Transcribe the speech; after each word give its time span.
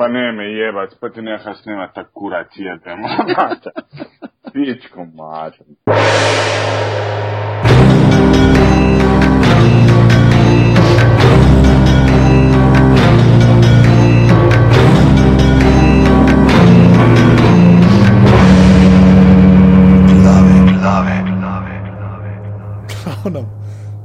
Pa 0.00 0.08
ne 0.08 0.32
me 0.32 0.44
jebati, 0.44 0.96
pa 1.00 1.08
ti 1.08 1.22
nekaj 1.22 1.54
snema 1.54 1.86
ta 1.92 2.04
kuracija, 2.04 2.78
te 2.84 2.94
mate. 2.96 3.70
Pičko 4.52 5.04
glavnem, 23.04 23.46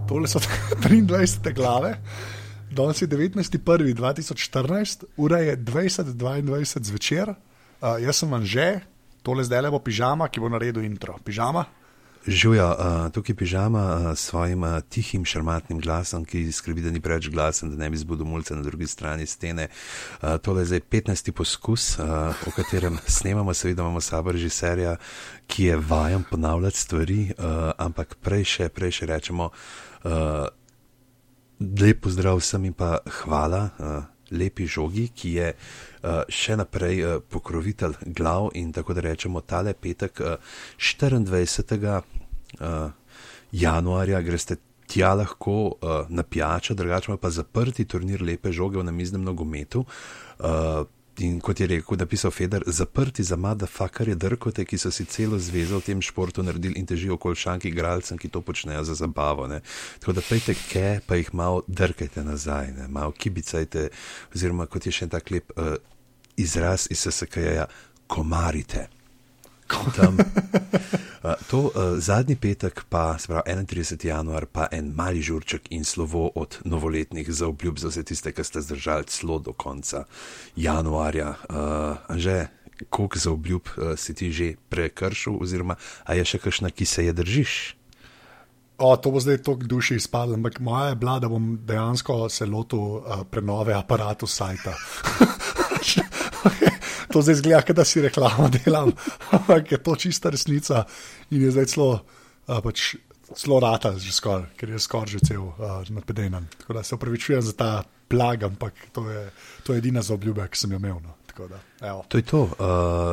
tole 0.07 0.27
so 0.27 0.39
23. 0.83 1.53
glave, 1.53 1.95
danes 2.71 3.01
je 3.01 3.07
19.1.2014, 3.07 5.03
ura 5.17 5.37
je 5.39 5.57
20.22 5.57 6.83
zvečer, 6.83 7.29
uh, 7.29 7.35
jaz 8.01 8.15
sem 8.17 8.31
vam 8.31 8.45
že, 8.45 8.79
tole 9.23 9.43
zdaj 9.43 9.61
le 9.61 9.71
bo 9.71 9.79
pižama, 9.79 10.29
ki 10.29 10.39
bo 10.39 10.49
naredil 10.49 10.83
intro. 10.85 11.17
Pižama. 11.25 11.65
Žujo, 12.25 12.65
uh, 12.65 13.11
tukaj 13.13 13.35
pižama 13.37 13.81
uh, 13.81 14.17
s 14.17 14.19
svojim 14.19 14.63
uh, 14.63 14.79
tihim, 14.89 15.25
šarmatnim 15.25 15.79
glasom, 15.79 16.25
ki 16.25 16.51
skrbi, 16.51 16.81
da 16.81 16.89
ni 16.89 17.01
preveč 17.01 17.29
glasen, 17.29 17.69
da 17.69 17.77
ne 17.77 17.89
bi 17.89 17.97
zbudil 18.01 18.25
mulce 18.25 18.55
na 18.55 18.65
drugi 18.65 18.87
strani 18.87 19.27
stene. 19.29 19.67
Uh, 20.21 20.37
tole 20.41 20.61
je 20.61 20.73
zdaj 20.73 20.81
15. 20.89 21.31
poskus, 21.31 21.99
uh, 21.99 22.33
v 22.41 22.53
katerem 22.55 22.97
snemamo, 23.17 23.53
seveda 23.53 23.85
imamo 23.85 24.01
sabo 24.01 24.33
režiserja, 24.33 24.95
ki 25.47 25.69
je 25.69 25.77
vajen 25.77 26.25
ponavljati 26.29 26.79
stvari, 26.79 27.21
uh, 27.37 27.71
ampak 27.77 28.17
prej 28.21 28.43
še, 28.43 28.69
prej 28.69 28.91
še 28.91 29.05
rečemo, 29.13 29.51
uh, 30.03 30.47
lep 31.59 32.01
pozdrav 32.03 32.39
vsem 32.41 32.65
in 32.65 32.73
pa 32.73 32.99
hvala. 33.21 33.69
Uh, 33.79 34.03
Lepi 34.31 34.65
žogi, 34.65 35.11
ki 35.13 35.31
je 35.37 35.49
uh, 35.53 36.23
še 36.33 36.55
naprej 36.57 37.01
uh, 37.05 37.17
pokrovitelj 37.21 37.99
glav, 38.17 38.49
in 38.57 38.71
tako 38.73 38.95
da 38.97 39.03
rečemo, 39.05 39.43
tale 39.45 39.75
petek, 39.77 40.21
uh, 40.25 40.55
24. 40.81 42.01
Uh, 42.57 42.89
januarja, 43.53 44.23
greste 44.25 44.57
tja 44.89 45.13
lahko 45.13 45.77
uh, 45.77 46.09
na 46.09 46.23
pijačo, 46.23 46.73
drugače 46.73 47.17
pa 47.21 47.29
zaprti 47.29 47.85
turnir 47.85 48.21
lepe 48.21 48.51
žoge 48.51 48.79
v 48.79 48.87
namiznem 48.89 49.23
nogometu. 49.23 49.85
Uh, 50.39 50.85
In 51.19 51.39
kot 51.39 51.59
je 51.59 51.67
rekel, 51.67 51.97
napisal 51.97 52.31
Feder, 52.31 52.63
zaprti 52.67 53.23
za 53.23 53.35
madafakarje 53.35 54.15
drkote, 54.15 54.65
ki 54.65 54.77
so 54.77 54.91
si 54.91 55.05
celo 55.05 55.39
zvezo 55.39 55.79
v 55.79 55.85
tem 55.85 56.01
športu 56.01 56.43
naredili 56.43 56.75
in 56.79 56.85
težijo 56.85 57.15
okoli 57.15 57.35
šanki 57.39 57.69
igralcem, 57.71 58.17
ki 58.17 58.29
to 58.29 58.41
počnejo 58.41 58.83
za 58.83 58.93
zabavo. 58.93 59.47
Ne. 59.47 59.61
Tako 59.99 60.13
da 60.13 60.21
pejte 60.29 60.55
ke, 60.67 60.99
pa 61.07 61.15
jih 61.15 61.31
malo 61.33 61.63
drkajte 61.67 62.23
nazaj, 62.23 62.73
ne. 62.75 62.87
malo 62.87 63.11
kibicajte, 63.11 63.89
oziroma 64.35 64.67
kot 64.67 64.85
je 64.85 64.91
še 64.91 65.07
en 65.07 65.15
tak 65.15 65.31
lep 65.31 65.55
uh, 65.55 65.77
izraz 66.35 66.87
iz 66.91 67.07
SSK-ja, 67.07 67.69
komarite. 68.07 68.89
Tam, 69.67 70.17
uh, 71.23 71.33
to 71.49 71.59
uh, 71.59 71.97
zadnji 71.97 72.35
petek, 72.35 72.85
pa 72.89 73.17
pravi 73.27 73.65
31. 73.65 74.05
januar, 74.05 74.45
pa 74.45 74.67
en 74.71 74.93
mali 74.95 75.21
žurček 75.21 75.67
in 75.69 75.83
slovo 75.83 76.31
od 76.35 76.59
novoletnih 76.65 77.31
za 77.33 77.47
obljub 77.47 77.79
za 77.79 77.89
vse 77.89 78.03
tiste, 78.03 78.31
ki 78.31 78.43
ste 78.43 78.61
zdržali 78.61 79.09
celo 79.09 79.39
do 79.39 79.53
konca 79.53 80.05
januarja. 80.55 81.33
Uh, 81.49 82.17
že 82.17 82.47
koliko 82.89 83.19
za 83.19 83.31
obljub 83.31 83.61
uh, 83.77 83.97
si 83.97 84.13
ti 84.13 84.31
že 84.31 84.55
prekršil, 84.69 85.37
oziroma 85.41 85.75
a 86.03 86.13
je 86.13 86.25
še 86.25 86.37
kakšna, 86.37 86.69
ki 86.69 86.85
se 86.85 87.05
je 87.05 87.13
držiš? 87.13 87.75
O, 88.77 88.91
to 88.99 89.11
bo 89.11 89.19
zdaj 89.23 89.39
tok 89.39 89.63
duši 89.63 89.95
izpadlo, 89.95 90.35
ampak 90.35 90.59
moja 90.59 90.89
je 90.91 90.95
bila, 90.99 91.19
da 91.19 91.31
bom 91.31 91.55
dejansko 91.63 92.29
se 92.29 92.45
lotil 92.45 92.99
uh, 92.99 93.23
prenove 93.31 93.73
aparatu 93.73 94.27
sajta. 94.27 94.75
to 97.11 97.21
zdaj 97.21 97.35
zgleda, 97.41 97.73
da 97.73 97.85
si 97.85 98.01
reklamo 98.01 98.49
delam, 98.49 98.91
ampak 99.35 99.71
je 99.71 99.81
to 99.83 99.95
čista 99.95 100.29
resnica 100.29 100.85
in 101.29 101.41
je 101.41 101.51
zdaj 101.51 101.65
celo, 101.65 101.89
uh, 102.47 102.59
pač, 102.63 102.95
celo 103.35 103.59
rata, 103.59 103.95
že 103.97 104.13
skoraj, 104.13 104.49
ker 104.57 104.69
je 104.75 104.79
skoraj 104.79 105.17
že 105.17 105.19
cel 105.31 105.43
uh, 105.43 105.83
nadpedenen. 105.89 106.47
Tako 106.61 106.73
da 106.73 106.83
se 106.83 106.95
upravičujem 106.95 107.41
za 107.41 107.53
ta 107.53 107.83
plag, 108.07 108.43
ampak 108.43 108.73
to 108.91 109.09
je, 109.09 109.29
to 109.63 109.73
je 109.73 109.77
edina 109.77 110.01
zaobljuba, 110.01 110.47
ki 110.47 110.57
sem 110.57 110.71
jo 110.71 110.81
imel. 110.81 110.99
No. 111.03 111.15
Da, 111.35 112.03
to 112.07 112.17
je 112.17 112.23
to. 112.23 112.41
Uh, 112.43 112.49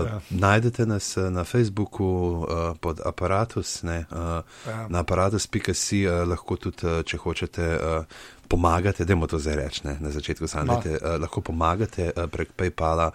ja. 0.07 0.21
Najdete 0.31 0.87
nas 0.87 1.17
na 1.17 1.45
Facebooku 1.45 2.05
uh, 2.05 2.77
pod 2.81 3.01
aparatus, 3.05 3.83
ne, 3.83 4.05
uh, 4.11 4.47
ja. 4.67 4.87
na 4.89 5.03
aparatus.si, 5.03 6.07
uh, 6.07 6.23
lahko 6.29 6.57
tudi, 6.57 6.87
uh, 6.87 7.03
če 7.03 7.19
hočete, 7.19 7.67
uh, 7.75 8.23
pomagate, 8.53 9.09
da 9.09 9.17
je 9.17 9.33
to 9.33 9.41
zdaj 9.41 9.57
reči, 9.57 9.81
na 9.89 10.11
začetku 10.13 10.49
sanjate, 10.49 10.99
no. 10.99 11.01
uh, 11.01 11.17
lahko 11.25 11.41
pomagate 11.41 12.13
uh, 12.13 12.29
prek 12.29 12.53
PayPala. 12.53 13.11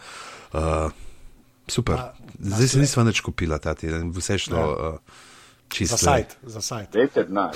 Uh, 0.51 0.89
super, 1.69 1.95
A, 1.95 2.11
zdaj 2.39 2.73
se 2.73 2.81
nismo 2.81 3.05
več 3.05 3.21
kupila 3.21 3.61
ta 3.61 3.77
teden, 3.77 4.09
vse 4.15 4.41
šlo. 4.41 4.57
Ja. 4.57 4.93
Uh, 4.97 5.25
Čisto. 5.67 5.97
Za 5.97 6.05
sajt, 6.05 6.37
za 6.47 6.61
sajt. 6.61 6.93
Dajte 6.95 7.23
denar. 7.27 7.51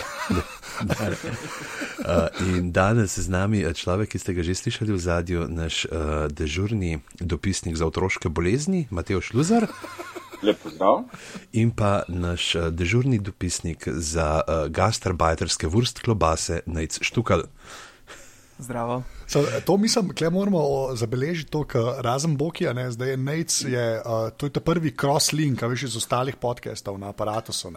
in 2.58 2.72
danes 2.76 3.16
z 3.16 3.32
nami 3.32 3.64
je 3.64 3.72
človek, 3.72 4.12
ki 4.12 4.20
ste 4.20 4.36
ga 4.36 4.44
že 4.44 4.52
slišali 4.52 4.92
v 4.92 5.00
zadju, 5.00 5.48
naš 5.48 5.88
uh, 5.88 6.28
dežurni 6.28 7.00
dopisnik 7.24 7.80
za 7.80 7.88
otroške 7.88 8.28
bolezni, 8.28 8.92
Mateo 8.92 9.24
Šluzar. 9.24 9.72
Lepo 10.42 10.70
zdrav. 10.70 11.04
In 11.54 11.72
pa 11.72 12.02
naš 12.08 12.56
uh, 12.56 12.68
dežurni 12.74 13.20
dopisnik 13.20 13.88
za 13.88 14.42
uh, 14.42 14.68
gastarbajterske 14.68 15.68
vrst 15.68 16.00
klobase, 16.00 16.62
Najc 16.66 17.00
Štukal. 17.02 17.44
Zdravo. 18.62 19.04
So, 19.28 19.44
to 19.66 19.78
mislim, 19.78 20.12
da 20.20 20.30
moramo 20.30 20.90
zabeležiti 20.94 21.52
to, 21.52 21.64
kar 21.64 21.82
razen 22.00 22.38
Bokija, 22.38 22.74
ne, 22.74 22.92
zdaj 22.92 23.10
je 23.10 23.18
Nec, 23.18 23.62
je, 23.68 24.02
uh, 24.06 24.30
to 24.38 24.46
je 24.46 24.50
ta 24.50 24.60
prvi 24.60 24.96
cross-link, 25.02 25.62
veš, 25.62 25.84
iz 25.84 25.98
ostalih 25.98 26.36
podcastov 26.36 27.00
na 27.00 27.10
aparatu. 27.10 27.52
Uh 27.52 27.74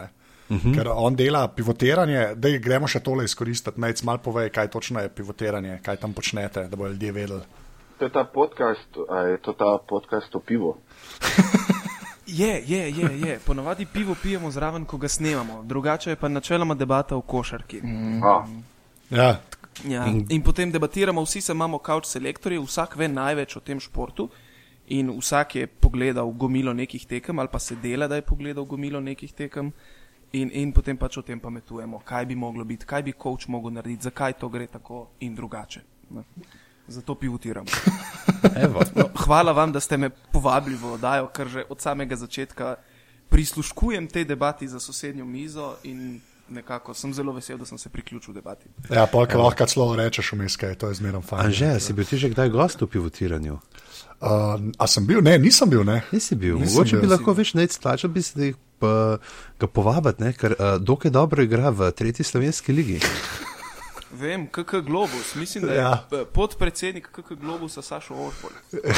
-huh. 0.57 0.75
Ker 0.75 0.89
on 0.95 1.17
dela 1.17 1.49
pivotiranje, 1.49 2.35
da 2.35 2.49
gremo 2.59 2.89
še 2.89 3.01
tole 3.01 3.25
izkoristiti. 3.25 3.81
Nec, 3.81 4.03
malo 4.03 4.19
povej, 4.19 4.51
kaj 4.51 4.69
točno 4.69 5.01
je 5.01 5.09
pivotiranje, 5.09 5.81
kaj 5.83 5.97
tam 5.97 6.13
počnete, 6.13 6.69
da 6.69 6.77
bodo 6.77 6.91
ljudje 6.91 7.13
vedeli. 7.13 7.43
To 7.99 8.05
je 8.05 8.13
ta 8.13 8.25
podcast, 8.25 8.89
je 9.31 9.39
to 9.43 9.53
ta 9.53 9.79
podcast 9.89 10.35
o 10.35 10.41
pivu. 10.41 10.77
Je, 12.27 12.63
je, 12.67 12.91
je, 12.91 13.21
je. 13.21 13.39
Ponovadi 13.47 13.87
pivo 13.87 14.15
pijemo 14.23 14.51
zraven, 14.51 14.85
ko 14.85 14.97
ga 14.97 15.09
snemamo, 15.09 15.63
drugače 15.63 16.11
je 16.11 16.17
pa 16.17 16.29
načeloma 16.29 16.75
debata 16.75 17.17
o 17.17 17.21
košarki. 17.21 17.81
Mm. 17.83 18.21
Ja, 19.11 19.41
Ja. 19.83 20.07
In, 20.07 20.27
in 20.29 20.43
potem 20.43 20.71
debatiramo, 20.71 21.23
vsi 21.23 21.41
se 21.41 21.53
imamo 21.53 21.79
kauč 21.79 22.07
selektorje, 22.07 22.61
vsak 22.61 22.97
ve 22.97 23.09
največ 23.09 23.57
o 23.57 23.61
tem 23.61 23.81
športu. 23.81 24.29
In 24.95 25.11
vsak 25.19 25.55
je 25.57 25.67
pogledal 25.67 26.31
gomilo 26.31 26.73
nekih 26.73 27.07
tekem, 27.07 27.39
ali 27.39 27.49
pa 27.53 27.59
se 27.59 27.77
dela, 27.77 28.09
da 28.09 28.17
je 28.17 28.23
pogledal 28.23 28.65
gomilo 28.65 29.01
nekih 29.01 29.33
tekem, 29.33 29.73
in, 30.33 30.51
in 30.53 30.73
potem 30.73 30.97
pač 30.97 31.17
o 31.19 31.23
tem 31.23 31.41
pametujemo, 31.41 32.03
kaj 32.05 32.27
bi 32.27 32.37
moglo 32.37 32.65
biti, 32.65 32.87
kaj 32.87 33.03
bi 33.03 33.15
coach 33.23 33.49
mogel 33.49 33.73
narediti, 33.73 34.05
zakaj 34.05 34.37
to 34.39 34.49
gre 34.49 34.67
tako 34.67 35.07
in 35.21 35.35
drugače. 35.35 35.81
Ne. 36.11 36.25
Zato 36.89 37.15
pivotiramo. 37.15 37.67
no, 38.97 39.09
hvala 39.25 39.53
vam, 39.53 39.73
da 39.73 39.81
ste 39.81 39.97
me 39.97 40.11
povabili 40.11 40.77
v 40.77 40.93
oddajo, 40.99 41.31
ker 41.33 41.49
že 41.49 41.65
od 41.69 41.81
samega 41.81 42.17
začetka 42.17 42.77
prisluškujem 43.29 44.09
tej 44.09 44.25
debati 44.25 44.69
za 44.69 44.81
sosednjo 44.81 45.25
mizo 45.25 45.75
in 45.83 46.21
nekako 46.49 46.95
sem 46.95 47.15
zelo 47.15 47.33
vesel, 47.33 47.59
da 47.59 47.67
sem 47.67 47.79
se 47.79 47.89
priključil 47.89 48.35
debati. 48.35 48.69
Ja, 48.91 49.07
polk 49.07 49.35
lahko 49.35 49.67
celo 49.67 49.97
rečeš 49.97 50.33
vmes, 50.33 50.57
kaj 50.57 50.75
to 50.75 50.89
je 50.89 50.95
zmerno 50.95 51.23
fajn. 51.23 51.47
Anže, 51.47 51.81
si 51.81 51.93
bil 51.93 52.05
ti 52.05 52.19
že 52.21 52.29
kdaj 52.29 52.49
gost 52.49 52.81
v 52.81 52.87
pivotiranju? 52.87 53.55
Uh, 53.55 54.61
a 54.79 54.87
sem 54.87 55.07
bil? 55.07 55.23
Ne, 55.23 55.39
nisem 55.39 55.71
bil. 55.71 55.85
Ne. 55.85 56.03
Nisi 56.13 56.37
bil. 56.37 56.59
Nisem 56.59 56.77
Mogoče 56.77 56.97
bil. 56.97 57.01
bi 57.01 57.13
lahko 57.13 57.35
več 57.35 57.55
nec 57.55 57.77
tlačal, 57.79 58.13
bi 58.13 58.23
se 58.23 58.53
pa, 58.79 59.17
ga 59.61 59.67
povabiti, 59.67 60.33
ker 60.39 60.57
uh, 60.59 60.77
dokaj 60.81 61.11
dobro 61.11 61.43
igra 61.43 61.73
v 61.73 61.91
tretji 61.97 62.25
slovenski 62.25 62.73
ligi. 62.73 63.01
Vem, 64.21 64.47
KK 64.47 64.75
Globus, 64.87 65.35
mislim, 65.35 65.65
da 65.65 65.73
je 65.73 65.79
ja. 65.79 66.07
podpredsednik 66.33 67.09
KK 67.13 67.33
Globusa 67.41 67.83
Sašo 67.83 68.15
Orpol. 68.15 68.51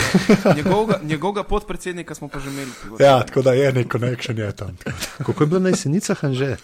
Njegovega, 0.56 1.00
njegovega 1.02 1.42
podpredsednika 1.42 2.14
smo 2.14 2.28
pa 2.28 2.38
že 2.38 2.50
imeli. 2.50 2.70
Ja, 3.00 3.22
tako 3.22 3.42
da 3.42 3.52
je 3.52 3.72
nek 3.72 3.92
konekšen 3.92 4.38
je 4.38 4.56
tam. 4.56 4.76
Kako 5.18 5.42
je 5.42 5.46
bilo 5.46 5.60
na 5.60 5.68
jesenicah, 5.68 6.24
Anže? 6.24 6.56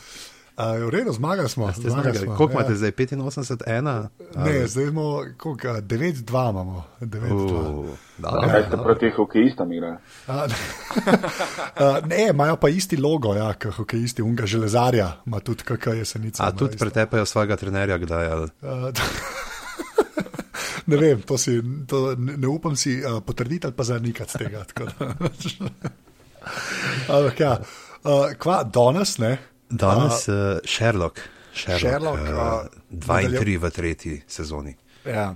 Uh, 0.63 0.87
v 0.87 0.91
redu, 0.91 1.13
zmagali 1.13 1.49
smo. 1.49 1.73
Zmagali 1.77 2.19
smo. 2.19 2.37
Koliko 2.37 2.53
ja. 2.53 2.61
imate 2.61 2.77
zdaj? 2.77 2.91
85, 2.91 3.63
1? 3.67 4.09
Ne, 4.37 4.67
zdaj 4.67 4.85
imamo 4.85 5.23
9-2. 5.23 6.51
Imamo. 6.51 6.85
9-2. 7.01 7.87
Uh, 8.23 8.51
kaj 8.51 8.63
ste 8.69 8.77
proti 8.77 9.11
hokejistom 9.11 9.73
igrali? 9.73 9.97
ne, 12.11 12.29
imajo 12.31 12.57
pa 12.57 12.69
isti 12.69 12.97
logo, 12.97 13.35
ja, 13.35 13.55
kot 13.55 13.75
hokejisti, 13.75 14.23
unga 14.23 14.47
železarja, 14.47 15.13
ima 15.27 15.41
tudi 15.41 15.65
KK 15.65 15.87
jesenica. 15.87 16.45
A 16.45 16.53
tudi 16.53 16.77
pretepajo 16.77 17.27
svojega 17.27 17.57
trenerja, 17.57 17.99
kdaj 17.99 18.27
ali? 18.27 18.49
ne 20.87 20.97
vem, 20.97 21.23
to 21.23 21.39
si, 21.39 21.63
to 21.87 22.15
ne, 22.19 22.37
ne 22.37 22.49
upam 22.49 22.77
si 22.77 23.03
uh, 23.05 23.23
potrditi 23.27 23.67
ali 23.67 23.75
pa 23.75 23.83
zanikati 23.83 24.39
tega. 24.39 24.65
Ampak 27.09 27.41
ja, 27.41 27.59
uh, 28.05 28.33
kva 28.39 28.63
danes, 28.63 29.19
ne? 29.19 29.39
Danes 29.73 30.29
je 30.29 30.35
uh, 30.35 30.59
Sherlock, 30.65 31.21
Sherlock, 31.55 31.81
Sherlock 31.81 32.21
uh, 32.21 32.81
dva 32.91 33.23
in 33.25 33.37
tri 33.41 33.57
v 33.57 33.71
tretji 33.73 34.21
sezoni. 34.29 34.77
Ja. 35.09 35.33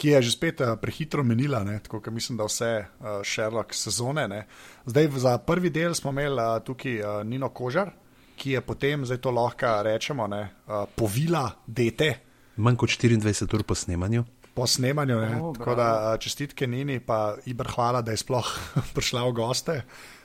ki 0.00 0.16
je 0.16 0.22
že 0.24 0.30
spet 0.32 0.60
uh, 0.64 0.74
prehitro 0.80 1.20
menila, 1.20 1.60
ne, 1.64 1.76
tako 1.84 2.00
da 2.00 2.10
mislim, 2.10 2.38
da 2.40 2.48
vse 2.48 2.72
uh, 2.80 3.20
Sherlock 3.24 3.76
sezone. 3.76 4.24
Ne. 4.28 4.46
Zdaj 4.88 5.08
za 5.20 5.36
prvi 5.38 5.70
del 5.70 5.94
smo 5.94 6.10
imeli 6.10 6.40
uh, 6.40 6.56
tukaj 6.64 7.00
uh, 7.00 7.20
Nino 7.24 7.52
Kožar, 7.52 7.92
ki 8.40 8.56
je 8.56 8.60
potem, 8.64 9.04
zdaj 9.04 9.20
to 9.20 9.30
lahko 9.30 9.82
rečemo, 9.84 10.26
ne, 10.26 10.42
uh, 10.66 10.88
povila 10.96 11.50
dete. 11.66 12.14
Manj 12.56 12.80
kot 12.80 12.96
24 12.96 13.54
ur 13.54 13.64
po 13.64 13.76
snemanju. 13.76 14.24
Po 14.56 14.66
snemanju, 14.66 15.20
ne. 15.20 15.36
O, 15.36 15.52
tako 15.56 15.76
da 15.76 15.90
uh, 15.92 16.16
čestitke 16.20 16.66
Nini, 16.66 17.00
pa 17.00 17.36
Ibr 17.46 17.68
hvala, 17.76 18.00
da 18.00 18.16
je 18.16 18.24
sploh 18.24 18.48
prišla 18.96 19.28
v 19.28 19.36
goste 19.36 19.82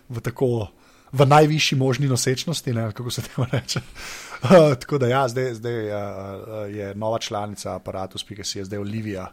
v 0.10 0.24
tako. 0.24 0.72
V 1.16 1.26
najvišji 1.26 1.78
možni 1.78 2.08
nosečnosti, 2.08 2.74
ne, 2.74 2.90
kako 2.92 3.12
se 3.12 3.22
temu 3.22 3.48
reče. 3.52 3.80
Uh, 4.44 4.76
tako 4.82 4.98
da, 4.98 5.08
ja, 5.08 5.28
zdaj, 5.28 5.54
zdaj 5.54 5.88
uh, 5.88 5.96
je 6.76 6.96
nova 6.96 7.20
članica 7.20 7.76
aparata, 7.76 8.20
ki 8.28 8.44
se 8.44 8.60
je 8.60 8.66
zdaj 8.66 8.80
Olivija, 8.80 9.30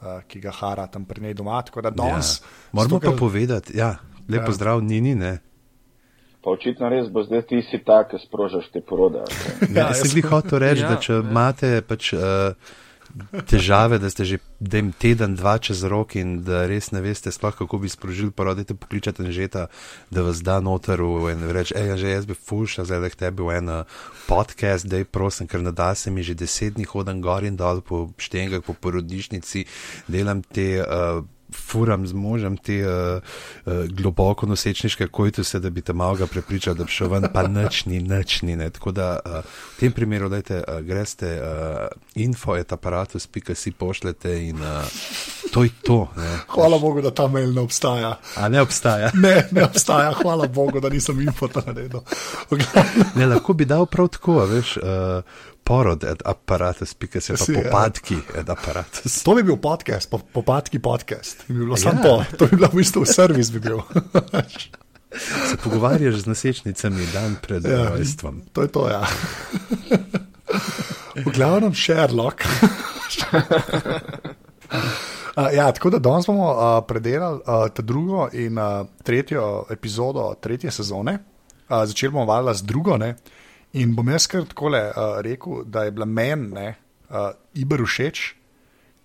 uh, 0.00 0.22
ki 0.28 0.40
ga 0.40 0.50
hara 0.50 0.86
tam 0.86 1.04
pri 1.04 1.22
njej 1.22 1.34
doma. 1.34 1.62
Da, 1.82 1.90
danes, 1.90 2.40
ja. 2.40 2.46
Moramo 2.72 2.98
zato, 2.98 3.10
pa 3.10 3.16
povedati, 3.18 3.78
ja, 3.78 3.96
lepo 4.28 4.50
ja. 4.50 4.52
zdrav, 4.52 4.82
Nini. 4.82 5.14
Ne. 5.14 5.38
Pa 6.40 6.50
očitno 6.50 6.88
res 6.88 7.08
bo 7.12 7.22
zdaj 7.22 7.42
ti 7.42 7.60
si 7.70 7.82
tak, 7.84 8.10
ki 8.10 8.22
sprožaš 8.26 8.70
te 8.72 8.80
porode. 8.80 9.24
Okay. 9.28 9.68
Ja, 9.76 9.90
jaz 9.92 10.08
sem 10.08 10.22
hotel 10.24 10.58
reči, 10.58 10.82
ja, 10.86 10.94
da 10.94 11.00
če 11.00 11.12
ja. 11.12 11.24
imate 11.24 11.80
pač. 11.82 12.12
Uh, 12.16 12.78
težave, 13.46 13.98
da 13.98 14.10
ste 14.10 14.24
že 14.24 14.38
teden, 14.98 15.34
dva 15.34 15.58
čez 15.58 15.82
rok 15.84 16.16
in 16.16 16.42
da 16.46 16.66
res 16.70 16.90
ne 16.92 17.00
veste, 17.00 17.32
sploh 17.32 17.54
kako 17.56 17.78
bi 17.78 17.88
sprožili 17.88 18.30
porodite, 18.30 18.74
pokličate 18.74 19.26
žeta, 19.32 19.66
da 20.10 20.22
vas 20.22 20.42
da 20.42 20.60
noter 20.60 21.00
in 21.00 21.42
reče, 21.50 21.74
hej, 21.74 21.96
že 21.98 22.08
jaz 22.10 22.26
bi 22.26 22.34
fuša, 22.34 22.84
zdaj 22.84 23.00
da 23.00 23.10
tebi 23.10 23.42
v 23.42 23.58
en 23.58 23.68
uh, 23.68 23.98
podcast, 24.26 24.86
da 24.86 25.00
je 25.00 25.04
prosim, 25.04 25.46
ker 25.46 25.62
nada 25.62 25.94
se 25.94 26.10
mi 26.10 26.22
že 26.22 26.34
deset 26.34 26.74
dni 26.74 26.84
hodam 26.84 27.20
gor 27.20 27.44
in 27.44 27.56
dol 27.56 27.80
po 27.80 28.10
štengah, 28.18 28.62
po 28.62 28.74
porodišnici, 28.74 29.66
delam 30.08 30.42
te. 30.42 30.80
Uh, 30.80 31.24
furam 31.54 32.06
z 32.06 32.12
možem 32.12 32.56
te 32.56 32.80
uh, 32.86 33.22
uh, 33.66 33.72
globoko 33.88 34.46
nosečniške 34.46 35.08
kojtuse, 35.08 35.60
da 35.60 35.70
bi 35.70 35.80
te 35.80 35.92
malo 35.92 36.26
prepričal, 36.26 36.74
da 36.74 36.84
bi 36.84 36.90
šel 36.90 37.08
ven, 37.08 37.26
pa 37.32 37.46
nočni, 37.48 38.00
nočni. 38.00 38.70
Tako 38.70 38.92
da 38.92 39.18
uh, 39.24 39.32
v 39.76 39.80
tem 39.80 39.92
primeru, 39.92 40.28
dajte, 40.28 40.62
uh, 40.68 40.80
greste 40.80 41.40
uh, 41.40 41.88
info, 42.14 42.56
et 42.56 42.72
aparatus, 42.72 43.26
pika 43.26 43.54
si 43.54 43.72
pošljete 43.72 44.48
in 44.48 44.56
uh, 44.56 44.84
to 45.52 45.64
je 45.64 45.70
to. 45.82 46.08
Ne. 46.16 46.38
Hvala 46.48 46.78
Bogu, 46.78 47.02
da 47.02 47.10
ta 47.10 47.28
mail 47.28 47.52
ne 47.54 47.60
obstaja. 47.60 48.18
A 48.36 48.48
ne 48.48 48.62
obstaja. 48.62 49.10
Ne, 49.20 49.48
ne 49.50 49.64
obstaja, 49.64 50.12
hvala 50.22 50.46
Bogu, 50.46 50.80
da 50.80 50.88
nisem 50.88 51.20
info 51.20 51.48
tam 51.48 51.62
naredil. 51.66 52.00
ne, 53.14 53.26
lahko 53.26 53.52
bi 53.52 53.64
dal 53.64 53.86
prav 53.86 54.08
tako, 54.08 54.38
veš. 54.46 54.76
Uh, 54.76 55.22
porod, 55.70 56.04
aparatus, 56.24 56.94
pika 56.94 57.20
se 57.20 57.34
pa 57.38 57.52
ja. 57.52 57.62
popadki, 57.62 58.16
aparatus. 58.46 59.22
To 59.22 59.34
bi 59.34 59.42
bil 59.46 59.56
podcast, 59.56 60.10
po, 60.10 60.18
popadki 60.18 60.78
podcast. 60.82 61.44
Bi 61.48 61.54
bilo 61.54 61.78
ja. 61.78 61.82
samo 61.84 62.02
to, 62.02 62.24
to 62.38 62.46
bi 62.50 62.56
bilo 62.56 62.68
v 62.72 62.80
bistvu 62.82 63.04
servis. 63.06 63.52
Bi 63.54 63.62
bil. 63.62 63.78
se 65.50 65.56
pogovarjaš 65.62 66.14
z 66.14 66.26
nosečnicami 66.26 67.06
dan 67.12 67.36
pred 67.42 67.64
ja, 67.64 67.88
rojstvom. 67.88 68.42
To 68.52 68.62
je 68.62 68.68
to, 68.68 68.88
ja. 68.88 69.06
v 71.14 71.30
glavnem 71.34 71.74
Sherlock. 71.74 72.42
Uh, 75.36 75.46
ja, 75.54 75.72
tako 75.72 75.90
da 75.90 75.98
danes 75.98 76.26
bomo 76.26 76.50
uh, 76.50 76.82
predelali 76.88 77.38
uh, 77.46 77.70
ta 77.74 77.82
drugo 77.82 78.28
in 78.32 78.58
uh, 78.58 78.86
tretjo 79.02 79.66
epizodo 79.70 80.34
tretje 80.40 80.70
sezone. 80.70 81.18
Uh, 81.68 81.84
začeli 81.86 82.12
bomo 82.12 82.26
valjda 82.26 82.54
z 82.54 82.62
drugo. 82.62 82.96
Ne? 82.96 83.14
In 83.78 83.94
bom 83.94 84.08
jaz 84.10 84.26
kar 84.26 84.48
tako 84.50 84.72
uh, 84.74 85.20
rekel, 85.22 85.62
da 85.64 85.84
je 85.86 85.94
bila 85.94 86.06
meni 86.06 86.72
uh, 87.10 87.30
Iber 87.54 87.84
všeč, 87.86 88.22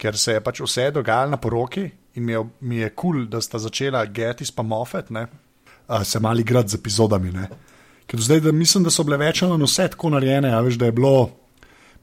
ker 0.02 0.18
se 0.18 0.38
je 0.38 0.42
pač 0.42 0.62
vse 0.66 0.90
dogajalo 0.96 1.36
na 1.36 1.38
poroki 1.38 1.86
in 2.16 2.26
mi 2.26 2.34
je 2.34 2.42
kul, 2.42 2.80
je 2.80 2.90
cool, 2.96 3.26
da 3.30 3.42
sta 3.42 3.60
začela 3.60 4.06
Getis 4.06 4.52
pa 4.52 4.64
Moffat, 4.64 5.12
uh, 5.12 6.02
se 6.04 6.20
mali 6.20 6.42
igrati 6.42 6.70
z 6.70 6.80
epizodami. 6.80 7.32
Ne? 7.32 7.48
Ker 8.08 8.22
zdaj 8.22 8.42
da 8.42 8.52
mislim, 8.52 8.84
da 8.84 8.90
so 8.90 9.04
bile 9.04 9.18
večino 9.18 9.58
vse 9.58 9.88
tako 9.94 10.10
narejene, 10.10 10.54
a 10.54 10.62
veš, 10.62 10.80
da 10.82 10.86
je 10.86 10.92
bilo. 10.92 11.30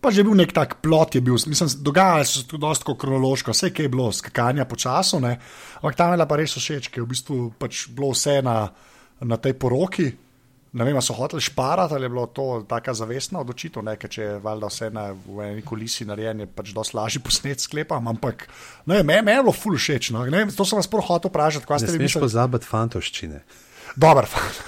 Pa 0.03 0.11
že 0.11 0.25
bil 0.27 0.35
nek 0.35 0.51
tak 0.53 0.81
plot, 0.83 1.15
je 1.15 1.21
bil, 1.21 1.35
mislim, 1.47 1.69
dogajalo 1.83 2.25
se 2.25 2.47
tudi 2.47 2.61
dosta 2.61 2.95
kronološko, 2.99 3.51
vse 3.51 3.71
je 3.79 3.89
bilo, 3.89 4.13
skakanja 4.13 4.65
po 4.65 4.77
času, 4.77 5.19
ampak 5.19 5.95
tam 5.97 6.11
je 6.11 6.17
bila 6.17 6.27
pa 6.27 6.37
res 6.37 6.55
všeč, 6.59 6.91
ker 6.91 7.03
je 7.03 7.07
v 7.07 7.11
bistvu 7.11 7.53
pač 7.59 7.87
bilo 7.89 8.11
vse 8.11 8.43
na, 8.43 8.69
na 9.21 9.37
tej 9.37 9.55
poroki. 9.59 10.13
Ne 10.73 10.87
vem, 10.89 10.97
so 11.05 11.13
hoteli 11.13 11.43
šparati 11.45 11.95
ali 11.95 12.05
je 12.05 12.09
bilo 12.09 12.27
to 12.27 12.65
tako 12.69 12.95
zavestna 12.97 13.41
odločitev, 13.41 13.83
ne, 13.85 13.97
če 13.97 14.23
je 14.23 14.39
valjda 14.41 14.67
vse 14.71 14.91
na 14.91 15.15
eni 15.45 15.63
kulisi 15.63 16.05
narejeno, 16.09 16.47
je 16.47 16.49
pač 16.49 16.73
dosti 16.73 16.97
lažje 16.97 17.21
posnet 17.21 17.61
sklepam, 17.61 18.09
ampak 18.09 18.49
ne, 18.87 19.03
me, 19.03 19.23
me 19.23 19.37
je 19.37 19.43
bilo 19.43 19.53
ful 19.53 19.77
všeč. 19.77 20.11
No. 20.17 20.25
Ne, 20.33 20.47
to 20.49 20.65
sem 20.65 20.81
vas 20.81 20.89
prvo 20.89 21.05
hotel 21.11 21.29
vprašati, 21.29 21.69
kaj 21.69 21.85
ste 21.85 21.93
vi 21.93 22.01
mislili. 22.01 22.09
Ne 22.09 22.13
smeš 22.17 22.25
pozabiti 22.25 22.73
fantoščine. 22.73 23.45
Dobar 24.01 24.25
fant. 24.33 24.57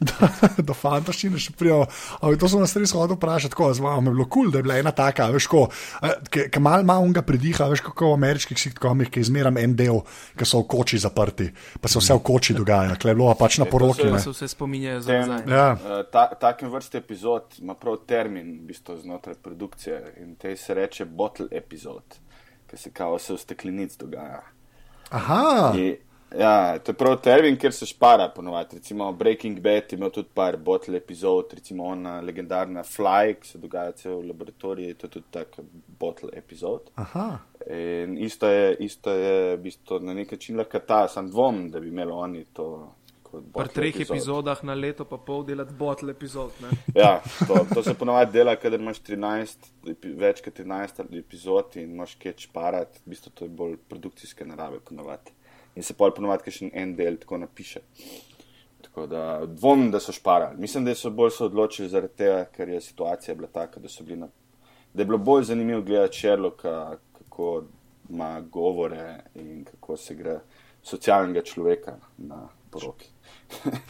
do 0.00 0.74
fantastične 0.84 1.40
še 1.40 1.52
prijo. 1.58 1.84
To 2.20 2.48
sem 2.48 2.62
nas 2.62 2.72
res 2.76 2.94
hodil 2.96 3.18
vprašati, 3.18 3.52
tako 3.52 3.68
da 3.68 3.92
je 3.92 4.04
bilo 4.08 4.24
kul, 4.24 4.46
cool, 4.46 4.52
da 4.52 4.60
je 4.60 4.64
bila 4.64 4.78
ena 4.80 4.92
taka, 4.96 5.28
veš, 5.34 5.48
ko, 5.50 5.66
ki 6.32 6.62
mal 6.62 6.84
ima 6.84 6.96
unga 7.02 7.22
prediha, 7.26 7.68
veš, 7.72 7.84
kako 7.90 8.14
v 8.14 8.18
ameriških 8.20 8.60
sitkomih, 8.60 9.10
ki 9.12 9.24
izmeram 9.24 9.60
en 9.60 9.76
del, 9.76 10.00
ki 10.38 10.48
so 10.48 10.62
v 10.64 10.68
koči 10.72 11.00
zaprti, 11.02 11.50
pa 11.80 11.92
se 11.92 12.00
vse 12.00 12.16
v 12.16 12.24
koči 12.30 12.56
dogaja, 12.56 12.96
klej 13.00 13.18
bilo 13.18 13.34
pač 13.38 13.60
na 13.60 13.68
poroki. 13.68 14.08
Ja, 14.08 14.22
se 14.22 14.32
vse 14.32 14.48
spominjajo 14.54 15.04
za 15.04 15.20
nazaj. 15.20 15.44
Ja. 15.52 15.68
Uh, 15.76 16.00
ta, 16.12 16.26
takem 16.40 16.72
vrste 16.72 17.02
epizod 17.02 17.60
ima 17.60 17.76
prav 17.76 18.00
termin, 18.08 18.60
v 18.62 18.72
bistvu 18.72 18.96
znotraj 19.04 19.36
produkcije 19.44 20.00
in 20.24 20.34
te 20.40 20.56
se 20.56 20.74
reče 20.74 21.04
bottle 21.04 21.50
epizod, 21.52 22.20
ki 22.70 22.80
se 22.80 22.92
kao 22.94 23.18
vse 23.18 23.36
v 23.36 23.42
steklenic 23.44 23.98
dogaja. 24.00 24.42
Aha. 25.10 25.74
I, 25.76 25.96
Ja, 26.38 26.78
to 26.78 26.92
je 26.92 26.96
prav 26.96 27.16
termin, 27.22 27.56
ker 27.58 27.72
se 27.74 27.86
špara 27.86 28.28
ponovadi. 28.34 28.76
Recimo 28.76 29.12
Breaking 29.12 29.60
Bad 29.60 29.92
ima 29.92 30.10
tudi 30.10 30.28
par 30.34 30.56
bottle 30.56 30.96
epizod, 30.96 31.50
recimo 31.54 31.84
ona 31.84 32.20
legendarna 32.20 32.82
Fly, 32.82 33.34
ki 33.40 33.48
se 33.48 33.58
dogaja 33.58 33.92
cel 33.92 34.20
v 34.20 34.28
laboratoriju, 34.28 34.94
to 34.94 35.06
je 35.06 35.10
tudi 35.10 35.26
tak 35.30 35.58
bottle 35.98 36.30
epizod. 36.32 36.92
Aha. 36.94 37.38
In 37.70 38.18
isto 38.18 38.46
je, 38.46 38.76
isto 38.80 39.10
je 39.10 39.56
v 39.56 39.60
bistvu 39.62 39.98
na 40.00 40.14
nek 40.14 40.32
način 40.32 40.56
lahko 40.56 40.78
ta, 40.86 41.08
sem 41.08 41.30
dvom, 41.30 41.68
da 41.70 41.80
bi 41.80 41.88
imeli 41.88 42.12
oni 42.12 42.44
to. 42.52 42.70
Pri 43.30 43.68
treh 43.70 43.94
epizod. 43.94 44.16
epizodah 44.16 44.62
na 44.66 44.74
leto 44.74 45.04
pa 45.06 45.18
pol 45.22 45.44
delati 45.46 45.74
bottle 45.78 46.10
epizod. 46.10 46.50
ja, 46.94 47.20
to, 47.46 47.66
to 47.74 47.82
se 47.82 47.94
ponovadi 47.94 48.32
dela, 48.38 48.56
kader 48.56 48.80
imaš 48.80 49.02
13, 49.06 49.68
več 50.18 50.42
kot 50.46 50.58
13 50.58 51.04
epizod 51.18 51.76
in 51.78 51.90
imaš 51.94 52.14
kaj 52.22 52.38
šparati, 52.46 53.02
v 53.04 53.14
bistvu 53.14 53.34
to 53.34 53.44
je 53.46 53.54
bolj 53.54 53.76
produkcijske 53.88 54.46
narave 54.46 54.80
ponovadi 54.80 55.39
in 55.74 55.82
se 55.82 55.94
pol 55.94 56.14
ponovadi 56.14 56.50
še 56.50 56.70
en 56.72 56.94
del 56.96 57.18
tako 57.20 57.38
napiše. 57.44 57.80
Tako 58.82 59.06
da 59.06 59.24
dvomim, 59.46 59.90
da 59.90 60.00
so 60.00 60.12
šparali. 60.12 60.58
Mislim, 60.58 60.84
da 60.84 60.94
so 60.94 61.10
bolj 61.14 61.30
se 61.36 61.44
odločili 61.44 61.88
zaradi 61.88 62.16
tega, 62.22 62.44
ker 62.56 62.68
je 62.68 62.80
situacija 62.80 63.34
bila 63.34 63.48
taka, 63.48 63.80
da, 63.80 63.88
na, 64.16 64.28
da 64.94 65.02
je 65.02 65.06
bilo 65.06 65.18
bolj 65.18 65.44
zanimivo 65.52 65.82
gledati 65.82 66.18
Sherlocka, 66.18 66.96
kako 67.18 67.62
ima 68.10 68.40
govore 68.40 69.20
in 69.34 69.64
kako 69.64 69.96
se 69.96 70.14
gre 70.14 70.40
socialnega 70.82 71.42
človeka 71.42 71.96
na 72.18 72.48
poroki. 72.70 73.08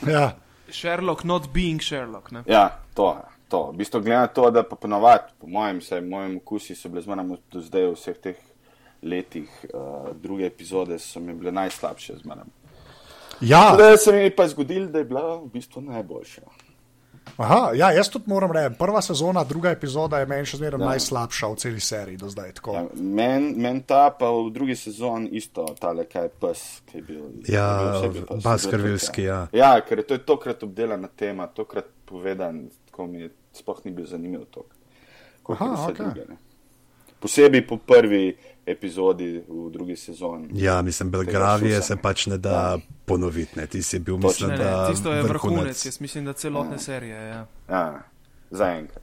ja. 0.07 0.31
Sherlock, 0.71 1.25
not 1.25 1.49
being 1.53 1.81
Sherlock. 1.83 2.31
Ne? 2.31 2.43
Ja, 2.47 2.79
to. 2.95 3.17
To. 3.49 3.71
V 3.71 3.77
bistvu, 3.77 4.01
glede 4.01 4.21
na 4.21 4.27
to, 4.27 4.51
da 4.51 4.63
pa 4.63 4.77
ponovadi, 4.77 5.33
po 5.41 5.49
mojem, 5.51 5.81
vsaj 5.83 6.01
mojem 6.07 6.37
okusi 6.37 6.77
so 6.79 6.89
bile 6.89 7.03
zmeraj 7.03 7.33
do 7.51 7.63
zdaj 7.67 7.89
vseh 7.97 8.21
teh 8.23 8.50
letih, 9.03 9.49
uh, 9.75 10.11
druge 10.17 10.47
epizode 10.47 10.99
so 10.99 11.21
mi 11.21 11.35
bile 11.35 11.53
najslabše 11.53 12.17
z 12.23 12.25
menem. 12.25 12.51
Ja. 13.41 13.73
Zdaj 13.75 13.97
se 13.97 14.13
mi 14.13 14.19
je 14.19 14.37
pa 14.37 14.49
zgodilo, 14.49 14.87
da 14.87 14.99
je 14.99 15.05
bila 15.05 15.37
v 15.37 15.47
bistvu 15.53 15.81
najboljša. 15.81 16.43
Aha, 17.37 17.71
ja, 17.75 17.93
jaz 17.93 18.09
tudi 18.09 18.25
moram 18.29 18.53
reči, 18.53 18.75
prva 18.79 19.03
sezona, 19.03 19.45
druga 19.45 19.71
epizoda 19.71 20.19
je 20.19 20.27
meni 20.27 20.47
še 20.49 20.59
zmeraj 20.61 20.81
ja. 20.81 20.89
najslabša 20.93 21.49
v 21.53 21.57
celi 21.63 21.81
seriji 21.81 22.21
do 22.21 22.29
zdaj. 22.29 22.53
Ja, 22.75 22.83
Meni 22.97 23.55
men 23.57 23.81
ta 23.89 24.11
pa 24.19 24.29
v 24.35 24.51
drugi 24.53 24.77
sezoni 24.77 25.31
isto, 25.41 25.65
tale 25.81 26.05
kaj 26.11 26.29
pes, 26.41 26.65
ki 26.91 26.99
je 26.99 27.05
bil. 27.07 27.23
Ja, 27.49 28.03
Baskarvilski, 28.45 29.25
ja. 29.29 29.47
Ja, 29.57 29.73
ker 29.87 30.03
je 30.03 30.09
to 30.11 30.19
je 30.19 30.25
tokrat 30.27 30.63
obdelana 30.67 31.09
tema, 31.09 31.47
tokrat 31.47 31.89
povedan, 32.05 32.67
ko 32.93 33.07
mi 33.07 33.25
je 33.25 33.33
sploh 33.57 33.81
ni 33.85 33.95
bil 33.95 34.07
zanimiv 34.11 34.45
tok. 34.53 34.69
Aha, 35.51 35.71
okay. 35.89 35.97
druge, 35.97 36.37
Posebej 37.21 37.67
po 37.67 37.77
prvi 37.77 38.37
epizodi 38.67 39.43
v 39.49 39.71
drugi 39.73 39.97
sezoni. 39.97 40.49
Ja, 40.55 40.83
mislim, 40.83 41.11
Belgravije 41.11 41.83
se 41.83 41.97
pač 41.97 42.27
ne 42.27 42.39
da 42.39 42.51
ja. 42.51 42.79
ponoviti. 43.05 43.59
Ne. 43.59 43.67
Ti 43.67 43.83
si 43.83 43.99
bil, 43.99 44.17
mislim, 44.17 44.51
ne, 44.51 44.59
ne, 44.59 44.65
da. 44.65 44.89
Tisto 44.91 45.13
je 45.13 45.23
vrhunec, 45.23 45.85
jaz 45.87 46.01
mislim, 46.01 46.25
da 46.25 46.33
celotne 46.33 46.75
ja. 46.75 46.79
serije. 46.79 47.17
Ja, 47.17 47.47
ja 47.69 48.03
zaenkrat. 48.51 49.03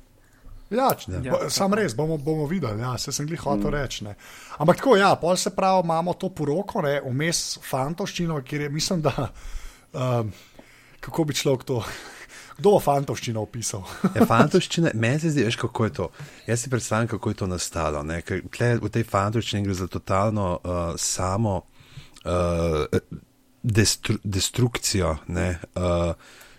Ja, 0.69 0.89
ja, 1.23 1.49
sam 1.49 1.73
res, 1.73 1.93
bomo, 1.95 2.17
bomo 2.17 2.45
videli, 2.45 2.81
ja, 2.81 2.97
se 2.99 3.11
sem 3.15 3.27
jih 3.31 3.39
hotel 3.39 3.69
mm. 3.69 3.73
reči. 3.73 4.03
Ne. 4.03 4.15
Ampak 4.59 4.81
tako, 4.81 4.97
ja, 4.99 5.13
pol 5.15 5.37
se 5.39 5.53
pravi, 5.55 5.85
imamo 5.85 6.13
to 6.19 6.29
poroko, 6.35 6.81
ne, 6.83 6.97
vmes 7.05 7.59
fantoščino, 7.63 8.41
kjer 8.43 8.65
je, 8.65 8.69
mislim, 8.69 9.01
da, 9.05 9.29
um, 10.03 10.33
kako 10.99 11.23
bi 11.23 11.37
človek 11.39 11.63
to 11.63 11.79
Kdo 12.57 12.73
bo 12.73 12.79
fantovščino 12.81 13.41
opisal? 13.45 13.83
Ja, 14.15 14.25
fantovščina, 14.31 14.95
meni 14.97 15.21
se 15.21 15.31
zdi, 15.33 15.45
veš, 15.45 15.59
kako 15.61 15.85
je 15.85 15.93
to. 15.99 16.09
Jaz 16.47 16.63
si 16.63 16.71
predstavljam, 16.73 17.11
kako 17.13 17.29
je 17.29 17.39
to 17.43 17.47
nastalo. 17.47 18.01
tle 18.57 18.71
V 18.81 18.89
tej 18.89 19.05
fantovščini 19.05 19.63
gre 19.67 19.77
za 19.77 19.87
totalno 19.87 20.49
uh, 20.57 20.81
samo 20.97 21.61
uh, 21.61 22.99
destru, 23.63 24.17
destrukcijo 24.23 25.17
ne, 25.27 25.49
uh, 25.75 26.13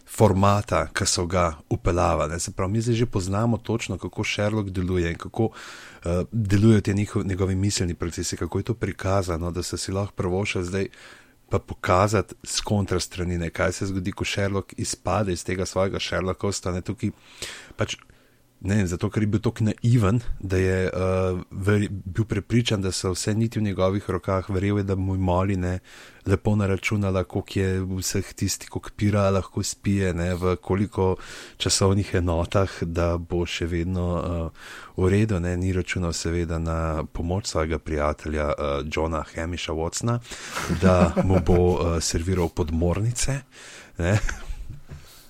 formata, 0.09 0.87
ki 0.95 1.07
so 1.07 1.27
ga 1.27 1.51
upeljavali. 1.71 2.41
Se 2.41 2.53
pravi, 2.53 2.73
mi 2.73 2.81
zdaj 2.81 2.95
že 3.03 3.07
poznamo 3.07 3.59
točno, 3.59 3.99
kako 3.99 4.25
Sherlock 4.25 4.71
deluje 4.71 5.11
in 5.11 5.19
kako 5.19 5.51
uh, 5.51 6.23
delujejo 6.33 6.81
ti 6.81 6.95
njegovi 7.25 7.55
miselni 7.55 7.95
procesi, 7.95 8.37
kako 8.37 8.59
je 8.59 8.71
to 8.71 8.75
prikazano, 8.75 9.51
da 9.51 9.63
so 9.63 9.77
si 9.77 9.93
lahko 9.93 10.15
prvošali 10.15 10.65
zdaj. 10.65 10.89
Pa 11.49 11.59
pokazati 11.59 12.35
z 12.45 12.61
kontrastrani, 12.61 13.39
ne, 13.39 13.49
kaj 13.51 13.73
se 13.73 13.87
zgodi, 13.89 14.13
ko 14.13 14.25
Sherlock 14.25 14.75
izpade 14.77 15.33
iz 15.33 15.45
tega 15.45 15.67
svojega 15.67 16.01
Sherlockovstva. 16.01 16.75
Ne, 16.77 16.83
tukaj, 16.85 17.15
pač, 17.77 17.97
ne, 18.61 18.87
zato, 18.87 19.11
ker 19.11 19.23
je 19.23 19.31
bil 19.31 19.41
tako 19.43 19.69
naiven, 19.69 20.21
da 20.41 20.59
je 20.59 20.79
uh, 20.91 21.41
ver, 21.51 21.87
bil 21.91 22.25
prepričan, 22.25 22.83
da 22.83 22.93
so 22.93 23.13
vse 23.15 23.35
niti 23.35 23.61
v 23.61 23.63
njegovih 23.63 24.11
rokah, 24.11 24.51
verjel 24.51 24.79
je, 24.79 24.85
da 24.91 24.97
mu 24.97 25.15
je 25.15 25.21
moli 25.23 25.57
ne, 25.57 25.79
lepo 26.27 26.57
naračunala, 26.57 27.23
koliko 27.25 27.61
je 27.61 27.85
vseh 28.01 28.33
tistih, 28.35 28.71
koliko 28.71 28.91
pira 28.97 29.29
lahko 29.31 29.63
spije, 29.63 30.15
ne, 30.15 30.35
v 30.35 30.57
koliko 30.57 31.17
časovnih 31.57 32.15
enotah, 32.19 32.83
da 32.83 33.17
bo 33.19 33.45
še 33.47 33.67
vedno 33.71 34.09
uh, 34.19 34.67
v 34.97 35.13
redu. 35.15 35.39
Ne, 35.41 35.57
ni 35.57 35.73
računal 35.73 36.13
seveda 36.13 36.59
na 36.59 37.05
pomoč 37.13 37.47
svojega 37.47 37.79
prijatelja 37.79 38.49
uh, 38.49 38.83
Johna 38.91 39.23
Hamisha 39.35 39.73
Watsona, 39.73 40.19
da 40.83 41.15
mu 41.25 41.39
bo 41.47 41.63
uh, 41.63 41.97
serviral 42.03 42.51
podmornice. 42.51 43.41
Ne. 43.99 44.19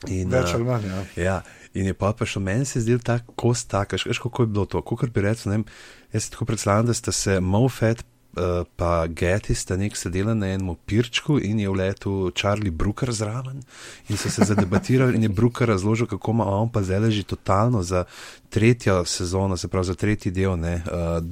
In, 0.07 0.31
Več 0.31 0.55
ali 0.55 0.65
manj. 0.65 0.85
Ja. 0.89 1.03
Ja, 1.19 1.39
in 1.79 1.87
je 1.87 1.95
pa 1.95 2.13
prišel, 2.13 2.43
meni 2.43 2.65
se 2.65 2.81
zdi 2.81 2.99
ta 2.99 3.19
kost 3.37 3.71
tak, 3.71 3.93
veš, 3.93 4.19
kako 4.19 4.43
je 4.43 4.47
bilo 4.47 4.67
to. 4.67 4.83
Kot 4.83 5.11
bi 5.15 5.23
rekel, 5.25 5.65
jaz 6.13 6.25
si 6.25 6.31
tako 6.31 6.45
predstavljam, 6.45 6.87
da 6.87 6.95
sta 6.95 7.13
se 7.13 7.41
Mofet 7.41 8.05
uh, 8.39 8.67
pa 8.77 9.07
Getty 9.09 9.55
sta 9.55 9.77
nek 9.77 9.97
sedela 9.97 10.35
na 10.35 10.53
enem 10.55 10.77
pirčku 10.87 11.39
in 11.43 11.61
je 11.61 11.71
vletel 11.71 12.31
Charlie 12.35 12.71
Brooker 12.71 13.13
zraven 13.13 13.63
in 14.09 14.17
so 14.17 14.31
se 14.31 14.45
zadebatirali 14.45 15.17
in 15.17 15.23
je 15.23 15.29
Brooker 15.29 15.69
razložil, 15.69 16.07
kako 16.07 16.31
ima 16.31 16.47
on 16.47 16.73
pa 16.73 16.83
zdaj 16.83 17.11
že 17.11 17.23
totalno 17.23 17.83
za 17.83 18.05
tretjo 18.49 19.05
sezono, 19.05 19.57
se 19.57 19.69
pravi 19.69 19.87
za 19.87 19.95
tretji 19.95 20.33
del, 20.33 20.59
ne. 20.59 20.83
Uh, 20.87 21.25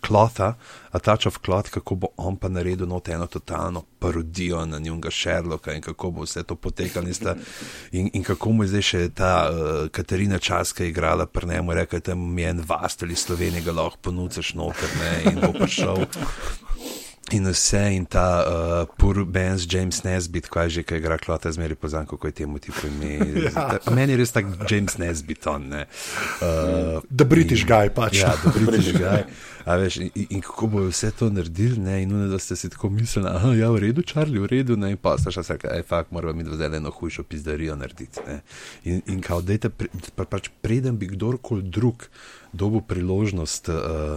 Klotha, 0.00 0.54
a 0.90 0.98
touch 0.98 1.26
of 1.26 1.38
cloth, 1.44 1.70
kako 1.70 1.94
bo 1.94 2.08
on 2.16 2.36
pa 2.36 2.48
naredil 2.48 2.88
not 2.88 3.08
eno 3.08 3.26
totalno 3.26 3.82
parodijo 3.98 4.66
na 4.66 4.78
njunga 4.78 5.10
Sherlocka 5.10 5.72
in 5.72 5.82
kako 5.82 6.10
bo 6.10 6.22
vse 6.22 6.42
to 6.42 6.54
potekalo. 6.54 7.06
In, 7.08 7.14
in, 7.92 8.10
in 8.12 8.24
kako 8.24 8.52
mu 8.52 8.64
je 8.64 8.68
zdaj 8.68 8.82
še 8.82 9.08
ta 9.14 9.32
uh, 9.50 9.88
Katarina 9.88 10.38
Časka 10.38 10.84
igrala 10.84 11.26
pri 11.26 11.48
njemu, 11.48 11.74
rekla, 11.74 11.98
da 11.98 12.14
mi 12.14 12.42
je 12.42 12.48
en 12.48 12.64
vast 12.66 13.02
ali 13.02 13.16
Slovenija 13.16 13.64
ga 13.64 13.72
lahko 13.72 13.98
ponucaš 14.02 14.54
noter 14.54 14.90
ne, 15.00 15.32
in 15.32 15.40
bo 15.40 15.52
prišel. 15.52 16.06
In 17.30 17.44
vse, 17.44 17.80
in 17.92 18.06
ta 18.08 18.26
uh, 18.40 18.88
pur 18.96 19.24
Benz, 19.24 19.66
James 19.68 20.00
Nesbitt, 20.04 20.46
kaj 20.48 20.70
že, 20.72 20.82
ki 20.88 20.96
igra 20.96 21.18
klota, 21.20 21.52
zmeri 21.52 21.76
poznam, 21.76 22.06
kako 22.08 22.30
je 22.30 22.32
temu 22.32 22.58
tipu 22.58 22.86
ime. 22.88 23.18
Ja. 23.48 23.78
Ta- 23.78 23.92
Meni 23.92 24.14
je 24.14 24.18
res 24.22 24.32
tak 24.32 24.46
James 24.70 24.96
Nesbitt, 24.98 25.46
on 25.46 25.68
ne. 25.68 25.82
Uh, 26.40 27.02
The 27.12 27.26
British 27.28 27.66
guy 27.68 27.90
pač. 27.92 28.22
Ja, 28.22 28.32
da 28.32 28.52
British 28.56 28.96
guy. 28.96 29.26
A 29.68 29.76
veš, 29.76 29.98
in, 30.00 30.10
in 30.30 30.40
kako 30.40 30.70
bojo 30.72 30.88
vse 30.88 31.10
to 31.12 31.28
naredili, 31.28 31.76
ne, 31.84 31.98
in 32.02 32.08
nujno, 32.14 32.30
da 32.32 32.38
ste 32.40 32.56
si 32.56 32.70
tako 32.72 32.88
mislili, 32.90 33.28
da 33.28 33.52
je 33.52 33.68
v 33.68 33.82
redu, 33.84 34.02
Charlie, 34.02 34.40
v 34.40 34.48
redu, 34.48 34.78
ne, 34.80 34.94
in 34.94 34.96
pa 34.96 35.18
ste 35.20 35.34
še 35.34 35.44
rekli, 35.44 35.68
da 35.68 35.76
je 35.82 35.84
fakt, 35.84 36.14
moramo 36.16 36.40
mi 36.40 36.48
zdaj 36.48 36.78
eno 36.80 36.94
hujšo 36.94 37.26
pizdarijo 37.28 37.76
narediti. 37.76 38.24
Ne. 38.24 38.40
In, 38.88 39.02
in 39.04 39.20
kao, 39.20 39.42
dejte, 39.44 39.68
pre, 39.68 39.92
pa, 40.16 40.24
pač 40.24 40.48
preden 40.64 40.96
bi 40.96 41.10
kdorkoli 41.12 41.68
drug 41.68 42.08
dobil 42.56 42.80
priložnost 42.88 43.68
uh, 43.68 44.16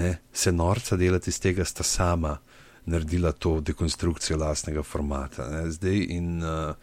ne, 0.00 0.16
se 0.32 0.52
norca 0.52 0.96
delati 0.96 1.28
iz 1.28 1.40
tega, 1.44 1.64
sta 1.68 1.84
sama 1.84 2.38
naredila 2.86 3.32
to 3.32 3.60
dekonstrukcijo 3.60 4.38
lastnega 4.38 4.82
formata. 4.82 5.50
Ne. 5.50 5.70
Zdaj 5.70 6.06
in 6.16 6.42
uh, 6.42 6.74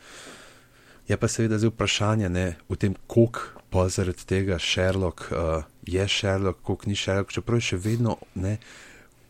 Je 1.08 1.18
pa 1.18 1.28
seveda 1.28 1.58
zdaj 1.58 1.74
vprašanje 1.74 2.30
ne, 2.30 2.56
v 2.70 2.76
tem, 2.80 2.96
koliko 3.08 3.40
pa 3.70 3.90
zaradi 3.90 4.24
tega 4.26 4.60
Sherlock 4.60 5.28
uh, 5.32 5.64
je 5.84 6.08
Sherlock, 6.08 6.62
koliko 6.64 6.90
ni 6.90 6.96
Sherlock, 6.96 7.32
čeprav 7.32 7.60
je 7.60 7.74
še 7.74 7.78
vedno 7.78 8.18
ne. 8.36 8.58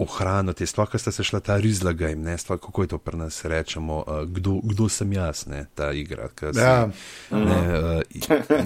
Ohraniti, 0.03 0.65
sploh, 0.67 0.89
ker 0.89 0.99
ste 0.99 1.13
se 1.15 1.23
šla 1.23 1.39
ta 1.39 1.55
rizlaga 1.61 2.09
in 2.11 2.25
ne, 2.25 2.33
sploh, 2.37 2.59
kako 2.61 2.83
je 2.83 2.91
to 2.91 2.97
pri 2.97 3.17
nas 3.17 3.37
rečemo, 3.45 4.01
uh, 4.03 4.23
kdo, 4.29 4.57
kdo 4.65 4.89
sem 4.89 5.13
jaz, 5.15 5.45
ne, 5.47 5.65
ta 5.77 5.91
igra. 5.95 6.27
si, 6.33 6.59
Ja. 6.59 6.89
Ne, 7.31 7.59
uh, 7.79 8.01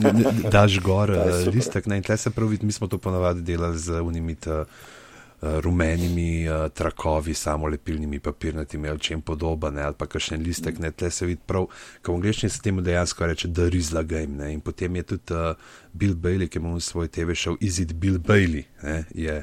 ne, 0.02 0.34
daš 0.52 0.80
gor 0.84 1.12
uh, 1.16 1.48
listek, 1.54 1.86
ne, 1.88 2.00
in 2.02 2.04
tle 2.04 2.18
se 2.18 2.32
pravi, 2.32 2.60
mi 2.64 2.72
smo 2.72 2.88
to 2.88 2.98
ponavadi 2.98 3.44
delali 3.44 3.78
z 3.78 4.02
unimit. 4.02 4.48
Uh, 4.48 4.96
rumenimi 5.42 6.50
uh, 6.50 6.72
trakovi, 6.74 7.34
samo 7.34 7.68
lepilnimi 7.68 8.20
papirnatimi 8.20 8.90
ali 8.90 9.00
čem 9.00 9.22
podobne, 9.22 9.82
ali 9.82 9.96
pa 9.98 10.06
kakšen 10.06 10.42
listek, 10.42 10.80
ne, 10.80 10.92
tle 10.92 11.12
se 11.12 11.26
vidi 11.26 11.42
prav, 11.46 11.68
ko 12.02 12.12
v 12.12 12.16
angliščini 12.16 12.50
se 12.50 12.62
temu 12.62 12.82
dejansko 12.82 13.26
reče, 13.26 13.48
da 13.48 13.68
rizla 13.70 14.04
game, 14.04 14.34
ne, 14.38 14.54
in 14.54 14.62
potem 14.62 14.96
je 14.96 15.04
tudi 15.04 15.34
uh, 15.34 15.54
Bill 15.94 16.16
Bailey, 16.16 16.50
ki 16.50 16.60
ima 16.60 16.80
svoj 16.80 17.08
TV 17.08 17.38
šel, 17.38 17.58
Is 17.60 17.80
it 17.80 17.94
Bill 17.94 18.18
Bailey, 18.18 18.66
ne, 18.84 19.04
je 19.14 19.38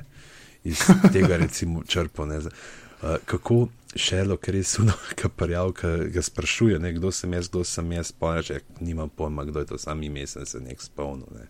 iz 0.64 0.82
tega 1.12 1.36
recimo 1.36 1.84
črpo, 1.86 2.26
ne, 2.26 2.38
uh, 2.38 3.16
kako 3.24 3.68
šelo, 3.96 4.36
ker 4.36 4.54
je 4.54 4.62
suno, 4.64 4.92
kaparjav, 5.20 5.72
ki 5.72 5.86
ga 6.08 6.22
sprašuje, 6.22 6.78
ne, 6.78 6.92
kdo 6.92 7.10
sem 7.10 7.32
jaz, 7.32 7.48
kdo 7.48 7.64
sem 7.64 7.92
jaz, 7.92 8.12
pa 8.12 8.34
reče, 8.34 8.60
nimam 8.80 9.08
pojma, 9.08 9.44
kdo 9.44 9.60
je 9.60 9.66
to, 9.66 9.78
sam 9.78 10.02
ime 10.02 10.26
sem 10.26 10.46
se 10.46 10.60
nek 10.60 10.82
spomnil, 10.82 11.26
ne. 11.30 11.46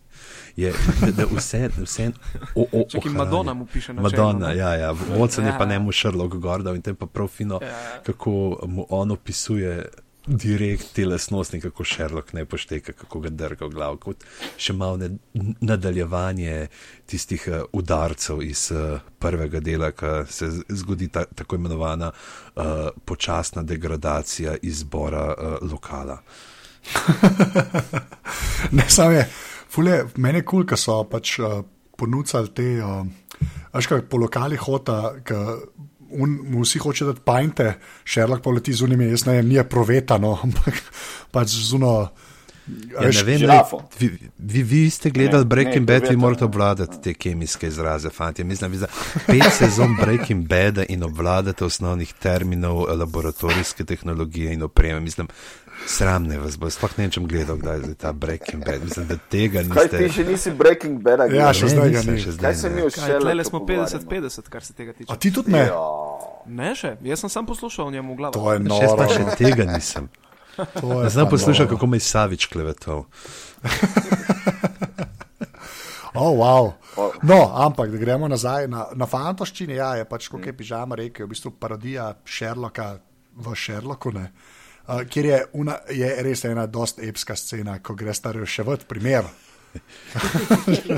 Je, 0.57 0.73
da, 1.13 1.27
vse, 1.29 1.69
vse, 1.77 2.11
o, 2.55 2.67
o, 2.73 2.85
ohranja. 2.97 3.19
Madonna 3.19 3.55
mu 3.55 3.67
piše 3.67 3.93
na 3.93 4.03
Madonna, 4.03 4.49
čelu, 4.49 4.59
ja, 4.59 4.75
ja. 4.75 4.95
Watson 4.95 5.47
je 5.47 5.55
pa 5.59 5.65
Ja. 5.65 5.69
ne 5.69 5.79
mu 5.79 5.93
Sherlock 5.93 6.35
Gordon 6.35 6.77
in 6.77 6.83
to 6.83 6.91
je 6.91 6.95
pa 6.95 7.07
prav 7.07 7.29
fino, 7.29 7.59
Ja. 7.63 8.03
kako 8.03 8.31
mu 8.67 8.87
on 8.89 9.11
opisuje 9.11 9.85
direkt 10.27 10.93
te 10.95 11.07
lasnosti, 11.07 11.61
kako 11.61 11.85
Sherlock 11.85 12.33
ne 12.33 12.45
pošteka, 12.45 12.93
kako 12.93 13.21
ga 13.21 13.29
drga 13.29 13.67
v 13.67 13.75
glavo, 13.75 13.99
kot 14.01 14.25
še 14.57 14.73
malo 14.73 14.97
ne, 14.97 15.11
nadaljevanje 15.61 16.69
tistih 17.11 17.45
uh, 17.51 17.61
udarcev 17.77 18.43
iz 18.43 18.71
uh, 18.73 19.03
prvega 19.21 19.61
dela, 19.61 19.93
ki 19.93 20.25
se 20.33 20.49
zgodi 20.69 21.11
ta, 21.13 21.25
tako 21.25 21.61
imenovana 21.61 22.11
uh, 22.11 22.89
počasna 23.05 23.63
degradacija 23.63 24.57
izbora 24.63 25.27
uh, 25.33 25.57
lokala. 25.71 26.21
Ne, 28.73 28.85
samo 28.89 29.13
je, 29.13 29.25
fule, 29.71 30.05
meni 30.17 30.41
je 30.41 30.45
kul, 30.45 30.63
cool, 30.65 30.67
ker 30.69 30.81
so 30.81 30.97
pač 31.09 31.37
uh, 31.39 31.61
ponudili 31.97 32.51
te, 32.57 32.67
uh, 32.81 33.05
veš, 33.75 33.89
kaj 33.91 34.03
po 34.11 34.21
lokalih 34.21 34.61
hota, 34.65 34.99
ki 35.25 35.41
un, 36.11 36.39
mu 36.51 36.63
vsi 36.65 36.79
hoče 36.79 37.05
dati 37.05 37.21
pajnte, 37.25 37.75
Sherlock 38.05 38.43
pa 38.43 38.51
leti 38.51 38.73
z 38.73 38.83
unimi, 38.83 39.11
jaz 39.11 39.27
ne 39.27 39.39
vem, 39.39 39.49
ni 39.49 39.65
provetano, 39.69 40.39
ampak 40.45 40.83
pač 41.31 41.57
zuno. 41.71 42.11
Ja, 42.65 43.11
ne 43.13 43.23
vem, 43.29 43.43
ne, 43.45 43.59
vi, 43.99 44.07
vi, 44.39 44.63
vi 44.63 44.91
ste 44.91 45.11
gledali 45.11 45.45
Ne, 45.45 45.49
Breaking 45.49 45.85
ne, 45.85 46.01
Bad, 46.01 46.09
vi 46.09 46.17
morate 46.17 46.45
obvladati 46.45 47.03
te 47.03 47.13
kemijske 47.15 47.69
izraze, 47.69 48.11
fanti. 48.11 48.45
Mislim, 48.45 48.73
vi 48.73 48.79
za 48.79 48.87
pet 49.27 49.53
sezon 49.53 49.97
Breaking 50.01 50.49
Bada 50.49 50.85
in 50.89 51.05
obvladate 51.05 51.65
osnovnih 51.65 52.15
terminov 52.23 52.87
laboratorijske 52.99 53.85
tehnologije 53.85 54.55
in 54.55 54.63
opreme. 54.63 55.01
Mislim, 55.01 55.29
sramne 55.87 56.39
vas 56.39 56.57
bo, 56.57 56.69
sploh 56.69 56.93
ne 56.95 57.05
vem, 57.05 57.13
sem 57.13 57.25
gledal, 57.25 57.57
kdaj 57.57 57.79
je 57.85 57.95
ta 57.97 58.13
Breaking 58.15 58.61
Bad. 58.61 58.83
Mislim, 58.83 59.07
da 59.07 59.17
tega 59.27 59.61
Kaj 59.61 59.69
niste. 59.85 59.99
ti 59.99 60.09
še 60.11 60.25
nisi 60.25 60.51
Breaking 60.53 60.99
Bad? 60.99 61.27
Ja, 61.29 61.51
še 61.51 61.65
Ne, 61.65 61.71
zdaj 61.71 61.91
ga 61.91 62.01
ni. 62.03 62.17
še 62.17 62.25
Kaj 62.25 62.35
zdaj 62.35 62.55
se 62.55 62.69
ne. 62.69 62.75
mi 62.75 62.81
v 62.81 62.85
Kaj, 62.85 62.95
Sherlocku 62.97 63.23
tlele 63.23 63.45
smo 63.45 63.59
pogovarjamo? 63.61 64.07
50-50, 64.07 64.49
kar 64.49 64.63
se 64.63 64.73
tega 64.73 64.93
tiče. 64.93 65.09
A 65.09 65.17
ti 65.17 65.29
tudi 65.31 65.51
ne? 65.51 65.65
Ja. 65.65 65.81
Ne 66.47 66.71
še, 66.75 66.97
jaz 67.03 67.19
sem 67.19 67.31
sam 67.31 67.45
poslušal 67.45 67.91
njemu 67.91 68.13
v 68.13 68.17
glavu. 68.17 68.33
To 68.35 68.47
je 68.47 68.59
Še 68.59 68.65
noro. 68.65 68.95
pa 68.95 69.07
še 69.07 69.23
tega 69.35 69.65
nisem. 69.67 70.09
to 70.81 71.03
je 71.03 71.11
Znam 71.11 71.29
poslušati, 71.29 71.69
kako 71.69 71.87
me 71.87 71.97
je 71.97 72.07
Savič 72.07 72.47
klevetal. 72.47 73.05
Oh, 76.15 76.31
wow. 76.33 76.73
No, 77.23 77.51
ampak 77.57 77.91
da 77.91 77.99
gremo 77.99 78.29
nazaj 78.29 78.69
na, 78.69 78.87
na 78.95 79.03
fantoščini. 79.03 79.75
Ja, 79.75 79.97
je 79.97 80.05
pač, 80.05 80.29
kot 80.29 80.47
je 80.47 80.53
pižama 80.53 80.95
rekel, 80.95 81.27
v 81.27 81.33
bistvu 81.33 81.51
parodija 81.51 82.13
Sherlocka 82.25 83.01
v 83.35 83.51
Sherlocku. 83.53 84.13
Ne? 84.15 84.29
Uh, 84.87 85.01
kjer 85.05 85.25
je, 85.27 85.39
una, 85.55 85.79
je 85.91 86.23
res 86.23 86.45
ena 86.45 86.67
dost 86.67 86.99
epska 87.01 87.33
scena, 87.35 87.79
ko 87.79 87.95
greš 87.95 88.19
ta 88.21 88.33
reševati 88.33 88.85
primer. 88.85 89.25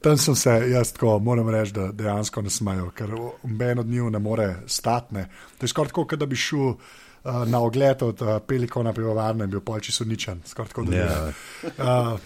Tam 0.00 0.16
sem 0.18 0.34
se, 0.34 0.50
jaz 0.68 0.92
tako 0.92 1.18
moram 1.18 1.48
reči, 1.48 1.72
da 1.72 1.92
dejansko 1.92 2.42
ne 2.42 2.50
smejo, 2.50 2.88
ker 2.90 3.10
noben 3.44 3.78
od 3.78 3.86
njih 3.86 4.02
ne 4.10 4.18
more 4.18 4.46
statne. 4.66 5.26
To 5.58 5.64
je 5.64 5.68
skoraj 5.68 5.88
tako, 5.88 6.04
kot 6.06 6.18
da 6.18 6.26
bi 6.26 6.36
šel 6.36 6.58
uh, 6.60 6.76
na 7.46 7.60
ogled 7.60 8.02
od 8.02 8.22
uh, 8.22 8.32
Pelikona 8.42 8.92
pivovarne 8.92 9.46
bil 9.46 9.60
polči 9.60 9.92
suničen. 9.92 10.40
Skoraj 10.44 10.68
tako, 10.68 10.84
da 10.84 10.96
Ja. 10.96 11.20
bi. 11.22 11.32
Uh, 11.78 12.18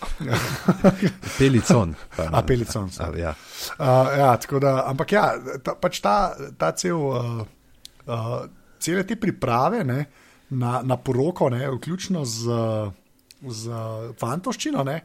Pelicon. 1.38 1.94
pa- 2.16 2.28
A, 2.32 2.42
Pelicon, 2.42 2.88
A, 2.98 3.10
ja. 3.18 3.34
Uh, 3.72 3.84
ja, 4.18 4.36
tako 4.36 4.58
da, 4.58 4.84
ampak 4.86 5.12
ja, 5.12 5.26
ta, 5.62 5.74
pač 5.74 6.00
ta, 6.00 6.16
ta 6.56 6.72
cel, 6.72 6.96
uh, 6.96 7.42
uh, 8.06 8.38
cele 8.78 9.04
te 9.04 9.16
priprave 9.16 9.84
ne, 9.84 10.04
na, 10.50 10.82
na 10.82 10.96
poroko, 10.96 11.50
ne, 11.50 11.70
vključno 11.70 12.24
z 12.24 12.60
z 13.46 13.70
fantoščino 14.18 14.84
ne, 14.86 15.00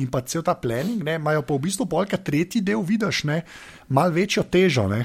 in 0.00 0.08
pa 0.10 0.22
cel 0.26 0.42
ta 0.42 0.54
planning, 0.58 1.02
ne, 1.04 1.18
imajo 1.20 1.42
pa 1.46 1.54
v 1.54 1.64
bistvu 1.66 1.86
polka 1.90 2.16
tretji 2.16 2.62
del, 2.64 2.82
vidiš, 2.82 3.24
ne, 3.28 3.42
mal 3.88 4.14
večjo 4.14 4.46
težo, 4.50 4.88
ne, 4.88 5.04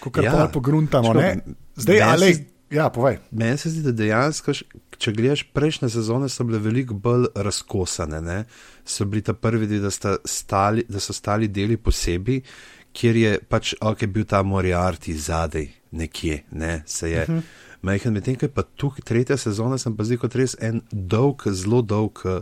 kot 0.00 0.14
kar 0.16 0.24
Ja. 0.24 0.48
pogruntamo. 0.52 1.12
Zdaj, 1.76 2.00
ali, 2.02 2.30
ja, 2.70 2.88
povej. 2.90 3.18
Meni 3.30 3.58
se 3.58 3.70
zdi, 3.70 3.82
da 3.82 3.92
dejansko, 3.92 4.52
če 4.98 5.12
gledaš 5.12 5.44
prejšnje 5.52 5.92
sezone, 5.92 6.28
so 6.28 6.44
bile 6.48 6.58
veliko 6.58 6.94
bolj 6.94 7.28
razkosane. 7.34 8.20
Ne? 8.20 8.44
So 8.84 9.04
bili 9.04 9.22
ta 9.22 9.32
prvi 9.32 9.66
dve, 9.66 9.78
da, 9.84 9.92
sta 9.94 10.16
stali, 10.24 10.84
da 10.88 11.00
so 11.00 11.12
stali 11.12 11.48
deli 11.48 11.76
posebej, 11.76 12.42
kjer 12.92 13.16
je 13.16 13.38
pač 13.48 13.76
ok, 13.80 14.08
bil 14.10 14.26
ta 14.26 14.42
Moriarty 14.42 15.14
zadaj, 15.14 15.68
nekje, 15.92 16.42
ne, 16.50 16.82
se 16.86 17.10
je. 17.10 17.22
Uh 17.22 17.28
-huh. 17.28 17.42
Majhen, 17.82 18.16
medtem 18.16 18.36
ko 18.38 18.46
je 18.48 18.54
pa 18.54 18.64
tu 18.76 18.90
tretja 19.04 19.36
sezona, 19.38 19.78
sem 19.78 19.94
pa 19.96 20.06
zdaj 20.06 20.22
kot 20.24 20.34
res 20.38 20.56
en 20.64 20.82
dolg, 20.90 21.44
zelo 21.54 21.82
dolg 21.82 22.24
uh, 22.26 22.40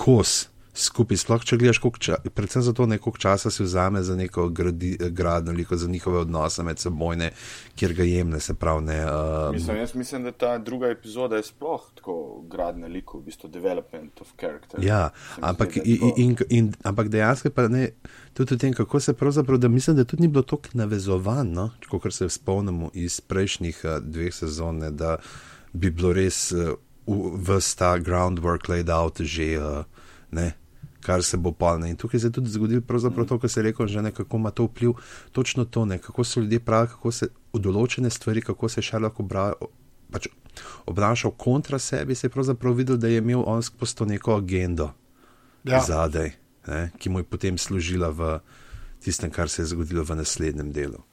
kos 0.00 0.48
skupaj. 0.80 1.20
Sploh 1.20 1.44
če 1.44 1.58
gledaš, 1.60 1.80
ča, 2.00 2.16
predvsem 2.34 2.62
zato, 2.62 2.86
ne, 2.86 2.98
koliko 2.98 3.20
časa 3.20 3.50
si 3.50 3.62
vzame 3.62 4.02
za 4.02 4.16
neko 4.16 4.48
gradi, 4.48 4.96
gradno 5.10 5.52
liko, 5.52 5.76
za 5.76 5.88
njihove 5.88 6.18
odnose 6.24 6.62
med 6.62 6.78
seboj, 6.78 7.16
ne, 7.16 7.30
kjer 7.76 7.94
ga 7.94 8.06
jemne, 8.08 8.40
se 8.40 8.54
pravi. 8.54 8.84
Ne, 8.84 8.98
uh, 9.04 9.52
Mislim, 9.54 9.76
jaz 9.76 9.94
mislim, 9.94 10.24
da 10.24 10.32
ta 10.32 10.58
druga 10.58 10.88
epizoda 10.88 11.36
je 11.36 11.42
sploh 11.42 11.86
tako 11.94 12.42
gradna 12.50 12.86
liku, 12.86 13.18
v 13.20 13.28
bistvu 13.28 13.50
development 13.50 14.20
of 14.20 14.32
character. 14.40 14.84
Ja, 14.84 15.10
Se 15.34 15.40
mi 15.40 15.46
ampak, 15.48 15.76
zdi, 15.76 15.98
in, 16.00 16.12
in, 16.16 16.36
in, 16.48 16.72
ampak 16.84 17.08
dejansko 17.08 17.50
pa 17.54 17.68
ne, 17.68 17.90
tudi 18.34 18.54
v 18.54 18.58
tem, 18.58 18.74
kako 18.74 19.00
se 19.00 19.14
pravzaprav, 19.14 19.58
da 19.58 19.68
mislim, 19.68 19.96
da 19.96 20.04
tudi 20.04 20.22
ni 20.22 20.28
bilo 20.28 20.42
tako 20.42 20.72
navezovano, 20.72 21.70
kot 21.90 22.12
se 22.14 22.28
spomnimo 22.28 22.90
iz 22.94 23.20
prejšnjih 23.20 23.82
uh, 23.84 23.98
dveh 24.02 24.34
sezon, 24.34 24.78
ne, 24.78 24.90
da 24.90 25.16
bi 25.72 25.90
bilo 25.90 26.12
res 26.12 26.52
uh, 26.52 26.74
vse 27.06 27.76
ta 27.78 27.98
groundwork 27.98 28.68
laid 28.68 28.90
out 28.90 29.20
že, 29.20 29.58
uh, 29.58 29.84
ne, 30.30 30.52
kar 31.00 31.22
se 31.22 31.36
bo 31.36 31.52
polno. 31.52 31.86
In 31.86 31.96
tukaj 31.96 32.20
se 32.20 32.26
je 32.26 32.32
tudi 32.32 32.50
zgodilo 32.50 32.80
pravzaprav 32.80 33.26
to, 33.26 33.38
kar 33.38 33.50
se 33.50 33.60
je 33.60 33.64
rekel, 33.64 33.86
že 33.86 34.02
nekako 34.02 34.36
ima 34.36 34.50
to 34.50 34.64
vpliv, 34.64 34.92
točno 35.32 35.64
to, 35.64 35.84
ne, 35.84 35.98
kako 35.98 36.24
so 36.24 36.40
ljudje 36.40 36.60
pravi, 36.60 36.88
kako 36.88 37.12
se 37.12 37.28
v 37.52 37.58
določene 37.58 38.10
stvari, 38.10 38.42
kako 38.42 38.68
se 38.68 38.82
še 38.82 38.98
lahko 38.98 39.22
obra, 39.22 39.52
pač 40.10 40.28
obnašal 40.86 41.30
kontra 41.30 41.78
sebi, 41.78 42.14
se 42.14 42.26
je 42.26 42.30
pravzaprav 42.30 42.74
videl, 42.74 42.96
da 42.96 43.08
je 43.08 43.18
imel 43.18 43.42
on 43.46 43.62
skozi 43.62 43.96
to 43.96 44.04
neko 44.04 44.36
agendo 44.36 44.90
Ja. 45.64 45.80
zadaj, 45.80 46.32
ne, 46.66 46.90
ki 46.98 47.10
mu 47.10 47.20
je 47.20 47.24
potem 47.24 47.58
služila 47.58 48.10
v 48.10 48.40
tistem, 49.04 49.30
kar 49.30 49.48
se 49.48 49.62
je 49.62 49.66
zgodilo 49.66 50.04
v 50.04 50.16
naslednjem 50.16 50.72
delu. 50.72 51.04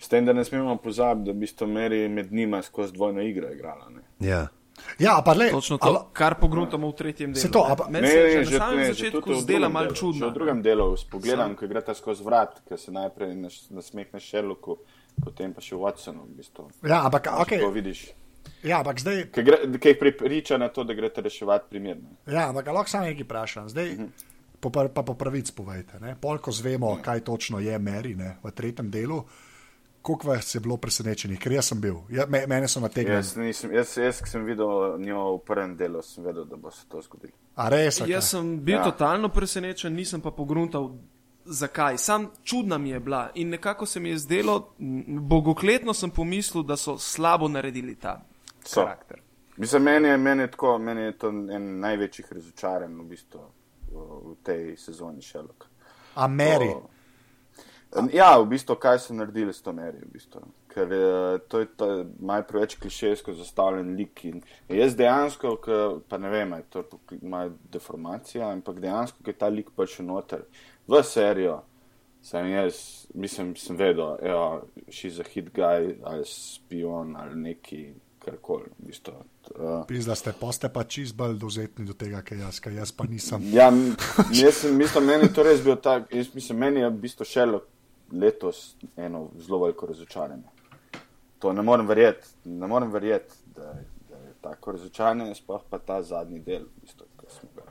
S 0.00 0.08
tem, 0.08 0.26
da 0.26 0.32
ne 0.32 0.44
smemo 0.44 0.76
pozabiti, 0.82 1.30
da 1.30 1.32
bi 1.32 1.46
sto 1.46 1.66
meri 1.66 2.08
med 2.08 2.32
njima 2.32 2.62
skozi 2.62 2.92
dvojno 2.92 3.22
igro 3.22 3.50
igrala. 3.52 3.90
Ne? 3.90 4.02
Ja. 4.28 4.48
Ja, 4.98 5.18
pa 5.18 5.32
le, 5.32 5.50
Točno 5.50 5.76
to, 5.76 5.86
ali- 5.86 5.98
kar 6.12 6.34
pogruntamo 6.34 6.84
v 6.84 6.94
tretjem 6.94 7.32
delu. 7.32 7.38
Se 7.38 7.48
to, 7.48 7.64
pa- 7.68 7.88
Meni 7.88 8.02
Ne, 8.02 8.08
se 8.08 8.18
je 8.18 8.36
ne, 8.36 8.44
že 8.44 8.52
na 8.52 8.58
samem 8.60 8.84
začetku 8.86 9.26
v 9.26 9.34
zdela 9.36 9.44
drugem 9.60 9.72
malo 9.72 9.86
delu, 9.86 9.96
čudna. 9.96 10.18
Že 10.18 10.26
v 10.26 10.34
drugem 10.34 10.58
delu 10.62 10.86
spogledam, 10.96 11.50
ko 11.52 11.66
gre 11.66 11.80
ta 11.80 11.92
skozi 11.92 12.22
vrat, 12.22 12.60
ki 12.62 12.74
se 12.76 12.90
najprej 12.90 13.30
nasmehne 13.70 14.18
Sherlocku, 14.18 14.72
potem 15.18 15.50
pa 15.50 15.60
še 15.60 15.74
Watsonu. 15.74 16.22
V 16.24 16.34
bistvu. 16.34 16.68
ja, 16.82 17.02
ampak, 17.02 17.26
okay. 17.36 17.58
To 17.58 17.70
vidiš. 17.70 18.12
ja, 18.62 18.78
ampak 18.78 18.98
zdaj, 18.98 19.16
Ki 19.28 19.40
ki 19.74 19.88
jih 19.88 19.98
pripriča 19.98 20.56
na 20.56 20.68
to, 20.68 20.82
da 20.82 20.92
greste 20.92 21.20
reševati 21.20 21.66
primerno. 21.68 22.08
ja, 22.26 22.48
ampak 22.48 22.66
lahko 22.68 22.88
samo 22.88 23.04
nekaj 23.04 23.22
vprašam. 23.22 23.68
Zdaj, 23.68 23.96
po, 24.60 24.70
par- 24.70 24.88
pa 24.88 25.02
po 25.02 25.14
pravic 25.14 25.50
povejte. 25.50 25.98
ne. 25.98 26.14
Pol, 26.14 26.38
ko 26.38 26.50
zvemo, 26.50 26.98
kaj 26.98 27.20
točno 27.22 27.58
je 27.58 27.74
Meri 27.76 28.14
ne, 28.14 28.38
v 28.38 28.50
tretjem 28.50 28.86
delu, 28.86 29.24
koliko 30.02 30.28
vas 30.28 30.54
je 30.54 30.60
bilo 30.60 30.76
presenečenih, 30.76 31.38
ker 31.38 31.52
jaz 31.52 31.66
sem 31.66 31.80
bil, 31.80 31.94
ja, 32.10 32.26
me, 32.26 32.46
mene 32.46 32.68
so 32.68 32.80
nategnili. 32.80 33.16
Jaz, 33.16 33.36
nisem, 33.36 33.72
jaz, 33.72 33.96
jaz, 33.96 34.20
ki 34.22 34.28
sem 34.28 34.44
videl 34.44 34.68
njo 34.98 35.36
v 35.36 35.40
prvem 35.46 35.76
delu, 35.76 36.02
sem 36.02 36.24
vedel, 36.24 36.44
da 36.44 36.56
bo 36.56 36.70
se 36.70 36.86
to 36.88 37.00
zgodilo. 37.00 37.32
A 37.54 37.68
res? 37.68 38.00
a 38.00 38.04
kaj? 38.04 38.12
Jaz 38.12 38.30
sem 38.30 38.60
bil 38.60 38.74
Ja. 38.74 38.84
totalno 38.84 39.28
presenečen, 39.28 39.94
nisem 39.94 40.20
pa 40.20 40.30
pogruntal, 40.30 40.90
zakaj. 41.44 41.98
Sam 41.98 42.30
čudna 42.42 42.78
mi 42.78 42.90
je 42.90 43.00
bila 43.00 43.30
in 43.34 43.48
nekako 43.48 43.86
se 43.86 44.00
mi 44.00 44.08
je 44.08 44.18
zdelo, 44.18 44.74
bogokletno 45.20 45.94
sem 45.94 46.10
pomislil, 46.10 46.62
da 46.62 46.76
so 46.76 46.98
slabo 46.98 47.48
naredili 47.48 47.94
ta 47.94 48.20
So. 48.64 48.80
karakter. 48.80 49.20
Mislim, 49.56 49.82
meni 49.82 50.08
je, 50.08 50.16
meni 50.16 50.42
je, 50.42 50.50
tako, 50.50 50.78
meni 50.78 51.00
je 51.02 51.18
to 51.18 51.28
en 51.28 51.80
največjih 51.80 52.32
razočaranj 52.32 52.94
v, 52.94 53.04
bistvu, 53.04 53.40
v 54.24 54.36
tej 54.42 54.76
sezoni 54.76 55.22
Sherlock. 55.22 55.64
A 56.14 56.26
Meri. 56.26 56.68
To- 56.68 56.88
Ja, 58.12 58.38
v 58.40 58.46
bistvu, 58.54 58.78
kaj 58.80 59.02
so 59.04 59.14
naredili 59.14 59.52
s 59.52 59.60
to 59.60 59.72
meri. 59.76 59.98
V 60.00 60.12
bistvu. 60.14 60.40
Ker 60.72 60.92
eh, 60.96 61.38
to 61.48 61.60
je 61.60 61.66
to 61.76 61.88
malo 62.20 62.44
preveč 62.48 62.78
klišejsko 62.80 63.34
zastavljen 63.36 63.92
lik. 63.96 64.24
In 64.24 64.40
jaz 64.68 64.96
dejansko, 64.96 65.56
ke, 65.60 65.80
pa 66.08 66.18
ne 66.18 66.30
vem, 66.32 66.54
je 66.62 66.64
to 66.72 66.84
malo 67.20 67.52
deformacija, 67.72 68.48
ampak 68.48 68.80
dejansko, 68.80 69.20
je 69.26 69.36
ta 69.36 69.50
lik 69.52 69.74
prišel 69.76 70.08
noter 70.08 70.46
v 70.88 71.02
serijo, 71.04 71.60
sem 72.22 72.48
jaz, 72.48 72.78
mislim, 73.14 73.52
sem 73.56 73.76
vedel, 73.76 74.16
da 74.16 74.28
je 74.28 74.92
she's 74.92 75.20
a 75.20 75.26
hit 75.28 75.52
guy 75.52 75.96
ali 76.02 76.24
spion 76.24 77.16
ali 77.16 77.36
neki 77.36 77.92
karkoli. 78.24 78.70
V 78.78 78.86
bistvu. 78.86 79.12
uh, 79.58 79.84
Pizda 79.86 80.14
ste, 80.14 80.32
pa 80.32 80.52
ste 80.52 80.70
pa 80.72 80.84
čist 80.84 81.16
bolj 81.18 81.36
dovzetni 81.36 81.84
do 81.84 81.92
tega, 81.92 82.22
kaj 82.22 82.38
jaz, 82.38 82.60
kaj 82.62 82.74
jaz 82.78 82.92
pa 82.92 83.04
nisem. 83.10 83.42
Ja, 83.52 83.68
jaz 84.32 84.62
sem, 84.62 84.76
mislim, 84.78 85.10
meni 85.10 85.28
je 85.28 85.34
to 85.34 85.42
res 85.42 85.60
bil 85.60 85.76
tak, 85.76 86.08
jaz 86.14 86.30
mislim, 86.34 86.58
meni 86.58 86.80
je 86.80 86.88
v 86.88 87.00
bistvu 87.02 87.26
šelo 87.26 87.62
letos 88.12 88.76
eno 88.96 89.30
zelo 89.36 89.58
veliko 89.58 89.86
razočaranje. 89.86 90.48
To 91.38 91.52
ne 91.52 91.62
morem 91.62 91.86
verjeti, 91.86 92.26
ne 92.44 92.66
morem 92.66 92.90
verjeti, 92.92 93.34
da, 93.56 93.62
je- 93.62 93.86
da 94.10 94.16
je 94.16 94.34
tako 94.40 94.72
razočaranje, 94.72 95.34
sploh 95.34 95.60
pa 95.70 95.78
ta 95.78 96.02
zadnji 96.02 96.40
del, 96.40 96.62
v 96.62 96.80
bistvu, 96.80 97.06
ki 97.20 97.26
smo 97.30 97.48
ga 97.56 97.62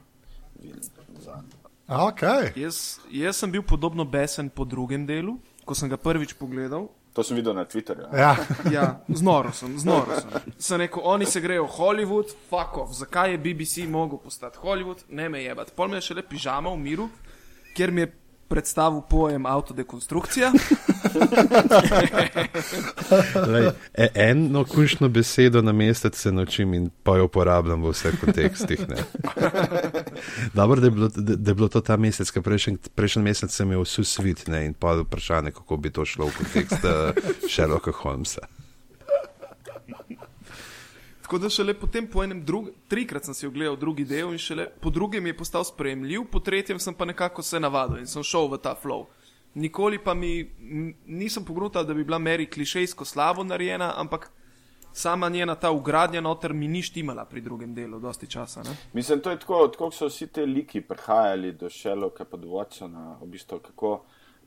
videli 0.56 0.82
zadnji. 1.20 1.52
Okay. 1.88 2.52
Jaz, 2.56 3.00
jaz 3.12 3.36
sem 3.36 3.52
bil 3.52 3.62
podobno 3.64 4.06
besen 4.06 4.50
po 4.50 4.66
drugem 4.66 5.06
delu, 5.06 5.38
ko 5.66 5.76
sem 5.76 5.90
ga 5.90 5.98
prvič 5.98 6.34
pogledal. 6.34 6.88
To 7.14 7.24
sem 7.24 7.36
videl 7.36 7.54
na 7.54 7.66
Twitterju. 7.66 8.06
Ja. 8.16 8.36
Ja, 8.72 9.04
znoro 9.10 9.52
sem, 9.52 9.80
znoro 9.80 10.16
sem. 10.16 10.30
Sem 10.58 10.78
rekel, 10.80 11.02
oni 11.04 11.26
se 11.26 11.42
grejo 11.42 11.66
v 11.66 11.70
Hollywood, 11.70 12.32
fuck 12.50 12.78
off, 12.78 12.94
zakaj 12.94 13.32
je 13.32 13.38
BBC 13.38 13.84
mogel 13.90 14.18
postati 14.18 14.58
Hollywood, 14.58 15.04
ne 15.10 15.30
me 15.30 15.44
jebat. 15.44 15.72
Pol 15.76 15.88
me 15.88 15.98
je 15.98 16.02
šele 16.02 16.24
pižama 16.24 16.70
v 16.70 16.78
miru, 16.80 17.10
kjer 17.76 17.92
mi 17.92 18.02
je 18.02 18.14
predstavil 18.52 19.02
pojem 19.10 19.46
avtodekonstrukcija. 19.46 20.52
Lej, 23.54 23.70
e, 23.94 24.08
eno 24.16 24.66
kušno 24.66 25.10
besedo 25.10 25.62
na 25.62 25.72
mesec 25.72 26.16
se 26.16 26.32
naučim 26.32 26.74
in 26.74 26.90
pa 27.04 27.18
jo 27.18 27.26
uporabljam 27.26 27.84
v 27.84 27.90
vseh 27.96 28.20
kontekstih. 28.20 28.90
ne. 28.90 28.96
Dobro, 30.54 30.82
da 30.82 30.88
je 30.88 30.92
bilo, 30.92 31.08
da, 31.08 31.36
da 31.36 31.52
je 31.52 31.56
bilo 31.56 31.68
to 31.68 31.82
ta 31.82 31.98
mesec, 31.98 32.32
ker 32.32 32.44
prejšnji, 32.44 32.78
prejšnji 32.96 33.24
mesec 33.24 33.56
sem 33.56 33.72
imel 33.72 33.88
vse 33.88 34.04
svit 34.04 34.48
ne, 34.48 34.66
in 34.66 34.74
pa 34.74 35.00
vprašanje, 35.00 35.52
kako 35.56 35.78
bi 35.78 35.90
to 35.90 36.06
šlo 36.06 36.28
v 36.28 36.32
kontekst 36.44 36.84
uh, 36.84 36.90
Sherlocka 37.48 37.92
Holmesa. 38.04 38.61
Tako 41.32 41.40
da 41.40 41.50
šele 41.50 41.74
potem 41.74 42.08
po 42.12 42.24
enem 42.24 42.46
trikrat 42.88 43.26
sem 43.26 43.34
si 43.34 43.48
ogledal 43.48 43.78
drugi 43.80 44.04
del 44.04 44.34
in 44.34 44.38
šele 44.38 44.66
po 44.82 44.90
drugem 44.90 45.28
je 45.28 45.38
postal 45.38 45.64
sprejemljiv, 45.64 46.26
po 46.32 46.40
tretjem 46.40 46.80
sem 46.80 46.94
pa 46.94 47.06
nekako 47.06 47.42
se 47.42 47.60
navadil 47.60 48.02
in 48.02 48.08
sem 48.08 48.24
šel 48.24 48.50
v 48.52 48.58
ta 48.58 48.74
flow. 48.76 49.06
Nikoli 49.56 50.00
pa 50.04 50.14
mi 50.14 50.52
nisem 51.08 51.46
pogrutal, 51.46 51.86
da 51.88 51.94
bi 51.94 52.04
bila 52.04 52.20
Mary 52.20 52.50
klišejsko 52.52 53.06
slabo 53.06 53.44
narejena, 53.44 53.94
ampak 53.96 54.28
sama 54.94 55.30
njena 55.30 55.56
ta 55.56 55.72
ugradnja 55.72 56.22
noter 56.22 56.54
mi 56.54 56.68
ni 56.68 56.82
štimala 56.82 57.26
pri 57.26 57.42
drugem 57.42 57.74
delu, 57.76 58.00
dosti 58.00 58.28
časa. 58.28 58.64
Ne? 58.64 58.76
Mislim, 58.94 59.22
to 59.22 59.32
je 59.32 59.40
tako, 59.40 59.68
tako 59.68 59.92
so 59.92 60.12
vsi 60.12 60.28
ti 60.28 60.42
liki 60.42 60.82
prihajali 60.82 61.54
do 61.54 61.70
Sherlocka 61.70 62.26
pa 62.26 62.38
do 62.38 62.48
Watsona, 62.48 63.16
v 63.22 63.32
bistvu 63.32 63.60
kako 63.60 64.04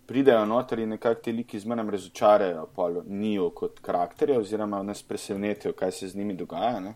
pridejo 0.06 0.44
noter 0.46 0.78
in 0.78 0.88
nekako 0.88 1.20
ti 1.20 1.32
liki 1.32 1.58
zmeraj 1.58 1.90
razočarajo 1.90 2.66
pol 2.74 3.02
njiju 3.06 3.50
kot 3.50 3.80
karakterje 3.80 4.38
oziroma 4.38 4.82
nas 4.82 5.02
presenetijo, 5.02 5.72
kaj 5.72 5.92
se 5.92 6.08
z 6.08 6.16
njimi 6.16 6.34
dogaja. 6.34 6.80
Ne? 6.80 6.94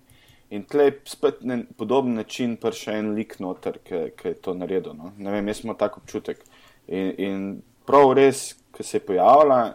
In 0.50 0.64
tle 0.64 0.84
je 0.84 1.00
spet 1.04 1.40
na 1.40 1.58
podoben 1.76 2.14
način 2.14 2.56
prišel 2.56 2.94
en 2.94 3.10
lik 3.14 3.38
noter, 3.40 3.78
ki 3.84 4.28
je 4.28 4.34
to 4.34 4.54
naredil. 4.54 4.94
No? 4.96 5.12
Ne 5.18 5.32
vem, 5.32 5.48
jaz 5.48 5.64
imam 5.64 5.76
tak 5.76 5.98
občutek. 5.98 6.40
In, 6.88 7.12
in 7.18 7.42
prav 7.86 8.12
res, 8.16 8.54
ki 8.72 8.84
se 8.84 8.96
je 8.96 9.04
pojavila, 9.06 9.74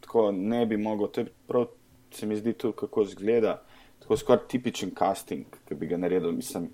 tako 0.00 0.30
ne 0.32 0.64
bi 0.66 0.76
mogel, 0.76 1.08
to 1.12 1.20
je 1.20 1.32
prav, 1.46 1.66
se 2.12 2.26
mi 2.26 2.36
zdi 2.36 2.52
tu, 2.52 2.72
kako 2.72 3.02
izgleda, 3.02 3.58
tako 4.00 4.16
skoraj 4.16 4.46
tipičen 4.48 4.94
casting, 4.98 5.44
ki 5.68 5.76
bi 5.76 5.88
ga 5.92 6.00
naredil, 6.00 6.32
mislim, 6.32 6.70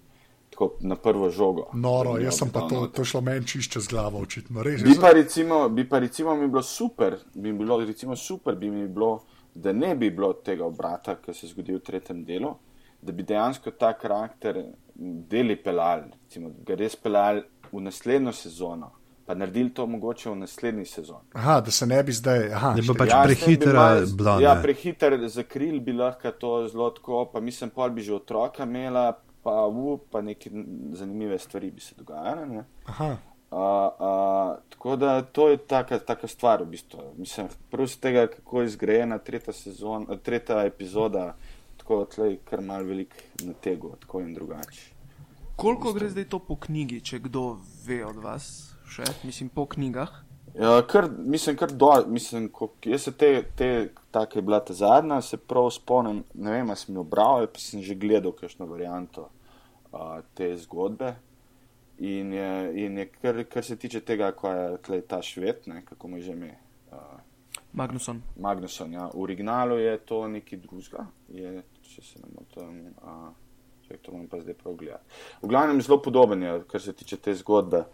tako 0.58 0.76
na 0.80 0.96
prvo 0.96 1.30
žogo. 1.30 1.66
Noro, 1.74 2.12
bi 2.14 2.24
jaz 2.24 2.34
sem 2.36 2.50
pa 2.50 2.60
dal 2.60 2.68
to, 2.68 2.74
noter. 2.76 2.94
to 2.94 3.04
šlo 3.04 3.20
meni 3.20 3.46
čišče 3.46 3.80
z 3.80 3.88
glavo, 3.88 4.18
očitno. 4.18 4.62
Res, 4.62 4.82
Bi 4.82 4.94
pa, 5.00 5.12
recimo, 5.12 5.68
bi 5.68 5.84
pa 5.84 5.98
recimo 5.98 6.34
mi 6.34 6.48
bilo 6.48 6.62
super, 6.62 7.16
bi 7.34 7.52
mi 7.52 7.58
bilo 7.58 7.78
recimo 7.80 8.16
super, 8.16 8.54
bi 8.56 8.70
mi 8.70 8.88
bilo, 8.88 9.20
da 9.54 9.72
ne 9.72 9.94
bi 9.96 10.10
bilo 10.10 10.32
tega 10.34 10.64
obrata, 10.64 11.14
ki 11.16 11.34
se 11.34 11.46
zgodi 11.48 11.74
v 11.74 11.80
tretjem 11.80 12.24
delu, 12.24 12.54
da 13.00 13.12
bi 13.12 13.22
dejansko 13.24 13.70
ta 13.72 13.92
karakter 13.94 14.64
deli 14.94 15.56
pelal, 15.56 16.02
recimo, 16.16 16.48
da 16.50 16.64
ga 16.64 16.74
res 16.76 16.96
pelal 16.96 17.42
v 17.70 17.80
naslednjo 17.80 18.32
sezono, 18.34 18.90
pa 19.24 19.34
naredili 19.34 19.70
to 19.70 19.86
mogoče 19.86 20.30
v 20.30 20.36
naslednji 20.36 20.86
sezoni. 20.86 21.28
aha, 21.34 21.60
da 21.60 21.70
se 21.70 21.86
ne 21.86 22.02
bi 22.02 22.12
zdaj. 22.12 22.50
Aha, 22.50 22.74
Je 22.76 22.82
pa 22.84 22.94
pač 22.96 23.10
tem 23.10 23.20
bi 23.20 23.26
prehitra 23.28 23.72
malo- 23.74 24.06
bila. 24.12 24.40
Ja, 24.40 24.54
ne. 24.54 24.62
prehiter 24.62 25.18
zakril 25.28 25.80
bi 25.80 25.92
lahko 25.92 26.30
to 26.32 26.68
zelo 26.68 26.90
tako, 26.90 27.26
pa 27.26 27.40
mislim, 27.40 27.70
pol 27.70 27.90
bi 27.90 28.02
že 28.02 28.14
otroka 28.14 28.62
imela, 28.64 29.12
pa, 29.48 29.66
uh, 29.66 29.98
pa 30.10 30.20
neke 30.20 30.50
zanimive 30.92 31.38
stvari 31.38 31.70
bi 31.70 31.80
se 31.80 31.94
dogajale. 31.98 32.46
Ne? 32.46 32.64
Aha. 32.84 33.16
Uh, 33.50 33.58
uh, 33.58 34.58
tako 34.68 34.96
da 34.96 35.22
to 35.22 35.48
je 35.48 35.56
taka, 35.56 35.98
taka 35.98 36.28
stvar, 36.28 36.62
v 36.62 36.66
bistvu. 36.66 37.00
Mislim, 37.16 37.48
prvo 37.70 37.86
z 37.86 37.96
tega, 37.96 38.26
kako 38.26 38.60
je 38.60 38.66
izgrajena 38.66 39.18
tretja, 39.18 39.52
sezon, 39.52 40.06
tretja 40.22 40.64
epizoda, 40.64 41.34
tako 41.76 42.04
tlej 42.04 42.36
kar 42.44 42.60
mal 42.60 42.84
velik 42.84 43.14
na 43.42 43.52
tegu, 43.52 43.94
tako 44.00 44.20
in 44.20 44.34
drugače. 44.34 44.92
Koliko 45.56 45.92
gre 45.92 46.10
zdaj 46.10 46.28
to 46.28 46.38
po 46.38 46.56
knjigi, 46.56 47.00
če 47.00 47.18
kdo 47.24 47.56
ve 47.86 48.02
od 48.06 48.20
vas 48.22 48.74
še, 48.86 49.08
mislim, 49.24 49.48
po 49.48 49.64
knjigah? 49.66 50.12
Ja, 50.58 50.82
kar, 50.86 51.08
mislim, 51.18 51.56
kar 51.56 51.72
do, 51.72 51.88
mislim, 52.06 52.50
ko, 52.52 52.68
jaz 52.84 53.08
se 53.08 53.12
te, 53.16 53.32
te 53.56 53.88
take 54.10 54.38
je 54.38 54.44
bila 54.44 54.60
ta 54.60 54.76
zadnja, 54.76 55.22
se 55.22 55.36
prav 55.36 55.70
spomnim, 55.72 56.20
ne 56.34 56.52
vem, 56.52 56.68
ali 56.68 56.76
sem 56.76 56.94
jo 56.94 57.04
bral 57.04 57.40
ali 57.40 57.48
pa 57.52 57.60
sem 57.62 57.82
že 57.82 57.96
gledal 57.96 58.32
kakšno 58.36 58.66
varianto 58.68 59.28
uh, 59.92 60.20
te 60.34 60.56
zgodbe. 60.56 61.14
In 61.98 62.32
je, 62.32 62.50
in 62.84 62.98
je 62.98 63.08
kar, 63.10 63.44
kar 63.50 63.64
se 63.64 63.76
tiče 63.76 64.00
tega, 64.06 64.30
ko 64.32 64.52
je 64.94 65.00
ta 65.02 65.18
švet, 65.22 65.66
ne, 65.66 65.82
kako 65.84 66.08
mu 66.08 66.16
je 66.16 66.28
že 66.28 66.32
ime. 66.32 66.52
Uh, 66.92 67.18
Magnuson. 67.72 68.22
Magnuson, 68.36 68.92
ja. 68.92 69.10
V 69.14 69.22
originalu 69.22 69.78
je 69.78 69.98
to 69.98 70.28
nekaj 70.28 70.58
drugega, 70.58 71.06
je, 71.28 71.62
če 71.82 72.02
se 72.02 72.22
ne 72.22 72.30
motim, 72.34 72.94
uh, 73.02 73.28
če 73.88 73.98
to 74.02 74.14
moram 74.14 74.28
pa 74.30 74.40
zdaj 74.40 74.56
prav 74.62 74.78
gledati. 74.78 75.18
V 75.42 75.50
glavnem 75.50 75.82
zelo 75.82 75.98
podoben 76.02 76.42
je, 76.42 76.54
kar 76.70 76.82
se 76.82 76.94
tiče 76.96 77.18
te 77.22 77.34
zgodbe. 77.34 77.84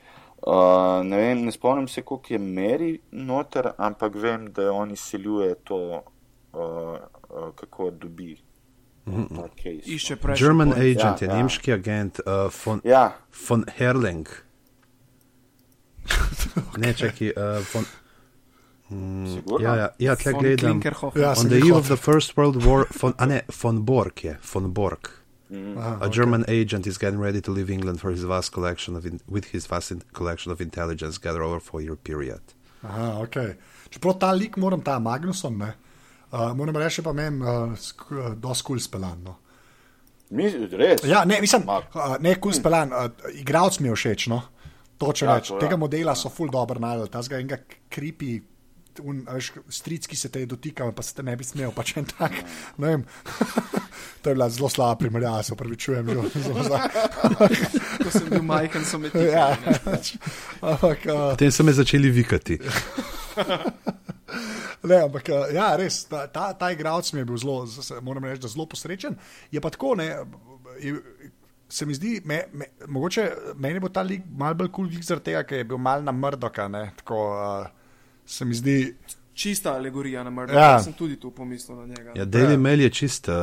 Uh, 0.45 1.01
ne, 1.07 1.17
vem, 1.17 1.45
ne 1.47 1.53
spomnim 1.53 1.89
se, 1.89 2.05
koliko 2.05 2.35
je 2.35 2.39
meri 2.39 2.91
noter, 3.11 3.71
ampak 3.79 4.19
vem, 4.21 4.51
da 4.53 4.69
on 4.73 4.93
izsiljuje 4.93 5.55
to, 5.65 5.81
uh, 6.53 6.61
uh, 6.61 7.49
kako 7.57 7.91
dobi. 7.91 8.35
Išče 9.85 10.17
prej. 10.17 10.37
German 10.37 10.73
agent 10.73 11.01
Ja, 11.01 11.17
je 11.21 11.29
ja. 11.29 11.37
nemški 11.37 11.73
agent 11.73 12.21
uh, 12.27 12.49
von, 12.65 12.81
Ja, 12.85 13.13
von 13.49 13.65
Herling. 13.77 14.29
Ne, 16.77 16.93
čakaj, 16.95 17.33
uh, 17.37 17.61
von. 17.73 17.85
sigurno. 19.35 19.65
Ja, 19.65 19.77
ja, 19.77 19.89
ja 19.99 20.17
tle 20.17 20.33
gledam. 20.33 20.81
Ja, 21.15 21.35
On 21.39 21.49
the 21.49 21.57
eve 21.57 21.77
of 21.77 21.87
the 21.87 21.97
First 21.97 22.37
World 22.37 22.65
War, 22.65 22.87
von, 23.01 23.15
a 23.19 23.27
ne, 23.27 23.41
von 23.63 23.85
Borg 23.85 24.25
je, 24.25 24.37
von 24.53 24.73
Borg. 24.73 25.11
Aha, 25.79 25.99
A 26.01 26.09
German 26.09 26.45
agent 26.49 26.87
is 26.87 26.99
getting 26.99 27.21
ready 27.21 27.41
to 27.41 27.53
leave 27.53 27.71
England 27.71 28.01
for 28.01 28.11
his 28.11 28.25
vast 28.25 28.53
collection 28.53 28.97
of 28.97 29.07
in, 29.07 29.21
with 29.29 29.45
his 29.53 29.67
vast 29.67 29.91
in, 29.91 30.03
collection 30.13 30.53
of 30.53 30.61
intelligence 30.61 31.19
gathered 31.19 31.43
over 31.43 31.57
a 31.57 31.61
four-year 31.61 31.97
period. 31.97 32.41
Aha, 32.83 33.21
okay. 33.23 33.55
Čeprav 33.91 34.19
ta 34.19 34.33
lik, 34.33 34.57
moram 34.57 34.83
ta 34.83 34.99
Magnuson, 34.99 35.57
ne, 35.59 35.75
uh, 36.35 36.51
moram 36.53 36.77
reči, 36.77 37.01
pa 37.01 37.13
meni 37.13 37.39
uh, 37.39 37.71
uh, 37.71 38.35
dosti 38.35 38.65
kul 38.65 38.81
speljan. 38.81 39.23
No. 39.23 39.37
Mi, 40.31 40.49
res. 40.51 41.05
Ja, 41.05 41.23
ne, 41.23 41.39
mislim, 41.39 41.63
uh, 41.65 42.17
ne 42.19 42.35
kul 42.37 42.53
speljan, 42.53 42.91
uh, 42.91 43.07
igralec 43.33 43.79
mi 43.79 43.89
je 43.89 43.95
všeč. 43.95 44.27
No. 44.27 44.43
Točno 44.95 45.29
Ja, 45.29 45.37
več. 45.37 45.49
to 45.49 45.55
ja. 45.55 45.61
Tega 45.61 45.77
modela 45.77 46.15
so 46.15 46.29
full 46.29 46.51
dobro 46.51 46.79
najdel, 46.79 47.07
ta 47.09 47.23
zga 47.23 47.39
enega 47.39 47.59
kripi. 47.89 48.41
Un, 49.03 49.25
a 49.27 49.35
veš, 49.35 49.49
stric, 49.75 50.05
ki 50.07 50.15
se 50.15 50.29
te 50.29 50.39
je 50.39 50.47
dotikal, 50.47 50.93
pa 50.95 51.03
se 51.03 51.11
te 51.13 51.23
ne 51.23 51.33
bi 51.35 51.43
smel, 51.43 51.73
pač 51.75 51.97
en 51.99 52.05
tak. 52.07 52.31
Vem. 52.79 53.03
to 54.23 54.31
je 54.31 54.37
bila 54.37 54.47
zelo 54.49 54.69
slaba 54.71 54.95
primerjava, 54.95 55.43
se 55.43 55.51
upravičujem. 55.53 56.13
že 56.31 56.41
zelo 56.41 56.63
za- 56.71 56.87
Ko 57.99 58.11
sem 58.11 58.29
bil 58.31 58.43
majhen, 58.45 58.87
so 58.87 58.99
me 58.99 59.11
ti. 59.13 59.25
ja, 59.27 59.49
pač, 59.83 60.15
ampak, 60.63 61.03
uh, 61.07 61.35
Potem 61.35 61.51
so 61.51 61.67
me 61.67 61.75
začeli 61.75 62.07
vikati. 62.09 62.61
Ne, 64.85 65.01
ampak 65.07 65.31
uh, 65.33 65.47
ja, 65.55 65.71
res, 65.81 66.03
ta, 66.11 66.27
ta, 66.33 66.51
ta 66.59 66.71
igralec 66.75 67.09
mi 67.13 67.23
je 67.23 67.29
bil 67.29 67.41
zelo, 67.41 67.63
moram 68.05 68.27
reči, 68.29 68.43
da 68.45 68.53
zelo 68.53 68.67
posrečen. 68.69 69.17
Je 69.53 69.63
pa 69.65 69.73
tako, 69.73 69.95
ne, 70.01 70.11
je, 70.83 70.95
se 71.69 71.87
mi 71.89 71.97
zdi, 71.97 72.19
me, 72.29 72.43
me, 72.53 72.69
mogoče 72.87 73.27
meni 73.57 73.81
bo 73.81 73.89
ta 73.89 74.05
lik 74.05 74.27
mal 74.29 74.55
bolj 74.59 74.71
kul, 74.71 74.93
cool 74.93 75.09
zaradi 75.09 75.33
tega, 75.33 75.45
ker 75.49 75.63
je 75.63 75.69
bil 75.73 75.81
mal 75.81 76.05
na 76.05 76.13
mrdoka. 76.13 76.69
Ne, 76.69 76.87
tako, 77.01 77.21
uh, 77.35 78.01
se 78.27 78.45
mi 78.45 78.57
zdi, 78.61 78.79
Čista 79.35 79.73
alegorija 79.75 80.23
na 80.23 80.31
mrtvo. 80.31 80.59
Ja. 80.59 80.71
Ja. 80.71 80.83
Sem 80.83 80.93
tudi 80.93 81.17
tu 81.21 81.31
pomislil 81.31 81.77
na 81.77 81.87
njega. 81.87 82.13
Ja, 82.15 82.25
Daily 82.25 82.57
Mail 82.57 82.81
je 82.81 82.91
čist 82.91 83.29
uh, 83.29 83.35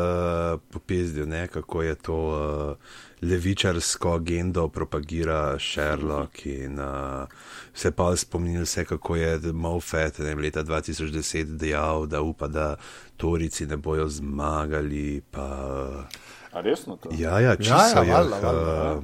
popizdil, 0.71 1.27
ne, 1.27 1.47
kako 1.47 1.81
je 1.81 1.95
to 1.95 2.15
uh, 2.15 2.77
levičarsko 3.21 4.11
agendo 4.11 4.67
propagira 4.67 5.57
Sherlock 5.59 6.45
in 6.45 6.79
uh, 6.79 7.27
se 7.73 7.91
pa 7.91 8.15
spomnil 8.15 8.65
se, 8.65 8.85
kako 8.85 9.15
je 9.15 9.39
Moffat 9.53 10.19
ne, 10.19 10.35
leta 10.35 10.63
2010 10.63 11.43
dejal, 11.45 12.07
da 12.07 12.21
upa, 12.21 12.47
da 12.47 12.75
Torici 13.17 13.65
ne 13.65 13.77
bojo 13.77 14.07
zmagali. 14.07 15.21
Pa, 15.31 15.45
uh, 15.45 16.03
A 16.51 16.61
resno 16.61 16.95
to? 16.95 17.09
ja, 17.11 17.39
ja, 17.39 17.49
Ja, 17.49 17.55
čisto 17.55 17.73
ja, 17.99 18.13
valjda, 18.15 18.35
valjda, 18.37 18.93
uh, 18.93 19.03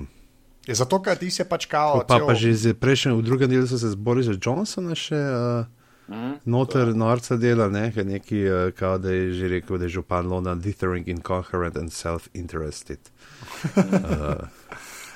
je 0.66 0.76
zato, 0.76 1.02
ker 1.02 1.18
ti 1.18 1.32
se 1.32 1.46
pač 1.46 1.66
kao. 1.66 2.02
Pa, 2.02 2.16
cel- 2.16 2.28
pa 2.28 2.34
že 2.34 2.54
z 2.54 2.74
prejšnjim, 2.74 3.16
v 3.16 3.22
drugem 3.22 3.50
delu 3.50 3.68
so 3.68 3.78
se 3.78 3.88
z 3.88 3.96
Borisom 3.96 4.36
Johnsonom 4.38 4.96
še 4.96 5.16
uh, 5.16 5.66
Mhm. 6.08 6.34
noter 6.46 6.88
norca 6.90 7.36
dela, 7.36 7.68
ne, 7.68 7.92
ker 7.92 8.06
neki, 8.06 8.38
uh, 8.42 8.72
kao 8.72 8.98
da 8.98 9.12
je 9.12 9.34
že 9.34 9.48
rekel, 9.50 9.78
da 9.78 9.84
je 9.84 9.90
župan 9.92 10.24
London 10.26 10.56
dithering, 10.58 11.04
incoherent 11.06 11.76
and 11.76 11.92
self-interested. 11.92 12.98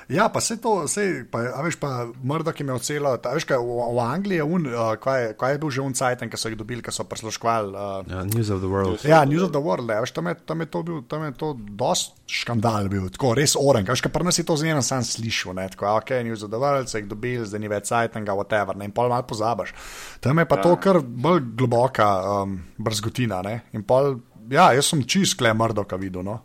Ja, 0.08 0.26
pa 0.28 0.40
se 0.40 0.58
to, 0.60 0.82
sej, 0.90 1.22
pa, 1.30 1.40
a 1.54 1.62
veš, 1.62 1.78
pa 1.80 1.88
mrdok 2.20 2.58
je 2.58 2.64
imel 2.66 2.80
celo, 2.84 3.14
a 3.14 3.30
veš, 3.32 3.46
kaj, 3.48 3.56
v, 3.56 3.64
v 3.88 4.00
Angliji 4.02 4.36
je 4.36 4.44
un, 4.44 4.66
uh, 4.66 4.90
kaj, 5.00 5.20
je- 5.22 5.30
kaj 5.34 5.52
je 5.52 5.58
bil 5.58 5.70
že 5.70 5.80
un 5.80 5.94
cajten, 5.94 6.28
ki 6.28 6.36
so 6.36 6.50
jih 6.50 6.58
dobili, 6.58 6.82
ki 6.82 6.92
so 6.92 7.06
prisluškovali. 7.06 7.70
Uh, 7.70 8.02
Uh, 8.04 8.26
News 8.26 8.50
of 8.50 8.60
the 8.60 8.68
World. 8.68 8.98
Ja, 9.06 9.22
News 9.24 9.40
of 9.40 9.52
the 9.52 9.62
World, 9.62 9.86
ne, 9.86 10.02
veš, 10.02 10.12
tam, 10.12 10.26
je, 10.26 10.34
tam 10.36 10.60
je 10.60 10.66
to 10.66 10.82
bil, 10.82 11.00
tam 11.02 11.24
je 11.24 11.32
to 11.32 11.48
dost 11.56 12.18
škandal 12.28 12.90
bil, 12.90 13.08
tako 13.08 13.32
res 13.32 13.54
oren, 13.56 13.86
kaj 13.86 14.04
pri 14.04 14.26
nas 14.26 14.36
je 14.36 14.44
to 14.44 14.52
zmerno 14.54 14.82
sam 14.82 15.00
slišal, 15.00 15.54
ne, 15.54 15.68
tako, 15.70 15.88
ok, 15.94 16.10
News 16.20 16.42
of 16.42 16.50
the 16.50 16.60
World, 16.60 16.90
se 16.90 16.98
jih 16.98 17.08
dobili, 17.08 17.46
zdaj 17.46 17.60
ni 17.60 17.68
več 17.68 17.88
sajtenga, 17.88 18.34
whatever, 18.34 18.76
ne, 18.76 18.84
in 18.84 18.92
pol 18.92 19.08
malo 19.08 19.24
pozabaš. 19.24 19.72
Tam 20.20 20.36
je 20.36 20.44
pa 20.44 20.58
to 20.58 20.76
kar 20.76 21.00
bolj 21.00 21.40
globoka 21.54 22.10
um, 22.42 22.58
brzgotina, 22.76 23.40
ne, 23.40 23.62
in 23.72 23.80
pol, 23.82 24.18
ja, 24.50 24.74
jaz 24.74 24.92
sem 24.92 25.06
čist 25.06 25.38
kle 25.38 25.54
mrdoka 25.54 25.96
videl, 25.96 26.20
no. 26.22 26.42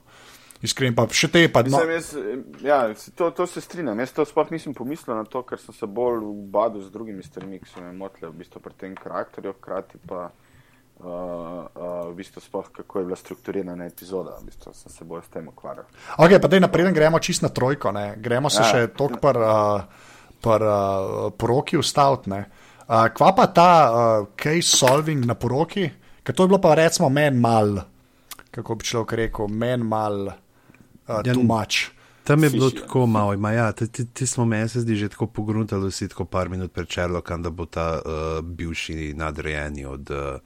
Iskren 0.65 0.96
pa 0.98 1.06
še 1.13 1.30
te 1.30 1.43
pa, 1.54 1.62
no, 1.70 1.84
Mislim, 1.86 2.41
jaz, 2.65 3.04
ja, 3.06 3.12
to, 3.15 3.30
to 3.36 3.46
se 3.50 3.62
strinjam. 3.62 4.00
Jaz 4.02 4.13
to 4.15 4.26
sploh 4.26 4.50
nisem 4.50 4.74
pomislil 4.74 5.13
na 5.13 5.26
to, 5.30 5.43
ker 5.46 5.62
sem 5.62 5.76
se 5.78 5.86
bolj 5.86 6.24
ubadal 6.26 6.82
z 6.82 6.89
drugimi 6.93 7.22
stvarmi, 7.26 7.60
ki 7.62 7.70
so 7.70 7.84
me 7.84 7.93
motile 7.93 8.32
v 8.32 8.41
bistvu 8.41 8.62
pri 8.65 8.74
tem 8.82 8.96
karakterju, 8.98 9.54
hkrati 9.60 10.02
pa 10.10 10.24
uh, 10.32 11.06
uh, 11.06 12.08
v 12.10 12.15
bistvu 12.17 12.41
sploh 12.41 12.72
kako 12.74 13.04
je 13.04 13.10
bila 13.12 13.20
strukturirana 13.22 13.86
epizoda. 13.86 14.39
V 14.41 14.50
bistvu 14.50 14.74
sem 14.74 14.96
se 14.96 15.06
bolj 15.06 15.28
s 15.28 15.34
tem 15.36 15.46
ukvarjal. 15.52 15.86
Ok, 16.17 16.34
pa 16.41 16.50
daj 16.50 16.63
naprej, 16.65 16.89
gremo 16.98 17.22
čist 17.22 17.46
na 17.46 17.54
trojko, 17.54 17.93
ne. 17.93 18.08
gremo 18.17 18.50
se 18.50 18.65
Ja. 18.65 18.72
še 18.72 18.88
tok 18.98 19.22
par, 19.22 19.38
uh, 19.38 20.10
par 20.41 20.65
uh, 20.65 21.30
poroki 21.38 21.78
ustaviti. 21.78 22.34
Uh, 22.34 23.06
kva 23.13 23.30
pa 23.36 23.46
ta 23.54 23.70
uh, 23.70 24.26
case 24.34 24.74
solving 24.74 25.22
na 25.22 25.38
poroki, 25.38 25.86
ker 26.26 26.34
to 26.34 26.43
je 26.43 26.50
bilo 26.50 26.58
pa 26.58 26.74
recimo 26.74 27.13
men 27.13 27.38
mal, 27.38 27.78
kako 28.50 28.82
bi 28.82 28.89
človek 28.89 29.13
rekel, 29.22 29.54
men 29.54 29.86
mal 29.86 30.47
uh, 31.08 31.22
Ja, 31.26 31.34
too 31.34 31.43
much. 31.43 31.91
Tam 32.24 32.43
je 32.43 32.50
bilo 32.50 32.70
tako 32.70 33.06
malo, 33.06 33.34
ima, 33.34 33.52
ja, 33.52 33.72
ti, 33.72 33.88
ti, 33.88 34.06
ti 34.06 34.28
smo 34.28 34.46
meni 34.46 34.67
se 34.67 34.82
zdi 34.82 34.96
že 34.96 35.10
tako 35.10 35.28
pogruntali 35.28 35.88
vsi 35.88 36.08
tako 36.08 36.26
par 36.26 36.50
minut 36.50 36.72
pred 36.72 36.88
Sherlockom, 36.89 37.43
da 37.43 37.50
bo 37.50 37.65
ta 37.65 38.00
uh, 38.00 38.46
bivši 38.46 39.13
nadrejeni 39.13 39.86
od 39.86 40.12
uh, 40.12 40.39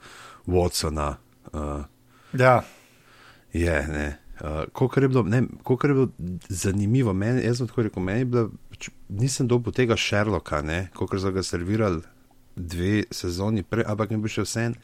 Watsona. 0.46 1.14
Uh, 1.52 1.84
Ja, 2.32 2.62
je, 3.52 3.88
ne. 3.88 4.18
Uh, 4.40 4.48
Kolikor 4.72 5.02
je, 5.02 5.08
bilo- 5.08 5.22
ne, 5.22 5.42
kolikor 5.62 5.90
je 5.90 5.94
bilo 5.94 6.08
zanimivo, 6.48 7.12
meni, 7.12 7.44
jaz 7.44 7.58
sem 7.58 7.66
tako 7.66 7.82
rekel, 7.82 8.02
meni 8.02 8.20
je 8.20 8.24
bilo, 8.24 8.50
pač 8.70 8.88
nisem 9.08 9.48
dobil 9.48 9.72
tega 9.72 9.96
Sherlocka, 9.96 10.62
kot 10.94 11.20
so 11.20 11.30
ga 11.30 11.42
servirali 11.42 12.02
dve 12.56 13.02
sezoni 13.10 13.62
prej, 13.62 13.84
ampak 13.86 14.10
mi 14.10 14.16
je 14.16 14.20
bil 14.20 14.28
še 14.30 14.42
vsem 14.42 14.74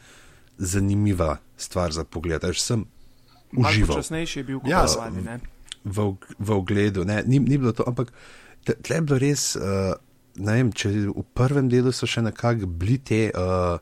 zanimiva 0.59 1.37
stvar 1.57 1.93
za 1.93 2.05
pogled. 2.05 2.45
Až 2.45 2.61
sem 2.61 2.85
Malo 3.53 3.69
užival 3.71 3.97
počasnejši 3.97 4.39
je 4.39 4.45
bil 4.45 4.61
kot 4.61 4.71
Ja, 4.71 4.85
ne. 5.11 5.39
V, 5.89 6.11
v 6.39 6.57
ogledu. 6.57 7.05
Ne, 7.09 7.23
ni, 7.27 7.41
ni 7.41 7.59
bilo 7.59 7.73
to, 7.73 7.87
ampak 7.89 8.13
tle 8.65 9.01
je 9.01 9.05
bilo 9.05 9.19
res. 9.21 9.53
Uh, 9.57 9.95
vem, 10.39 10.73
če 10.73 10.93
v 11.09 11.25
prvem 11.35 11.71
delu 11.73 11.93
so 11.93 12.07
še 12.07 12.23
nekako 12.27 12.71
bili 12.71 13.01
te. 13.03 13.29
Uh, 13.35 13.79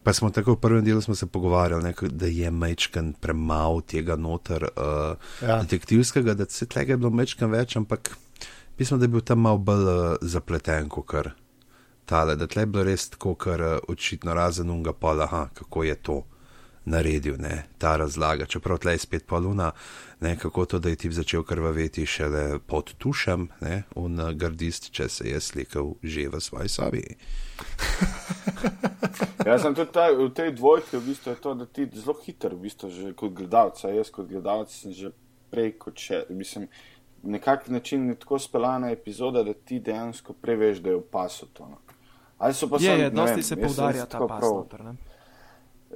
Pa 0.00 0.12
smo 0.16 0.30
tako 0.32 0.54
v 0.54 0.60
prvem 0.60 0.84
delu 0.84 1.00
smo 1.04 1.14
se 1.14 1.26
pogovarjali, 1.26 1.82
ne, 1.84 1.92
da 2.08 2.26
je 2.26 2.50
mečken 2.50 3.12
premalo 3.20 3.80
tega 3.80 4.16
noter 4.16 4.64
uh, 4.64 5.12
ja. 5.42 5.58
detektivskega, 5.60 6.34
da 6.34 6.46
se 6.48 6.66
tega 6.66 6.94
je 6.94 6.96
bilo 6.96 7.10
mečken 7.10 7.50
več, 7.52 7.76
ampak 7.76 8.14
mislim, 8.78 9.00
da 9.00 9.04
je 9.04 9.08
bil 9.12 9.20
tam 9.20 9.44
malo 9.44 9.58
bolj 9.58 9.84
uh, 9.84 10.16
zapleten 10.22 10.88
kot 10.88 11.06
kar 11.06 11.30
tale, 12.08 12.36
da 12.36 12.48
tle 12.48 12.64
je 12.64 12.70
bilo 12.72 12.84
res 12.88 13.10
tako, 13.12 13.34
kar 13.34 13.60
uh, 13.60 13.76
očitno 13.92 14.34
razen 14.34 14.70
unga 14.70 14.96
pola, 14.96 15.28
aha, 15.28 15.42
kako 15.54 15.84
je 15.84 15.94
to 15.94 16.22
naredil, 16.90 17.36
ne, 17.38 17.62
ta 17.78 17.94
razlaga. 17.96 18.46
Čeprav 18.50 18.78
tle 18.82 18.92
je 18.96 19.04
spet 19.06 19.26
poluna, 19.26 19.70
ne, 20.20 20.36
kako 20.38 20.66
to, 20.66 20.78
da 20.78 20.88
je 20.90 20.96
ti 20.96 21.12
začel 21.12 21.42
krvaveti 21.46 22.06
šele 22.06 22.58
pod 22.66 22.94
tušem, 22.98 23.48
ne, 23.60 23.82
un 23.94 24.20
uh, 24.20 24.32
gardist, 24.34 24.90
če 24.90 25.08
se 25.08 25.28
je 25.30 25.40
slikal 25.40 25.94
že 26.02 26.28
v 26.28 26.40
svoji 26.40 26.68
sobi. 26.68 27.04
Jaz 29.46 29.62
sem 29.62 29.74
tudi 29.74 29.92
ta, 29.92 30.10
v 30.12 30.28
tej 30.34 30.52
dvojki, 30.56 30.96
v 30.98 31.06
bistvu 31.12 31.32
je 31.32 31.40
to, 31.40 31.54
da 31.54 31.66
ti 31.66 31.88
zelo 31.94 32.16
hiter, 32.20 32.54
v 32.54 32.60
bistvu 32.68 32.90
že 32.92 33.12
kot 33.16 33.32
gledalec, 33.32 33.80
jaz 33.80 34.10
kot 34.12 34.28
gledalec 34.28 34.68
sem 34.72 34.92
že 34.92 35.12
prej 35.50 35.72
kot 35.80 35.96
še, 35.98 36.24
mislim, 36.30 36.68
nekak 37.22 37.68
način 37.68 38.08
je 38.08 38.14
tako 38.20 38.38
speljana 38.38 38.90
epizoda, 38.90 39.42
da 39.42 39.54
ti 39.54 39.80
dejansko 39.80 40.32
preveš, 40.32 40.78
da 40.84 40.90
je 40.90 40.96
v 41.00 41.06
pasu 41.10 41.46
to. 41.52 41.68
No. 41.68 41.78
Ali 42.38 42.54
so 42.54 42.68
pa 42.68 42.76
Je, 42.80 42.88
samo, 42.88 43.02
je, 43.02 43.10
ne 43.10 43.12
dosti 43.16 43.34
vem, 43.34 43.42
se 43.42 43.56
poudarja 43.56 44.06
ta 44.06 44.18
pas 44.18 44.40
prav- 44.40 44.54
noter, 44.54 44.84
ne. 44.84 44.94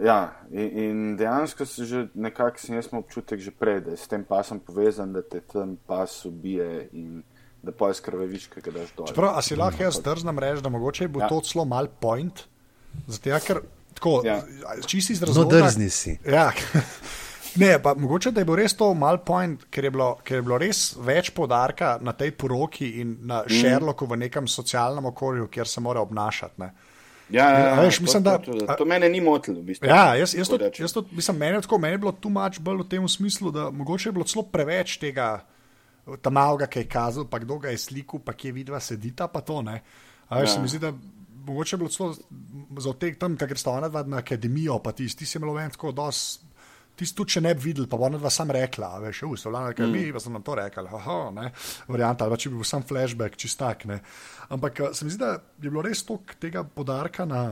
Ja, 0.03 0.33
in, 0.51 0.79
in 0.79 1.17
dejansko 1.17 1.67
se 1.67 1.85
že 1.87 2.07
nekako 2.15 2.59
sem 2.59 2.75
jaz 2.75 2.89
imel 2.91 3.05
občutek 3.05 3.41
že 3.41 3.51
prej, 3.55 3.81
da 3.81 3.91
je 3.95 3.97
s 3.97 4.09
tem 4.11 4.25
pasom 4.27 4.59
povezan, 4.61 5.13
da 5.13 5.23
te 5.23 5.41
ten 5.41 5.77
pas 5.87 6.25
ubije 6.25 6.89
in 6.93 7.23
da 7.63 7.73
pa 7.73 7.89
je 7.89 7.95
skrveviš, 7.95 8.49
ki 8.53 8.61
ga 8.61 8.71
daš 8.75 8.91
dol. 8.97 9.07
Čeprav, 9.09 9.39
a 9.39 9.43
si 9.43 9.57
lahko 9.57 9.83
jaz 9.87 10.01
drznem 10.03 10.39
reči, 10.39 10.63
da 10.63 10.69
mogoče 10.69 11.05
je 11.05 11.09
bil 11.09 11.23
Ja. 11.23 11.29
to 11.29 11.41
celo 11.41 11.65
mal 11.65 11.87
point, 12.01 12.43
zato 13.07 13.29
ja, 13.29 13.39
ker 13.41 13.63
tako, 13.95 14.21
Ja. 14.25 14.43
čisti 14.87 15.13
iz 15.13 15.21
No, 15.21 15.27
razloga. 15.27 15.57
drzni 15.57 15.91
si. 15.91 16.19
Ja. 16.27 16.51
Ne, 17.57 17.79
pa 17.83 17.95
mogoče 17.95 18.33
da 18.35 18.41
je 18.41 18.45
bil 18.45 18.57
res 18.59 18.75
to 18.75 18.95
mal 18.95 19.19
point, 19.19 19.61
ker 19.71 19.85
je 19.85 19.91
bilo, 19.91 20.17
ker 20.27 20.37
je 20.37 20.43
bilo 20.43 20.57
res 20.59 20.97
več 20.99 21.31
podarka 21.31 21.99
na 22.03 22.11
tej 22.13 22.33
poroki 22.35 22.89
in 23.01 23.17
na 23.23 23.45
mm. 23.45 23.49
Sherlocku 23.61 24.07
v 24.11 24.17
nekem 24.17 24.49
socialnem 24.51 25.07
okolju, 25.07 25.47
kjer 25.47 25.69
se 25.69 25.81
mora 25.81 26.01
obnašati. 26.03 26.61
Ne. 26.61 26.73
Ja, 27.31 27.45
ja, 27.47 27.59
ja, 27.59 27.75
veš, 27.81 27.97
to, 27.97 28.03
mislim, 28.03 28.23
to, 28.23 28.31
da- 28.31 28.39
to, 28.39 28.53
to, 28.53 28.75
to 28.75 28.85
mene 28.85 29.09
ni 29.09 29.21
motilo, 29.21 29.61
v 29.61 29.65
bistvu. 29.65 29.89
Ja, 29.89 30.15
jaz, 30.15 30.35
jaz, 30.35 30.49
to, 30.49 30.59
jaz 30.61 30.93
to, 30.93 31.05
mislim, 31.11 31.37
meni 31.37 31.57
je 31.57 31.61
tako, 31.61 31.79
meni 31.79 31.95
je 31.95 31.99
bilo 31.99 32.13
tu 32.13 32.29
mač 32.29 32.59
bolj 32.61 32.83
v 32.83 32.89
tem 32.89 33.09
smislu, 33.09 33.51
da 33.51 33.71
mogoče 33.71 34.09
je 34.09 34.13
bilo 34.13 34.25
celo 34.25 34.45
preveč 34.45 34.99
tega, 34.99 35.29
tam 36.21 36.33
malega, 36.33 36.67
ki 36.67 36.79
je 36.79 36.89
kazal, 36.89 37.25
pa 37.25 37.39
kdo 37.39 37.57
ga 37.59 37.73
je 37.73 37.81
slikal, 37.81 38.21
pa 38.21 38.33
kje 38.33 38.53
vidva 38.53 38.81
sedita, 38.81 39.27
pa 39.27 39.41
to 39.41 39.63
ne. 39.63 39.81
A 40.29 40.39
veš, 40.39 40.49
Ja. 40.49 40.55
se 40.55 40.61
mi 40.61 40.69
zdi, 40.69 40.79
da 40.79 40.93
mogoče 41.47 41.75
je 41.75 41.79
bilo 41.79 41.91
celo 41.91 42.13
za 42.79 42.93
teh 42.93 43.17
tam, 43.17 43.37
ker 43.37 43.57
sta 43.57 43.71
ona 43.71 43.89
dva 43.89 44.03
na 44.03 44.19
akademijo, 44.19 44.79
pa 44.79 44.93
ti, 44.93 45.09
ti 45.09 45.27
si 45.27 45.39
imel 45.39 45.55
ven 45.55 45.71
tako 45.71 45.93
dos. 45.93 46.41
Ti 46.95 47.07
si 47.07 47.15
tudi, 47.15 47.35
če 47.35 47.41
ne 47.43 47.55
bi 47.55 47.65
videl, 47.65 47.89
pa 47.91 47.99
bo 47.99 48.07
ona 48.07 48.19
dva 48.19 48.31
sam 48.31 48.53
rekla, 48.55 48.93
a 48.95 49.03
veš, 49.03 49.25
ustavljena, 49.27 49.73
ker 49.75 49.89
mi, 49.91 50.05
pa 50.15 50.21
sem 50.23 50.33
nam 50.33 50.45
to 50.47 50.55
rekla, 50.55 50.87
haha, 50.93 51.17
ne, 51.35 51.49
varianta, 51.89 52.23
ali 52.23 52.37
pa 52.37 52.39
če 52.39 52.53
bi 52.53 52.61
bil 52.61 52.69
sam 52.69 52.85
flashback, 52.87 53.35
čistak, 53.37 53.83
ne. 53.85 53.99
Ampak 54.49 54.81
eh, 54.81 54.93
se 54.95 55.05
mi 55.05 55.11
zdi, 55.11 55.19
da 55.19 55.33
je 55.33 55.67
bilo 55.67 55.83
res 55.83 56.05
toliko 56.07 56.39
tega 56.39 56.63
podarka 56.65 57.27
na, 57.27 57.47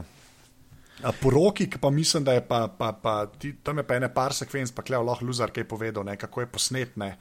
A 1.03 1.11
poroki, 1.11 1.67
ki 1.67 1.81
pa 1.81 1.91
mislim, 1.91 2.23
da 2.23 2.33
je 2.33 2.43
pa, 2.47 2.69
pa, 2.69 2.93
pa 2.93 3.27
ti, 3.27 3.57
tam 3.65 3.79
je 3.79 3.83
pa 3.83 3.97
ene 3.97 4.07
par 4.15 4.35
sekvenc, 4.37 4.71
pa 4.71 4.83
klev 4.83 5.03
lahko 5.03 5.25
luzar 5.25 5.51
kaj 5.51 5.65
povedal, 5.65 6.05
ne, 6.05 6.15
kako 6.17 6.45
je 6.45 6.47
posnet, 6.47 6.97
ne. 6.97 7.17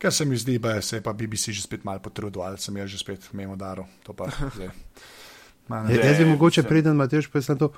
Ker 0.00 0.10
se 0.10 0.24
mi 0.24 0.34
zdi, 0.34 0.56
da 0.58 0.80
se 0.82 0.96
je 0.96 1.02
pa 1.02 1.12
BBC 1.12 1.52
že 1.52 1.62
spet 1.62 1.84
malo 1.84 2.00
potrudil, 2.00 2.42
ali 2.42 2.58
sem 2.58 2.74
jaz 2.76 2.88
že 2.90 2.98
spet 2.98 3.28
memo 3.32 3.54
daril. 3.56 3.84
To 4.02 4.16
pa 4.16 4.26
zdaj. 4.56 4.72
Ma, 5.68 5.82
ne. 5.84 5.94
Jaz 5.94 6.18
bi 6.18 6.24
Ne, 6.24 6.30
mogoče 6.32 6.62
sem- 6.62 6.68
preden, 6.68 6.96
Matejš, 6.96 7.28
pa 7.30 7.38
sem 7.38 7.58
to, 7.58 7.70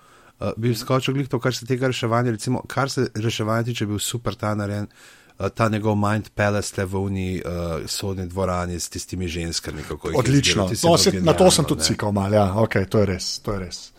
uh, 0.43 0.53
bi 0.57 0.75
skočil 0.75 1.15
glih 1.15 1.29
to, 1.29 1.41
kar 1.41 1.55
se 1.55 1.67
tega 1.67 1.87
reševanja, 1.87 2.31
recimo, 2.31 2.63
kar 2.69 2.91
se 2.91 3.09
reševanja 3.15 3.63
tiče, 3.71 3.87
bil 3.87 3.99
super 3.99 4.35
ta 4.35 4.55
narejen, 4.55 4.89
uh, 5.39 5.49
ta 5.55 5.69
njegov 5.69 5.97
Mind 5.97 6.31
Palace 6.35 6.75
le 6.81 6.87
v 6.87 6.99
uni 6.99 7.31
uh, 7.39 7.87
sodni 7.87 8.27
dvorani 8.27 8.81
s 8.81 8.89
tistimi 8.89 9.29
ženskami. 9.29 9.83
kako 9.89 10.11
jih 10.11 10.19
Odlično. 10.19 10.69
No, 10.85 10.99
se, 10.99 11.13
na 11.21 11.33
to 11.33 11.51
sem 11.51 11.65
tudi 11.65 11.81
ne. 11.81 11.87
cikal 11.87 12.13
mal, 12.13 12.35
ja, 12.35 12.53
ok, 12.57 12.85
to 12.89 12.99
je 12.99 13.07
res, 13.07 13.39
to 13.39 13.53
je 13.53 13.59
res. 13.59 13.93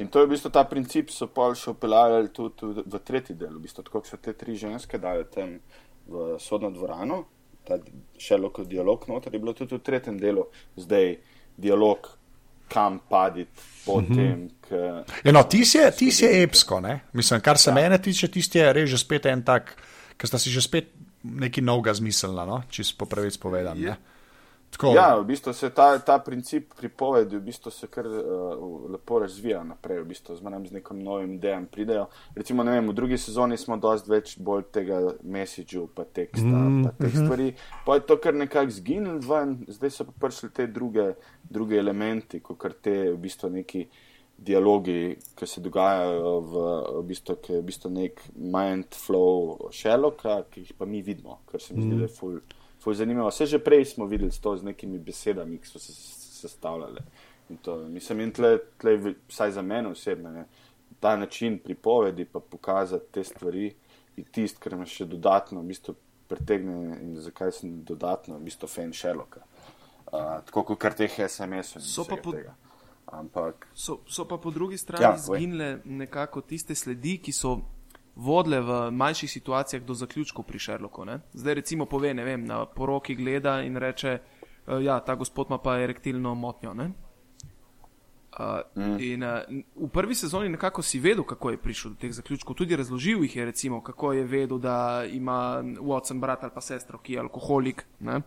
In 0.00 0.08
to 0.08 0.20
je 0.20 0.26
v 0.26 0.30
bistvu 0.30 0.50
ta 0.50 0.64
princip, 0.64 1.10
so 1.12 1.28
pa 1.28 1.50
še 1.54 1.74
upeljali 1.74 2.30
tudi 2.32 2.72
v, 2.72 2.84
v 2.88 3.00
tretji 3.04 3.36
del. 3.36 3.58
V 3.58 3.66
bistvu, 3.66 3.84
tako 3.84 4.00
kot 4.00 4.08
so 4.08 4.16
te 4.16 4.32
tri 4.32 4.56
ženske 4.56 4.98
dali 4.98 5.26
tam 5.28 5.58
v 6.08 6.36
sodno 6.40 6.70
dvorano, 6.72 7.24
ta 7.68 7.76
šelokov 8.18 8.64
dialog 8.66 9.04
noter, 9.08 9.34
je 9.34 9.42
bilo 9.42 9.52
tudi 9.52 9.76
v 9.76 9.84
tretjem 9.84 10.16
delu 10.18 10.46
zdaj 10.80 11.18
dialog, 11.60 12.08
kam 12.70 13.00
paditi 13.10 13.60
po 13.84 14.00
mm 14.00 14.06
-hmm. 14.06 14.16
tem. 14.16 14.48
K, 14.60 14.70
Ja, 15.24 15.32
no, 15.32 15.42
ti 15.42 15.64
si 15.64 15.78
je, 15.78 15.90
ti 15.90 16.12
si 16.12 16.24
je 16.24 16.42
epsko, 16.42 16.80
ne? 16.80 17.00
Mislim, 17.12 17.40
kar 17.40 17.58
se 17.58 17.70
ja. 17.70 17.74
mene 17.74 17.98
tiče, 17.98 18.28
tisti 18.28 18.58
je 18.58 18.72
res 18.72 18.90
že 18.90 18.98
spet 18.98 19.26
en 19.26 19.42
tak, 19.42 19.74
ker 20.16 20.28
sta 20.28 20.38
si 20.38 20.50
že 20.50 20.62
spet 20.62 20.92
nekaj 21.24 21.64
novega 21.64 21.94
zmislila, 21.94 22.46
no? 22.46 22.62
čisto 22.70 22.96
po 22.98 23.06
pravic 23.06 23.36
povedan. 23.36 23.78
Ne? 23.78 23.96
Tako, 24.70 24.92
Ja, 24.94 25.16
v 25.18 25.24
bistvu 25.24 25.52
se 25.52 25.70
ta, 25.70 25.98
ta 25.98 26.18
princip 26.18 26.74
pripovedi 26.78 27.36
v 27.36 27.42
bistvu 27.42 27.70
se 27.74 27.88
kar 27.90 28.06
uh, 28.06 28.90
lepo 28.90 29.18
razvija 29.18 29.64
naprej, 29.66 29.98
v 30.04 30.06
bistvu 30.12 30.36
z 30.36 30.46
manj 30.46 30.68
z 30.68 30.76
nekim 30.78 31.00
novim 31.02 31.32
idejam 31.34 31.66
pridejo. 31.66 32.06
Recimo, 32.36 32.64
vem, 32.64 32.88
v 32.88 32.94
drugi 32.94 33.18
sezoni 33.18 33.58
smo 33.58 33.76
dosti 33.76 34.10
več 34.10 34.36
bolj 34.38 34.68
tega 34.72 35.00
messageu, 35.22 35.88
pa 35.94 36.04
teksta, 36.04 36.46
mm, 36.46 36.84
pa 36.86 36.92
teh 37.02 37.16
stvari. 37.16 37.48
Pa 37.86 37.98
je 37.98 38.06
to 38.06 38.18
kar 38.22 38.38
nekako 38.38 38.76
zginilo 38.76 39.18
ven, 39.26 39.58
zdaj 39.68 39.90
so 39.90 40.06
pa 40.06 40.14
prišli 40.26 40.52
te 40.54 40.68
druge, 40.70 41.10
druge 41.42 41.80
elementi, 41.80 42.40
kot 42.40 42.60
kar 42.62 42.78
te 42.78 42.94
v 43.10 43.18
bistvu 43.18 43.50
neki 43.58 43.84
dialogi, 44.40 45.18
ki 45.36 45.46
se 45.46 45.60
dogajajo 45.60 46.38
v, 46.40 46.64
v 47.00 47.04
bistvu, 47.10 47.36
ki 47.42 47.52
je 47.52 47.60
v 47.60 47.66
bistvu 47.66 47.90
nek 47.92 48.22
mind 48.38 48.96
flow 48.96 49.68
Sherlocka, 49.74 50.44
ki 50.48 50.64
jih 50.64 50.78
pa 50.78 50.88
mi 50.88 51.02
vidimo, 51.04 51.42
kar 51.50 51.60
se 51.60 51.74
mi 51.74 51.84
zdi, 51.84 51.98
da 51.98 52.06
je 52.06 52.14
ful. 52.16 52.40
Ful 52.80 52.94
zanimivo. 52.94 53.28
Vse 53.28 53.46
že 53.46 53.58
prej 53.58 53.84
smo 53.84 54.06
videli 54.06 54.30
to 54.32 54.56
z 54.56 54.62
nekimi 54.62 54.98
besedami, 54.98 55.58
ki 55.58 55.66
so 55.68 55.78
se 55.78 55.92
sestavljale. 55.92 57.00
In 57.50 57.56
to, 57.56 57.76
mislim, 57.76 58.20
in 58.20 58.32
tle, 58.32 58.58
tle, 58.78 59.14
vsaj 59.28 59.52
za 59.52 59.62
mene 59.62 59.88
osebno, 59.90 60.30
ne, 60.30 60.44
ta 61.00 61.16
način 61.16 61.58
pripovedi, 61.58 62.24
pa 62.24 62.40
pokazati 62.40 63.12
te 63.12 63.24
stvari, 63.24 63.74
je 64.16 64.24
tisto, 64.24 64.60
kar 64.60 64.76
me 64.76 64.86
še 64.86 65.04
dodatno 65.04 65.60
v 65.60 65.72
bistvu 65.72 65.94
pritegne 66.28 66.98
in 67.02 67.16
zakaj 67.20 67.52
sem 67.52 67.82
dodatno 67.84 68.38
v 68.38 68.46
bistvu 68.46 68.68
fan 68.68 68.92
Sherlocka. 68.94 69.42
Uh, 70.10 70.40
tako 70.46 70.62
kot 70.64 70.78
kar 70.78 70.94
teh 70.94 71.18
SMS-ov. 71.26 71.82
in 71.82 71.86
So 71.86 72.04
pa 72.04 72.16
pod- 72.16 72.34
tega. 72.34 72.54
Ampak 73.10 73.66
So, 73.74 74.00
so 74.06 74.24
pa 74.24 74.38
po 74.38 74.50
drugi 74.50 74.78
strani 74.78 75.02
Ja, 75.02 75.16
zginile 75.18 75.80
nekako 75.84 76.40
tiste 76.40 76.74
sledi, 76.74 77.18
ki 77.18 77.32
so 77.32 77.56
vodile 78.20 78.60
v 78.60 78.78
manjših 78.92 79.30
situacijah 79.30 79.82
do 79.82 79.94
zaključkov 79.94 80.44
pri 80.44 80.58
Sherlocku. 80.58 81.04
Ne? 81.04 81.20
Zdaj 81.32 81.54
recimo 81.54 81.86
pove, 81.86 82.14
ne 82.14 82.24
vem, 82.24 82.44
na 82.44 82.64
poroki 82.66 83.14
gleda 83.14 83.60
in 83.64 83.76
reče, 83.76 84.18
uh, 84.66 84.82
ja, 84.84 85.00
ta 85.00 85.14
gospod 85.14 85.48
ima 85.48 85.58
pa 85.58 85.78
erektilno 85.80 86.34
motnjo. 86.34 86.74
Ne? 86.74 86.90
Uh, 88.30 88.60
mm. 88.76 88.96
in, 89.00 89.22
uh, 89.22 89.40
v 89.76 89.88
prvi 89.92 90.14
sezoni 90.14 90.48
nekako 90.48 90.82
si 90.82 91.00
vedel, 91.00 91.24
kako 91.24 91.50
je 91.50 91.56
prišel 91.58 91.90
do 91.90 91.96
teh 92.00 92.12
zaključkov. 92.12 92.56
Tudi 92.56 92.76
razložil 92.76 93.24
jih 93.24 93.36
je, 93.36 93.44
recimo, 93.44 93.80
kako 93.82 94.12
je 94.12 94.24
vedel, 94.24 94.58
da 94.58 95.04
ima 95.04 95.62
Watson 95.62 96.20
brat 96.20 96.44
ali 96.44 96.52
pa 96.54 96.60
sestro, 96.60 96.98
ki 96.98 97.12
je 97.12 97.20
alkoholik. 97.20 97.84
Ne? 98.00 98.20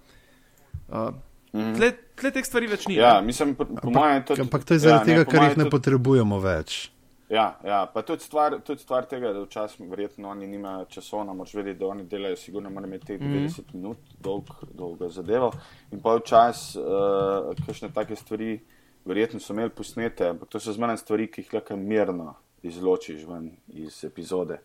Uh, 0.89 1.09
mm. 1.53 1.75
tle, 1.77 1.91
tle 2.19 2.31
teh 2.31 2.45
stvari 2.45 2.67
več 2.67 2.87
ni. 2.87 2.97
ja, 2.99 3.21
ne. 3.21 3.25
mislim, 3.25 3.55
po, 3.55 3.65
po 3.65 3.89
mojem 3.89 4.15
je 4.15 4.25
to. 4.25 4.41
Ampak 4.41 4.65
to 4.65 4.73
je 4.73 4.83
zaradi 4.83 5.11
ja, 5.11 5.15
tega, 5.15 5.25
po 5.25 5.31
ker 5.31 5.39
mojem 5.39 5.51
jih 5.51 5.57
ne 5.57 5.63
tudi- 5.63 5.75
potrebujemo 5.77 6.39
več. 6.43 6.92
Ja, 7.29 7.59
ja, 7.65 7.85
pa 7.93 8.01
tudi 8.01 8.23
stvar, 8.23 8.57
tudi 8.65 8.81
stvar 8.81 9.05
tega, 9.09 9.31
da 9.33 9.41
včasih 9.45 9.87
verjetno 9.89 10.29
oni 10.29 10.47
nimajo 10.47 10.85
časovno, 10.91 11.33
moraš 11.33 11.53
vedeti, 11.53 11.79
da 11.79 11.87
oni 11.87 12.03
delajo, 12.03 12.35
sigurno 12.35 12.69
morajo 12.69 12.87
imeti 12.87 13.05
teh 13.05 13.21
90 13.21 13.59
mm. 13.59 13.77
minut 13.77 13.97
dolg, 14.19 14.51
dolgo 14.73 15.09
zadevo. 15.09 15.51
In 15.91 16.01
pa 16.03 16.17
včasih, 16.19 16.81
uh, 16.81 17.55
kakšne 17.65 17.89
take 17.95 18.15
stvari, 18.19 18.57
verjetno 19.05 19.39
so 19.39 19.53
imeli 19.53 19.71
posnete, 19.73 20.29
ampak 20.29 20.49
to 20.49 20.59
so 20.59 20.75
zmeraj 20.75 20.99
stvari, 21.01 21.29
ki 21.31 21.45
jih 21.45 21.53
lahko 21.57 21.77
mirno 21.79 22.33
izločiš 22.63 23.25
ven 23.27 23.51
iz 23.67 24.03
epizode. 24.03 24.59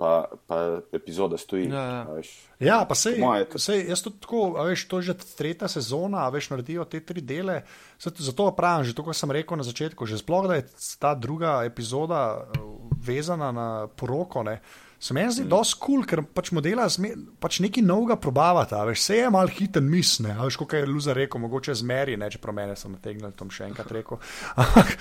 Pa, 0.00 0.24
pa 0.48 0.80
epizoda 0.96 1.36
stoji. 1.36 1.66
Ja, 1.68 1.76
ja. 1.76 2.00
a 2.08 2.14
veš. 2.16 2.28
Ja, 2.56 2.76
pa 2.88 2.96
sej, 2.96 3.18
moje 3.20 3.60
sej, 3.60 3.82
jaz 3.90 4.00
to 4.00 4.14
tako, 4.16 4.54
a 4.56 4.64
veš, 4.64 4.86
to 4.88 5.02
je 5.02 5.10
že 5.10 5.14
tretja 5.36 5.68
sezona, 5.68 6.22
a 6.24 6.32
veš, 6.32 6.48
naredijo 6.54 6.86
te 6.88 7.02
tri 7.04 7.20
dele. 7.20 7.58
Zato 8.00 8.48
pravim, 8.56 8.88
že 8.88 8.96
to, 8.96 9.04
kar 9.04 9.16
sem 9.16 9.32
rekel 9.36 9.60
na 9.60 9.66
začetku, 9.66 10.08
že 10.08 10.22
sploh, 10.22 10.48
da 10.48 10.56
je 10.56 10.64
ta 10.96 11.12
druga 11.12 11.58
epizoda 11.68 12.48
eh, 12.48 12.62
vezana 12.96 13.52
na 13.52 13.66
poroko, 13.92 14.40
ne, 14.40 14.62
se 14.96 15.14
meni 15.14 15.32
zdi 15.32 15.44
mm. 15.44 15.52
dosti 15.52 15.80
kul, 15.80 16.00
cool, 16.00 16.08
ker 16.08 16.24
pač 16.24 16.48
modela 16.56 16.88
zme, 16.88 17.12
pač 17.40 17.60
nekaj 17.64 17.84
novega 17.84 18.16
probavata, 18.20 18.80
a 18.80 18.88
veš, 18.88 19.04
se 19.04 19.20
je 19.20 19.28
mal 19.32 19.52
hiten 19.52 19.84
mis, 19.84 20.14
ne, 20.24 20.32
a 20.32 20.48
veš, 20.48 20.56
kot 20.60 20.76
je 20.76 20.88
Luza 20.88 21.12
rekel, 21.16 21.44
mogoče 21.44 21.76
zmeri, 21.80 22.16
ne, 22.20 22.32
čeprav 22.32 22.56
mene 22.56 22.76
sem 22.76 22.96
nategnil, 22.96 23.36
tom 23.36 23.52
še 23.52 23.68
enkrat 23.68 23.92
rekel. 23.96 24.20
Ampak, 24.64 24.96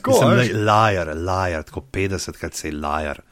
tako, 0.00 0.20
veš, 0.36 0.52
lajar, 0.68 1.16
lajar, 1.16 1.64
tako 1.68 1.84
50 1.96 2.40
krat 2.40 2.56
se 2.60 2.68
je 2.68 2.76
lajar. 2.76 3.24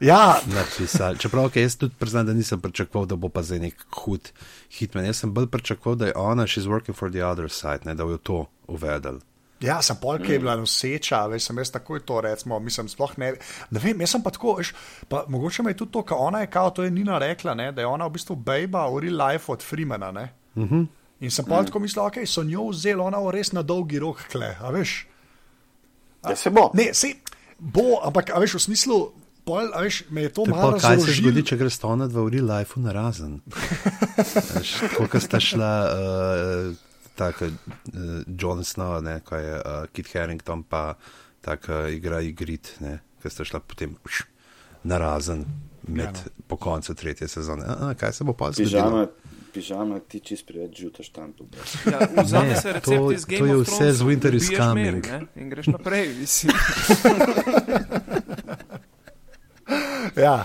Ja, 0.00 0.40
napisali. 0.46 1.18
Čeprav 1.18 1.44
okay, 1.44 1.62
jaz 1.62 1.76
tudi 1.76 1.94
priznam, 1.98 2.26
da 2.26 2.32
nisem 2.32 2.60
pričakoval, 2.60 3.06
da 3.06 3.16
bo 3.16 3.28
pa 3.28 3.42
zdaj 3.42 3.58
nek 3.58 3.84
hud 4.04 4.32
hitman. 4.70 5.04
Jaz 5.04 5.24
sem 5.24 5.34
bolj 5.34 5.46
pričakoval, 5.46 5.96
da 5.96 6.06
je 6.06 6.16
ona, 6.16 6.46
she's 6.46 6.68
working 6.68 6.96
for 6.96 7.10
the 7.10 7.24
other 7.26 7.50
side, 7.50 7.80
ne, 7.84 7.94
da 7.94 8.04
bo 8.04 8.16
to 8.16 8.46
uvedel. 8.68 9.20
Ja, 9.62 9.82
sem 9.82 9.96
polk 10.00 10.26
je 10.28 10.38
bila 10.42 10.56
noseča, 10.58 11.20
veš, 11.30 11.44
sem 11.46 11.58
jaz 11.62 11.70
takoj 11.70 12.00
to 12.06 12.20
recimo, 12.20 12.58
mislim, 12.58 12.88
sploh 12.90 13.12
ne, 13.22 13.32
ne 13.70 13.82
vem, 13.82 14.00
jaz 14.02 14.16
sem 14.16 14.22
pa 14.22 14.32
tako, 14.34 14.56
veš, 14.58 14.72
pa 15.08 15.22
mogoče 15.30 15.62
me 15.62 15.70
je 15.70 15.76
tudi 15.84 15.92
to, 15.94 16.02
kar 16.02 16.18
ona 16.20 16.40
je, 16.42 16.48
kao, 16.50 16.70
to 16.74 16.82
je 16.82 16.90
Nina 16.90 17.18
rekla, 17.22 17.54
ne, 17.54 17.70
da 17.72 17.84
je 17.84 17.86
ona 17.86 18.08
v 18.10 18.16
bistvu 18.16 18.36
bejba 18.36 18.88
v 18.90 19.04
real 19.04 19.20
life 19.22 19.52
od 19.52 19.62
Freemana, 19.62 20.10
ne. 20.10 20.28
Uh 20.54 20.64
-huh. 20.64 20.86
In 21.20 21.30
sem 21.30 21.44
pa 21.44 21.62
tako 21.64 21.78
mislil, 21.78 22.04
ok, 22.04 22.26
so 22.26 22.42
njo 22.42 22.68
vzeli, 22.68 23.00
ona 23.00 23.20
bo 23.20 23.30
res 23.30 23.52
na 23.52 23.62
dolgi 23.62 23.98
rok, 23.98 24.24
kle, 24.32 24.56
a 24.60 24.70
veš. 24.70 25.06
Ja, 26.28 26.36
se 26.36 26.50
bo. 26.50 26.70
Ne, 26.74 26.94
se 26.94 27.14
bo, 27.58 28.00
ampak, 28.02 28.30
a 28.34 28.38
veš, 28.38 28.54
v 28.54 28.60
smislu, 28.60 29.12
pol, 29.44 29.70
veš, 29.74 30.04
me 30.08 30.22
je 30.22 30.30
to 30.30 30.44
Te 30.44 30.50
malo 30.50 30.70
Pa, 30.70 30.78
kaj 30.78 30.80
se 30.80 30.88
razložilo. 30.96 31.16
zgodi, 31.24 31.42
če 31.42 31.56
greš 31.56 31.78
ona 31.84 32.06
dva 32.06 32.22
v 32.22 32.30
real 32.30 32.46
life 32.48 32.74
na 32.76 32.92
razen? 32.92 33.40
Koliko 34.92 35.20
sta 35.20 35.40
šla, 35.40 35.72
uh, 35.84 36.76
tako 37.14 37.44
uh, 37.44 37.52
John 38.28 38.60
Snow, 38.60 39.00
ne, 39.00 39.20
ko 39.20 39.36
je 39.36 39.54
uh, 39.54 39.62
Kit 39.88 40.08
Harington, 40.08 40.62
pa 40.62 40.94
tako 41.40 41.72
uh, 41.80 41.90
igra 41.90 42.20
igrit, 42.20 42.74
ne, 42.80 42.98
ki 43.18 43.30
sta 43.30 43.44
šla 43.44 43.60
potem 43.60 43.96
uš, 44.02 44.22
na 44.84 44.98
razen 44.98 45.44
med, 45.84 46.04
Ja, 46.06 46.12
no. 46.12 46.44
po 46.46 46.56
koncu 46.56 46.94
tretje 46.94 47.28
sezone. 47.28 47.64
A, 47.64 47.76
a, 47.82 47.94
kaj 47.94 48.12
se 48.12 48.24
bo 48.24 48.32
pa 48.32 48.48
zgodilo? 48.48 48.70
Pižama, 48.70 49.06
pižama, 49.52 49.98
ti 50.00 50.20
čist 50.20 50.46
preveč 50.46 50.78
žutaš 50.78 51.08
tam. 51.10 51.34
Ja, 51.84 51.98
vzame 52.16 52.48
Ne, 52.48 52.56
se 52.56 52.62
to- 52.62 52.72
recept 52.72 53.12
iz 53.12 53.22
to 53.22 53.28
Game 53.28 53.48
je 53.48 53.56
of 53.56 53.62
vse 53.62 53.76
Thrones, 53.76 53.96
z 53.96 54.02
Winter 54.02 54.32
is 54.32 54.48
coming. 54.48 55.02
Mary, 55.02 55.20
ne, 55.20 55.26
In 55.36 55.50
greš 55.50 55.66
naprej, 55.68 56.14
mislim. 56.14 56.54
Ja. 60.26 60.44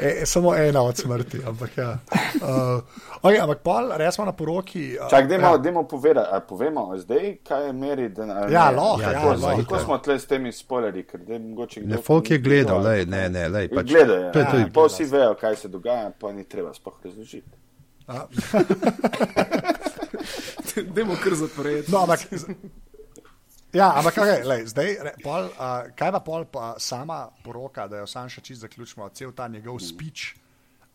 E, 0.00 0.26
samo 0.26 0.54
ena 0.54 0.82
od 0.82 0.96
smrti, 0.96 1.38
ampak 1.46 1.78
ja. 1.78 1.98
Uh, 2.34 2.82
okay, 3.22 3.40
ampak 3.40 3.58
pol, 3.58 3.92
res 3.96 4.14
smo 4.14 4.24
na 4.24 4.32
poroki. 4.32 4.98
Uh, 5.00 5.08
Čak, 5.10 5.28
dajmo, 5.28 5.46
ja. 5.46 5.56
dajmo 5.58 5.82
povedati, 5.84 6.28
a 6.32 6.40
povemo 6.40 6.92
zdaj, 6.98 7.36
kaj 7.40 7.66
je 7.66 7.72
meri. 7.72 8.08
Da, 8.08 8.22
ali 8.22 8.52
Ja, 8.52 8.70
lahko, 8.70 9.00
ja, 9.02 9.12
Kako 9.12 9.26
ja, 9.26 9.36
smo- 9.36 9.46
lahko. 9.48 9.62
Kako 9.62 9.78
smo 9.78 9.98
tle 9.98 10.18
s 10.18 10.26
temi 10.26 10.52
spoilerji, 10.52 11.02
ker 11.02 11.20
zdaj 11.22 11.38
mogoče 11.38 11.80
kdo... 11.80 11.94
Ne, 11.94 12.02
folk 12.02 12.30
je 12.30 12.38
gledal, 12.38 12.80
gledal. 12.80 12.92
lej, 12.92 13.06
ne, 13.06 13.28
ne, 13.28 13.48
lej, 13.48 13.68
pač, 13.68 13.86
Gledajo, 13.86 14.32
to 14.32 14.38
je, 14.38 14.44
to 14.44 14.56
ja. 14.56 14.60
je, 14.60 14.72
Pa 14.72 14.84
vsi 14.84 15.04
vejo, 15.06 15.34
kaj 15.34 15.56
se 15.56 15.68
dogaja, 15.68 16.10
pa 16.12 16.32
ni 16.32 16.44
treba 16.44 16.74
sploh 16.74 16.94
razložiti. 17.04 17.50
A, 18.06 18.26
Dajmo 20.86 21.16
kar 21.24 21.34
zapreti. 21.34 21.92
No, 21.92 21.98
ampak. 21.98 22.20
Ja, 23.74 23.92
ampak 23.98 24.14
okay, 24.16 24.44
lej, 24.46 24.66
zdaj, 24.70 24.90
re, 25.02 25.12
pol, 25.20 25.50
uh, 25.50 25.90
kaj 25.98 26.10
pa 26.14 26.20
pol 26.24 26.46
pa 26.48 26.74
sama 26.78 27.26
poroka, 27.44 27.88
da 27.90 28.04
jo 28.04 28.06
sam 28.08 28.30
še 28.30 28.40
čist 28.40 28.62
zaključimo, 28.62 29.08
cel 29.10 29.34
ta 29.36 29.48
njegov 29.50 29.80
speech. 29.82 30.36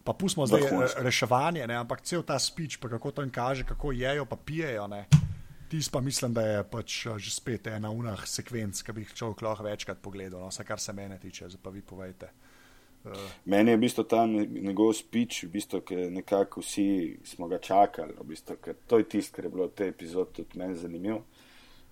Pa 0.02 0.16
pustimo 0.18 0.48
zdaj 0.50 0.64
Vrhunsko. 0.66 0.98
re, 0.98 1.06
reševanje, 1.06 1.68
ne, 1.68 1.76
ampak 1.78 2.02
cel 2.08 2.24
ta 2.26 2.40
speech, 2.40 2.80
pa 2.82 2.90
kako 2.90 3.12
to 3.12 3.22
jim 3.22 3.34
kaže, 3.34 3.68
kako 3.68 3.92
jejo, 3.92 4.26
pa 4.26 4.40
pijejo. 4.40 4.88
Ne. 4.88 5.06
Tis 5.70 5.90
pa 5.90 6.02
mislim, 6.02 6.34
da 6.34 6.42
je 6.48 6.64
pač 6.64 6.96
že 7.16 7.32
spet 7.32 7.68
ena 7.68 7.92
unah 7.92 8.26
sekvenc, 8.28 8.82
ki 8.82 8.96
bi 8.96 9.06
jih 9.06 9.14
človek 9.14 9.44
lahko 9.46 9.68
večkrat 9.68 10.02
pogledal, 10.02 10.42
no, 10.42 10.50
vse 10.50 10.66
kar 10.68 10.80
se 10.80 10.94
mene 10.94 11.20
tiče, 11.20 11.52
zdaj 11.52 11.62
pa 11.64 11.70
vi 11.70 11.84
povejte. 11.86 12.32
Meni 13.46 13.72
je 13.72 13.78
v 13.78 13.82
bistvu 13.82 14.04
ta 14.04 14.26
njegov 14.28 14.92
speech, 14.94 15.46
v 15.46 15.52
bistvu, 15.56 15.82
ker 15.86 16.12
nekako 16.12 16.62
vsi 16.62 17.18
smo 17.26 17.48
ga 17.48 17.58
čakali, 17.58 18.14
v 18.20 18.26
bistvu, 18.34 18.58
to 18.88 19.00
je 19.00 19.08
tisto, 19.10 19.36
kar 19.36 19.46
je 19.46 19.54
bilo 19.54 19.70
v 19.70 19.78
tej 19.78 19.94
epizodi 19.94 20.42
tudi 20.42 20.60
meni 20.60 20.76
zanimivo. 20.76 21.24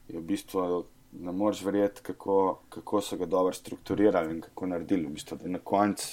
Je 0.10 0.20
v 0.20 0.24
bistvu 0.26 0.86
ne 1.12 1.32
moreš 1.32 1.62
verjeti, 1.66 2.02
kako, 2.02 2.60
kako 2.70 3.02
so 3.02 3.18
ga 3.18 3.26
dobro 3.26 3.54
strukturirali 3.54 4.36
in 4.36 4.42
kako 4.42 4.66
naredili. 4.66 5.06
V 5.06 5.10
bistvu, 5.10 5.38
na 5.46 5.60
koncu, 5.60 6.08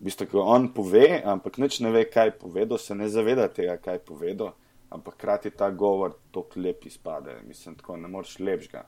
v 0.00 0.04
bistvu, 0.04 0.26
ko 0.26 0.40
on 0.40 0.68
pove, 0.74 1.22
ampak 1.24 1.58
nič 1.58 1.80
ne 1.80 1.90
ve, 1.90 2.04
kaj 2.10 2.30
povedal, 2.38 2.78
se 2.78 2.94
ne 2.94 3.08
zaveda 3.08 3.48
tega, 3.48 3.76
kaj 3.76 3.98
povedal, 3.98 4.52
ampak 4.90 5.14
hkrati 5.14 5.50
ta 5.50 5.70
govor 5.70 6.14
tako 6.32 6.60
lep 6.60 6.86
izpade. 6.86 7.38
Mislim, 7.48 7.74
tako 7.74 7.96
ne 7.96 8.08
moreš 8.08 8.38
lepšega 8.38 8.84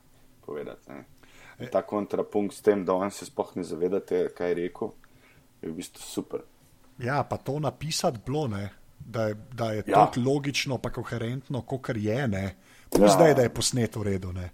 povedati. 0.46 0.90
Ne. 0.90 1.04
In 1.58 1.66
Ta 1.72 1.82
kontrapunkt 1.82 2.54
s 2.54 2.62
tem, 2.62 2.84
da 2.84 2.94
on 2.94 3.10
se 3.10 3.26
sploh 3.26 3.56
ne 3.56 3.64
zaveda 3.66 3.98
tega, 4.00 4.28
kaj 4.30 4.48
je 4.48 4.54
rekel, 4.54 4.92
je 5.62 5.70
v 5.70 5.74
bistvu 5.74 6.02
super. 6.02 6.44
Ja, 7.02 7.22
pa 7.24 7.36
to 7.36 7.58
napisati 7.58 8.18
bilo, 8.26 8.46
ne, 8.48 8.68
da 8.98 9.26
je, 9.26 9.34
da 9.54 9.72
je 9.72 9.82
Ja. 9.86 9.94
tako 9.94 10.20
logično, 10.20 10.78
pa 10.78 10.90
koherentno, 10.90 11.62
kot 11.62 11.88
je, 11.96 12.28
ne. 12.28 12.44
Plus 12.90 13.04
Ja. 13.04 13.10
zdaj, 13.10 13.34
da 13.34 13.42
je 13.42 13.50
posnet 13.50 13.92
v 13.92 14.04
redu. 14.04 14.32
Ne. 14.32 14.50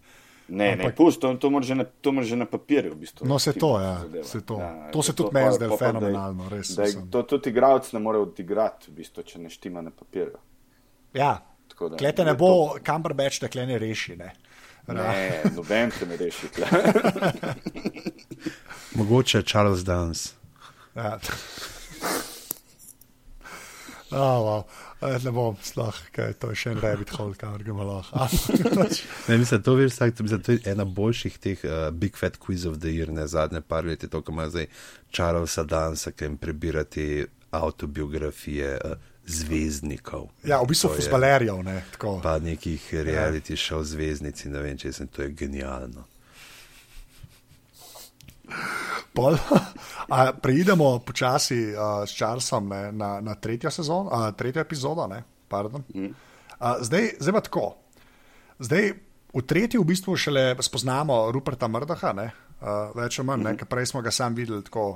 Ne, 0.48 0.70
Ampak- 0.70 0.84
ne, 0.84 0.94
pusti, 0.94 1.20
to, 1.20 1.36
to 1.36 1.48
moraš 1.48 1.66
že 1.66 1.74
na, 1.74 1.84
to 2.00 2.12
moraš 2.12 2.28
že 2.28 2.36
na 2.36 2.46
papirju. 2.46 2.90
V 2.90 2.96
bistvu, 2.96 3.24
No, 3.24 3.38
se 3.38 3.54
to, 3.54 3.80
ja, 3.80 3.98
zadeva. 3.98 4.24
se 4.24 4.42
to. 4.42 4.60
Ja, 4.60 4.90
To 4.90 5.02
se 5.02 5.08
da 5.08 5.16
tudi 5.16 5.30
meni 5.32 5.46
pa- 5.46 5.52
pa 5.52 5.58
da 5.58 5.66
je- 5.66 5.78
fenomenalno, 5.78 6.48
res, 6.48 6.70
Da 6.70 6.82
mislim. 6.82 7.10
to 7.10 7.24
tudi 7.24 7.50
igralec 7.50 7.92
ne 7.92 7.98
more 7.98 8.18
odigrati, 8.18 8.88
v 8.88 8.94
bistvu, 8.94 9.22
če 9.22 9.38
ne 9.38 9.48
štima 9.48 9.80
na 9.80 9.92
papirju. 9.92 10.38
Ja, 11.14 11.40
Tako 11.68 11.88
da 11.88 11.96
klete 11.96 12.18
je 12.18 12.26
ne 12.26 12.34
bo, 12.34 12.78
Cumberbatch 12.80 13.40
te 13.40 13.48
kle 13.48 13.66
ne 13.66 13.78
reši. 13.78 14.16
Ne. 14.16 14.32
Ne, 14.86 15.42
noben 15.50 15.90
te 15.90 16.06
ne 16.06 16.16
reši. 16.16 16.48
mogoče 18.94 19.42
Charles 19.42 19.80
Dance. 19.80 20.34
Ja. 20.94 21.18
Oh, 24.10 24.18
wow. 24.18 24.64
Ne 25.02 25.30
bom, 25.30 25.56
sploh, 25.62 25.96
kaj 26.14 26.32
to 26.40 26.50
je 26.52 26.56
še 26.56 26.70
en 26.72 26.80
rabbit 26.80 27.10
hole, 27.18 27.36
kamor 27.36 27.62
ga 27.66 27.74
malo. 27.76 27.98
Ne, 29.28 29.38
mislim, 29.38 29.62
to, 29.62 29.74
veš, 29.74 29.92
vsak, 29.92 30.20
mislim, 30.20 30.42
to 30.42 30.52
je 30.52 30.60
ena 30.72 30.84
boljših 30.84 31.38
teh 31.38 31.64
uh, 31.64 31.90
Big 31.90 32.16
Fat 32.16 32.38
Quiz 32.40 32.64
of 32.68 32.78
the 32.80 32.92
Year, 32.94 33.12
ne 33.12 33.26
zadnje 33.28 33.60
par 33.60 33.84
let, 33.84 34.02
je 34.02 34.08
to, 34.08 34.22
ko 34.22 34.32
ima 34.32 34.48
zdaj 34.48 34.66
Charlesa 35.12 35.64
Dansa, 35.64 36.12
ki 36.12 36.24
jim 36.24 36.38
prebirati 36.40 37.26
autobiografije 37.50 38.78
uh, 38.84 38.96
zvezdnikov. 39.26 40.28
Ja, 40.44 40.62
v 40.62 40.72
bistvu 40.72 40.94
fusbalerjev, 40.96 41.62
ne. 41.64 41.78
Tako. 41.92 42.18
Pa 42.24 42.38
nekih 42.38 42.88
reality 43.04 43.56
show 43.60 43.84
zvezdnic, 43.84 44.44
in 44.46 44.56
ne 44.56 44.64
vem, 44.64 44.80
če 44.80 44.92
sem 44.92 45.08
to 45.08 45.24
je 45.24 45.32
genialno. 45.36 46.08
Pol, 49.14 49.36
a, 50.08 50.32
preidemo 50.32 50.98
počasi 51.06 51.70
uh, 51.72 52.02
s 52.04 52.16
Charlesom 52.16 52.68
ne, 52.68 52.92
na, 52.92 53.20
na 53.20 53.34
tretjo 53.34 53.70
sezono, 53.70 54.10
uh, 54.10 54.30
tretjo 54.36 54.62
epizodo. 54.62 55.06
Ne, 55.06 55.22
pardon. 55.48 55.84
uh, 55.94 56.76
zdaj, 56.80 57.16
zdaj 57.20 57.32
pa 57.32 57.40
tako. 57.40 57.66
Zdaj, 58.58 58.90
v 59.34 59.42
tretji 59.42 59.78
v 59.80 59.86
bistvu 59.86 60.16
šele 60.16 60.54
spoznamo 60.60 61.30
Ruperta 61.34 61.68
Mrdaha, 61.68 62.12
ne, 62.18 62.26
uh, 62.60 62.90
več 62.98 63.18
ali 63.18 63.28
manj, 63.30 63.46
ne, 63.48 63.54
ker 63.58 63.70
prej 63.70 63.90
smo 63.94 64.02
ga 64.02 64.12
sam 64.14 64.34
videli 64.34 64.66
tako 64.66 64.86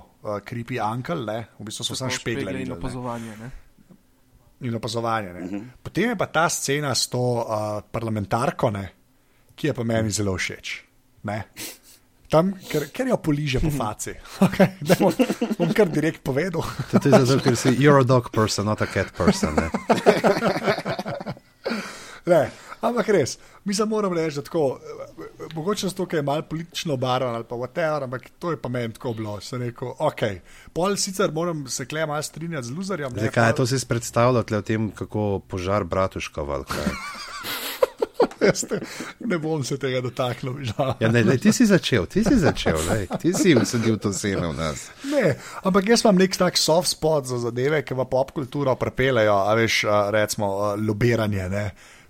creepy 0.47 0.83
uncle, 0.83 1.23
ne, 1.27 1.41
v 1.59 1.71
bistvu 1.71 1.89
smo 1.89 2.03
sam 2.05 2.13
špegle 2.13 2.55
in 2.59 2.69
ne. 2.69 2.77
opazovanje. 2.77 3.39
Ne? 3.39 3.51
in 4.61 4.75
opazovanje. 4.75 5.31
Uh 5.31 5.37
-huh. 5.37 5.65
Potem 5.83 6.09
je 6.09 6.17
pa 6.17 6.27
ta 6.27 6.49
scena 6.49 6.95
s 6.95 7.09
to 7.09 7.19
uh, 7.19 7.83
parlamentarko, 7.91 8.71
ne, 8.71 8.93
ki 9.55 9.67
je 9.67 9.75
pa 9.75 9.85
meni 9.85 10.11
zelo 10.11 10.37
všeč. 10.37 10.85
Ne. 11.23 11.45
Tam, 12.29 12.53
ker, 12.69 12.91
ker 12.93 13.09
jo 13.09 13.17
poliže 13.17 13.61
po 13.65 13.71
faci. 13.73 14.13
Okay, 14.49 14.77
bom, 15.01 15.13
bom 15.57 15.71
kar 15.73 15.89
direkt 15.89 16.21
povedal. 16.25 16.63
To 16.93 17.01
je 17.01 17.25
zato, 17.25 17.41
ker 17.41 17.57
si 17.57 17.73
you're 17.81 18.01
a 18.01 18.05
dog 18.05 18.29
person, 18.31 18.69
not 18.69 18.85
a 18.85 18.87
cat 18.87 19.13
person. 19.17 19.57
Ne? 19.57 19.69
Ne, 22.29 22.51
ampak 22.85 23.09
res, 23.09 23.39
mi 23.65 23.75
se 23.75 23.85
moram 23.89 24.13
reči, 24.13 24.37
da 24.37 24.43
tako, 24.45 24.81
mogoče 25.55 25.89
zato, 25.89 26.05
ker 26.07 26.19
je 26.19 26.25
malo 26.27 26.43
politično 26.45 26.95
obarvan 26.99 27.35
ali 27.35 27.47
pa 27.49 27.57
whatever, 27.57 28.05
ampak 28.05 28.27
to 28.39 28.51
je 28.53 28.59
pa 28.61 28.69
meni 28.69 28.93
tako 28.93 29.15
bilo. 29.17 29.39
Sem 29.41 29.63
rekel, 29.63 29.95
ok, 29.99 30.25
pol 30.77 30.97
sicer 31.01 31.33
moram 31.33 31.65
se 31.69 31.87
klej 31.89 32.07
malo 32.07 32.23
strinjati 32.23 32.69
z 32.69 32.77
luzerjem. 32.77 33.17
Zakaj 33.17 33.55
to 33.57 33.67
si 33.67 33.81
predstavljal 33.89 34.45
o 34.59 34.63
tem, 34.63 34.91
kako 34.91 35.41
požar 35.49 35.85
Bratuškova? 35.85 36.61
ali 36.61 36.69
kaj? 36.69 36.93
Veste, 38.43 38.81
ne 39.21 39.39
bom 39.43 39.65
se 39.67 39.79
tega 39.81 40.01
dotaknil, 40.05 40.61
žal. 40.71 40.95
Ja, 41.03 41.11
ne, 41.13 41.25
lej, 41.27 41.41
ti 41.43 41.53
si 41.55 41.67
začel, 41.67 42.07
ti 42.11 42.23
si 42.27 42.39
začel, 42.39 42.79
lej, 42.87 43.07
ti 43.19 43.35
si 43.35 43.55
usadil 43.59 43.99
to 43.99 44.13
seme 44.15 44.47
v 44.47 44.55
nas. 44.55 44.89
Ne, 45.11 45.35
ampak 45.67 45.91
jaz 45.91 46.05
imam 46.07 46.21
nek 46.23 46.39
tak 46.39 46.61
soft 46.61 46.93
spot 46.95 47.27
za 47.31 47.41
zadeve, 47.43 47.83
ki 47.83 47.99
v 47.99 48.07
pop 48.11 48.31
kulturo 48.37 48.75
prepelejo, 48.79 49.35
a 49.43 49.55
veš, 49.59 49.83
recimo, 50.15 50.75
lobiranje. 50.79 51.49
Ne? 51.51 51.65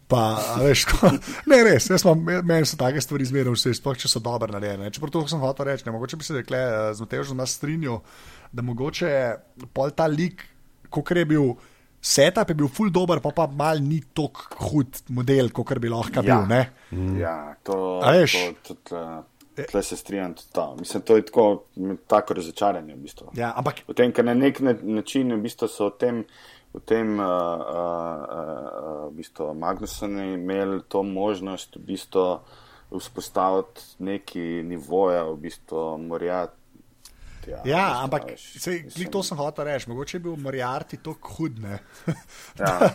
Pa, 0.09 0.41
a 0.57 0.61
veš, 0.65 0.87
ko, 0.89 1.11
ne, 1.53 1.59
res, 1.67 1.91
jaz 1.93 2.05
imam, 2.07 2.23
meni 2.49 2.69
so 2.69 2.79
take 2.81 3.01
stvari 3.05 3.29
zmeraj 3.29 3.57
vse, 3.57 3.75
sploh 3.77 3.97
če 4.01 4.09
so 4.09 4.23
dobro 4.25 4.53
narejene. 4.55 4.93
Čeprav 4.93 5.13
to 5.13 5.25
sem 5.29 5.43
hotel 5.43 5.69
reči, 5.69 5.85
ne, 5.85 5.93
mogoče 5.97 6.21
bi 6.21 6.25
se 6.25 6.37
rekle, 6.39 6.61
z 6.97 7.05
Matežom 7.05 7.41
nas 7.41 7.57
strinjal, 7.57 8.01
da 8.53 8.65
mogoče 8.65 9.11
pol 9.77 9.93
ta 9.97 10.09
lik, 10.09 10.47
kot 10.89 11.13
je 11.13 11.27
bil. 11.29 11.53
Setup 12.01 12.49
je 12.49 12.55
bil 12.55 12.69
full 12.69 12.91
dober, 12.91 13.21
pa 13.21 13.33
pa 13.35 13.47
mal 13.47 13.81
ni 13.83 14.01
tako 14.15 14.69
hud 14.71 15.01
model, 15.11 15.51
kot 15.51 15.79
bi 15.79 15.89
lahko 15.91 16.23
bil. 16.23 16.47
Ne? 16.47 16.61
Ja, 17.19 17.55
to, 17.63 17.99
veš? 18.01 18.37
to, 18.63 18.75
to 18.75 18.77
tle, 18.85 19.03
tle 19.67 19.83
se 19.83 19.97
strinjam 19.97 20.35
totalno. 20.35 20.77
Mislim, 20.79 21.03
to 21.03 21.17
je 21.17 21.25
tako, 21.27 21.65
tako 22.07 22.35
razočaranje. 22.35 22.95
V 22.95 22.99
bistvu. 22.99 23.33
Ja, 23.35 23.53
ampak 23.57 23.83
V 23.89 23.95
tem, 23.95 24.13
ker 24.13 24.25
na 24.25 24.35
nek 24.35 24.61
na- 24.61 24.79
način 24.83 25.35
v 25.35 25.43
bistvu 25.43 25.69
so 25.69 25.91
v 25.91 25.99
tem, 25.99 26.25
v 26.75 26.81
tem 26.87 27.19
uh, 27.19 27.27
uh, 27.27 28.23
uh, 28.23 29.11
v 29.11 29.17
bistvu 29.19 29.55
Magnusoni 29.55 30.35
imeli 30.35 30.83
to 30.89 31.03
možnost 31.03 31.77
v 31.77 31.81
bistvu 31.81 32.39
vzpostaviti 32.95 33.81
neki 33.99 34.63
nivoje, 34.65 35.23
v 35.25 35.37
bistvu 35.37 35.99
morja. 35.99 36.47
Ja, 37.65 38.03
ampak 38.05 38.33
sej, 38.37 38.83
glih 38.97 39.09
to 39.11 39.23
sem 39.23 39.39
hotel 39.39 39.65
reči. 39.65 39.89
Mogoče 39.91 40.17
je 40.17 40.21
bil 40.21 40.37
Moriarty 40.37 40.99
tako 41.03 41.35
hud, 41.39 41.59
ne? 41.59 41.79
Ja. 42.07 42.15
da, 42.81 42.91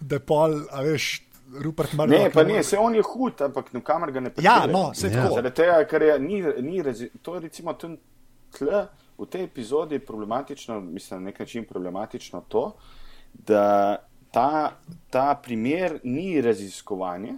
da 0.00 0.20
pol, 0.20 0.60
a 0.70 0.82
veš, 0.82 1.22
Rupert 1.62 1.92
Murdoch. 1.92 2.18
Ne, 2.18 2.30
pa 2.30 2.42
ne, 2.42 2.62
se 2.62 2.78
on 2.78 2.94
je 2.94 3.02
hud, 3.02 3.40
ampak 3.42 3.72
nikamor 3.72 4.10
ga 4.12 4.20
ne 4.20 4.30
Ja, 4.36 4.60
pripelje. 4.60 4.72
no, 4.72 4.94
se 4.94 5.06
Ja. 5.06 5.22
tako. 5.22 5.34
Zaradi 5.34 5.54
tega, 5.54 5.84
ker 5.86 6.02
je 6.02 6.18
ni, 6.18 6.42
ni 6.62 6.82
to 7.22 7.34
je 7.34 7.40
recimo 7.40 7.72
tam 7.74 7.96
tle, 8.58 8.86
v 9.18 9.26
tej 9.26 9.44
epizodi 9.44 9.94
je 9.94 10.06
problematično, 10.06 10.80
mislim, 10.80 11.20
na 11.20 11.30
nek 11.30 11.38
način 11.38 11.64
problematično 11.64 12.40
to, 12.48 12.76
da 13.32 13.96
ta, 14.30 14.72
ta 15.10 15.34
primer 15.42 16.00
ni 16.04 16.40
raziskovanje, 16.40 17.34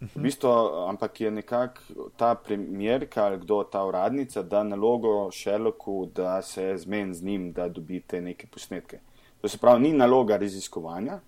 v 0.00 0.22
bistvu, 0.22 0.50
ampak 0.88 1.20
je 1.20 1.30
nekako 1.30 2.08
ta 2.16 2.34
premjerka 2.34 3.24
ali 3.24 3.38
kdo, 3.38 3.62
ta 3.64 3.84
uradnica, 3.84 4.42
da 4.42 4.62
nalogo 4.62 5.30
Šeloku, 5.30 6.08
da 6.14 6.42
se 6.42 6.76
zmen 6.76 7.14
z 7.14 7.22
njim, 7.22 7.52
da 7.52 7.68
dobite 7.68 8.20
neke 8.20 8.46
posnetke. 8.46 9.00
To 9.40 9.48
se 9.48 9.58
pravi, 9.58 9.80
ni 9.80 9.92
naloga 9.92 10.36
raziskovanja, 10.36 11.20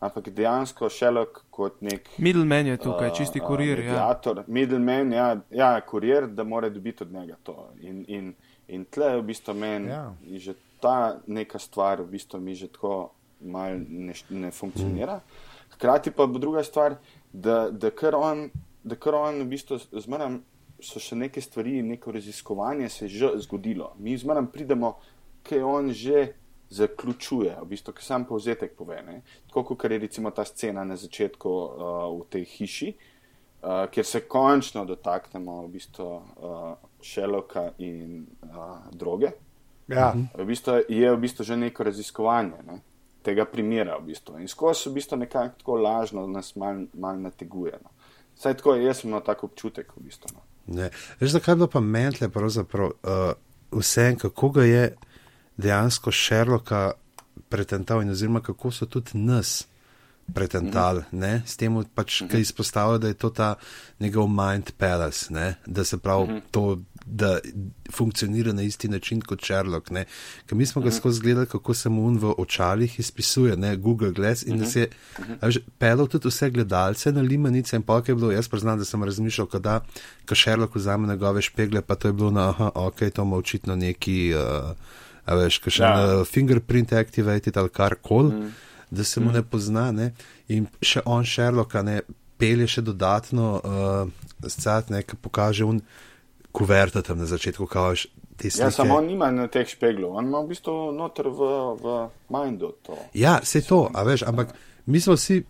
ampak 0.00 0.28
dejansko 0.28 0.88
Šelok 0.88 1.44
kot 1.50 1.80
nek 1.80 2.08
Middleman 2.18 2.66
je 2.66 2.76
tukaj, 2.76 3.10
čisti 3.16 3.40
a, 3.40 3.44
a, 3.44 3.46
kurir. 3.46 3.84
Ja. 3.84 4.16
Middleman, 4.46 5.12
ja, 5.12 5.36
ja, 5.50 5.80
kurir, 5.80 6.26
da 6.26 6.44
mora 6.44 6.68
dobiti 6.68 7.04
od 7.04 7.12
njega 7.12 7.36
to. 7.42 7.68
In, 7.80 8.04
in, 8.08 8.34
in 8.68 8.84
tle 8.84 9.06
je 9.06 9.20
v 9.20 9.22
bistvu 9.22 9.54
meni 9.54 9.88
Ja. 9.88 10.12
ja. 10.26 10.38
že 10.38 10.54
ta 10.80 11.16
neka 11.26 11.58
stvar, 11.58 12.02
v 12.02 12.10
bistvu 12.16 12.40
mi 12.40 12.54
že 12.54 12.68
tako 12.68 13.10
mal 13.40 13.80
ne, 13.88 14.14
ne 14.30 14.50
funkcionira. 14.50 15.20
Hkrati 15.74 16.10
pa 16.10 16.26
bo 16.26 16.38
druga 16.38 16.62
stvar, 16.62 16.96
da, 17.34 17.70
da 17.70 17.90
kar 17.90 18.14
on, 18.14 18.50
da 18.84 18.96
kar 18.96 19.14
on 19.14 19.42
v 19.42 19.48
bistvu 19.50 19.80
zmeraj 20.00 20.38
so 20.84 21.00
še 21.02 21.16
neke 21.18 21.42
stvari, 21.42 21.80
neko 21.82 22.12
raziskovanje 22.14 22.88
se 22.88 23.04
je 23.04 23.18
že 23.18 23.30
zgodilo. 23.46 23.92
Mi 23.98 24.16
zmeraj 24.18 24.46
pridemo, 24.52 24.94
kaj 25.42 25.62
on 25.62 25.90
že 25.92 26.32
zaključuje, 26.74 27.56
v 27.60 27.66
bistvu, 27.70 27.92
ki 27.94 28.04
sam 28.04 28.24
povzetek 28.26 28.76
pove. 28.78 29.02
Ne? 29.06 29.20
Tako 29.48 29.74
kot 29.74 29.90
je 29.90 29.98
recimo 29.98 30.30
ta 30.30 30.44
scena 30.44 30.84
na 30.84 30.96
začetku 30.96 31.50
uh, 31.50 32.06
v 32.20 32.24
tej 32.30 32.44
hiši, 32.54 32.94
uh, 32.94 33.84
kjer 33.90 34.06
se 34.06 34.24
končno 34.28 34.84
dotaknemo 34.84 35.60
v 35.66 35.68
bistvu 35.74 36.08
uh, 36.08 36.72
Šeloka 37.02 37.68
in 37.78 38.24
uh, 38.42 38.88
droge. 38.92 39.34
Ja. 39.88 40.14
V 40.14 40.46
bistvu 40.48 40.80
je 40.88 41.12
v 41.12 41.20
bistvu 41.20 41.44
že 41.44 41.56
neko 41.56 41.84
raziskovanje 41.84 42.62
ne? 42.66 42.80
Tega 43.24 43.44
primera. 43.44 43.98
V 43.98 44.10
bistvu. 44.12 44.38
In 44.38 44.48
skozi 44.48 44.88
v 44.88 44.98
bistvu 44.98 45.18
nekako 45.24 45.58
tako 45.58 45.76
lažno 45.76 46.26
nas 46.26 46.54
mal, 46.56 46.84
mal 46.94 47.20
nateguje. 47.20 47.78
No. 47.82 47.90
Saj 48.36 48.58
tako, 48.60 48.74
jaz 48.76 49.04
imel 49.04 49.22
tak 49.24 49.44
občutek. 49.44 49.92
V 49.96 50.04
bistvu, 50.08 50.34
no. 50.34 50.44
Ne. 50.66 50.90
Veš, 51.20 51.36
zakaj 51.36 51.52
je 51.52 51.56
bilo 51.56 51.68
pa 51.68 51.80
mentle, 51.80 52.28
pravzaprav 52.28 52.86
uh, 52.86 53.32
vse, 53.72 54.14
kako 54.20 54.50
ga 54.50 54.64
je 54.64 54.84
dejansko 55.56 56.10
Šerloka 56.10 56.92
pretental 57.48 58.02
in 58.02 58.10
oziroma 58.10 58.40
kako 58.40 58.70
so 58.70 58.86
tudi 58.86 59.18
nas 59.18 59.66
pretentali, 60.34 61.00
mm 61.00 61.20
-hmm. 61.20 61.40
s 61.46 61.56
tem 61.56 61.84
pač, 61.94 62.20
mm 62.20 62.26
-hmm. 62.26 62.30
ki 62.30 62.40
izpostavljajo, 62.40 62.98
da 62.98 63.08
je 63.08 63.14
to 63.14 63.30
ta 63.30 63.54
njegov 64.00 64.28
mind 64.28 64.70
palace, 64.78 65.32
ne? 65.32 65.54
da 65.66 65.84
se 65.84 65.98
pravi 65.98 66.24
mm 66.24 66.36
-hmm. 66.36 66.40
to, 66.50 66.78
da 67.06 67.38
funkcionira 67.92 68.52
na 68.52 68.62
isti 68.62 68.88
način 68.88 69.20
kot 69.20 69.44
Sherlock. 69.44 69.90
Ne? 69.90 70.04
Ker 70.46 70.56
mi 70.58 70.66
smo 70.66 70.82
ga 70.82 70.88
mm 70.88 70.90
-hmm. 70.90 70.96
skozi 70.96 71.20
gledali, 71.20 71.46
kako 71.46 71.74
se 71.74 71.88
mu 71.88 72.06
un 72.06 72.18
v 72.18 72.34
očalih 72.38 73.00
izpisuje, 73.00 73.56
ne? 73.56 73.76
Google 73.76 74.12
Glass 74.12 74.42
in 74.42 74.54
mm 74.54 74.56
-hmm. 74.56 74.60
da 74.60 74.70
se 74.70 74.80
je 74.80 74.88
mm 75.18 75.22
-hmm. 75.22 75.60
pelal 75.78 76.06
tudi 76.06 76.28
vse 76.28 76.50
gledalce 76.50 77.12
na 77.12 77.20
limanice 77.20 77.76
in 77.76 77.82
pa 77.82 78.02
je 78.06 78.14
bilo, 78.14 78.32
jaz 78.32 78.48
priznam, 78.48 78.78
da 78.78 78.84
sem 78.84 79.04
razmišljal, 79.04 79.48
da 79.60 79.80
ko 80.28 80.34
Sherlock 80.34 80.74
vzame 80.74 81.08
njegove 81.08 81.42
špegle, 81.42 81.82
pa 81.82 81.94
to 81.94 82.08
je 82.08 82.12
bilo 82.12 82.30
na, 82.30 82.48
aha, 82.48 82.70
ok, 82.74 82.98
to 83.14 83.22
ima 83.22 83.36
očitno 83.36 83.76
neki. 83.76 84.34
Uh, 84.34 84.70
A 85.24 85.34
veš, 85.34 85.58
kaj 85.58 85.72
še 85.72 85.82
ja. 85.82 85.96
na 85.96 86.24
fingerprint 86.24 86.92
activated 86.92 87.56
ali 87.56 87.68
kar 87.68 87.94
koli, 88.02 88.32
mm. 88.32 88.52
da 88.90 89.04
se 89.04 89.20
mu 89.20 89.30
mm. 89.30 89.34
ne 89.34 89.42
pozna. 89.42 89.92
Ne? 89.92 90.12
In 90.48 90.66
še 90.82 91.00
on, 91.04 91.24
Sherlock, 91.24 91.74
ne 91.74 92.00
pelje 92.38 92.66
še 92.66 92.82
dodatno 92.82 93.60
uh, 93.64 94.48
scat, 94.50 94.90
ne, 94.90 95.02
ki 95.02 95.16
kaže 95.32 95.64
un 95.64 95.80
kuverta 96.54 97.02
tam 97.02 97.18
na 97.18 97.26
začetku, 97.26 97.66
kažeš. 97.66 98.06
Ja, 98.58 98.70
samo 98.70 98.96
on 98.98 99.06
nima 99.06 99.30
na 99.30 99.46
teh 99.46 99.66
špeglov, 99.68 100.16
on 100.18 100.26
ima 100.26 100.40
v 100.42 100.50
bistvu 100.50 100.90
noter 100.94 101.28
v, 101.30 101.50
v 101.78 101.92
mindu 102.34 102.72
to. 102.82 102.98
Ja, 103.14 103.38
se 103.42 103.62
to, 103.62 103.86
a 103.94 104.02
veš, 104.02 104.26
ampak 104.26 104.54
mi 104.86 105.00
smo 105.00 105.14
vsi, 105.14 105.44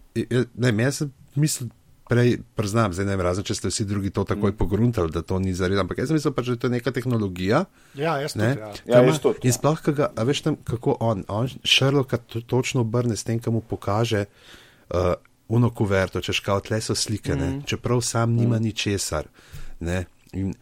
ne, 0.55 0.73
jaz 0.85 1.01
sem 1.01 1.13
mislil, 1.35 1.71
prej 2.09 2.39
priznam, 2.57 2.93
zdaj 2.93 3.07
ne 3.09 3.17
vem, 3.17 3.25
razen 3.25 3.47
če 3.47 3.57
ste 3.57 3.71
vsi 3.73 3.87
drugi 3.89 4.13
to 4.13 4.27
takoj 4.29 4.53
mm. 4.53 4.59
pogruntali, 4.61 5.13
da 5.13 5.23
to 5.25 5.39
ni 5.41 5.55
zares, 5.57 5.81
ampak 5.81 6.03
jaz 6.03 6.13
sem 6.13 6.19
mislil 6.19 6.35
pač, 6.37 6.51
da 6.51 6.57
je 6.57 6.61
to 6.61 6.71
neka 6.73 6.93
tehnologija. 6.93 7.65
Ja, 7.97 8.19
jaz 8.21 8.37
ne, 8.37 8.51
tudi. 8.53 8.61
Ja. 8.61 8.97
Ja, 8.97 9.01
ima, 9.01 9.15
jaz 9.15 9.23
tudi, 9.25 9.41
in 9.49 9.53
ja. 9.53 9.57
sploh, 9.57 9.81
ga, 9.97 10.11
a 10.13 10.27
veš 10.29 10.43
tam, 10.45 10.59
kako 10.69 10.99
on, 11.01 11.25
on 11.33 11.49
Sherlocka 11.65 12.21
to, 12.21 12.45
točno 12.45 12.85
obrne 12.85 13.17
s 13.17 13.25
tem, 13.25 13.41
ki 13.41 13.55
mu 13.55 13.65
pokaže 13.65 14.27
uh, 14.29 15.15
uno 15.49 15.73
kuverto, 15.73 16.21
češ 16.25 16.45
kao 16.45 16.61
tle 16.65 16.83
so 16.85 16.97
slike, 16.97 17.33
mm. 17.33 17.41
ne, 17.41 17.65
čeprav 17.65 18.05
sam 18.05 18.37
nima 18.37 18.61
mm. 18.61 18.69
ničesar. 18.69 19.33
Ne, 19.81 20.05
in, 20.37 20.53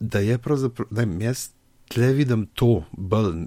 da 0.00 0.18
je 0.18 0.38
pravzaprav, 0.38 0.88
ne, 0.90 1.04
vem, 1.04 1.20
jaz 1.20 1.48
tle 1.88 2.12
vidim 2.12 2.46
to 2.54 2.84
bolj 2.92 3.46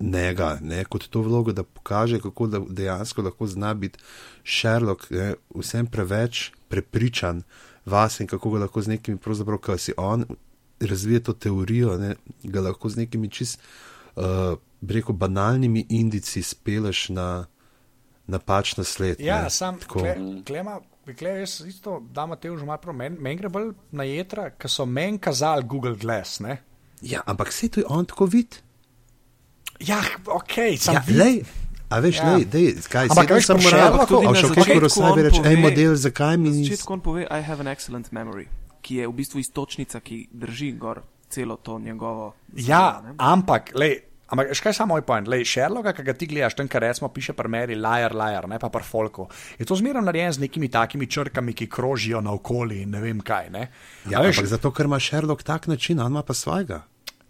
njega, 0.00 0.58
ne, 0.62 0.84
kot 0.84 1.08
to 1.08 1.20
vlogo, 1.20 1.52
da 1.52 1.64
pokaže, 1.64 2.20
kako 2.20 2.46
da 2.46 2.60
dejansko 2.68 3.22
lahko 3.22 3.46
zna 3.46 3.74
biti 3.74 3.98
Sherlock 4.44 5.10
ne, 5.10 5.34
vsem 5.54 5.86
preveč 5.86 6.50
prepričan 6.68 7.42
vas 7.86 8.20
in 8.20 8.26
kako 8.26 8.50
ga 8.50 8.58
lahko 8.66 8.82
z 8.82 8.88
nekimi, 8.88 9.18
pravzaprav, 9.18 9.58
kaj 9.58 9.78
si 9.78 9.92
on 9.96 10.24
razvije 10.80 11.22
to 11.22 11.32
teorijo, 11.32 11.96
ne, 11.98 12.14
ga 12.42 12.60
lahko 12.60 12.88
z 12.88 12.96
nekimi 12.96 13.30
čist, 13.30 13.60
uh, 14.16 14.58
reko, 14.88 15.12
banalnimi 15.12 15.86
indici 15.88 16.42
speleš 16.42 17.08
na 17.08 17.46
napačna 18.26 18.84
sled. 18.84 19.20
Ja, 19.20 19.42
ne, 19.42 19.50
sam 19.50 19.78
tako. 19.78 19.98
kle, 19.98 20.16
klema, 20.46 20.80
klema, 21.14 21.38
jaz 21.38 21.60
isto, 21.60 22.00
da 22.10 22.24
ima 22.24 22.36
te 22.36 22.50
už 22.50 22.62
malo 22.62 22.78
prav, 22.78 22.94
meni 22.94 23.16
men 23.18 23.36
gre 23.36 23.48
bolj 23.48 23.70
na 23.92 24.02
jedra, 24.02 24.50
ker 24.50 24.70
so 24.70 24.86
meni 24.86 25.18
kazali 25.18 25.62
Google 25.64 25.94
Glass. 25.94 26.40
Ne? 26.40 26.58
Ja, 27.02 27.20
ampak 27.26 27.52
se 27.52 27.68
to 27.68 27.80
je 27.80 27.86
on 27.86 28.04
tako 28.04 28.26
vid. 28.26 28.56
Ja, 29.80 30.00
ok, 30.26 30.52
sem 30.78 30.94
Ja, 30.94 31.02
vid- 31.02 31.16
lej, 31.16 31.44
a 31.88 32.00
veš, 32.00 32.16
Ja. 32.16 32.32
lej, 32.32 32.44
dej, 32.46 32.74
kaj 32.82 33.06
Ampak 33.06 33.28
se 33.28 33.34
veš, 33.34 33.46
tam 33.46 33.56
po 33.56 33.62
morajo, 33.62 33.84
Sherlocku- 33.84 34.08
tudi 34.08 34.26
a 34.26 34.30
na 34.30 34.34
šel 34.34 34.48
začetku 34.48 34.64
kakor 34.66 34.84
vsaj 34.84 35.04
on 35.04 35.18
reče, 35.18 35.36
pove- 35.36 35.48
ej 35.48 35.56
model, 35.56 35.96
zakaj 35.96 36.36
mi 36.36 36.50
nisi. 36.50 36.64
začetku 36.64 36.92
on 36.92 37.00
pove, 37.00 37.22
I 37.22 37.40
have 37.42 37.60
an 37.60 37.68
excellent 37.68 38.10
memory, 38.10 38.46
ki 38.82 38.94
je 38.94 39.08
v 39.08 39.12
bistvu 39.12 39.38
istočnica, 39.38 40.00
ki 40.00 40.28
drži 40.32 40.72
gor 40.72 41.00
celo 41.28 41.56
to 41.56 41.78
njegovo. 41.78 42.34
Ja, 42.54 42.64
zadevo, 42.96 43.08
ne. 43.08 43.14
ampak, 43.18 43.70
lej, 43.74 44.00
ampak 44.26 44.52
škaj 44.52 44.70
je 44.70 44.74
samo 44.74 44.94
moj 44.94 45.02
point? 45.02 45.24
Lej, 45.24 45.44
Sherlocka, 45.44 45.92
ki 45.92 46.02
ga 46.02 46.12
ti 46.12 46.26
gledaš, 46.26 46.54
ten, 46.54 46.66
kar 46.66 46.82
recimo 46.82 47.08
piše 47.08 47.32
pri 47.32 47.48
meri, 47.48 47.74
liar, 47.74 48.10
liar, 48.12 48.46
ne 48.46 48.58
pa 48.58 48.68
pri 48.68 48.82
folku. 48.82 49.28
Je 49.54 49.64
to 49.64 49.74
zmerno 49.74 50.00
narejen 50.00 50.32
z 50.32 50.40
nekimi 50.40 50.68
takimi 50.68 51.06
črkami, 51.06 51.52
ki 51.52 51.68
krožijo 51.68 52.20
naokoli 52.20 52.82
in 52.82 52.90
ne 52.90 53.00
vem 53.00 53.20
kaj. 53.20 53.50
Ne? 53.50 53.68
Ja, 54.06 54.20
veš, 54.20 54.42
zato, 54.46 54.70
ker 54.70 54.84
ima 54.84 54.98
Sherlock 54.98 55.42
tak 55.42 55.66
način, 55.66 56.00
on 56.00 56.10
ima 56.10 56.22
pa 56.22 56.34
svojega. 56.34 56.82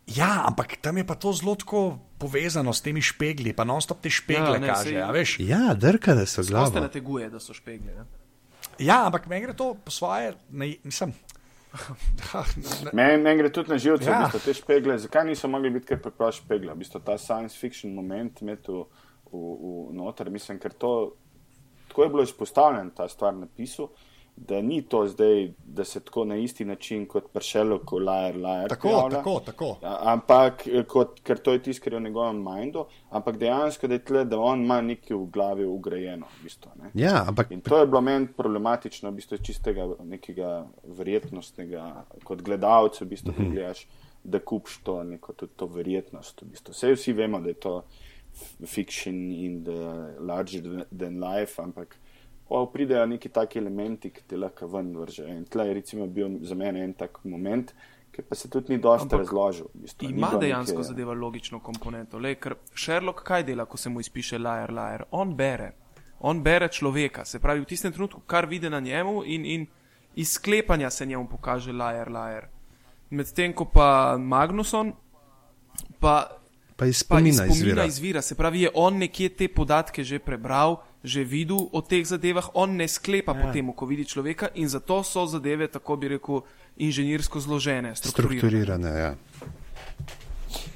ja, 0.07 0.45
ampak 0.45 0.77
tam 0.79 0.97
je 0.97 1.05
pa 1.05 1.15
to 1.15 1.33
zelo 1.33 1.55
tako 1.55 1.99
povezano 2.17 2.73
s 2.73 2.81
temi 2.81 3.03
špegli, 3.03 3.53
pa 3.53 3.65
non-stop 3.65 4.01
te 4.01 4.09
špegle 4.09 4.53
Ja, 4.53 4.59
ne, 4.59 4.69
kaže. 4.69 4.91
sej- 4.91 5.03
a 5.03 5.11
veš. 5.11 5.37
Ja, 5.41 5.75
drkane 5.75 6.25
so 6.25 6.37
Ko 6.37 6.43
ste 6.43 6.53
glavo. 6.53 6.81
nateguje, 6.81 7.27
da 7.29 7.41
so 7.41 7.53
špegli. 7.53 7.87
Ne? 7.89 8.05
Ja, 8.79 9.07
ampak 9.07 9.27
meni 9.27 9.43
gre 9.43 9.53
to 9.53 9.75
po 9.75 9.91
svoje, 9.91 10.33
ne, 10.51 10.77
nisem. 10.83 11.13
Meni 12.93 13.23
men 13.23 13.39
gre 13.39 13.51
tudi 13.51 13.71
na 13.71 13.79
živce, 13.79 14.11
Ja. 14.11 14.19
v 14.19 14.33
bistvu, 14.33 14.41
te 14.45 14.55
špegle. 14.55 14.99
Zakaj 14.99 15.25
niso 15.25 15.49
mogli 15.49 15.71
biti 15.71 15.87
kar 15.87 16.01
preprosto 16.03 16.43
špegle? 16.45 16.75
V 16.75 16.83
bistvu, 16.85 17.01
ta 17.05 17.19
science 17.19 17.59
fiction 17.59 17.95
moment 17.95 18.43
imeti 18.43 18.73
v, 18.73 18.85
v, 19.33 19.41
v 19.91 19.95
noter, 19.97 20.31
mislim, 20.31 20.59
ker 20.59 20.73
to 20.73 20.93
tako 21.89 22.03
je 22.03 22.09
bilo 22.09 22.23
izpostavljeno, 22.23 22.91
ta 22.97 23.09
stvar 23.09 23.35
napisu, 23.35 23.89
da 24.37 24.63
ni 24.63 24.83
to 24.83 25.07
zdaj, 25.09 25.53
da 25.65 25.85
se 25.85 26.01
tako 26.01 26.25
na 26.25 26.37
isti 26.37 26.65
način 26.65 27.07
kot 27.07 27.25
pršelo, 27.33 27.79
ko 27.79 27.99
lajer, 27.99 28.37
lajer. 28.37 28.69
Tako, 28.69 28.89
prijavlja. 28.89 29.17
tako, 29.17 29.41
tako. 29.47 29.77
Ampak, 29.83 30.67
eh, 30.67 30.85
kot, 30.85 31.21
ker 31.21 31.39
to 31.39 31.53
je 31.53 31.63
tisto, 31.63 31.85
kar 31.85 31.93
je 31.93 31.99
v 31.99 32.03
njegovem 32.03 32.45
mindu, 32.45 32.85
ampak 33.11 33.37
dejansko, 33.37 33.87
da 33.87 33.95
je 33.95 34.05
tle, 34.05 34.25
da 34.25 34.39
on 34.39 34.65
ima 34.65 34.81
nekaj 34.81 35.17
v 35.17 35.27
glavi 35.33 35.65
ugrajeno. 35.65 36.27
V 36.41 36.43
bistvu, 36.45 36.71
ne. 36.83 36.91
Ja, 36.95 37.25
ampak 37.29 37.51
In 37.51 37.61
to 37.61 37.79
je 37.79 37.87
bilo 37.87 38.01
meni 38.01 38.29
problematično, 38.37 39.11
v 39.11 39.15
bistvu 39.15 39.39
čistega 39.39 39.89
nekega 40.05 40.67
verjetnostnega, 40.85 42.05
kot 42.25 42.43
gledalec, 42.43 43.01
v 43.01 43.09
bistvu, 43.09 43.33
ki 43.33 43.51
gledaš, 43.55 43.87
da 44.25 44.39
kupiš 44.39 44.83
to 44.85 45.03
neko 45.03 45.33
tudi 45.33 45.53
to 45.57 45.67
verjetnost. 45.67 46.43
V 46.43 46.51
bistvu. 46.53 46.77
Vse 46.77 46.93
vsi 46.93 47.13
vemo, 47.13 47.41
da 47.41 47.49
je 47.49 47.61
to 47.61 47.83
fiction 48.67 49.33
in 49.33 49.65
the 49.65 50.13
larger 50.21 50.85
than 50.99 51.21
life, 51.21 51.63
ampak 51.63 51.97
o, 52.49 52.67
pridejo 52.67 53.07
neki 53.07 53.29
taki 53.29 53.59
elementi, 53.59 54.11
ki 54.11 54.23
te 54.27 54.37
lahko 54.37 54.67
ven 54.67 54.97
vržejo. 54.97 55.29
In 55.29 55.45
tle 55.45 55.67
je 55.67 55.75
recimo 55.75 56.07
bil 56.07 56.39
za 56.43 56.55
mene 56.55 56.85
en 56.85 56.93
tak 56.95 57.19
moment, 57.25 57.73
ki 58.13 58.23
pa 58.23 58.35
se 58.35 58.49
tudi 58.49 58.73
ni 58.73 58.79
dosti 58.79 59.03
Ampak 59.05 59.19
razložil. 59.19 59.67
V 59.75 59.81
bistvu. 59.81 60.07
Ni 60.07 60.13
Ima 60.13 60.29
bilo 60.29 60.41
dejansko 60.41 60.79
neke- 60.79 60.83
zadeva 60.85 61.13
logično 61.15 61.61
komponento. 61.61 62.19
Lej, 62.19 62.35
ker 62.37 62.55
Sherlock 62.75 63.23
kaj 63.23 63.43
dela, 63.45 63.65
ko 63.65 63.77
se 63.77 63.89
mu 63.89 64.01
izpiše 64.01 64.39
liar, 64.39 64.73
liar? 64.73 65.05
On 65.11 65.35
bere. 65.35 65.73
On 66.21 66.43
bere 66.43 66.69
človeka, 66.69 67.25
se 67.25 67.39
pravi, 67.39 67.61
v 67.61 67.67
tistem 67.67 67.93
trenutku, 67.93 68.21
kar 68.21 68.47
vidi 68.47 68.71
na 68.71 68.81
njemu, 68.81 69.23
in, 69.27 69.45
in 69.47 69.67
iz 70.15 70.31
sklepanja 70.31 70.91
se 70.91 71.07
njemu 71.07 71.29
pokaže 71.29 71.73
liar, 71.73 72.09
liar. 72.09 72.47
Medtem 73.11 73.53
ko 73.53 73.65
pa 73.65 74.17
Magnuson, 74.19 74.93
pa 76.01 76.29
pa 76.77 76.87
iz 76.87 77.03
pa 77.03 77.21
iz 77.21 77.35
spomina 77.35 77.35
spomina 77.35 77.55
izvira. 77.55 77.85
izvira. 77.85 78.23
Se 78.23 78.35
pravi, 78.35 78.61
je 78.61 78.71
on 78.75 78.97
nekje 78.97 79.29
te 79.29 79.49
podatke 79.49 80.05
že 80.05 80.19
prebral, 80.19 80.77
že 81.07 81.23
videl 81.25 81.71
o 81.73 81.81
teh 81.81 82.03
zadevah, 82.03 82.51
on 82.59 82.77
ne 82.77 82.89
sklepa 82.91 83.33
ja. 83.33 83.47
potem, 83.47 83.71
ko 83.73 83.87
vidi 83.87 84.05
človeka 84.05 84.51
in 84.59 84.69
zato 84.69 85.03
so 85.07 85.27
zadeve, 85.31 85.71
tako 85.71 85.97
bi 85.97 86.09
rekel, 86.19 86.43
inženirsko 86.77 87.41
zložene, 87.41 87.95
strukturirane. 87.95 88.39
Strukturirane, 88.43 88.91
ja. 88.99 89.13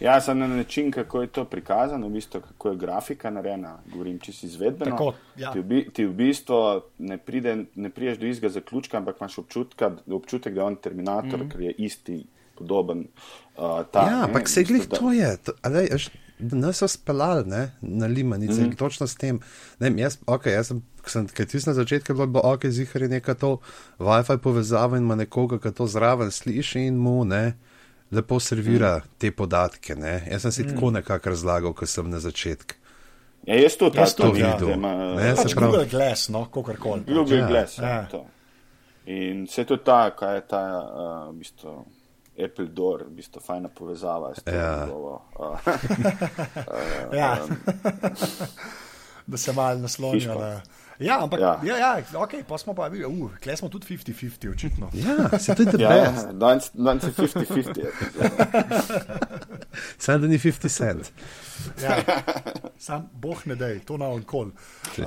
Ja, 0.00 0.20
sem 0.20 0.38
na 0.38 0.46
način, 0.46 0.90
kako 0.90 1.20
je 1.20 1.26
to 1.26 1.44
prikazano, 1.44 2.08
v 2.08 2.10
bistvu, 2.10 2.40
kako 2.40 2.70
je 2.70 2.76
grafika 2.76 3.30
narejena, 3.30 3.78
govorim 3.92 4.18
čisto 4.18 4.46
izvedbeno. 4.46 4.90
Tako, 4.90 5.12
ja. 5.36 5.52
ti, 5.52 5.58
v, 5.58 5.62
bi- 5.62 5.88
ti 5.92 6.06
v 6.06 6.14
bistvu 6.16 6.80
ne, 6.98 7.18
pride, 7.18 7.56
ne 7.74 7.90
priješ 7.90 8.18
do 8.18 8.26
istega 8.26 8.48
zaključka, 8.48 8.96
ampak 8.96 9.20
imaš 9.20 9.38
občutka, 9.38 9.90
občutek, 10.10 10.54
da 10.54 10.60
je 10.60 10.64
on 10.64 10.76
terminator, 10.76 11.38
mm 11.38 11.42
-hmm. 11.42 11.52
ker 11.52 11.60
je 11.60 11.74
isti, 11.78 12.24
podoben. 12.58 13.08
Uh, 13.56 13.82
ta, 13.92 14.06
Ja, 14.10 14.24
ampak 14.24 14.48
se 14.48 14.64
glih 14.64 14.88
da- 14.88 14.96
to 14.96 15.12
je. 15.12 15.36
To, 15.36 15.52
a 15.62 15.68
lej, 15.68 15.88
veš, 15.92 16.08
da 16.08 16.12
nas 16.40 16.76
so 16.76 16.88
speljali 16.88 17.44
ne, 17.46 17.70
na 17.80 18.06
limanice, 18.06 18.52
mm 18.52 18.70
-hmm. 18.70 18.76
točno 18.76 19.06
s 19.06 19.14
tem. 19.14 19.40
Ne, 19.78 19.90
vem, 19.90 19.98
jaz, 19.98 20.18
okay, 20.26 20.48
jaz 20.48 20.66
sem, 20.66 20.82
sem 21.06 21.28
kaj 21.28 21.46
tisto 21.46 21.70
na 21.70 21.74
začetku 21.74 22.14
bilo, 22.14 22.26
bilo 22.26 22.42
ok, 22.44 22.66
zihar 22.66 23.02
je 23.02 23.08
neka 23.08 23.34
to 23.34 23.58
WiFi 23.98 24.38
povezava 24.38 24.96
in 24.96 25.02
ima 25.02 25.14
nekoga, 25.14 25.58
ki 25.58 25.72
to 25.72 25.86
zraven 25.86 26.30
sliši 26.30 26.80
in 26.80 26.96
mu 26.96 27.24
ne. 27.24 27.54
Lepo 28.10 28.40
servira 28.40 28.96
mm. 28.96 29.08
te 29.18 29.30
podatke. 29.30 29.94
Ne? 29.94 30.26
Jaz 30.30 30.42
sem 30.42 30.52
si 30.52 30.62
mm. 30.62 30.68
tako 30.68 30.90
nekako 30.90 31.28
razlagal, 31.28 31.72
ko 31.72 31.86
sem 31.86 32.10
na 32.10 32.18
začetku. 32.18 32.74
Ja, 33.46 33.54
jaz 33.54 33.76
to 33.76 33.90
Jaz 33.94 34.14
tudi, 34.14 34.42
vidim, 34.42 34.84
ja. 34.84 35.14
Ne, 35.14 35.36
se 35.36 35.42
Pač 35.42 35.54
pravi- 35.54 35.70
Google 35.70 35.86
Glass, 35.86 36.28
no, 36.28 36.44
kakorkoli. 36.44 37.04
Google 37.06 37.36
Ja. 37.36 37.46
Glass. 37.48 37.78
Ja. 37.78 37.88
Ja. 37.88 38.06
to. 38.10 38.26
In 39.06 39.46
vse 39.46 39.64
to 39.64 39.74
je 39.74 39.84
ta, 39.84 40.10
kaj 40.16 40.34
je 40.34 40.40
ta, 40.48 40.62
uh, 40.78 41.34
v 41.34 41.38
bistvu, 41.38 41.84
Apple 42.44 42.66
Door, 42.66 43.04
v 43.08 43.16
bistvu 43.20 43.40
fajna 43.40 43.68
povezava 43.68 44.34
s 44.34 44.42
tem. 44.42 44.54
Ja. 44.54 44.84
njegovo, 44.86 45.22
uh, 45.38 45.58
Ja. 47.20 47.36
da 49.26 49.36
se 49.36 49.52
malo 49.52 49.78
naslonijo. 49.78 50.34
Na... 50.34 50.60
Ja, 51.00 51.22
ampak 51.22 51.40
ja. 51.40 51.60
Ja. 51.64 51.76
Ja, 51.78 51.98
ja, 51.98 52.22
ok, 52.22 52.34
pa 52.48 52.58
smo 52.58 52.74
pa 52.74 52.88
videli, 52.88 53.22
uh, 53.22 53.30
kle 53.40 53.56
smo 53.56 53.68
tudi 53.68 53.86
50-50, 53.96 54.52
očitno. 54.52 54.90
Ja, 54.92 55.38
se 55.38 55.54
to 55.54 55.62
je 55.62 55.72
the 55.72 55.82
ja, 55.82 55.88
best. 55.88 56.28
danes 56.32 56.70
danes 56.74 57.04
je 57.04 57.12
50-50. 57.12 57.88
Samo 59.98 60.18
da 60.18 60.26
ni 60.26 60.38
50 60.38 60.68
cent. 60.68 61.12
Ja. 61.82 61.96
Sam 62.78 63.08
boh 63.12 63.46
ne 63.46 63.54
dej, 63.54 63.80
to 63.84 63.96
na 63.96 64.08
onkol. 64.08 64.50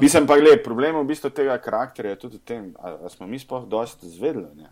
Mislim 0.02 0.28
pa, 0.28 0.38
gled, 0.38 0.64
problem 0.64 0.98
v 0.98 1.06
bistvu 1.14 1.30
tega 1.30 1.58
karakterja 1.62 2.16
je 2.16 2.20
tudi 2.26 2.38
v 2.38 2.46
tem, 2.46 2.74
da 2.74 3.10
smo 3.10 3.28
mi 3.28 3.40
sploh 3.40 3.70
dosti 3.70 4.10
zvedeli. 4.10 4.50
Ne? 4.56 4.70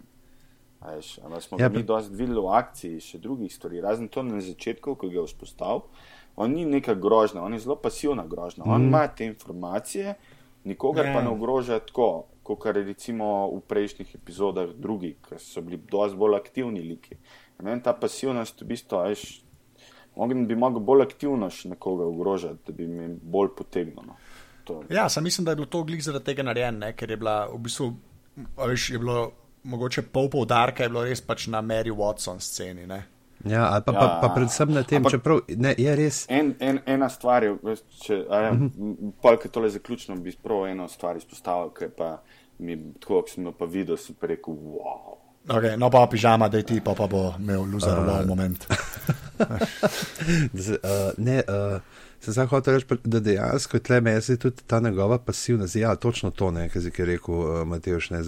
Ali 0.81 1.01
smo 1.41 1.57
Ja, 1.59 1.65
ja, 1.65 1.69
mi 1.69 1.83
dosti 1.83 2.15
videli 2.15 2.41
v 2.41 2.49
akciji 2.49 2.99
še 2.99 3.17
drugih 3.17 3.53
stvari, 3.53 3.81
razen 3.81 4.07
to 4.07 4.23
na 4.23 4.41
začetku, 4.41 4.95
ko 4.95 5.09
ga 5.09 5.19
je 5.19 5.27
vzpostavil. 5.27 5.81
On 6.35 6.49
ni 6.49 6.65
neka 6.65 6.93
grožnja, 6.95 7.43
on 7.43 7.53
je 7.53 7.59
zelo 7.59 7.75
pasivna 7.75 8.25
grožnja. 8.25 8.63
On 8.65 8.81
ima 8.81 9.07
te 9.07 9.25
informacije, 9.25 10.15
nikogar 10.63 11.05
Ja. 11.05 11.13
pa 11.13 11.21
ne 11.21 11.29
ogroža 11.29 11.79
tako, 11.79 12.25
kot 12.43 12.65
je 12.65 12.83
recimo 12.83 13.47
v 13.47 13.61
prejšnjih 13.61 14.15
epizodah 14.15 14.73
drugi, 14.73 15.15
ki 15.21 15.37
so 15.37 15.61
bili 15.61 15.77
dosti 15.77 16.17
bolj 16.17 16.35
aktivni 16.35 16.81
liki. 16.81 17.15
Meni 17.59 17.81
ta 17.83 17.93
pasivnost 17.93 18.61
v 18.61 18.65
bistvu, 18.65 18.97
veš, 19.05 19.43
bi 20.47 20.55
mogel 20.55 20.79
bolj 20.81 21.01
aktivno 21.03 21.49
še 21.49 21.69
nekoga 21.69 22.05
ogrožati, 22.05 22.57
da 22.65 22.71
bi 22.73 22.87
mi 22.87 23.07
bolj 23.21 23.53
potegnil. 23.55 24.01
No. 24.01 24.15
To- 24.63 24.83
Ja, 24.89 25.09
sam 25.09 25.23
mislim, 25.23 25.45
da 25.45 25.51
je 25.51 25.55
bilo 25.55 25.67
to 25.67 25.83
glih 25.83 26.03
zaradi 26.03 26.25
tega 26.25 26.43
narejeno, 26.43 26.89
ker 26.95 27.09
je 27.09 27.17
bila 27.17 27.45
v 27.47 27.57
bistvu, 27.59 27.93
veš, 28.57 28.89
je 28.89 28.99
bilo 28.99 29.31
mogoče 29.63 30.01
pol 30.01 30.29
poudarka, 30.29 30.83
je 30.83 30.89
bilo 30.89 31.03
res 31.03 31.21
pač 31.21 31.47
na 31.47 31.61
Mary 31.61 31.91
Watson 31.91 32.39
sceni. 32.39 32.87
Ne. 32.87 33.03
Ja, 33.45 33.71
ali 33.73 33.81
pa, 33.85 33.93
pa, 33.93 34.05
Ja. 34.05 34.19
pa 34.21 34.29
predvsem 34.29 34.69
na 34.73 34.83
tem, 34.83 35.01
Ampak- 35.01 35.11
čeprav 35.11 35.39
ne, 35.57 35.75
je 35.77 35.95
res. 35.95 36.25
En, 36.29 36.55
en, 36.59 36.79
ena 36.85 37.09
stvar 37.09 37.41
če, 38.03 38.25
a 38.29 38.41
ja, 38.41 38.51
pol, 39.21 39.37
ki 39.37 39.49
tole 39.49 39.69
zaključno, 39.69 40.15
bi 40.15 40.35
prav 40.37 40.67
eno 40.67 40.87
stvar 40.87 41.17
izpostavil, 41.17 41.71
ki 41.73 41.83
je 41.83 41.89
pa 41.89 42.21
mi, 42.59 42.77
tako, 42.99 43.21
ko 43.21 43.29
sem 43.29 43.45
jo 43.45 43.51
pa 43.51 43.65
videl, 43.65 43.97
sem 43.97 44.15
pa 44.15 44.27
rekel, 44.27 44.53
wow. 44.53 45.17
Okay, 45.49 45.73
no 45.77 45.89
pa 45.89 46.05
pižama, 46.05 46.49
da 46.49 46.61
ti 46.61 46.77
pa, 46.85 46.93
pa 46.93 47.07
bo 47.09 47.33
imel 47.39 47.65
luzarov 47.65 48.05
uh, 48.09 48.25
moment. 48.27 48.67
Da 50.53 50.61
se, 50.63 50.71
uh, 50.83 51.11
ne, 51.17 51.41
uh, 51.49 51.81
sem 52.21 52.33
samo 52.33 52.47
hotel 52.47 52.73
reči, 52.73 52.97
da 53.03 53.19
dejansko 53.19 53.77
je 53.77 53.83
tle 53.83 54.01
meni 54.01 54.37
tudi 54.37 54.63
ta 54.67 54.79
njegova 54.79 55.17
pasivnost. 55.19 55.75
Ja, 55.75 55.95
točno 55.95 56.31
to, 56.31 56.51
ne, 56.51 56.69
kar 56.69 56.81
je 56.83 57.05
rekel 57.05 57.35
uh, 57.35 57.67
Mateoš, 57.67 58.09
ne, 58.09 58.21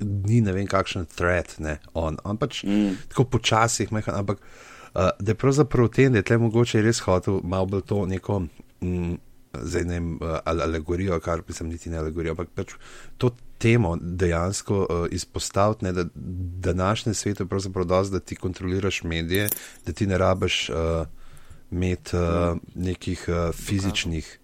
ni 0.00 0.40
ne 0.40 0.52
vem 0.52 0.66
kakšen 0.66 1.06
threat, 1.14 1.58
ne, 1.58 1.78
on. 1.94 2.18
On 2.24 2.36
pač 2.36 2.64
mm. 2.64 2.96
tako 3.08 3.24
počasih, 3.24 3.92
mehan, 3.92 4.14
ampak 4.22 4.40
uh, 4.40 5.10
da 5.18 5.30
je 5.30 5.38
pravzaprav 5.38 5.86
v 5.86 5.94
tem, 5.94 6.12
da 6.12 6.18
je 6.18 6.26
tle 6.30 6.40
mogoče 6.42 6.82
res 6.82 7.02
hotel 7.06 7.40
malo 7.44 7.66
bolj 7.66 7.86
to 7.86 8.06
neko. 8.06 8.46
Mm, 8.82 9.18
Zdaj 9.50 9.82
ne 9.82 9.96
vem, 9.96 10.10
uh, 10.22 10.36
ali 10.46 10.62
alegorijo, 10.62 11.16
kar 11.20 11.40
mislim, 11.48 11.72
niti 11.74 11.90
ne 11.90 11.98
alegorijo, 11.98 12.36
ampak 12.36 12.52
pač 12.54 12.76
to 13.18 13.32
temo 13.58 13.96
dejansko 14.00 14.76
uh, 14.84 15.06
izpostaviti, 15.10 15.84
ne, 15.84 15.92
da 15.92 16.04
današnjem 16.70 17.14
svetu 17.14 17.42
je 17.42 17.48
pravzaprav 17.48 17.84
dosti, 17.84 18.12
da 18.12 18.20
ti 18.20 18.36
kontroliraš 18.36 19.02
medije, 19.02 19.48
da 19.86 19.92
ti 19.92 20.06
ne 20.06 20.18
rabiš 20.18 20.68
uh, 20.70 20.76
imeti 21.70 22.16
uh, 22.16 22.58
nekih 22.74 23.24
uh, 23.28 23.54
fizičnih 23.54 24.38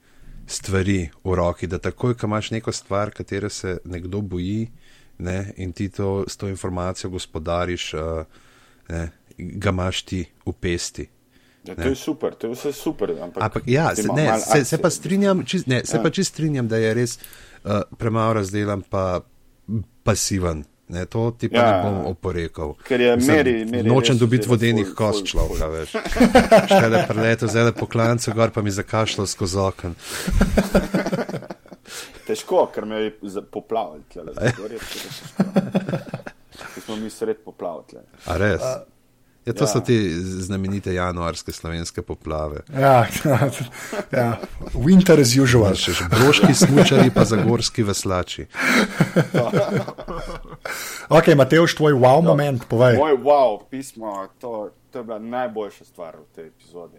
stvari 0.47 1.11
v 1.24 1.35
roki, 1.35 1.66
da 1.66 1.79
takoj, 1.79 2.14
ko 2.14 2.27
imaš 2.27 2.51
neko 2.51 2.72
stvar, 2.72 3.11
katero 3.11 3.49
se 3.49 3.79
nekdo 3.85 4.20
boji 4.20 4.70
ne, 5.18 5.53
in 5.57 5.72
ti 5.72 5.89
to, 5.89 6.24
s 6.29 6.37
to 6.37 6.49
informacijo 6.49 7.11
gospodariš, 7.11 7.95
uh, 7.95 8.24
ne, 8.89 9.11
ga 9.39 9.70
imaš 9.70 10.03
ti 10.03 10.24
v 10.47 10.53
pesti. 10.53 11.09
Ja, 11.66 11.74
to 11.74 11.89
je 11.89 11.97
super, 11.97 12.35
to 12.35 12.47
je 12.47 12.53
vse 12.55 12.72
super. 12.72 13.11
Ampak, 13.22 13.43
Ampak 13.43 13.62
ja, 13.66 13.91
se, 13.97 14.09
ne, 14.14 14.41
se, 14.41 14.64
se 14.64 14.79
pa 14.79 14.91
strinjam, 14.91 15.45
čist, 15.45 15.66
ne, 15.66 15.83
se 15.85 15.97
Ja. 15.97 16.03
pa 16.03 16.11
čist 16.11 16.33
strinjam, 16.33 16.68
da 16.68 16.77
je 16.77 16.95
res 16.95 17.18
uh, 17.18 17.83
premalo 17.99 18.33
razdelan, 18.33 18.83
pa 18.83 19.20
pasiven. 20.03 20.64
Ne, 20.89 21.05
to 21.05 21.30
ti 21.30 21.49
pa 21.49 21.57
ja. 21.57 21.72
Ne 21.72 21.82
bom 21.82 22.07
oporekal. 22.07 22.74
Ker 22.87 23.01
je 23.01 23.16
Mislim, 23.16 23.37
meri- 23.37 23.64
meri 23.64 23.89
Nočem 23.89 24.18
dobiti 24.18 24.49
vodenih 24.49 24.87
kost 24.97 25.26
človeka, 25.26 25.66
veš. 25.66 25.91
Šele 26.70 27.07
preleto, 27.09 27.47
zdaj 27.47 27.72
po 27.72 27.87
klancu, 27.87 28.32
gor 28.34 28.51
pa 28.51 28.62
mi 28.62 28.70
zakašljal 28.70 29.26
skozi 29.26 29.59
okno. 29.59 29.95
Težko, 32.26 32.70
ker 32.74 32.84
me 32.84 32.97
je 32.97 33.12
poplavil, 33.51 34.01
tle, 34.12 34.22
zgorje, 34.51 34.78
težko. 34.78 35.45
Ko 36.74 36.80
smo 36.80 36.97
mi 36.97 37.11
sred 37.11 37.37
poplav. 37.45 37.82
tle. 37.91 38.01
A 38.26 38.37
res? 38.37 38.62
Ja, 39.47 39.53
to 39.53 39.65
ja. 39.65 39.69
ja. 39.69 39.73
so 39.73 39.81
te 39.81 39.95
znamenite 40.21 40.95
januarske 40.95 41.53
slovenske 41.53 42.03
poplave. 42.03 42.61
Ja, 42.75 43.07
ja, 44.21 44.39
winter 44.75 45.21
as 45.23 45.37
usual. 45.39 45.79
Še 45.79 46.09
broški 46.11 46.55
smučari, 46.55 47.11
pa 47.15 47.25
zagorski 47.25 47.87
veslači. 47.87 48.47
Ok, 51.07 51.29
Mateoš, 51.39 51.77
tvoj 51.79 51.95
wow 52.03 52.19
moment, 52.25 52.65
povej. 52.67 52.97
Moj 52.99 53.15
wow, 53.23 53.61
pismo, 53.71 54.27
to, 54.43 54.73
to 54.91 54.99
je 54.99 55.05
bila 55.07 55.19
najboljša 55.23 55.85
stvar 55.85 56.17
v 56.19 56.27
tej 56.35 56.49
epizodi. 56.51 56.99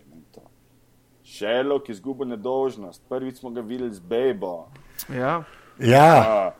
Sherlock 1.27 1.89
izgubil 1.91 2.29
nedolžnost, 2.31 3.01
prvič 3.09 3.41
smo 3.43 3.51
ga 3.51 3.61
videli 3.61 3.91
z 3.91 3.99
Bejbo. 3.99 4.69
Ja. 5.11 5.43
Ja, 5.79 6.13
A, 6.15 6.51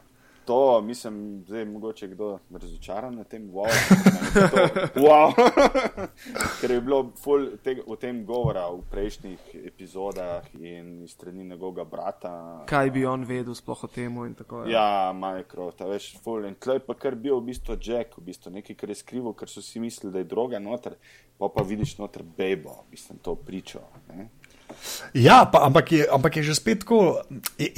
to, 0.47 0.81
mislim, 0.81 1.43
zdaj 1.47 1.65
mogoče 1.65 2.07
kdo 2.07 2.39
razočaran 2.51 3.15
na 3.15 3.23
tem, 3.23 3.51
wow. 3.51 3.67
je 3.67 4.49
to, 4.49 4.99
wow. 5.07 5.33
Ker 6.61 6.71
je 6.71 6.81
bilo 6.81 7.11
ful 7.23 7.49
tega, 7.63 7.83
o 7.87 7.95
tem 7.95 8.23
govora 8.25 8.69
v 8.71 8.79
prejšnjih 8.91 9.55
epizodah 9.67 10.47
in 10.55 11.07
strani 11.07 11.43
njegovega 11.43 11.83
brata. 11.83 12.31
Kaj 12.65 12.91
bi 12.91 13.05
on 13.05 13.27
vedel 13.27 13.55
sploh 13.55 13.83
o 13.83 13.91
tem 13.91 14.15
in 14.25 14.35
tako 14.39 14.63
naprej. 14.63 14.73
Ja, 14.73 15.11
Minecraft, 15.13 15.83
veš, 15.91 16.13
full. 16.23 16.47
In 16.47 16.55
tleh 16.55 16.79
pa 16.87 16.95
kar 16.95 17.19
bil 17.19 17.41
v 17.41 17.49
bistvu 17.51 17.75
Jack, 17.81 18.15
v 18.17 18.29
bistvu 18.31 18.55
nekaj, 18.55 18.79
kar 18.79 18.95
je 18.95 19.01
skrival, 19.03 19.35
ker 19.35 19.51
so 19.51 19.61
si 19.61 19.83
mislili, 19.83 20.13
da 20.15 20.23
je 20.23 20.31
droga 20.31 20.63
noter, 20.63 20.95
pa 21.37 21.51
pa 21.51 21.67
vidiš 21.67 21.97
noter 21.99 22.23
bebo, 22.23 22.85
mislim, 22.91 23.19
to 23.19 23.35
pričo. 23.35 23.83
Ne? 24.07 24.29
Ja 25.13 25.45
pa, 25.45 25.63
ampak, 25.63 25.91
je, 25.91 26.07
ampak 26.11 26.37
je 26.37 26.43
že 26.43 26.55
spet 26.55 26.79
tako. 26.79 27.21
Je, 27.57 27.71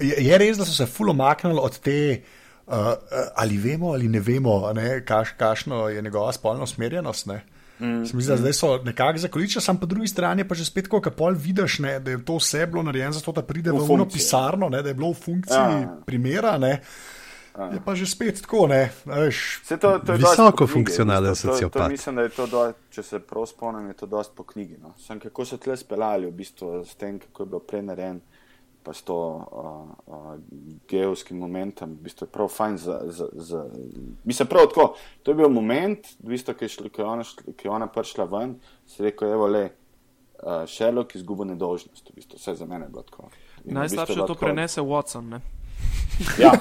je, 0.00 0.14
je 0.20 0.38
res, 0.38 0.56
da 0.56 0.64
so 0.64 0.72
se 0.72 0.86
fulo 0.86 1.12
maknili 1.12 1.58
od 1.58 1.78
te. 1.78 2.22
Uh, 2.66 2.76
ali 3.34 3.56
vemo, 3.58 3.88
ali 3.88 4.08
ne 4.08 4.20
vemo, 4.20 4.72
ne, 4.72 5.04
kaš, 5.04 5.28
kakšno 5.30 5.88
je 5.88 6.02
njegova 6.02 6.32
spolna 6.32 6.62
usmerjenost. 6.62 7.26
Ne? 7.26 7.40
Mm, 7.80 8.00
Mislim, 8.00 8.20
da 8.22 8.36
zdaj 8.36 8.52
so 8.52 8.76
nekako 8.78 9.18
zakoličili, 9.18 9.62
sam 9.62 9.76
po 9.76 9.86
drugi 9.86 10.06
strani 10.06 10.44
pa 10.44 10.54
že 10.54 10.64
spet, 10.64 10.86
ko 10.86 11.00
pol 11.00 11.34
vidiš, 11.34 11.78
ne, 11.78 11.98
da 11.98 12.10
je 12.10 12.24
to 12.24 12.36
vse 12.36 12.66
bilo 12.66 12.82
narejeno 12.82 13.12
zato, 13.12 13.32
da 13.32 13.42
pride 13.42 13.70
v, 13.70 13.74
V 13.74 13.78
v 13.78 13.82
uno 13.82 14.04
funkciji. 14.04 14.18
pisarno, 14.18 14.68
ne, 14.68 14.82
da 14.82 14.88
je 14.88 14.94
bilo 14.94 15.10
v 15.10 15.14
funkciji 15.16 15.56
Ja. 15.56 15.96
primera. 16.06 16.58
Ne, 16.58 16.80
je 17.68 17.80
pa 17.84 17.94
že 17.94 18.06
spet 18.06 18.40
tako, 18.42 18.66
ne, 18.66 18.92
a 19.06 19.18
veš. 19.20 19.60
Saj 19.64 19.78
To, 19.78 19.98
to 19.98 20.12
je 20.12 20.18
Visoko 20.18 20.66
funkcionalen 20.66 21.30
v 21.30 21.32
bistvu, 21.32 21.48
to- 21.48 21.54
sociopat. 21.54 21.82
To, 21.82 21.88
mislim, 21.88 22.14
da 22.16 22.22
je 22.22 22.28
to, 22.28 22.46
do, 22.46 22.72
če 22.90 23.02
se 23.02 23.18
prav 23.18 23.46
spomnim, 23.46 23.88
je 23.88 23.94
to 23.94 24.06
dosti 24.06 24.32
po 24.36 24.44
knjigi. 24.44 24.76
No. 24.82 24.94
Sam 24.98 25.20
kako 25.20 25.44
so 25.44 25.56
tle 25.56 25.76
speljali, 25.76 26.26
v 26.26 26.32
bistvu, 26.32 26.84
s 26.84 26.94
tem, 26.94 27.18
kako 27.18 27.42
je 27.42 27.46
bilo 27.46 27.60
prej 27.60 27.82
narejen, 27.82 28.20
pa 28.82 28.94
s 28.96 29.02
to 29.02 29.16
uh, 29.16 29.44
uh, 30.06 30.36
geovskim 30.88 31.36
momentom, 31.38 31.90
v 31.90 32.08
bistvu 32.08 32.24
je 32.24 32.32
prav 32.32 32.48
fajn 32.48 32.78
za. 32.78 33.00
za, 33.06 33.28
za 33.32 33.64
mislim, 34.24 34.48
prav 34.48 34.66
tako. 34.68 34.94
To 35.22 35.30
je 35.30 35.34
bil 35.34 35.48
moment, 35.48 36.00
v 36.24 36.32
bistvu, 36.32 36.54
ki 36.54 36.64
je, 36.64 36.68
šla, 36.68 36.88
ki 36.88 37.00
je, 37.02 37.06
ona, 37.06 37.24
šla, 37.24 37.52
ki 37.56 37.68
je 37.68 37.70
ona 37.70 37.86
prišla 37.92 38.24
ven, 38.24 38.56
si 38.86 39.02
rekel, 39.04 39.28
evo 39.32 39.46
le. 39.46 39.70
Uh, 40.40 40.64
Sherlock 40.64 41.12
izgubil 41.14 41.44
nedolžnost, 41.52 42.10
v 42.10 42.14
bistvu, 42.16 42.38
vse 42.40 42.54
za 42.56 42.64
mene 42.64 42.86
je 42.86 42.92
bilo 42.94 43.02
tako. 43.04 43.28
In 43.68 43.74
v 43.74 43.74
Najslabše 43.76 44.06
bistvu 44.08 44.12
je 44.16 44.26
to 44.26 44.34
tako- 44.34 44.40
prenese 44.46 44.80
Watson. 44.80 45.28
Ne? 45.28 45.40
Ja. 46.38 46.52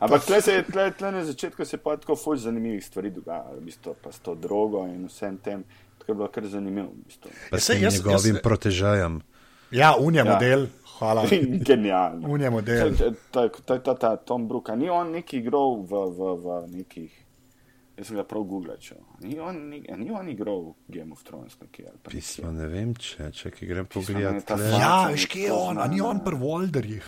Ampak 0.00 0.24
tle, 0.24 0.42
se, 0.42 0.62
tle, 0.64 0.90
tle 0.90 1.12
na 1.12 1.24
začetku 1.24 1.64
se 1.64 1.76
pa 1.76 1.96
tako 1.96 2.16
fulj 2.16 2.38
zanimivih 2.38 2.84
stvari 2.84 3.10
dogaja, 3.10 3.44
v 3.52 3.60
bistvu, 3.62 3.94
pa 3.96 4.12
s 4.12 4.18
to 4.18 4.34
drogo 4.34 4.86
in 4.86 5.06
vsem 5.06 5.36
tem. 5.38 5.64
Tako 5.98 6.12
je 6.12 6.16
bilo 6.16 6.28
kar 6.28 6.46
zanimivo. 6.46 6.88
V 6.88 7.04
bistvu. 7.04 7.30
Pa 7.50 7.58
s 7.58 7.62
Saj 7.62 7.76
tem 7.76 7.84
jaz- 7.84 7.94
njegovim 7.94 8.34
jaz- 8.34 8.42
protežajem. 8.42 9.20
Ja, 9.70 9.94
unija 9.96 10.24
Ja. 10.24 10.32
model, 10.32 10.66
hvala. 10.98 11.24
Genialno. 11.68 12.28
Un 12.28 12.40
je 12.40 12.50
model. 12.50 12.92
To 13.30 13.42
je 13.42 13.50
ta, 13.64 13.94
ta 13.94 14.16
Tom 14.16 14.48
Brook, 14.48 14.68
a 14.68 14.76
ni 14.76 14.90
on 14.90 15.10
neki 15.10 15.38
igral 15.38 15.76
v, 15.80 15.90
v, 16.08 16.36
v 16.36 16.46
nekih. 16.70 17.23
Jaz 17.96 18.06
sem 18.08 18.16
ga 18.16 18.24
prav 18.24 18.42
googlal. 18.42 18.76
Ni 19.22 19.38
on, 19.40 19.68
ni, 19.70 19.84
a 19.88 19.96
ni 19.96 20.10
on 20.10 20.28
igral 20.28 20.74
v 20.88 20.96
Game 20.98 21.12
of 21.12 21.22
Thrones 21.22 21.54
nekje. 21.62 21.84
ali 21.88 21.98
pa 22.02 22.10
nekje? 22.10 22.20
Pismo, 22.20 22.50
ne 22.52 22.66
vem, 22.66 22.94
če, 22.94 23.30
če 23.32 23.50
ki 23.50 23.66
grem 23.66 23.86
pogledat. 23.86 24.50
Ja, 24.74 25.06
veš, 25.08 25.22
je 25.22 25.28
kje 25.28 25.42
je 25.42 25.52
on, 25.52 25.78
a 25.78 25.86
ni 25.86 26.00
on 26.00 26.18
pri 26.20 26.34
Walderjih. 26.36 27.06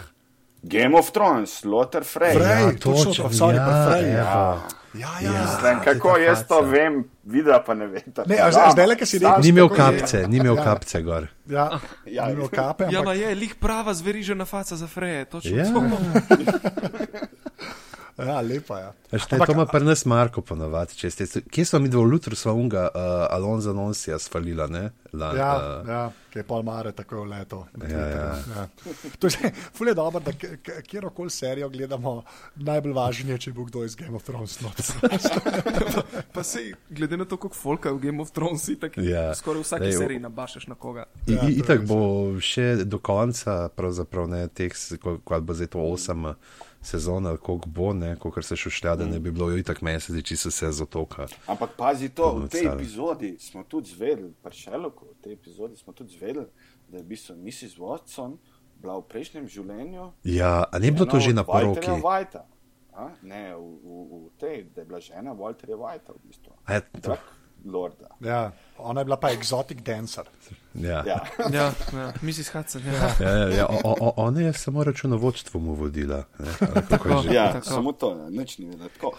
Game 0.62 0.98
of 0.98 1.10
Thrones, 1.10 1.64
Lothar 1.64 2.02
Frey. 2.02 2.34
Frey. 2.34 2.62
Ja, 2.62 2.72
točno, 2.72 3.04
točno, 3.06 3.30
sorry, 3.30 3.56
ja, 3.56 3.66
pa 3.66 3.74
Frey, 3.88 4.02
evo. 4.04 4.16
ja. 4.16 4.62
Ja, 4.96 5.10
ja. 5.20 5.30
Mislim, 5.42 5.80
kako 5.84 6.16
jaz 6.16 6.46
to 6.48 6.60
vem, 6.62 7.02
videla 7.24 7.58
pa 7.60 7.74
ne 7.74 7.86
vem. 7.86 8.02
Ne, 8.26 8.38
a 8.38 8.48
zdaj- 8.50 8.72
zdajle, 8.72 8.96
ko 8.96 9.06
si 9.06 9.18
rekel- 9.18 9.42
Ni 9.42 9.48
imel 9.48 9.68
kapce, 9.68 10.22
ni 10.28 10.36
imel 10.36 10.56
Ja. 10.56 10.64
kapce 10.64 11.02
gor. 11.02 11.26
Ja, 11.46 11.66
Ja, 12.06 12.26
ni 12.26 12.32
imel 12.32 12.48
kape. 12.48 12.84
Ja, 12.84 12.88
ampak- 12.90 13.04
ma 13.04 13.12
je, 13.12 13.34
lih 13.34 13.54
prava 13.54 13.94
zverižena 13.94 14.44
faca 14.44 14.76
za 14.76 14.86
freje, 14.86 15.24
točno 15.26 15.56
Ja. 15.56 15.64
Ja, 18.18 18.40
lepa 18.40 18.78
je. 18.78 18.92
Veš, 19.12 19.26
ne, 19.28 19.38
to 19.38 19.52
ima 19.52 19.66
pri 19.66 19.84
nas 19.84 20.04
Marko 20.04 20.40
ponovadi. 20.40 20.94
če 20.94 21.10
ste- 21.10 21.26
Kje 21.42 21.64
smo 21.64 21.78
mi 21.78 21.88
dva 21.88 22.00
lutro 22.02 22.32
sva 22.32 22.52
unga 22.52 22.86
uh, 22.86 23.00
Alonso 23.28 23.72
Nonsija 23.72 24.18
svalila, 24.18 24.66
ne? 24.66 24.86
Lan, 25.12 25.36
Ja, 25.36 25.50
uh, 25.82 25.88
ja, 25.88 26.00
ki 26.30 26.38
je 26.38 26.44
pol 26.44 26.62
mare 26.62 26.92
tako 26.92 27.24
leto. 27.24 27.66
Ja, 27.82 27.98
ja. 28.00 28.24
Ja. 28.48 28.64
To 29.18 29.26
je 29.26 29.52
ful 29.70 29.88
je 29.88 29.94
dobro, 29.94 30.20
da 30.20 30.32
k- 30.32 30.56
k- 30.58 30.82
kjerokoli 30.82 31.30
serijo 31.30 31.68
gledamo, 31.68 32.22
najbolj 32.56 32.92
važno 32.92 33.30
je, 33.30 33.38
če 33.38 33.52
bo 33.52 33.64
kdo 33.64 33.84
iz 33.84 33.94
Game 33.94 34.12
of 34.12 34.22
Thrones. 34.22 34.60
not. 34.60 34.80
Pa 36.32 36.42
se, 36.42 36.58
glede 36.90 37.16
na 37.16 37.24
to, 37.24 37.36
koliko 37.36 37.56
folka 37.56 37.88
je 37.88 37.94
v 37.94 38.00
Game 38.00 38.20
of 38.20 38.30
Thrones, 38.30 38.66
tako 38.76 39.00
Ja. 39.02 39.34
skoraj 39.34 39.58
v 39.58 39.64
vsaki 39.64 39.84
Lej, 39.84 39.96
o- 39.96 39.98
seriji 39.98 40.20
nabašaš 40.20 40.66
na 40.66 40.74
koga. 40.76 41.04
I, 41.26 41.32
Ja, 41.32 41.42
ja, 41.42 41.48
itak 41.50 41.84
bo 41.84 42.00
še 42.40 42.84
do 42.84 42.98
konca, 42.98 43.68
pravzaprav 43.68 44.26
ne 44.26 44.48
teh, 44.48 44.72
kot 45.22 45.42
bo 45.42 45.52
zdaj 45.52 45.66
to 45.68 45.80
osem 45.82 46.26
eh, 46.26 46.34
sezon, 46.82 47.26
ali 47.26 47.38
koliko 47.38 47.68
bo, 47.68 47.92
ne, 47.92 48.16
koliko 48.16 48.42
se 48.42 48.56
šušlja, 48.56 48.96
da 48.96 49.06
ne 49.06 49.18
bi 49.18 49.30
bilo 49.30 49.50
itak 49.56 49.82
meseci, 49.82 50.22
če 50.22 50.36
se 50.36 50.48
vse 50.48 50.72
zatoka. 50.72 51.26
Ampak 51.46 51.70
pazi 51.76 52.08
to, 52.08 52.32
v 52.38 52.48
tej 52.48 52.66
epizodi 52.66 53.36
smo 53.38 53.64
tudi 53.64 53.90
zvedeli, 53.90 54.32
pri 54.42 54.54
Šerloku, 54.54 55.06
v 55.18 55.22
tej 55.22 55.32
epizodi 55.32 55.76
smo 55.76 55.92
tudi 55.92 56.16
zvedeli, 56.18 56.46
da 56.88 56.96
je 56.96 57.02
v 57.02 57.06
bistvu 57.06 57.36
Mrs. 57.36 57.78
Watson 57.78 58.36
bila 58.76 58.98
v 58.98 59.08
prejšnjem 59.08 59.48
življenju. 59.48 60.12
Ja, 60.24 60.64
a 60.72 60.78
ni 60.78 60.90
bilo 60.90 61.06
to 61.06 61.20
že 61.20 61.32
na 61.34 61.44
poroki? 61.44 61.90
Whitea. 61.90 62.44
A? 62.96 63.10
Ne, 63.22 63.52
v, 63.52 63.60
v, 63.60 63.96
v 64.24 64.30
tej, 64.40 64.56
da 64.72 64.80
je 64.80 64.86
bila 64.88 65.00
žena 65.00 65.34
Walterja 65.36 65.76
Whitea 65.76 66.16
v 66.16 66.20
bistvu. 66.28 66.52
A 66.64 66.74
je 66.74 66.80
to- 66.80 67.12
Drag 67.12 67.35
Lorda. 67.72 68.08
Ja, 68.20 68.52
ona 68.78 69.00
je 69.00 69.04
bila 69.04 69.16
pa 69.16 69.30
exotic 69.30 69.82
dancer. 69.82 70.24
Ja. 70.74 71.02
Ja. 71.06 71.24
Ja, 71.52 71.72
ja, 71.92 72.12
Mrs. 72.22 72.48
Hudson, 72.52 72.82
ja. 72.86 73.14
Ja, 73.20 73.36
ja, 73.36 73.48
ja, 73.48 73.66
o, 73.66 73.94
o, 74.00 74.12
ona 74.16 74.40
je 74.40 74.52
samo 74.52 74.84
računovodstvo 74.84 75.60
mu 75.60 75.74
vodila. 75.74 76.24
Ne, 76.38 76.52
kako 76.88 77.08
je 77.08 77.16
že? 77.22 77.34
ja 77.34 77.52
Tako. 77.52 77.66
samo 77.66 77.92
to, 77.92 78.10
ja, 78.18 78.28
nič 78.30 78.58
ni. 78.58 78.78
Tako, 78.78 79.12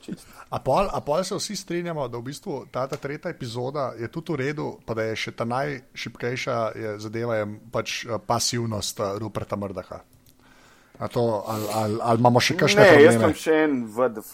čisto. 0.00 0.26
A 0.52 0.58
pol, 0.60 0.88
a 0.92 1.00
pol 1.00 1.24
se 1.24 1.36
vsi 1.36 1.56
strinjamo, 1.56 2.08
da 2.08 2.18
v 2.18 2.22
bistvu 2.28 2.66
ta, 2.70 2.86
ta 2.86 2.96
tretja 2.96 3.30
epizoda 3.30 3.92
je 3.98 4.08
tudi 4.12 4.32
v 4.32 4.36
redu, 4.36 4.66
pa 4.86 4.94
da 4.94 5.06
je 5.08 5.16
še 5.16 5.32
ta 5.32 5.44
najšipkejša 5.48 6.56
je, 6.76 6.96
zadeva 7.00 7.40
je 7.40 7.46
pač 7.72 8.04
eh, 8.04 8.18
pasivnost 8.26 9.00
eh, 9.00 9.16
Ruperta 9.18 9.56
Mrdaha. 9.56 10.02
A 11.02 11.08
to, 11.08 11.42
ali, 11.46 11.66
ali, 11.74 11.96
ali 12.02 12.18
imamo 12.22 12.40
še 12.40 12.54
kakšne 12.56 12.80
Ne, 12.80 12.86
jaz 12.86 13.16
probleme? 13.16 13.18
imam 13.18 13.34
še 13.34 13.56
en 13.64 13.74
VDF 13.90 14.32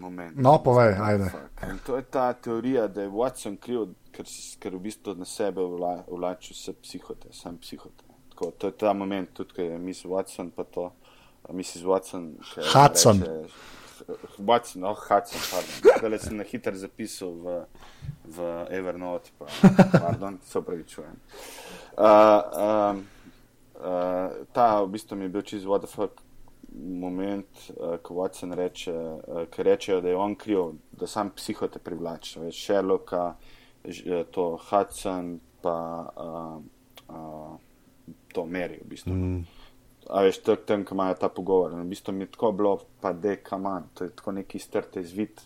moment. 0.00 0.36
No, 0.36 0.56
povej, 0.64 0.94
ajde. 0.96 1.28
In 1.68 1.78
to 1.84 1.96
je 1.96 2.04
ta 2.08 2.32
teorija, 2.32 2.86
da 2.88 3.04
je 3.04 3.12
Watson 3.12 3.58
kriv, 3.60 3.90
ker, 4.16 4.24
ker 4.56 4.78
v 4.78 4.80
bistvu 4.88 5.12
na 5.20 5.28
sebe 5.28 5.60
vla, 5.60 5.98
vlači 6.08 6.56
vse 6.56 6.72
psihote, 6.80 7.28
sam 7.36 7.58
psihote. 7.60 8.04
Tako, 8.32 8.50
to 8.56 8.72
je 8.72 8.78
ta 8.80 8.92
moment, 8.96 9.28
tudi 9.36 9.52
ko 9.56 9.62
je 9.62 9.78
Miss 9.78 10.08
Watson, 10.08 10.50
pa 10.56 10.64
to, 10.64 10.92
Mrs. 11.52 11.84
Watson. 11.84 12.32
Hudson. 12.72 13.20
reče- 13.20 13.74
Watson, 14.38 14.84
oh, 14.84 14.96
Hudson, 14.96 15.40
pardon. 15.50 15.74
Zdaj 15.98 16.18
sem 16.18 16.36
na 16.36 16.44
hiter 16.44 16.76
zapisal 16.76 17.32
v, 17.32 17.46
v 18.24 18.36
Evernote, 18.70 19.32
pa, 19.38 19.46
pardon, 20.00 20.38
se 20.44 20.58
upravičujem. 20.58 21.16
Uh, 21.96 22.04
um, 22.92 23.06
ta 24.56 24.80
v 24.80 24.88
bistvu 24.96 25.16
mi 25.20 25.28
je 25.28 25.34
bil 25.36 25.42
čez 25.44 25.66
what 25.68 25.84
the 25.84 25.90
fuck 25.90 26.22
moment, 26.76 27.46
uh, 27.76 27.96
ko 28.02 28.14
Watson 28.14 28.52
reče, 28.56 28.92
uh, 28.92 29.42
ko 29.52 29.62
rečejo, 29.62 30.00
da 30.00 30.08
je 30.08 30.16
on 30.16 30.34
kriv, 30.34 30.72
da 30.92 31.06
sam 31.06 31.30
psihote 31.36 31.78
privlači. 31.78 32.40
Veš, 32.40 32.64
Sherlocka, 32.64 33.34
eh, 33.84 34.24
to 34.30 34.58
Hudson, 34.70 35.38
pa 35.62 35.76
uh, 36.16 36.62
uh, 37.08 37.56
to 38.32 38.46
Mary 38.46 38.80
v 38.84 38.88
bistvu. 38.88 39.14
Mm. 39.14 39.44
A 40.10 40.22
veš, 40.22 40.38
to 40.46 40.54
je 40.54 40.62
tam, 40.66 40.84
ko 40.84 40.94
imajo 40.94 41.14
ta 41.20 41.28
pogovor. 41.28 41.72
In 41.72 41.82
v 41.82 41.90
bistvu 41.92 42.14
mi 42.14 42.24
je 42.24 42.32
tako 42.36 42.52
bilo, 42.52 42.74
pa 43.00 43.12
de 43.12 43.36
kaman, 43.42 43.88
to 43.94 44.04
je 44.04 44.10
tako 44.16 44.32
neki 44.32 44.58
strte 44.58 45.02
zvit. 45.02 45.42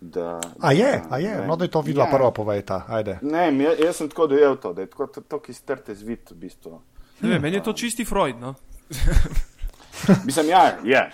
Da, 0.00 0.40
A 0.60 0.72
je, 0.72 0.90
da- 0.92 1.16
a 1.16 1.18
je, 1.18 1.36
ne 1.40 1.46
no 1.46 1.56
da 1.56 1.64
je 1.64 1.70
to 1.70 1.80
videla 1.80 2.04
Ja. 2.04 2.10
prva, 2.12 2.30
povejta, 2.30 2.82
ajde. 2.88 3.18
Ne, 3.22 3.46
jaz, 3.64 3.78
jaz 3.80 3.96
sem 3.96 4.08
tako 4.08 4.26
dojel 4.26 4.56
to, 4.56 4.72
da 4.72 4.82
je 4.82 4.90
tako, 4.90 5.06
tako 5.06 5.52
strte 5.52 5.94
zvit 5.94 6.30
v 6.30 6.34
bistvu. 6.34 6.80
Ne 7.20 7.28
vem, 7.28 7.42
meni 7.42 7.56
je 7.56 7.62
to 7.62 7.72
čisti 7.72 8.04
Freud, 8.04 8.40
no. 8.40 8.54
Mislim, 10.26 10.48
ja, 10.48 10.78
je. 10.84 11.10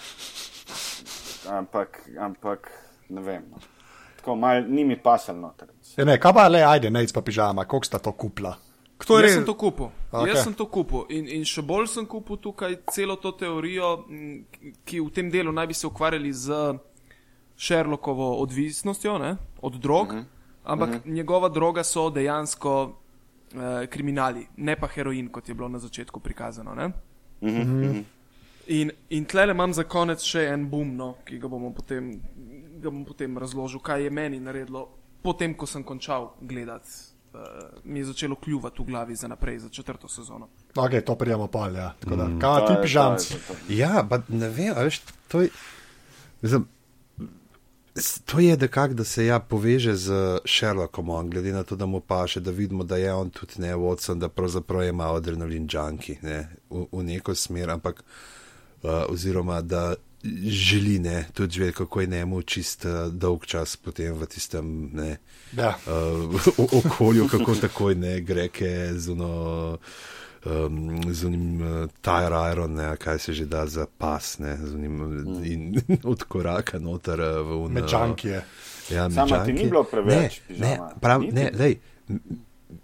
Ampak, 1.49 2.01
ampak 2.21 2.71
ne 3.09 3.21
vem. 3.21 3.45
No. 3.51 3.57
Tako 4.17 4.37
mal 4.37 4.65
ni 4.69 4.85
mi 4.85 4.97
pasal 4.97 5.37
noter. 5.41 5.69
Ja, 5.97 6.05
ne, 6.05 6.19
kaj 6.21 6.33
pa 6.33 6.49
le, 6.49 6.65
ajde, 6.65 6.91
nec 6.91 7.13
pa 7.13 7.23
pižama, 7.23 7.65
koliko 7.65 7.87
sta 7.87 7.99
to 7.99 8.13
kupla? 8.13 8.57
Kdo 9.01 9.19
je 9.19 9.23
Jaz 9.23 9.31
res? 9.31 9.35
sem 9.35 9.45
to 9.45 9.55
kupil. 9.55 9.89
Okay. 10.13 10.29
Jaz 10.29 10.45
sem 10.45 10.55
to 10.55 10.67
kupil. 10.67 11.05
In, 11.09 11.29
in 11.29 11.45
še 11.49 11.65
bolj 11.65 11.89
sem 11.89 12.07
kupil 12.07 12.37
tukaj 12.37 12.77
celo 12.93 13.17
to 13.17 13.33
teorijo, 13.33 14.05
ki 14.85 15.01
v 15.01 15.09
tem 15.17 15.31
delu 15.33 15.53
naj 15.57 15.71
bi 15.71 15.77
se 15.77 15.87
ukvarjali 15.89 16.33
z 16.33 16.59
Sherlockovo 17.61 18.35
odvisnostjo 18.43 19.17
ne, 19.21 19.37
od 19.63 19.81
drog, 19.81 20.13
uh 20.13 20.19
-huh. 20.19 20.25
ampak 20.65 20.89
uh 20.89 20.95
-huh. 20.95 21.13
njegova 21.13 21.49
droga 21.49 21.85
so 21.85 22.11
dejansko 22.11 22.93
eh, 23.53 23.87
kriminali, 23.87 24.47
ne 24.57 24.77
pa 24.77 24.87
heroin, 24.87 25.29
kot 25.29 25.49
je 25.49 25.55
bilo 25.55 25.69
na 25.69 25.79
začetku 25.79 26.21
prikazano. 26.21 26.75
Ne. 26.75 26.87
Uh 27.41 27.49
-huh. 27.49 28.05
In, 28.67 28.91
in 29.09 29.25
tlele 29.25 29.51
imam 29.51 29.73
za 29.73 29.85
konec 29.85 30.23
še 30.23 30.45
en 30.45 30.69
boom, 30.71 30.97
no, 30.97 31.15
ki 31.25 31.39
ga, 31.39 31.49
bomo 31.49 31.73
potem, 31.73 32.21
ga 32.77 32.91
bom 32.91 33.05
potem 33.05 33.39
razložil, 33.39 33.81
kaj 33.81 34.03
je 34.03 34.11
meni 34.11 34.41
naredilo, 34.41 34.89
potem 35.23 35.55
ko 35.55 35.67
sem 35.67 35.83
končal 35.83 36.35
gledati. 36.41 36.89
Uh, 37.33 37.39
mi 37.85 37.99
je 37.99 38.05
začelo 38.05 38.35
kljuvati 38.35 38.83
v 38.83 38.87
glavi 38.87 39.15
za 39.15 39.29
naprej, 39.29 39.59
za 39.59 39.69
četrto 39.69 40.09
sezono. 40.09 40.49
Ok, 40.77 40.91
to 41.07 41.15
prijemo 41.15 41.47
pol, 41.47 41.77
ja. 41.77 41.95
Tako 42.01 42.17
da, 42.17 42.25
Mm. 42.25 42.41
kaj 42.41 42.67
ti 42.67 42.73
je- 42.73 42.81
Ja, 43.69 44.07
pa 44.11 44.19
ne 44.29 44.49
vem, 44.49 44.73
a 44.77 44.83
veš, 44.83 45.01
to 45.29 45.41
je. 45.41 45.49
Mislim, 46.43 46.67
to 48.25 48.39
je 48.39 48.57
nekako, 48.57 48.95
da 48.95 49.05
se 49.05 49.27
ja 49.27 49.39
poveže 49.39 49.97
z 49.97 50.13
Sherlockom, 50.47 51.09
on, 51.09 51.31
glede 51.31 51.53
na 51.53 51.63
to, 51.63 51.77
da 51.77 51.87
mu 51.87 52.01
paše, 52.01 52.41
da 52.41 52.51
vidimo, 52.51 52.85
da 52.85 52.97
je 52.97 53.13
on 53.15 53.31
tudi 53.31 53.53
ne 53.59 53.75
Watson, 53.75 54.19
da 54.19 54.29
pravzaprav 54.29 54.83
je 54.83 54.93
malo 54.93 55.17
adrenalin 55.17 55.69
junkie 55.73 56.19
ne, 56.23 56.49
v, 56.71 56.87
v 56.93 57.03
neko 57.03 57.35
smer, 57.35 57.71
ampak 57.71 58.03
uh, 58.83 58.91
oziroma 59.09 59.61
da 59.61 59.95
želi 60.45 60.99
ne, 60.99 61.27
tudi 61.35 61.55
živeti, 61.55 61.77
kako 61.77 62.01
je 62.01 62.07
njemu 62.07 62.43
čist 62.43 62.85
uh, 62.85 63.13
dolg 63.13 63.45
čas 63.47 63.77
potem 63.77 64.13
v 64.15 64.27
tistem 64.27 64.91
ne, 64.93 65.17
Ja. 65.57 65.75
uh, 65.87 66.49
o- 66.59 66.79
okolju, 66.79 67.29
kako 67.29 67.55
takoj 67.55 67.95
ne 67.95 68.21
greke 68.21 68.91
z 68.95 69.09
uno. 69.09 69.79
Um, 70.41 71.13
z 71.13 71.25
unim 71.25 71.61
uh, 71.63 71.89
tire 72.01 72.39
iron, 72.53 72.73
ne, 72.75 72.97
kaj 72.97 73.19
se 73.19 73.33
že 73.33 73.45
da 73.47 73.67
za 73.67 73.85
pas, 73.99 74.39
ne, 74.39 74.57
z 74.57 74.75
unim 74.75 74.93
mm. 74.97 75.45
in 75.45 75.75
od 76.13 76.23
koraka 76.25 76.79
noter 76.79 77.21
uh, 77.21 77.45
v 77.45 77.57
uno. 77.59 77.69
Med 77.69 77.85
džankije. 77.85 78.39
Ja, 78.91 79.11
Sama 79.11 79.45
ti 79.45 79.53
ni 79.53 79.67
bilo 79.69 79.85
preveč, 79.85 80.41
Ne, 80.41 80.47
pižama? 80.49 80.87
ne, 80.87 81.01
prav, 81.01 81.23
ne, 81.23 81.51
lej, 81.53 81.77
m- 82.09 82.21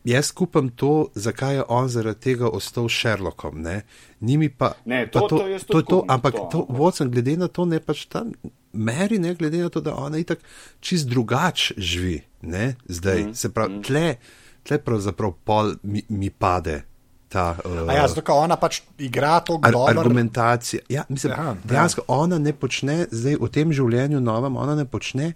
jaz 0.05 0.27
skupam 0.27 0.69
to, 0.69 1.09
zakaj 1.15 1.55
je 1.55 1.63
on 1.69 1.89
zaradi 1.89 2.21
tega 2.21 2.49
ostal 2.49 2.89
Sherlockom, 2.89 3.57
ne. 3.63 3.83
Nimi 4.21 4.49
pa, 4.49 4.75
Ne, 4.85 5.07
pa 5.07 5.21
to- 5.21 5.29
to, 5.29 5.39
to 5.39 5.59
to, 5.67 5.83
to, 5.83 6.05
ampak 6.09 6.35
to, 6.35 6.49
to, 6.53 6.67
Watson, 6.69 7.09
glede 7.11 7.37
na 7.37 7.49
to, 7.49 7.65
ne 7.65 7.81
pač 7.81 8.05
tam. 8.07 8.33
Meri, 8.73 9.17
ne 9.19 9.33
glede 9.35 9.63
na 9.65 9.69
to, 9.69 9.81
da 9.81 9.95
ona 9.97 10.19
itak 10.19 10.39
čist 10.81 11.09
drugače 11.09 11.75
živi, 11.79 12.21
ne, 12.43 12.77
zdaj. 12.85 13.25
Mm, 13.25 13.35
se 13.35 13.49
pravi, 13.49 13.75
mm. 13.75 13.83
tle, 13.83 14.15
tle 14.63 14.79
pravzaprav 14.79 15.33
pol 15.45 15.73
mi, 15.83 16.05
mi 16.09 16.29
pade 16.31 16.83
ta. 17.29 17.57
Uh, 17.65 17.89
A 17.89 17.93
ja, 17.93 18.09
zato, 18.09 18.23
ona 18.33 18.57
pač 18.57 18.81
igra 18.99 19.41
to 19.41 19.59
Ar, 19.63 19.73
dobro. 19.73 20.01
argumentacija. 20.01 20.83
Ja, 20.89 21.05
mislim, 21.09 21.33
Ja, 21.33 21.45
ja. 21.45 21.57
dejansko 21.65 22.03
ona 22.09 22.39
ne 22.39 22.53
počne, 22.53 23.07
zdaj 23.11 23.37
v 23.37 23.49
tem 23.49 23.73
življenju 23.73 24.21
novem, 24.21 24.57
ona 24.57 24.75
ne 24.75 24.85
počne 24.85 25.33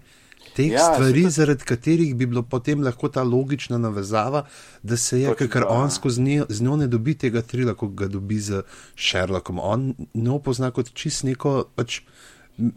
teh 0.55 0.67
Ja, 0.67 0.73
ja, 0.73 0.85
stvari, 0.89 1.23
to- 1.23 1.29
zaradi 1.29 1.63
katerih 1.63 2.15
bi 2.15 2.25
bilo 2.25 2.41
potem 2.43 2.81
lahko 2.83 3.07
ta 3.07 3.23
logična 3.23 3.77
navezava, 3.77 4.45
da 4.83 4.97
se 4.97 5.21
je, 5.21 5.29
Točno 5.29 5.47
ker 5.47 5.63
on 5.63 5.85
ja. 5.85 5.89
skozi 5.89 6.21
njo, 6.21 6.45
z 6.49 6.61
njo 6.61 6.75
ne 6.75 6.87
dobi 6.87 7.13
tega 7.15 7.41
trila, 7.41 7.73
kot 7.73 7.93
ga 7.93 8.07
dobi 8.07 8.39
z 8.39 8.63
Sherlockom. 8.97 9.59
On 9.59 9.85
njo 10.13 10.39
pozna 10.39 10.71
kot 10.71 10.93
čist 10.93 11.23
neko. 11.23 11.65
Pač, 11.75 12.01
m, 12.01 12.05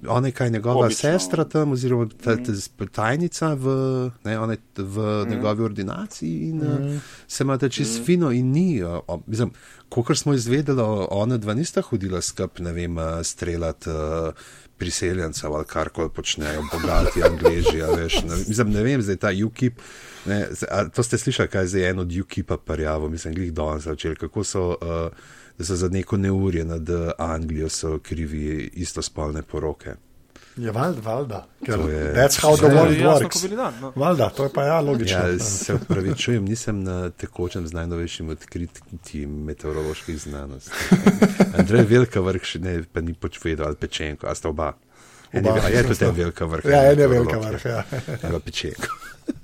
Ona 0.09 0.29
je 0.29 0.33
kaj 0.33 0.51
njegova 0.51 0.87
Obično. 0.87 1.11
Sestra 1.11 1.45
tam, 1.45 1.73
oziroma 1.73 2.09
ta, 2.25 2.37
ta 2.37 2.87
tajnica 2.93 3.55
v, 3.55 3.67
ne, 4.25 4.39
ona 4.39 4.53
je 4.53 4.59
v 4.77 5.25
mm. 5.25 5.31
njegovi 5.31 5.63
ordinaciji 5.63 6.49
in 6.49 6.57
mm. 6.57 7.01
se 7.29 7.45
imate 7.45 7.69
čist 7.69 8.01
mm. 8.01 8.05
fino 8.05 8.31
in 8.33 8.51
ni. 8.53 8.83
o- 8.83 9.23
Mislim, 9.27 9.51
kolikor 9.89 10.19
smo 10.19 10.35
izvedeli, 10.35 10.83
ona 11.11 11.37
dva 11.37 11.55
nista 11.55 11.83
hodila 11.83 12.23
skup, 12.23 12.59
ne 12.59 12.73
vem, 12.73 12.99
uh, 12.99 13.05
streljati 13.23 13.91
priseljencev 14.79 15.55
ali 15.55 15.65
kar 15.65 15.89
koli 15.89 16.11
počnejo, 16.11 16.63
bogati 16.73 17.23
angliži, 17.23 17.83
a 17.83 17.95
veš. 17.97 18.23
Ne, 18.23 18.37
mislim, 18.49 18.71
ne 18.71 18.83
vem, 18.83 19.03
zdaj 19.03 19.17
ta 19.17 19.31
UKIP. 19.47 19.79
Ne, 20.27 20.49
to 20.95 21.03
ste 21.03 21.19
slišali, 21.19 21.49
kaj 21.49 21.63
je 21.63 21.69
zdaj 21.69 21.91
en 21.91 21.99
od 21.99 22.17
UKIP-a 22.21 22.57
parjavo, 22.57 23.09
mislim, 23.09 23.35
glih 23.35 23.53
danes 23.53 23.83
začeli, 23.83 24.17
kako 24.17 24.45
so. 24.45 24.69
Uh, 24.69 25.43
da 25.59 25.65
so 25.65 25.77
za 25.77 25.89
neko 25.89 26.17
neurje 26.17 26.65
nad 26.65 26.89
uh, 26.89 26.97
Anglijo 27.19 27.69
so 27.69 27.99
krivi 27.99 28.71
istospolne 28.75 29.43
poroke. 29.43 29.95
Je 30.57 30.71
valjda, 30.71 31.01
valjda. 31.03 31.47
Ker 31.67 31.75
To 31.75 31.89
je- 31.89 32.15
that's 32.15 32.39
how 32.39 32.57
the 32.57 32.67
Ja, 32.67 32.73
world 32.75 32.93
jasno, 32.95 33.29
works. 33.29 33.57
dan. 33.57 33.75
No. 33.81 33.93
Valjda, 33.97 34.29
to 34.29 34.45
je 34.45 34.51
pa 34.51 34.65
ja 34.65 34.81
logično. 34.81 35.19
Ja, 35.19 35.39
se 35.39 35.75
upravičujem, 35.75 36.45
nisem 36.45 36.83
na 36.83 37.11
tekočem 37.11 37.67
z 37.67 37.73
najnovejšim 37.73 38.29
odkritjem 38.29 39.31
meteoroloških 39.45 40.19
znanosti. 40.19 40.71
Andrej 41.59 41.83
Velika 41.85 42.21
vrh 42.21 42.43
še 42.45 42.59
ne, 42.59 42.83
pa 42.85 43.01
ni 43.01 43.15
počvedal, 43.15 43.67
ali 43.67 43.77
pečenko, 43.77 44.27
a 44.27 44.35
sta 44.35 44.49
oba. 44.49 44.73
Oba. 45.35 45.59
a 45.65 45.69
je 45.69 45.83
tudi 45.83 46.05
en 46.05 46.15
velika 46.15 46.45
vrh. 46.45 46.65
Ja, 46.65 46.81
je 46.81 46.89
meteorolog, 46.91 47.27
velika 47.27 47.49
vrh, 47.49 47.65
ja. 47.65 47.85
Ali 48.23 48.41
pečenko. 48.41 48.87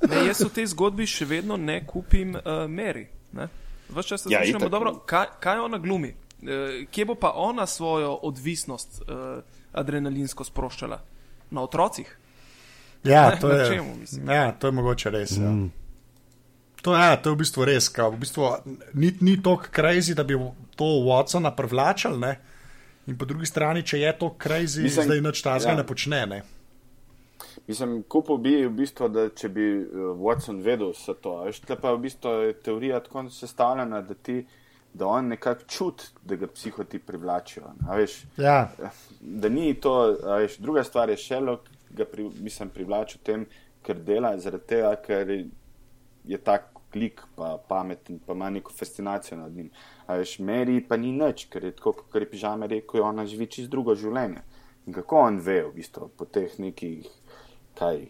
Ne, 0.09 0.27
jaz 0.27 0.41
v 0.41 0.49
tej 0.51 0.67
zgodbi 0.67 1.07
še 1.07 1.25
vedno 1.27 1.57
ne 1.57 1.81
kupim 1.87 2.35
uh, 2.35 2.43
Meri. 2.69 3.09
Ves 3.95 4.07
čas 4.07 4.27
Ja, 4.29 4.39
razmišljamo, 4.39 4.65
itak. 4.65 4.71
dobro, 4.71 4.95
kaj, 5.07 5.27
kaj 5.41 5.59
ona 5.59 5.79
glumi, 5.79 6.15
uh, 6.43 6.49
kje 6.91 7.05
bo 7.05 7.15
pa 7.15 7.33
ona 7.35 7.67
svojo 7.67 8.13
odvisnost 8.23 9.03
uh, 9.03 9.43
adrenalinsko 9.73 10.45
sproščala? 10.45 11.01
Na 11.51 11.63
otrocih? 11.63 12.17
Ja, 13.05 13.37
to 13.41 13.51
je, 13.51 13.67
čemu, 13.69 13.97
mislim? 13.97 14.29
ja, 14.31 14.53
to 14.53 14.69
je 14.69 14.73
mogoče 14.73 15.11
res. 15.11 15.37
Ja. 15.37 15.55
To, 16.83 16.97
ja, 16.97 17.17
to 17.17 17.31
je 17.31 17.35
v 17.35 17.39
bistvu 17.39 17.65
res. 17.65 17.89
Kao, 17.89 18.11
v 18.11 18.21
bistvu, 18.23 18.49
ni 18.95 19.13
ni 19.21 19.37
tako 19.43 19.69
crazy, 19.75 20.15
da 20.15 20.25
bi 20.25 20.39
to 20.77 20.85
Watsona 20.85 21.53
privlačil. 21.57 22.19
Ne? 22.19 22.39
In 23.07 23.19
po 23.19 23.25
drugi 23.25 23.47
strani, 23.47 23.83
če 23.83 24.01
je 24.01 24.13
to 24.19 24.35
Mislim, 24.83 25.05
zdaj 25.05 25.21
nič 25.21 25.43
tazga 25.43 25.71
ja. 25.71 25.75
ja. 25.75 25.81
ne 25.83 25.87
počne. 25.87 26.27
Ne? 26.27 26.43
Mislim, 27.71 28.01
kupil 28.03 28.41
bi 28.43 28.55
v 28.65 28.71
bistvu, 28.75 29.07
da 29.15 29.29
če 29.31 29.49
bi 29.55 29.65
uh, 29.79 30.09
Watson 30.19 30.57
vedel 30.65 30.91
vse 30.91 31.15
to. 31.23 31.37
Veš, 31.47 31.61
tle 31.63 31.77
pa 31.79 31.93
v 31.95 32.01
bistvu 32.03 32.33
je 32.49 32.57
teorija 32.67 32.99
tako 33.05 33.29
sestavljena, 33.31 34.01
da, 34.03 34.15
ti, 34.15 34.41
da 34.91 35.07
on 35.07 35.31
nekako 35.31 35.69
čuti, 35.71 36.09
da 36.27 36.35
ga 36.41 36.49
psihoti 36.51 36.99
privlačijo. 36.99 37.71
Veš, 37.95 38.17
Ja, 38.43 38.57
da 39.21 39.49
ni 39.49 39.71
to, 39.79 39.95
veš, 40.41 40.59
druga 40.59 40.83
stvar 40.85 41.15
je 41.15 41.19
Sherlock, 41.23 41.71
ga 41.95 42.09
pri, 42.11 42.27
mislim 42.43 42.75
privlači 42.75 43.21
v 43.21 43.27
tem, 43.31 43.47
ker 43.87 44.03
dela, 44.03 44.35
zaradi 44.43 44.67
tega, 44.75 44.91
ker 45.07 45.31
je 46.27 46.39
tak 46.43 46.73
klik, 46.91 47.23
pa 47.39 47.55
pameten, 47.69 48.19
pa 48.27 48.35
ima 48.35 48.51
neko 48.51 48.75
fascinacijo 48.75 49.39
nad 49.39 49.53
njim. 49.53 49.71
A 50.07 50.19
veš, 50.19 50.39
Mary 50.39 50.81
pa 50.89 50.99
ni 50.99 51.13
nič, 51.13 51.47
ker 51.53 51.65
je 51.65 51.77
tako, 51.79 51.93
kot 52.03 52.19
je 52.19 52.31
pižame 52.31 52.67
rekel, 52.67 53.03
ona 53.07 53.27
živi 53.27 53.47
čist 53.47 53.71
drugo 53.71 53.95
življenje. 53.95 54.43
In 54.87 54.97
kako 54.97 55.21
on 55.29 55.39
ve, 55.45 55.61
v 55.69 55.75
bistvu, 55.77 56.09
po 56.17 56.27
teh 56.27 56.59
nekih, 56.59 57.07
kaj, 57.81 58.01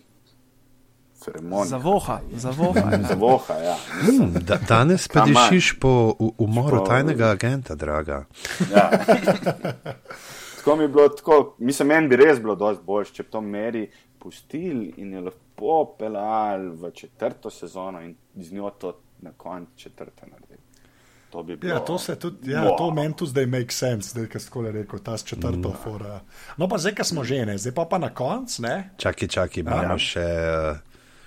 feromonih. 1.16 1.68
Zavoha, 1.68 2.20
zavoha. 2.34 2.80
ja. 2.82 2.98
Zavoha, 3.08 3.54
ja. 3.56 3.76
Hmm, 4.02 4.32
da, 4.40 4.58
danes 4.58 5.08
pa 5.08 5.22
dišiš 5.22 5.78
po 5.78 5.88
u- 6.18 6.34
umoru 6.38 6.76
Po- 6.76 6.86
tajnega 6.86 7.26
agenta, 7.28 7.74
draga. 7.76 8.24
ja. 8.68 8.90
tako 10.56 10.76
mi 10.76 10.84
je 10.84 10.88
bilo, 10.88 11.08
tako, 11.10 11.54
mislim, 11.58 11.88
meni 11.88 12.08
bi 12.08 12.16
res 12.16 12.40
bilo 12.40 12.54
dosti 12.56 12.84
boljše, 12.84 13.12
če 13.12 13.22
bi 13.22 13.30
to 13.30 13.40
meri 13.42 13.84
pustili 14.18 14.94
in 14.96 15.12
je 15.12 15.20
lepo 15.20 15.38
pelal 15.98 16.70
v 16.72 16.90
četrto 16.92 17.50
sezono 17.50 18.00
in 18.00 18.14
z 18.36 18.52
njo 18.52 18.70
to 18.70 18.92
na 19.20 19.30
koncu 19.32 19.72
četrte 19.76 20.26
naredili. 20.26 20.49
To 21.30 21.42
bi 21.42 21.56
bilo. 21.56 21.70
ja, 21.70 21.80
to 21.80 21.98
se 21.98 22.16
tudi, 22.16 22.50
ja, 22.50 22.62
Wow. 22.62 22.76
to 22.76 22.90
meni 22.90 23.14
tudi 23.14 23.30
zdaj 23.30 23.46
make 23.48 23.70
sense, 23.70 24.10
zdaj, 24.10 24.26
ker 24.26 24.40
skole 24.40 24.72
rekel, 24.72 24.98
ta 24.98 25.14
s 25.14 25.24
četrto 25.24 25.68
mm. 25.68 25.76
fora. 25.78 26.20
No, 26.56 26.68
pa 26.68 26.76
zdaj, 26.76 26.94
ko 26.94 27.04
smo 27.04 27.24
žene, 27.24 27.54
zdaj 27.56 27.72
pa, 27.72 27.84
pa 27.84 27.98
na 27.98 28.10
koncu, 28.10 28.62
ne? 28.62 28.90
Čakaj, 28.96 29.28
čakaj, 29.28 29.60
imamo 29.60 29.92
Ja. 29.92 29.98
še. 30.00 30.26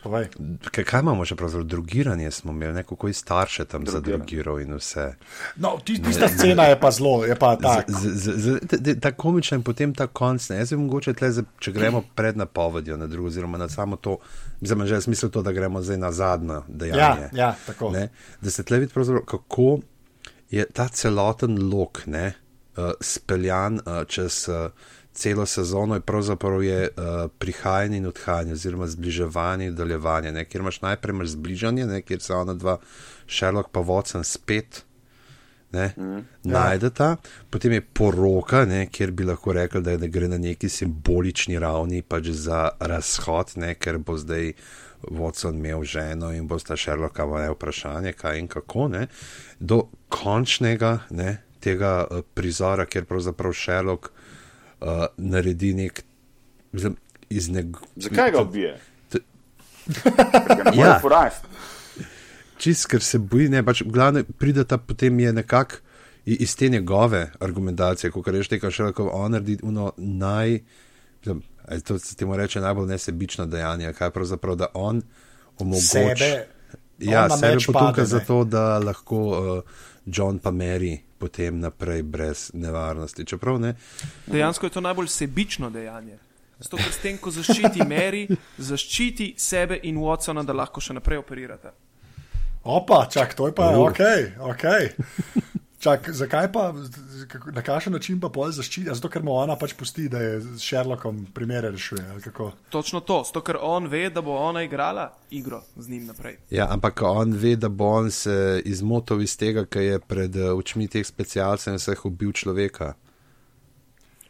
Povej. 0.03 0.25
Kaj, 0.67 0.83
kaj 0.83 0.99
imamo 0.99 1.23
še 1.23 1.31
pravzaprav? 1.33 1.63
Drugiranje 1.65 2.31
smo 2.31 2.51
imeli, 2.51 2.73
neko 2.73 2.95
koji 2.97 3.13
starše 3.13 3.63
tam 3.65 3.85
zadrugiral 3.87 4.59
in 4.59 4.73
vse. 4.73 5.13
No, 5.55 5.77
ti- 5.79 5.95
tista 5.97 6.27
scena 6.27 6.63
je 6.65 6.75
pa 6.75 6.91
zelo, 6.91 7.23
je 7.23 7.35
pa 7.37 7.55
tak. 7.55 7.87
Z- 7.87 8.11
z- 8.13 8.35
z- 8.37 8.59
t- 8.61 8.77
t- 8.79 8.99
Ta 8.99 9.11
komična 9.13 9.55
in 9.55 9.63
potem 9.63 9.93
ta 9.93 10.07
konc. 10.07 10.49
ne. 10.49 10.57
Jaz 10.57 10.69
bi 10.69 10.77
mogoče 10.77 11.13
tle, 11.13 11.31
če 11.57 11.71
gremo 11.71 12.03
pred 12.15 12.35
napovedjo 12.35 12.97
na 12.97 13.07
drugo, 13.07 13.27
oziroma 13.27 13.55
na 13.57 13.69
samo 13.69 13.95
to, 13.95 14.17
mislim, 14.59 14.83
že 14.85 15.01
smisel 15.01 15.29
to, 15.29 15.41
da 15.41 15.51
gremo 15.53 15.79
zdaj 15.81 15.97
na 15.97 16.11
zadnje 16.11 16.59
dejanje. 16.67 17.29
Ja, 17.31 17.47
ja, 17.47 17.55
tako. 17.65 17.91
Ne, 17.91 18.09
da 18.41 18.51
se 18.51 18.63
tle 18.63 18.79
vidi, 18.79 18.91
pravzaprav, 18.91 19.23
kako 19.23 19.79
je 20.53 20.65
ta 20.73 20.87
celoten 20.87 21.57
lok 21.69 22.03
ne, 22.05 22.33
uh, 22.77 22.91
speljan 23.01 23.79
uh, 23.81 24.03
čez 24.07 24.45
uh, 24.49 24.69
celo 25.13 25.45
sezono, 25.45 25.95
in 25.95 26.01
pravzaprav 26.01 26.63
je 26.63 26.89
uh, 26.89 27.31
prihajanje 27.37 27.97
in 27.97 28.07
odhajanje, 28.07 28.53
oziroma 28.53 28.87
zbliževanje 28.87 29.67
in 29.67 29.75
daljevanje. 29.75 30.31
Ne, 30.31 30.45
kjer 30.45 30.61
imaš 30.61 30.81
najprej 30.81 31.15
imaš 31.15 31.35
zbližanje, 31.37 31.85
ne, 31.85 32.01
kjer 32.01 32.21
se 32.21 32.33
ona 32.33 32.53
dva, 32.53 32.77
Sherlock 33.27 33.69
pa 33.71 33.79
Watson 33.79 34.23
spet. 34.23 34.83
Ne, 35.73 35.93
mm, 35.97 36.25
najdeta, 36.43 37.15
potem 37.49 37.71
je 37.73 37.81
poroka, 37.81 38.65
ne, 38.65 38.85
kjer 38.93 39.11
bi 39.11 39.25
lahko 39.25 39.53
rekli, 39.57 39.81
da, 39.81 39.91
je, 39.91 39.97
da 39.97 40.07
gre 40.07 40.27
na 40.29 40.37
neki 40.37 40.69
simbolični 40.69 41.57
ravni 41.59 42.01
pač 42.01 42.29
za 42.29 42.67
razhod, 42.79 43.55
ne, 43.57 43.73
ker 43.73 43.97
bo 43.97 44.17
zdaj 44.17 44.51
Watson 45.11 45.57
imel 45.59 45.83
ženo 45.83 46.31
in 46.33 46.47
bo 46.47 46.59
sta 46.59 46.77
Sherlockova 46.77 47.41
ne 47.41 47.51
vprašanje, 47.51 48.13
kaj 48.13 48.39
in 48.39 48.47
kako, 48.47 48.87
ne, 48.87 49.07
do 49.59 49.83
končnega 50.09 50.99
ne, 51.09 51.37
tega 51.59 52.07
uh, 52.07 52.23
prizora, 52.33 52.85
kjer 52.85 53.05
pravzaprav 53.05 53.53
Sherlock 53.53 54.09
uh, 54.09 55.05
naredi 55.17 55.73
nek. 55.73 56.03
Iz 57.29 57.49
nek 57.49 57.77
Zakaj 57.95 58.31
ga 58.31 58.41
ubije? 58.41 58.79
Ja. 60.73 60.99
porast. 61.01 61.45
čist, 62.57 62.87
ker 62.87 63.03
se 63.03 63.19
boji, 63.19 63.49
ne 63.51 63.63
pač 63.65 63.83
glavno 63.85 64.23
prideta 64.39 64.77
potem 64.77 65.19
je 65.19 65.33
nekako 65.33 65.81
iz 66.25 66.55
te 66.55 66.69
njegove 66.69 67.31
argumentacije, 67.39 68.11
ko 68.11 68.23
rečeš, 68.25 68.53
tega 68.53 68.71
še 68.71 68.87
lahko 68.87 69.09
on 69.11 69.35
naredi 69.35 69.57
uno 69.67 69.91
naj, 69.97 70.61
ali 71.67 71.81
to 71.81 71.99
se 71.99 72.15
temu 72.15 72.37
reče 72.37 72.61
najbolj 72.61 72.87
nesebično 72.87 73.45
dejanje, 73.45 73.93
kaj 73.93 74.11
pravzaprav, 74.11 74.55
da 74.55 74.67
on 74.73 75.01
omogoča. 75.59 76.15
Sebe, 76.15 76.47
Ja, 76.99 77.27
on 77.31 77.39
sebe 77.39 77.57
potuka 77.65 78.05
zato, 78.05 78.43
da 78.43 78.79
lahko 78.79 79.17
uh, 79.17 79.63
John 80.05 80.39
pa 80.39 80.51
Mary 80.51 80.97
potem 81.17 81.59
naprej 81.59 82.03
brez 82.03 82.51
nevarnosti. 82.53 83.25
Čeprav 83.25 83.59
ne, 83.59 83.75
Dejansko 84.27 84.65
je 84.65 84.69
to 84.69 84.81
najbolj 84.81 85.07
sebično 85.07 85.69
dejanje. 85.69 86.17
Zato, 86.59 86.77
ker 86.77 86.91
s 86.91 86.99
tem, 87.01 87.17
ko 87.17 87.31
zaščiti 87.31 87.83
Mary, 87.87 88.27
zaščiti 88.57 89.33
sebe 89.37 89.79
in 89.83 89.97
Watsona, 89.99 90.45
da 90.45 90.53
lahko 90.53 90.83
še 90.83 90.95
naprej 90.99 91.23
operirata. 91.23 91.73
Opa, 92.63 93.05
čak, 93.11 93.33
to 93.35 93.49
je 93.49 93.55
pa 93.55 93.71
Uh. 93.71 93.89
ok. 93.89 93.99
okay. 94.53 94.91
Čak, 95.83 96.09
zakaj 96.09 96.47
pa, 96.47 96.71
na 97.51 97.61
kakšen 97.61 97.91
način 97.91 98.15
pa 98.17 98.29
pol 98.29 98.47
zaščiti? 98.49 98.87
Zato, 98.89 99.09
ker 99.09 99.19
mu 99.21 99.33
ona 99.33 99.55
pač 99.55 99.73
pusti, 99.73 100.05
da 100.07 100.17
je 100.17 100.37
s 100.39 100.61
Sherlockom 100.61 101.25
primere 101.27 101.71
rešuje. 101.71 102.05
ali 102.07 102.21
kako? 102.21 102.51
Točno 102.69 103.01
to, 103.01 103.17
zato 103.23 103.41
ker 103.41 103.57
on 103.61 103.87
ve, 103.87 104.05
da 104.09 104.21
bo 104.21 104.31
ona 104.37 104.63
igrala 104.63 105.09
igro 105.29 105.59
z 105.75 105.89
njim 105.89 106.05
naprej. 106.05 106.37
Ja, 106.49 106.69
ampak 106.71 107.01
on 107.03 107.33
ve, 107.33 107.55
da 107.57 107.67
bo 107.69 107.89
on 107.89 108.11
se 108.11 108.37
izmotil 108.65 109.21
iz 109.21 109.35
tega, 109.35 109.65
ker 109.65 109.81
je 109.83 109.99
pred 110.01 110.35
eh, 110.37 110.51
očmi 110.53 110.87
teh 110.87 111.03
specialcev 111.03 111.73
in 111.73 111.77
vseh 111.77 112.05
ubil 112.05 112.31
človeka. 112.33 112.93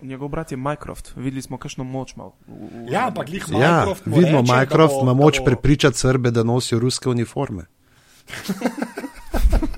Njegov 0.01 0.29
brat 0.29 0.51
je 0.51 0.57
Mycroft, 0.57 1.13
videli 1.15 1.41
smo, 1.41 1.57
kakšno 1.57 1.83
moč 1.85 2.13
ima. 2.13 2.31
v- 2.47 2.89
Ja, 2.89 3.05
ampak 3.07 3.29
lih 3.29 3.45
Ja, 3.51 3.59
Mycroft 3.77 4.05
mu 4.05 4.17
vidimo, 4.17 4.41
reče, 4.41 4.77
bo- 4.89 5.01
ima 5.01 5.13
moč 5.15 5.37
bo- 5.37 5.45
prepričati 5.45 5.97
Srbe, 5.97 6.31
da 6.31 6.43
nosijo 6.43 6.79
ruske 6.79 7.09
uniforme. 7.09 7.65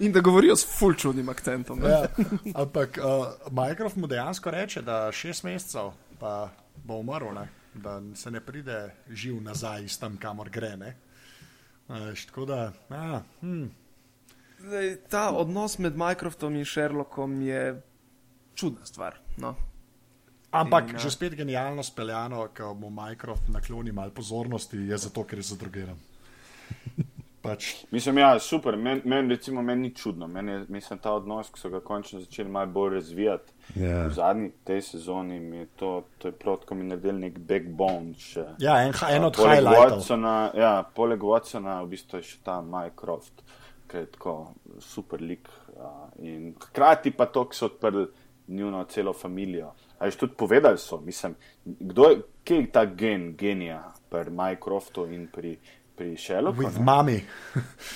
In 0.00 0.12
da 0.12 0.20
govorijo 0.20 0.56
s 0.56 0.66
full 0.78 0.94
čudnim 0.94 1.28
akcentom. 1.28 1.78
ne. 1.78 1.88
Ja, 1.88 2.06
ampak 2.62 2.98
uh, 2.98 3.52
Mycroft 3.52 3.96
mu 3.96 4.06
dejansko 4.06 4.50
reče, 4.50 4.82
da 4.82 5.12
šest 5.12 5.44
mesecev 5.44 5.92
pa 6.18 6.50
bo 6.84 6.94
umrl, 6.94 7.34
ne? 7.34 7.48
da 7.74 8.00
se 8.14 8.30
ne 8.30 8.40
pride 8.40 8.94
živ 9.10 9.42
nazaj 9.42 9.84
iz 9.84 9.98
tam, 9.98 10.16
kamor 10.16 10.50
gre. 10.50 10.76
ne. 10.76 10.96
Veš, 11.88 12.26
tako 12.26 12.44
da, 12.44 12.72
ja, 12.90 13.22
hm. 13.40 13.66
Zdaj, 14.58 14.96
ta 15.10 15.30
odnos 15.30 15.78
med 15.78 15.96
Mycroftom 15.96 16.56
in 16.56 16.64
Sherlockom 16.64 17.42
je 17.42 17.82
čudna 18.54 18.86
stvar. 18.86 19.18
No. 19.36 19.54
Ampak 20.50 20.88
In, 20.88 20.94
ja. 20.94 20.98
že 20.98 21.10
spet 21.10 21.34
genialno 21.34 21.82
speljano, 21.82 22.48
ko 22.56 22.74
mu 22.74 22.90
Mycroft 22.90 23.48
nakloni 23.48 23.92
malo 23.92 24.10
pozornosti, 24.10 24.76
je 24.76 24.98
zato, 24.98 25.24
ker 25.24 25.38
je 25.38 25.50
zadrugiran. 25.50 25.98
Pač, 27.44 27.84
Mislim, 27.90 28.18
ja, 28.18 28.38
super. 28.40 28.76
Meni 28.76 29.02
men, 29.04 29.28
recimo, 29.30 29.62
meni 29.62 29.82
ni 29.82 29.94
čudno. 29.94 30.26
Meni 30.26 30.52
je, 30.52 30.60
mislim, 30.68 30.98
ta 30.98 31.12
odnos, 31.12 31.50
ki 31.52 31.60
so 31.60 31.68
ga 31.68 31.80
končno 31.84 32.20
začeli 32.20 32.48
malo 32.48 32.72
bolj 32.72 32.94
razvijati. 32.94 33.52
Ja. 33.76 34.06
V 34.06 34.14
zadnji 34.16 34.48
tej 34.64 34.80
sezoni 34.82 35.40
mi 35.40 35.56
je 35.56 35.66
to, 35.76 35.90
to 36.18 36.28
je 36.28 36.32
prav 36.32 36.56
tako 36.62 36.78
mi 36.80 36.88
naredil 36.88 37.20
nek 37.20 37.36
backbone. 37.38 38.14
Še. 38.16 38.46
ja, 38.64 38.78
en, 38.86 38.96
en 39.10 39.28
od 39.28 39.36
Poleg 39.36 39.60
highlightov. 39.60 39.98
Watsona, 39.98 40.34
ja, 40.56 40.72
poleg 40.96 41.28
Watsona 41.28 41.76
v 41.84 41.92
bistvu 41.92 42.22
je 42.22 42.30
še 42.30 42.40
ta 42.48 42.56
Mycroft, 42.64 43.44
ki 43.92 44.06
je 44.06 44.10
tako 44.16 44.36
super 44.80 45.20
lik. 45.20 45.52
Ja, 45.76 45.92
in 46.24 46.54
hkrati 46.64 47.12
pa 47.12 47.28
to, 47.28 47.44
ki 47.50 47.60
so 47.60 47.68
odprli 47.68 48.08
njuno 48.48 48.86
celo 48.88 49.12
familijo. 49.12 49.74
A 50.00 50.08
že 50.10 50.16
tudi 50.24 50.32
povedali 50.36 50.80
so, 50.80 50.96
mislim, 51.00 51.36
kdo 51.64 52.08
je, 52.08 52.22
kje 52.44 52.56
je 52.56 52.72
ta 52.72 52.88
gen, 52.88 53.34
genija 53.36 53.82
pri 54.08 54.32
Mycroftu 54.32 55.04
in 55.12 55.28
pri, 55.32 55.58
pri? 55.96 56.16
With 56.16 56.78
ne? 56.78 56.84
mami. 56.84 57.20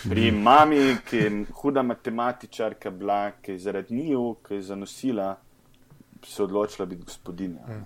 Pri 0.08 0.30
mami, 0.30 0.96
ki 1.04 1.16
je 1.16 1.44
huda 1.62 1.82
matematičarka 1.82 2.90
bila, 2.90 3.30
ki 3.42 3.52
je 3.52 3.58
zaradi 3.58 3.94
njiju, 3.94 4.36
ki 4.46 4.54
je 4.54 4.62
zanosila 4.62 5.36
se 6.26 6.42
odločila 6.42 6.86
biti 6.86 7.02
gospodinja. 7.04 7.60
Ja. 7.68 7.84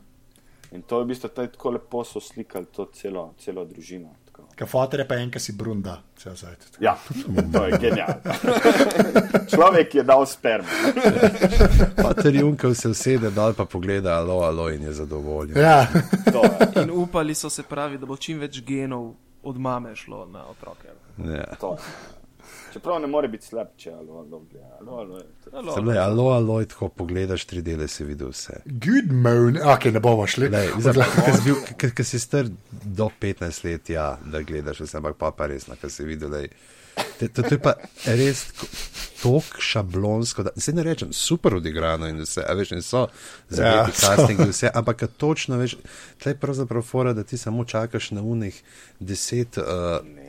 In 0.73 0.83
to 0.83 0.99
je 0.99 1.05
v 1.05 1.09
bistvu 1.09 1.29
tako 1.29 1.71
lepo 1.71 2.05
so 2.05 2.21
slikali 2.21 2.67
to 2.67 2.89
celo, 2.95 3.35
celo 3.39 3.65
družino. 3.65 4.09
Tako. 4.25 4.47
Kafoter 4.57 5.01
je 5.01 5.09
pa 5.09 5.17
en, 5.21 5.31
ki 5.31 5.41
si 5.41 5.53
brunda, 5.53 5.99
zajt. 6.17 6.79
Ja, 6.81 6.97
to 7.53 7.65
je 7.65 7.79
genialno. 7.79 8.37
Človek 9.53 9.95
je 9.95 10.03
dal 10.03 10.25
spermo. 10.27 10.69
Pater 11.97 12.35
Junkel 12.35 12.75
se 12.75 12.89
usede 12.89 13.31
dol 13.31 13.53
pa 13.55 13.65
pogleda, 13.65 14.17
alo, 14.19 14.41
alo 14.49 14.71
in 14.71 14.83
je 14.83 14.93
zadovoljen. 14.93 15.59
Ja, 15.61 15.87
In 16.83 16.91
upali 16.91 17.35
so 17.35 17.51
se 17.51 17.63
pravi, 17.63 17.99
da 17.99 18.07
bo 18.07 18.17
čim 18.17 18.41
več 18.41 18.63
genov 18.65 19.13
od 19.43 19.59
mame 19.59 19.97
šlo 19.97 20.27
na 20.27 20.47
otroke. 20.47 20.89
Ja. 21.19 21.57
to. 21.61 21.77
Čeprav 22.73 23.01
ne 23.01 23.07
more 23.07 23.29
biti 23.29 23.47
slab, 23.47 23.69
če 23.77 23.93
alo, 23.93 24.19
alo, 24.19 24.43
alo, 24.81 24.97
alo, 24.99 25.19
Alo, 25.53 25.75
Sem 25.75 25.87
le, 25.87 25.99
alo, 25.99 26.25
alo, 26.33 26.61
in 26.61 26.69
tako 26.69 26.89
pogledaš 26.89 27.45
tri 27.47 27.63
dele, 27.63 27.89
si 27.89 28.05
videl 28.05 28.33
vse. 28.33 28.63
good 28.67 29.13
moon, 29.13 29.59
ok, 29.75 29.85
ne 29.93 30.01
bomo 30.01 30.27
šli. 30.27 30.49
Ker 31.79 32.05
si 32.05 32.19
star 32.19 32.49
do 32.71 33.11
15 33.21 33.65
let, 33.65 33.91
ja, 33.91 34.19
da 34.25 34.43
gledaš 34.43 34.81
vse, 34.81 34.97
ampak 34.99 35.17
pa 35.21 35.31
pa 35.37 35.47
res, 35.53 35.69
kar 35.81 35.91
si 35.91 36.05
videl. 36.05 36.31
lej. 36.33 36.49
To, 37.21 37.43
to 37.43 37.55
je 37.55 37.59
pa 37.59 37.75
res 38.07 38.45
tako 38.53 38.67
šablonsko. 39.59 40.43
Da, 40.43 40.51
se 40.57 40.73
ne 40.73 40.83
rečem, 40.83 41.13
super 41.13 41.55
odigrano 41.55 42.09
in 42.09 42.21
vse, 42.21 42.45
a 42.49 42.55
veš, 42.55 42.73
in 42.73 42.83
so 42.83 43.07
za 43.49 43.65
Ja, 43.65 43.89
casting 43.95 44.41
in 44.41 44.51
vse, 44.51 44.71
ampak 44.75 45.05
točno 45.17 45.57
veš, 45.57 45.77
tle 46.23 46.33
je 46.33 46.39
pravzaprav 46.39 46.83
fora, 46.83 47.13
da 47.13 47.25
ti 47.25 47.39
samo 47.39 47.65
čakaš 47.65 48.11
na 48.11 48.23
unih 48.23 48.63
deset 49.01 49.59
uh, 49.59 49.65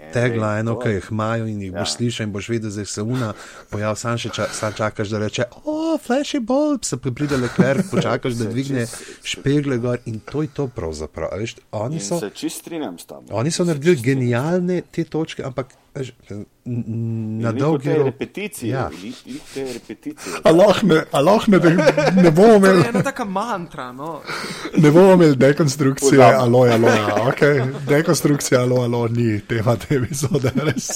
taglinov, 0.10 0.76
to- 0.76 0.82
ki 0.82 0.90
jih 0.90 1.08
imajo 1.12 1.46
in 1.46 1.62
jih 1.62 1.72
Ja. 1.72 1.80
boš 1.80 1.92
slišal 1.92 2.24
in 2.24 2.32
boš 2.32 2.50
videl, 2.50 2.72
da 2.72 2.86
se 2.86 3.02
una 3.04 3.34
pojav, 3.70 3.96
sam 3.96 4.18
še 4.18 4.30
ča, 4.30 4.48
sam 4.52 4.74
čakaš, 4.74 5.08
da 5.08 5.20
reče, 5.20 5.44
o, 5.66 5.78
flashy 6.00 6.40
bulb, 6.42 6.84
se 6.84 6.98
pride 6.98 7.38
lekler, 7.38 7.84
počakaš, 7.92 8.34
da 8.34 8.46
dvigne 8.46 8.88
špegle 9.24 9.78
gor 9.78 9.98
in 10.06 10.20
to 10.22 10.42
je 10.42 10.48
to 10.50 10.68
pravzaprav. 10.68 11.30
a 11.32 11.36
Veš, 11.36 11.56
oni 11.74 12.00
so, 12.00 12.20
se 12.20 12.30
čist 12.32 12.60
strinjam 12.60 13.00
s 13.00 13.06
tabo. 13.06 13.24
oni 13.32 13.52
so 13.52 13.64
naredili 13.64 13.96
genialne 13.98 14.82
te 14.84 15.04
točke, 15.06 15.44
ampak 15.44 15.68
veš, 15.96 16.12
na 16.66 17.52
dolgi 17.52 17.90
rok. 17.90 18.06
repeticije. 18.06 18.70
Ja. 18.70 18.90
Te 19.54 19.64
repeticije. 19.66 20.34
A 20.44 20.52
lahko 20.52 20.86
ne, 20.86 21.04
a 21.12 21.20
lahko 21.20 21.52
ne, 21.52 21.60
bomo 22.32 22.60
To 22.60 22.66
je 22.66 22.72
imeli, 22.72 22.84
ena 22.90 23.04
taka 23.04 23.26
mantra. 23.26 23.92
No. 23.92 24.22
ne 24.78 24.92
bomo 24.92 25.14
imeli 25.14 25.36
dekonstrukcije, 25.36 26.24
alo, 26.24 26.60
alo, 26.64 26.88
ok, 27.28 27.40
dekonstrukcija, 27.88 28.62
alo, 28.62 28.76
alo, 28.78 29.08
ni 29.08 29.42
tema 29.42 29.76
te 29.78 29.93
epizode, 29.98 30.52
res. 30.68 30.90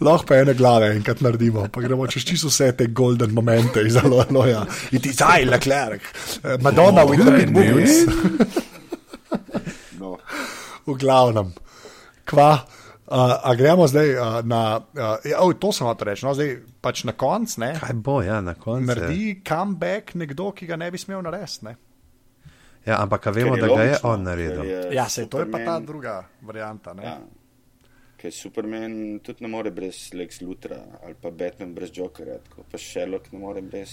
Lahko 0.00 0.26
pa 0.28 0.38
ene 0.42 0.54
glave 0.58 0.90
enkrat 0.96 1.20
naredimo, 1.24 1.66
pa 1.72 1.82
gremo 1.84 2.06
čez 2.10 2.24
čisto 2.28 2.48
vse 2.52 2.72
te 2.78 2.86
golden 2.90 3.34
momente 3.34 3.82
iz 3.86 3.96
alo, 4.00 4.22
alo, 4.24 4.46
ja. 4.48 4.64
In 4.92 5.02
ti 5.04 5.12
zdaj, 5.14 5.44
Leclerc, 5.50 6.02
eh, 6.42 6.56
Madonna 6.62 7.04
with 7.06 7.24
the 7.24 7.32
big 7.32 7.52
boobies. 7.54 8.04
No. 10.00 10.16
V 10.86 10.96
glavnem, 11.00 11.52
kva. 12.28 12.52
Uh, 13.04 13.36
a 13.44 13.52
gremo 13.54 13.84
zdaj 13.86 14.14
uh, 14.16 14.38
na. 14.48 14.80
Uh, 14.96 15.20
ja, 15.28 15.42
oj, 15.44 15.58
to 15.60 15.68
sem 15.76 15.84
hotel 15.86 16.08
reči. 16.08 16.24
No, 16.24 16.32
zdaj 16.34 16.54
pač 16.80 17.02
na 17.04 17.12
koncu 17.12 17.60
ne, 17.60 17.74
Kaj 17.76 17.92
bo, 18.00 18.22
ja, 18.24 18.38
na 18.40 18.54
koncu. 18.56 18.86
naredi 18.88 19.42
comeback 19.44 20.14
nekdo, 20.16 20.48
ki 20.56 20.66
ga 20.66 20.78
ne 20.80 20.88
bi 20.90 20.98
smel 20.98 21.20
narediti. 21.22 21.68
ne. 21.68 21.74
Ja, 22.84 22.98
ampak 23.04 23.26
a 23.28 23.30
vemo, 23.32 23.56
da 23.56 23.68
ga 23.68 23.82
je 23.82 23.90
logično, 23.92 24.10
on 24.10 24.24
naredil. 24.24 24.64
je 24.64 24.80
Ja, 24.96 25.04
se 25.08 25.26
to 25.28 25.38
je 25.40 25.50
pa 25.52 25.60
ta 25.64 25.78
druga 25.80 26.24
varianta. 26.42 26.94
Ne? 26.96 27.04
Ja. 27.04 27.18
Ker 28.24 28.32
Superman 28.32 29.20
tudi 29.20 29.44
ne 29.44 29.48
more 29.52 29.68
brez 29.70 29.98
Lex 30.16 30.40
Lutra 30.40 30.78
ali 31.04 31.12
pa 31.20 31.28
Batman 31.30 31.74
brez 31.76 31.90
Jokerja, 31.92 32.38
tako 32.40 32.62
pa 32.72 32.78
Sherlock 32.80 33.28
ne 33.32 33.38
more 33.38 33.60
brez. 33.60 33.90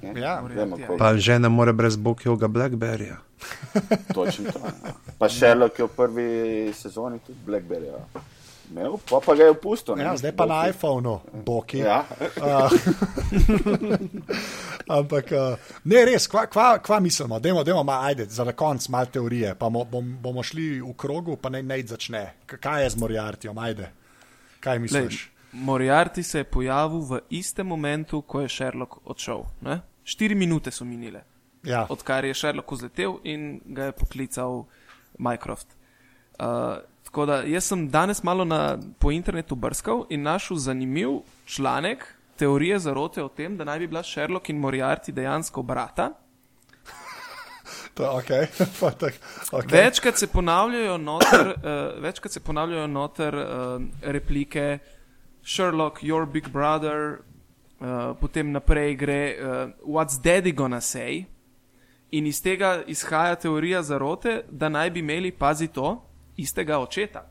Ne? 0.00 0.14
Ja, 0.20 0.40
Vemo, 0.40 0.78
ja. 0.80 0.96
Pa 0.96 1.10
že 1.20 1.36
ne 1.38 1.48
more 1.48 1.72
brez 1.76 1.96
Bokjoga 1.96 2.48
Blackberryja. 2.48 3.18
Točno 4.14 4.52
to. 4.52 4.58
Ja. 4.64 4.94
Pa 5.18 5.28
Sherlock 5.28 5.78
je 5.78 5.84
v 5.84 5.88
prvi 5.96 6.28
sezoni 6.72 7.20
tudi 7.26 7.38
Blackberry. 7.44 7.92
Imel, 8.70 8.98
pa, 9.10 9.20
pa 9.26 9.34
ga 9.34 9.42
je 9.44 9.50
opustil. 9.50 9.96
ne. 9.96 10.04
Ja, 10.04 10.16
zdaj 10.16 10.36
pa 10.36 10.46
na 10.46 10.54
Boki. 10.54 10.70
iPhonu, 10.70 11.20
boki. 11.44 11.78
Ja. 11.78 12.04
Ampak, 14.98 15.30
uh, 15.32 15.58
ne 15.84 16.02
res, 16.06 16.26
kva, 16.30 16.46
kva, 16.50 16.66
kva 16.82 16.98
mislimo, 17.00 17.38
dajmo, 17.42 17.62
dajmo 17.64 17.82
ma, 17.86 18.00
ajde, 18.06 18.26
za 18.30 18.44
na 18.44 18.52
konc 18.52 18.88
malo 18.88 19.06
teorije, 19.12 19.54
pa 19.58 19.68
mo, 19.68 19.84
bom, 19.84 20.16
bomo 20.22 20.42
šli 20.42 20.80
v 20.80 20.92
krogu, 20.98 21.36
pa 21.36 21.50
naj 21.50 21.62
naj 21.62 21.86
začne. 21.94 22.22
Kaj 22.46 22.84
je 22.84 22.90
z 22.90 23.00
Moriartyjem, 23.02 23.58
ajde? 23.58 23.90
Kaj 24.60 24.78
misliš? 24.78 25.24
Lej, 25.24 25.32
Moriarty 25.62 26.22
se 26.22 26.38
je 26.38 26.44
pojavil 26.44 27.00
v 27.00 27.20
istem 27.30 27.66
momentu, 27.66 28.22
ko 28.22 28.44
je 28.44 28.48
Sherlock 28.48 28.98
odšel. 29.04 29.44
Ne? 29.62 29.80
Štiri 30.04 30.34
minute 30.34 30.70
so 30.70 30.84
minile, 30.84 31.24
Ja, 31.66 31.86
odkar 31.90 32.24
je 32.24 32.34
Sherlock 32.34 32.70
vzletel 32.70 33.18
in 33.24 33.60
ga 33.64 33.90
je 33.90 33.92
poklical 33.92 34.66
Mycroft. 35.18 35.66
Uh, 36.38 36.78
tako 37.06 37.26
da 37.26 37.36
jaz 37.46 37.64
sem 37.64 37.88
danes 37.88 38.22
malo 38.22 38.44
na, 38.44 38.78
po 38.98 39.10
internetu 39.14 39.54
brskal 39.54 40.04
in 40.10 40.22
našel 40.22 40.56
zanimiv 40.56 41.20
članek 41.46 42.04
teorije 42.36 42.78
zarote 42.78 43.22
o 43.24 43.28
tem, 43.28 43.56
da 43.56 43.64
naj 43.64 43.78
bi 43.78 43.86
bila 43.86 44.02
Sherlock 44.02 44.50
in 44.50 44.58
Moriarty 44.60 45.12
dejansko 45.12 45.62
brata. 45.62 46.10
to 47.94 48.02
je 48.02 48.10
ok. 48.10 48.50
Pa 48.80 48.90
tak, 48.90 49.14
okay. 49.52 49.72
Večkrat 49.72 50.18
se 50.18 50.26
ponavljajo 50.26 50.98
noter, 50.98 51.46
uh, 51.46 52.02
večkrat 52.02 52.32
se 52.32 52.40
ponavljajo 52.40 52.86
noter 52.86 53.34
uh, 53.34 53.82
replike 54.02 54.78
Sherlock, 55.44 56.02
your 56.02 56.26
big 56.26 56.48
brother, 56.48 57.18
uh, 57.80 58.16
potem 58.20 58.50
naprej 58.52 58.94
gre 58.94 59.34
uh, 59.38 59.70
What's 59.94 60.18
daddy 60.24 60.52
gonna 60.54 60.80
say? 60.80 61.24
In 62.10 62.26
iz 62.26 62.42
tega 62.42 62.82
izhaja 62.86 63.34
teorija 63.34 63.82
zarote, 63.82 64.42
da 64.50 64.68
naj 64.68 64.90
bi 64.90 65.00
imeli, 65.00 65.30
pazi 65.30 65.68
to, 65.68 66.02
istega 66.36 66.78
očeta. 66.78 67.30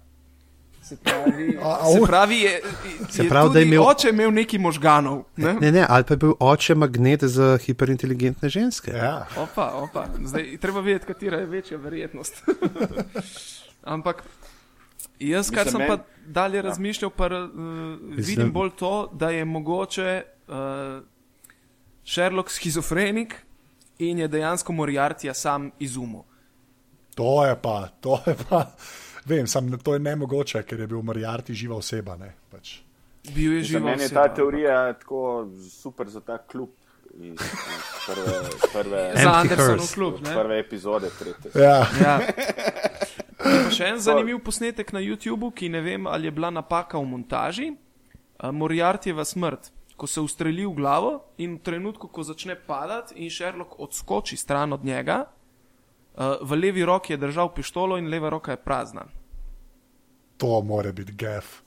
Se 0.84 0.97
pravi, 0.97 1.58
A- 1.62 1.78
a 1.82 1.86
se 1.86 1.99
pravi 2.01 2.36
je, 2.38 2.62
Se 3.10 3.24
je 3.24 3.30
pravi, 3.30 3.49
da 3.49 3.60
je 3.60 3.66
tudi 3.66 3.76
imel- 3.76 3.86
oče 3.86 4.10
imel 4.10 4.32
neki 4.32 4.58
možganov. 4.60 5.24
Ne? 5.36 5.53
Ne, 5.53 5.72
ne, 5.72 5.86
ali 5.89 6.03
pa 6.03 6.14
je 6.14 6.18
bil 6.18 6.34
oče 6.39 6.76
magnet 6.76 7.24
za 7.24 7.58
hiperinteligentne 7.58 8.49
ženske. 8.49 8.91
Ja. 8.91 9.26
Opa, 9.38 9.72
opa. 9.74 10.06
Zdaj, 10.24 10.58
treba 10.58 10.80
vedeti, 10.80 11.06
katera 11.06 11.38
je 11.38 11.45
večja 11.47 11.78
verjetnost. 11.78 12.43
Ampak 13.86 14.24
jaz, 15.20 15.49
kar 15.49 15.70
sem 15.70 15.82
pa 15.88 15.97
dalje 16.28 16.62
razmišljal, 16.62 17.10
pa 17.10 17.26
uh, 17.28 17.49
vidim 18.12 18.51
bolj 18.51 18.70
to, 18.72 19.10
da 19.14 19.30
je 19.30 19.45
mogoče 19.45 20.22
uh, 20.47 20.53
Sherlock 22.06 22.49
schizofrenik 22.49 23.36
in 23.99 24.20
je 24.20 24.28
dejansko 24.28 24.74
Moriartyja 24.74 25.34
sam 25.34 25.72
izumil. 25.80 26.22
To 27.16 27.45
je 27.45 27.55
pa, 27.55 27.89
to 27.99 28.20
je 28.26 28.36
pa. 28.39 28.66
Vem, 29.26 29.47
sam, 29.47 29.72
to 29.80 29.93
je 29.93 29.99
nemogoče, 30.01 30.63
ker 30.63 30.80
je 30.80 30.88
bil 30.88 31.01
Moriarty 31.01 31.53
živa 31.53 31.76
oseba. 31.76 32.16
Ne, 32.16 32.36
pač. 32.49 32.80
Bil 33.26 33.53
je 33.53 33.61
Za 33.61 33.68
živ. 33.68 33.84
mene 33.84 34.03
je 34.03 34.09
ta 34.09 34.28
teorija 34.30 34.93
tako 34.93 35.47
super 35.72 36.09
za 36.09 36.22
ta 36.22 36.38
klub. 36.39 36.70
Iz, 37.16 37.32
iz 37.32 37.39
prve, 38.05 38.34
prve, 38.74 39.01
Za 39.16 39.32
Andersonov 39.32 39.88
klub. 39.93 40.13
prve 40.22 40.59
epizode, 40.59 41.09
tretje. 41.09 41.51
Ja, 41.55 41.88
Ja. 41.97 42.20
Še 43.72 43.86
en 43.86 43.99
zanimiv 43.99 44.39
posnetek 44.39 44.91
na 44.91 44.99
YouTubu, 44.99 45.51
ki 45.51 45.70
ne 45.70 45.82
vem, 45.82 46.07
ali 46.07 46.28
je 46.28 46.32
bila 46.32 46.49
napaka 46.49 46.97
v 46.97 47.05
montaži. 47.05 47.68
Uh, 47.72 48.49
Moriartyjeva 48.51 49.24
smrt, 49.24 49.70
ko 49.95 50.07
se 50.07 50.22
ustreli 50.22 50.66
v 50.66 50.74
glavo 50.74 51.11
in 51.38 51.55
v 51.55 51.61
trenutku, 51.61 52.07
ko 52.07 52.24
začne 52.24 52.55
padati 52.57 53.16
in 53.16 53.30
Sherlock 53.30 53.80
odskoči 53.80 54.36
stran 54.36 54.74
od 54.74 54.84
njega, 54.84 55.26
v 56.41 56.51
levi 56.53 56.86
roki 56.86 57.13
je 57.13 57.18
držal 57.18 57.53
pištolo 57.53 57.97
in 57.97 58.07
leva 58.07 58.30
roka 58.30 58.51
je 58.51 58.57
prazna. 58.57 59.05
to 60.38 60.61
more 60.61 60.93
biti 60.93 61.11
gef. 61.13 61.61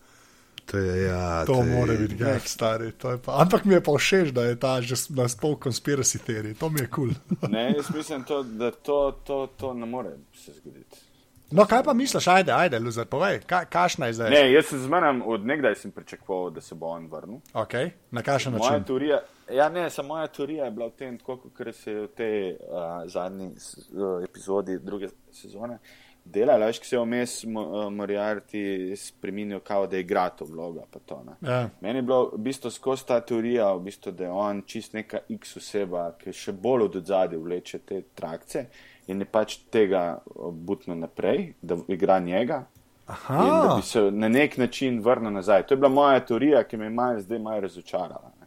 To 0.64 0.78
je, 0.78 1.02
ja, 1.02 1.44
To 1.44 1.54
je- 1.54 1.64
more 1.66 1.96
biti 1.96 2.14
gef, 2.14 2.46
stari. 2.46 2.92
to 2.92 3.10
je 3.10 3.18
Pa, 3.18 3.40
ampak 3.40 3.64
mi 3.64 3.74
je 3.74 3.80
pa 3.80 3.92
všeč, 3.92 4.30
da 4.30 4.44
je 4.44 4.56
ta 4.56 4.80
že 4.80 4.94
na 5.10 5.24
spol 5.24 5.56
konspiracy 5.56 6.18
teorij. 6.18 6.54
To 6.54 6.68
mi 6.68 6.80
je 6.80 6.86
kul. 6.86 7.08
Cool. 7.30 7.50
Ne, 7.50 7.72
jaz 7.72 7.88
mislim, 7.90 8.24
to, 8.24 8.42
da 8.42 8.70
to, 8.70 9.12
to, 9.24 9.46
to 9.56 9.74
ne 9.74 9.86
more 9.86 10.10
se 10.34 10.52
zgoditi. 10.52 11.07
No, 11.50 11.64
kaj 11.66 11.82
pa 11.82 11.94
misliš, 11.94 12.26
ajde, 12.28 12.52
ajde, 12.52 12.78
Luzer, 12.78 13.06
povej, 13.06 13.40
kaj, 13.46 13.64
kašna 13.72 14.06
je 14.06 14.12
zdaj? 14.12 14.30
Ne, 14.30 14.52
jaz 14.52 14.66
se 14.66 14.78
zmeram, 14.78 15.22
od 15.24 15.46
nekdaj 15.46 15.74
sem 15.74 15.90
pričakoval, 15.90 16.50
da 16.50 16.60
se 16.60 16.74
bo 16.74 16.86
on 16.86 17.06
vrnil. 17.06 17.38
Okay. 17.52 17.90
Na 18.10 18.22
kakšen 18.22 18.52
Moja 18.52 18.70
način? 18.70 18.84
teorija, 18.84 19.20
ja, 19.52 19.68
ne, 19.68 19.90
samo 19.90 20.08
moja 20.08 20.26
teorija 20.26 20.64
je 20.64 20.70
bila 20.70 20.86
v 20.86 20.90
tem, 20.90 21.18
tako 21.18 21.36
kot 21.36 21.74
se 21.74 21.92
je 21.92 22.02
v 22.02 22.08
tej 22.08 22.50
uh, 22.52 22.58
zadnji 23.06 23.46
uh, 23.46 24.24
epizodi 24.24 24.78
druge 24.78 25.08
sezone 25.32 25.78
delala, 26.24 26.66
veš, 26.66 26.82
ki 26.82 26.86
se 26.88 26.96
je 26.96 27.00
vmes 27.00 27.38
uh, 27.44 27.52
Moriarty 27.92 28.96
spremenil, 28.96 29.60
kao 29.64 29.86
da 29.86 29.96
je 29.96 30.04
igra 30.04 30.28
to 30.28 30.44
vlogo. 30.44 30.84
pa 30.90 30.98
To, 30.98 31.22
ne. 31.24 31.50
Ja. 31.50 31.70
Meni 31.80 31.98
je 31.98 32.02
bilo 32.02 32.30
v 32.34 32.42
bistvu 32.44 32.70
skozi 32.70 33.06
ta 33.06 33.20
teorija, 33.20 33.72
v 33.72 33.86
bistvu, 33.88 34.12
da 34.12 34.24
je 34.24 34.30
on 34.30 34.62
čist 34.66 34.92
neka 34.92 35.24
X 35.28 35.56
oseba, 35.56 36.10
ki 36.20 36.32
še 36.32 36.52
bolj 36.52 36.84
od 36.90 37.02
zadaj 37.06 37.38
vleče 37.38 37.78
te 37.78 38.02
trakce 38.14 38.66
in 39.08 39.20
je 39.20 39.26
pač 39.26 39.56
tega 39.72 40.18
butno 40.52 40.94
naprej, 40.94 41.54
da 41.62 41.76
igra 41.88 42.18
njega. 42.20 42.64
In 43.08 43.14
da 43.36 43.42
Aha, 43.72 43.76
bi 43.76 43.82
se 43.82 44.10
na 44.10 44.28
nek 44.28 44.56
način 44.60 45.00
vrnil 45.00 45.32
nazaj. 45.32 45.62
To 45.66 45.74
je 45.74 45.78
bila 45.80 45.88
moja 45.88 46.20
teorija, 46.20 46.64
ki 46.64 46.76
me 46.76 46.84
je 46.86 46.90
malo 46.90 47.20
zdaj 47.20 47.38
malo 47.38 47.60
razočarala. 47.60 48.32
ne. 48.40 48.46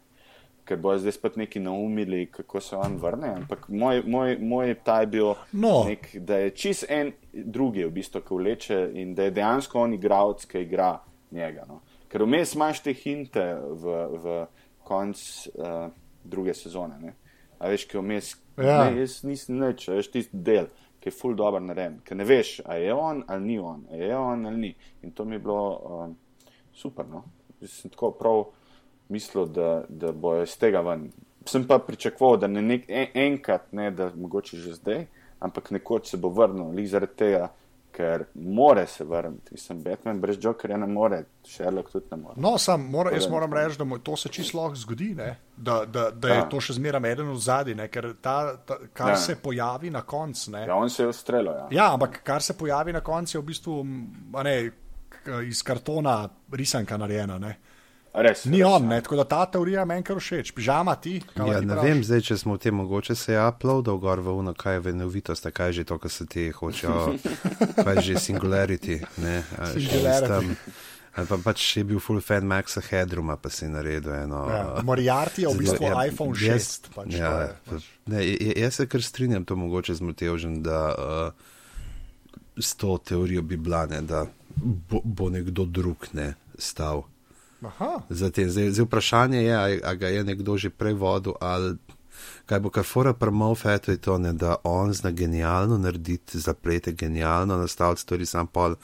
ker 0.64 0.78
bojo 0.78 0.98
zdaj 0.98 1.12
spet 1.12 1.36
neki 1.36 1.60
naumili, 1.60 2.26
kako 2.30 2.60
se 2.60 2.76
on 2.76 2.94
vrne. 2.96 3.28
Ampak 3.34 3.64
moj, 3.68 4.02
moj, 4.06 4.36
moj 4.40 4.74
ta 4.84 5.00
je 5.00 5.06
bil, 5.06 5.32
No. 5.52 5.84
nek, 5.88 6.16
da 6.16 6.36
je 6.36 6.50
čist 6.50 6.84
en 6.88 7.10
drugi, 7.32 7.84
v 7.84 7.90
bistvu, 7.90 8.20
ki 8.20 8.34
vleče 8.34 8.90
in 8.94 9.14
da 9.14 9.22
je 9.26 9.30
dejansko 9.30 9.80
on 9.82 9.94
igralec, 9.94 10.44
ki 10.46 10.62
igra 10.62 11.00
njega. 11.30 11.64
No. 11.68 11.80
Ker 12.08 12.22
vmes 12.22 12.54
imaš 12.54 12.80
te 12.82 12.92
hinte 12.94 13.42
v, 13.58 13.96
v 14.22 14.46
konc 14.84 15.18
uh, 15.58 15.90
druge 16.24 16.54
sezone. 16.54 16.98
Ne. 17.00 17.12
A 17.62 17.70
veš, 17.70 17.86
ki 17.86 18.00
vmes, 18.02 18.32
Ja. 18.58 18.82
ne, 18.84 18.98
jaz 19.00 19.22
nisem 19.24 19.56
nič, 19.62 19.86
a 19.88 19.94
veš 19.96 20.10
tisti 20.12 20.36
del. 20.44 20.66
Ki 21.00 21.08
je 21.08 21.14
full 21.16 21.34
dobro 21.38 21.58
narejen, 21.62 22.00
ker 22.06 22.18
ne 22.18 22.24
veš, 22.26 22.60
ali 22.64 22.84
je 22.84 22.94
on 22.94 23.22
ali 23.26 23.44
ni 23.46 23.56
on, 23.58 23.80
ali 23.90 24.04
je 24.04 24.16
on 24.18 24.44
ali 24.46 24.56
ni. 24.56 24.74
In 25.02 25.10
to 25.10 25.24
mi 25.24 25.34
je 25.34 25.38
bilo 25.42 25.64
um, 25.82 26.12
super. 26.74 27.06
No? 27.10 27.24
Jaz 27.60 27.70
sem 27.80 27.90
tako 27.90 28.10
prav 28.18 28.44
mislil, 29.08 29.46
da, 29.46 29.84
da 29.88 30.12
bojo 30.12 30.44
iz 30.46 30.54
tega 30.58 30.80
ven. 30.86 31.08
Sem 31.46 31.64
pa 31.66 31.78
pričakoval, 31.82 32.36
da 32.44 32.46
ne 32.46 32.62
nek, 32.62 32.84
en, 32.88 33.08
enkrat, 33.14 33.72
ne 33.72 33.90
da 33.90 34.10
mogoče 34.14 34.56
že 34.62 34.76
zdaj, 34.78 35.06
ampak 35.42 35.70
nekoč 35.74 36.12
se 36.12 36.16
bo 36.22 36.28
vrnil, 36.30 36.70
lih 36.76 36.86
zaradi 36.90 37.16
tega, 37.18 37.48
ker 38.02 38.24
more 38.34 38.82
se 38.86 39.04
vrniti. 39.04 39.56
Sem 39.56 39.78
Batman 39.78 40.20
brez 40.20 40.36
Jokerja 40.36 40.76
ne 40.76 40.86
more, 40.86 41.20
Sherlock 41.44 41.90
tudi 41.90 42.06
ne 42.10 42.16
more. 42.16 42.34
No, 42.36 42.56
sam, 42.58 42.82
mora, 42.82 43.10
jaz 43.10 43.24
Povem. 43.24 43.32
moram 43.32 43.54
reči, 43.54 43.78
da 43.78 43.84
mu 43.84 43.98
to 43.98 44.16
se 44.16 44.28
čisto 44.28 44.58
lahko 44.58 44.74
zgodi, 44.76 45.12
ne? 45.14 45.28
da, 45.56 45.84
da, 45.86 46.10
da 46.10 46.28
je 46.28 46.36
Ja. 46.36 46.48
to 46.48 46.60
še 46.60 46.72
zmeraj 46.72 47.12
eden 47.12 47.30
v 47.30 47.38
zadnji, 47.38 47.88
ker 47.88 48.14
ta, 48.20 48.56
ta, 48.58 48.78
kar 48.92 49.08
Ja. 49.08 49.16
se 49.16 49.36
pojavi 49.36 49.90
na 49.90 50.02
koncu. 50.02 50.50
Ja, 50.58 50.74
on 50.74 50.90
se 50.90 51.02
je 51.02 51.08
ustrelil. 51.08 51.52
Ja. 51.52 51.68
Ja, 51.72 51.92
ampak 51.94 52.22
kar 52.22 52.42
se 52.42 52.52
pojavi 52.54 52.92
na 52.92 53.00
koncu, 53.00 53.36
je 53.36 53.42
v 53.42 53.44
bistvu 53.44 53.76
ne, 54.44 54.56
iz 55.46 55.62
kartona 55.62 56.16
risanka 56.52 56.96
narejena. 56.96 57.38
Ne? 57.38 57.56
Res, 58.14 58.44
Ni 58.44 58.58
res, 58.58 58.66
on, 58.66 58.82
ja. 58.82 58.88
ne? 58.88 59.00
tako 59.00 59.16
da 59.16 59.24
ta 59.24 59.46
teorija 59.46 59.84
meni 59.84 60.02
kar 60.02 60.16
všeč. 60.16 60.50
Pižama 60.52 60.94
ti, 60.96 61.14
Ja, 61.30 61.44
ti 61.56 61.64
ne 61.64 61.72
praviš? 61.72 61.82
vem, 61.82 62.00
zdaj, 62.02 62.20
če 62.22 62.36
smo 62.36 62.54
v 62.54 62.60
tem, 62.60 62.74
mogoče 62.74 63.14
se 63.14 63.32
je 63.32 63.40
uploadal 63.40 63.96
gor 63.96 64.20
v 64.20 64.34
uno, 64.34 64.52
kaj 64.52 64.74
je 64.74 64.80
venovitost, 64.82 65.46
kaj 65.46 65.66
je 65.66 65.72
že 65.72 65.84
to, 65.84 65.96
kar 65.96 66.10
se 66.10 66.26
ti 66.26 66.50
hočejo, 66.50 67.16
kaj 67.78 67.94
je 67.94 68.04
že 68.04 68.14
singularity. 68.20 69.00
Ne, 69.18 69.40
Singularity. 69.66 70.28
tam, 70.28 70.44
ali 71.14 71.26
pa 71.26 71.36
pač 71.40 71.64
je 71.72 71.84
bil 71.84 71.96
full 71.98 72.20
fan 72.20 72.44
Maxa 72.44 72.82
Headruma, 72.82 73.36
pa 73.36 73.48
si 73.48 73.64
naredil 73.66 74.12
eno. 74.18 74.44
Ja, 74.46 74.82
Moriarty 74.82 75.42
je 75.42 75.48
v 75.48 75.56
bistvu 75.58 75.80
Ja, 75.82 76.04
iPhone 76.04 76.36
jaz- 76.36 76.84
6. 76.84 76.92
Pač, 76.92 77.08
ja, 77.14 77.32
je, 77.38 77.48
pač, 77.66 77.82
ne, 78.06 78.18
jaz 78.58 78.74
se 78.74 78.86
kar 78.86 79.00
strinjam 79.02 79.44
to 79.44 79.56
mogoče 79.56 79.94
z 79.94 80.00
Matevžem, 80.02 80.60
da 80.60 80.78
uh, 80.90 81.32
s 82.58 82.76
to 82.76 82.92
teorijo 82.98 83.40
bi 83.40 83.56
bila, 83.56 83.86
ne, 83.86 84.02
da 84.02 84.26
bo, 84.54 85.00
bo 85.02 85.30
nekdo 85.30 85.64
drug 85.64 86.12
ne 86.12 86.34
stal. 86.54 87.08
Aha, 87.62 88.00
Za 88.08 88.30
te. 88.30 88.48
Zdaj, 88.48 88.70
zdaj 88.70 88.84
vprašanje 88.84 89.42
je, 89.42 89.54
a, 89.56 89.90
a 89.90 89.94
ga 89.94 90.08
je 90.08 90.24
nekdo 90.24 90.56
že 90.58 90.70
prej 90.70 90.94
vodil 90.98 91.38
ali 91.40 91.76
kaj 92.46 92.60
bo, 92.60 92.70
kar 92.70 92.84
fora 92.84 93.12
pri 93.14 93.30
Mofetu 93.30 93.90
je 93.90 93.96
to, 93.96 94.18
ne, 94.18 94.32
da 94.32 94.56
on 94.64 94.92
zna 94.92 95.10
genialno 95.10 95.78
narediti 95.78 96.38
zaplete, 96.38 96.92
genialno 96.92 97.56
nastaviti 97.56 98.00
stvari, 98.00 98.26
sam 98.26 98.46
pol, 98.46 98.74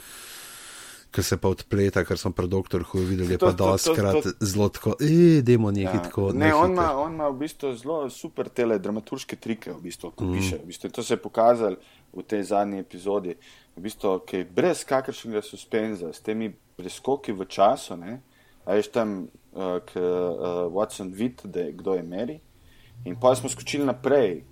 ki 1.11 1.23
se 1.23 1.37
pa 1.37 1.49
odpleta, 1.49 2.05
kar 2.05 2.19
smo 2.19 2.31
pri 2.37 2.49
doktorju 2.49 3.05
videli, 3.09 3.35
je 3.35 3.39
pa 3.39 3.53
doskrat 3.53 4.27
zelo 4.41 4.69
tako, 4.69 4.97
eh, 5.01 5.43
demo 5.43 5.71
nekaj 5.71 5.95
Ja. 5.95 6.03
tako. 6.03 6.33
Ne, 6.33 6.55
on 6.55 6.73
ima, 6.73 6.93
on 6.97 7.15
ima 7.15 7.29
v 7.29 7.39
bistvu 7.39 7.75
zelo 7.77 8.11
super 8.11 8.49
tele 8.49 8.79
dramaturške 8.79 9.37
trike, 9.37 9.73
v 9.73 9.81
bistvu, 9.83 10.11
ko 10.11 10.25
mm. 10.25 10.35
piše. 10.35 10.59
V 10.63 10.67
bistvu, 10.67 10.91
to 10.91 11.03
se 11.03 11.15
je 11.15 11.23
pokazalo 11.23 11.77
v 12.13 12.23
tej 12.23 12.43
zadnji 12.43 12.79
epizodi, 12.79 13.35
v 13.77 13.81
bistvu, 13.83 14.19
ki 14.27 14.37
je 14.37 14.45
brez 14.45 14.85
kakršnega 14.85 15.43
suspenza, 15.43 16.13
s 16.13 16.21
temi 16.21 16.53
preskoki 16.77 17.33
v 17.33 17.49
času. 17.49 17.97
Ne, 17.97 18.21
a 18.69 18.77
veš 18.77 18.93
tam, 18.93 19.33
uh, 19.57 19.81
k 19.81 19.97
uh, 19.97 20.69
Watson 20.69 21.09
vidi, 21.09 21.73
kdo 21.73 21.97
je 21.97 22.05
Mary. 22.05 22.39
In 23.09 23.17
pa 23.17 23.33
smo 23.35 23.49
skočili 23.49 23.87
naprej. 23.89 24.45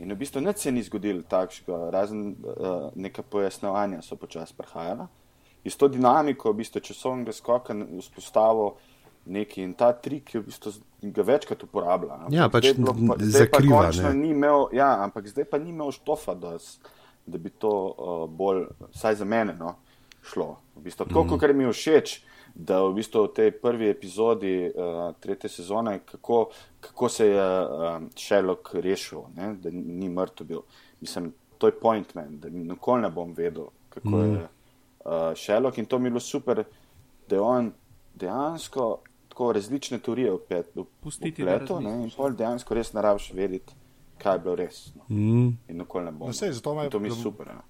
In 0.00 0.08
v 0.08 0.16
bistvu 0.16 0.40
nič 0.40 0.64
se 0.64 0.72
ni 0.72 0.80
zgodilo 0.80 1.20
takšnega, 1.28 1.92
razen 1.92 2.32
uh, 2.40 2.88
neka 2.96 3.20
pojasnjevanja 3.22 4.00
so 4.00 4.16
počasi 4.16 4.56
prihajala. 4.56 5.10
In 5.60 5.68
s 5.70 5.76
to 5.76 5.92
dinamiko, 5.92 6.54
v 6.54 6.64
bistvu 6.64 6.80
časovnega 6.80 7.36
skoka 7.36 7.76
vzpostavil 8.00 8.80
neki 9.28 9.60
in 9.60 9.74
ta 9.76 9.92
trik 9.92 10.32
je 10.34 10.40
v 10.40 10.48
bistvu 10.48 10.72
ga 11.12 11.22
večkrat 11.22 11.62
uporablja. 11.62 12.14
Ampak 12.14 12.32
Ja, 12.32 12.48
pač 12.48 12.72
bilo 12.76 12.94
pa- 12.96 13.20
pa 13.20 13.24
zakriva, 13.24 13.82
končno 13.84 14.08
ne. 14.08 14.14
Ni 14.14 14.30
imel, 14.32 14.72
ja, 14.72 15.04
ampak 15.04 15.28
zdaj 15.28 15.44
pa 15.44 15.58
ni 15.58 15.70
imel 15.70 15.92
štofa, 15.92 16.34
da, 16.34 16.56
da 17.26 17.38
bi 17.38 17.50
to 17.50 17.68
uh, 17.68 18.24
bolj, 18.24 18.66
vsaj 18.96 19.20
za 19.20 19.24
mene, 19.24 19.52
no, 19.52 19.76
šlo. 20.24 20.56
V 20.76 20.88
bistvu, 20.88 21.04
tako, 21.04 21.24
mm. 21.24 21.38
kot 21.38 21.52
mi 21.52 21.64
je 21.64 21.72
všeč, 21.72 22.16
da 22.54 22.82
v 22.82 22.94
bistvu 22.94 23.24
v 23.24 23.32
tej 23.34 23.50
prvi 23.50 23.90
epizodi 23.90 24.54
uh, 24.68 25.14
tretje 25.20 25.50
sezone, 25.50 25.98
kako, 26.04 26.48
kako 26.80 27.08
se 27.08 27.26
je 27.26 27.66
um, 27.66 28.10
Sherlock 28.16 28.74
rešil, 28.74 29.22
ne, 29.36 29.54
da 29.54 29.70
ni 29.72 30.08
mrtev 30.08 30.46
bil. 30.46 30.62
Mislim, 31.00 31.32
to 31.58 31.66
je 31.66 31.78
point, 31.80 32.14
man, 32.14 32.38
da 32.40 32.48
nikoli 32.48 33.02
ne 33.02 33.10
bom 33.10 33.34
vedel, 33.36 33.68
kako 33.88 34.08
mm. 34.08 34.34
je 34.34 34.40
uh, 34.40 35.12
Sherlock 35.36 35.78
in 35.78 35.86
to 35.86 35.98
mi 35.98 36.06
je 36.06 36.10
bilo 36.10 36.20
super, 36.20 36.64
da 37.28 37.36
je 37.36 37.40
on 37.40 37.72
dejansko 38.14 38.98
tako 39.28 39.52
različne 39.52 39.98
teorije 39.98 40.32
da 40.74 40.82
vpletel 41.02 41.80
ne, 41.80 42.02
in 42.02 42.10
pol 42.16 42.34
dejansko 42.36 42.74
res 42.74 42.92
ne 42.92 43.02
rabiš 43.02 43.32
vedeti, 43.32 43.72
kaj 44.18 44.34
je 44.34 44.38
bilo 44.38 44.54
res. 44.54 44.80
No. 44.94 45.04
Mm. 45.08 45.46
In 45.68 45.78
nikoli 45.78 46.04
ne 46.04 46.12
bom. 46.12 46.28
No, 46.28 46.34
sej, 46.36 46.52
zato 46.52 46.74
me- 46.74 46.90
to 46.90 46.98
mi 46.98 47.08
je 47.08 47.14
super. 47.14 47.46
Ja. 47.46 47.62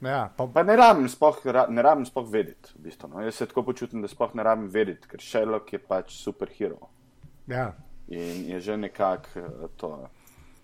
Ja, 0.00 0.30
pa, 0.36 0.46
Pa 0.46 0.62
ne 0.62 0.76
rabim 0.76 1.08
sploh, 1.08 1.40
ra- 1.44 1.66
ne 1.68 1.82
rabim 1.82 2.06
sploh 2.06 2.28
vedeti. 2.30 2.70
V 2.76 2.82
bistvu, 2.88 3.08
no. 3.08 3.20
Jaz 3.22 3.34
se 3.34 3.46
tako 3.46 3.62
počutim, 3.62 4.02
da 4.02 4.08
sploh 4.08 4.34
ne 4.34 4.42
rabim 4.42 4.68
vedeti, 4.70 5.08
ker 5.08 5.20
Sherlock 5.20 5.72
je 5.72 5.78
pač 5.78 6.16
superhero. 6.22 6.88
ja. 7.46 7.72
In 8.08 8.46
je 8.48 8.60
že 8.60 8.76
nekako 8.76 9.28
eh, 9.36 9.68
to. 9.76 10.08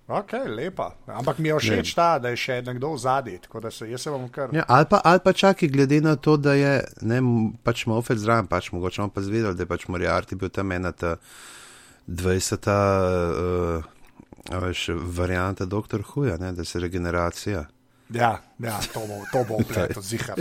Ok, 0.08 0.32
lepa. 0.48 0.94
Ampak 1.06 1.38
mi 1.38 1.48
je 1.48 1.58
všeč 1.58 1.94
ta, 1.94 2.18
da 2.18 2.28
je 2.32 2.36
še 2.36 2.62
nekdo 2.64 2.92
v 2.94 2.98
zadnji, 2.98 3.38
tako 3.38 3.60
da 3.60 3.70
se, 3.70 3.84
jaz 3.90 4.00
se 4.00 4.10
vam 4.10 4.28
kar. 4.28 4.48
Ja, 4.52 4.64
ali, 4.68 4.86
pa, 4.88 5.00
ali 5.04 5.20
pa 5.24 5.32
čakaj, 5.32 5.68
glede 5.68 6.00
na 6.00 6.16
to, 6.16 6.36
da 6.36 6.54
je 6.54 6.84
ne, 7.04 7.20
pač 7.64 7.84
Mofet 7.86 8.16
zraven, 8.20 8.46
pač 8.48 8.70
mogoče 8.72 9.02
on 9.02 9.10
pa 9.12 9.20
zvedel, 9.20 9.52
da 9.52 9.64
je 9.64 9.68
pač 9.68 9.84
Moriarty 9.88 10.36
bil 10.40 10.48
tam 10.48 10.72
ena 10.72 10.92
ta 10.92 11.16
20. 12.08 12.68
Uh, 12.68 13.84
a 14.52 14.58
veš, 14.60 14.88
varianta 14.92 15.64
Dr. 15.64 16.00
Huja, 16.04 16.36
ne, 16.40 16.52
da 16.52 16.64
se 16.64 16.80
regeneracija. 16.80 17.64
Ja, 18.10 18.40
ja 18.58 18.80
to 18.92 19.00
bo, 19.00 19.24
to 19.32 19.44
bo 19.48 19.56
upleto, 19.56 20.00
zihar. 20.00 20.36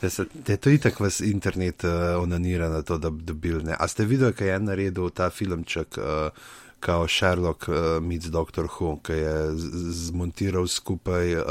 Da, 0.00 0.10
se, 0.10 0.24
da 0.34 0.56
to 0.56 0.70
itak 0.70 1.00
vas 1.00 1.20
internet 1.20 1.84
uh, 1.84 2.22
onanira 2.22 2.68
na 2.68 2.82
to, 2.82 2.98
da 2.98 3.10
bi 3.10 3.22
dobil. 3.22 3.62
A 3.78 3.88
ste 3.88 4.04
videli, 4.04 4.32
kaj 4.36 4.48
je 4.48 4.58
naredil 4.60 5.10
ta 5.10 5.30
filmček, 5.30 5.98
uh, 5.98 6.28
kao 6.80 7.08
Sherlock 7.08 7.68
uh, 7.68 7.76
meets 8.02 8.26
Dr. 8.26 8.68
Who, 8.68 8.98
ki 9.00 9.12
je 9.12 9.36
zmontiral 10.10 10.68
skupaj 10.68 11.34
uh, 11.40 11.44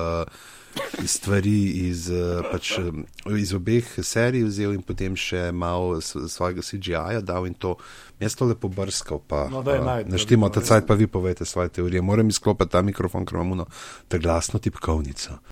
stvari 1.07 1.89
iz, 1.89 2.09
uh, 2.09 2.45
pač, 2.51 2.78
um, 2.80 3.05
iz 3.38 3.53
obeh 3.53 3.86
serij, 4.03 4.43
vzel 4.47 4.74
in 4.78 4.84
potem 4.86 5.15
še 5.19 5.51
malo 5.51 6.01
svojega 6.01 6.61
CGI-ja 6.61 7.21
dal 7.21 7.47
in 7.49 7.53
to. 7.53 7.76
Jaz 8.21 8.36
to 8.39 8.45
lepo 8.47 8.69
brskal, 8.71 9.19
pa 9.19 9.49
No, 9.51 9.63
najdi, 9.63 10.09
da 10.09 10.15
naštimo 10.15 10.47
vidimo, 10.47 10.49
ta 10.53 10.61
cajt, 10.63 10.88
pa 10.88 10.93
vi 10.95 11.07
povete 11.07 11.45
svoje 11.45 11.69
teorije. 11.69 12.01
Moram 12.01 12.30
izklopiti 12.30 12.71
ta 12.71 12.82
mikrofon, 12.82 13.26
ker 13.26 13.41
imamo 13.41 13.65
ta 14.07 14.17
glasno 14.17 14.59
tipkovnico. 14.59 15.38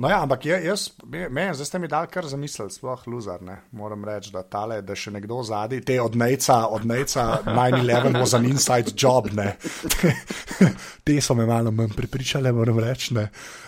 No, 0.00 0.08
ja, 0.08 0.22
ampak 0.24 0.46
jaz, 0.48 0.86
me, 1.04 1.26
me, 1.28 1.42
zdaj 1.52 1.66
ste 1.68 1.78
mi 1.78 1.88
dali 1.88 2.08
kar 2.08 2.24
zamisliti, 2.24 2.72
sploh 2.78 3.02
luzar. 3.12 3.42
Ne? 3.44 3.58
Moram 3.76 4.04
reči, 4.08 4.30
da 4.32 4.40
tale, 4.48 4.78
da 4.80 4.94
še 4.96 5.10
nekdo 5.12 5.42
zadnji, 5.44 5.82
te 5.84 5.98
od 6.00 6.14
Nejca, 6.16 6.54
od 6.72 6.86
Nejca 6.88 7.24
9-11 7.44 8.16
was 8.16 8.32
an 8.38 8.46
inside 8.48 8.94
job. 8.96 9.28
ne. 9.36 9.58
te 11.04 11.18
so 11.20 11.36
me 11.36 11.44
malo 11.44 11.68
manj 11.68 11.92
pripričale, 11.98 12.48
moram 12.56 12.80
reči. 12.80 13.12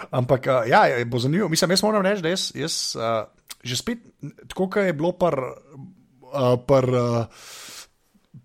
Ampak 0.09 0.49
uh, 0.49 0.63
ja, 0.71 0.87
bo 1.05 1.21
zanimivo. 1.21 1.51
Mislim, 1.53 1.75
jaz 1.77 1.83
moram 1.85 2.07
reči, 2.07 2.25
da 2.25 2.33
jaz, 2.33 2.47
jaz 2.57 2.77
uh, 2.97 3.27
že 3.61 3.77
spet, 3.77 4.07
tako 4.49 4.71
kot 4.73 4.89
je 4.89 4.95
bilo 4.97 5.11
par, 5.13 5.37
uh, 5.37 6.55
par, 6.65 6.89
uh, 6.89 7.43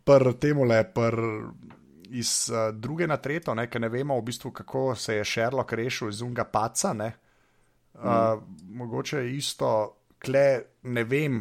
par 0.04 0.28
temule, 0.44 0.82
par 0.92 1.16
iz 2.12 2.52
uh, 2.52 2.68
druge 2.76 3.08
na 3.08 3.16
tretjo, 3.16 3.56
ne, 3.56 3.70
ne 3.80 3.92
vemo 3.96 4.20
v 4.20 4.28
bistvu, 4.28 4.52
kako 4.52 4.92
se 4.96 5.16
je 5.22 5.24
Sherlock 5.26 5.72
rešil 5.72 6.12
iz 6.12 6.20
unga 6.22 6.44
paca. 6.44 6.92
Ne. 6.92 7.10
Uh, 7.98 8.44
mogoče 8.70 9.18
je 9.18 9.38
isto, 9.38 9.70
kle 10.22 10.62
ne 10.84 11.04
vem, 11.04 11.40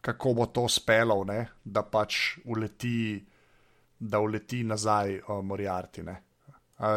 kako 0.00 0.34
bo 0.34 0.46
to 0.46 0.68
spelo, 0.70 1.24
ne, 1.24 1.40
da 1.64 1.82
pač 1.82 2.38
uleti, 2.44 3.24
da 3.98 4.20
uleti 4.22 4.62
nazaj 4.64 5.18
uh, 5.18 5.40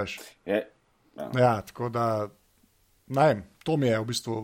veš? 0.01 0.19
Je, 0.45 0.59
ja. 1.17 1.29
Ja, 1.39 1.61
tako 1.61 1.89
da, 1.89 2.29
ne 3.07 3.27
vem, 3.27 3.43
to 3.63 3.77
mi 3.77 3.87
je 3.87 3.99
v 3.99 4.05
bistvu, 4.05 4.35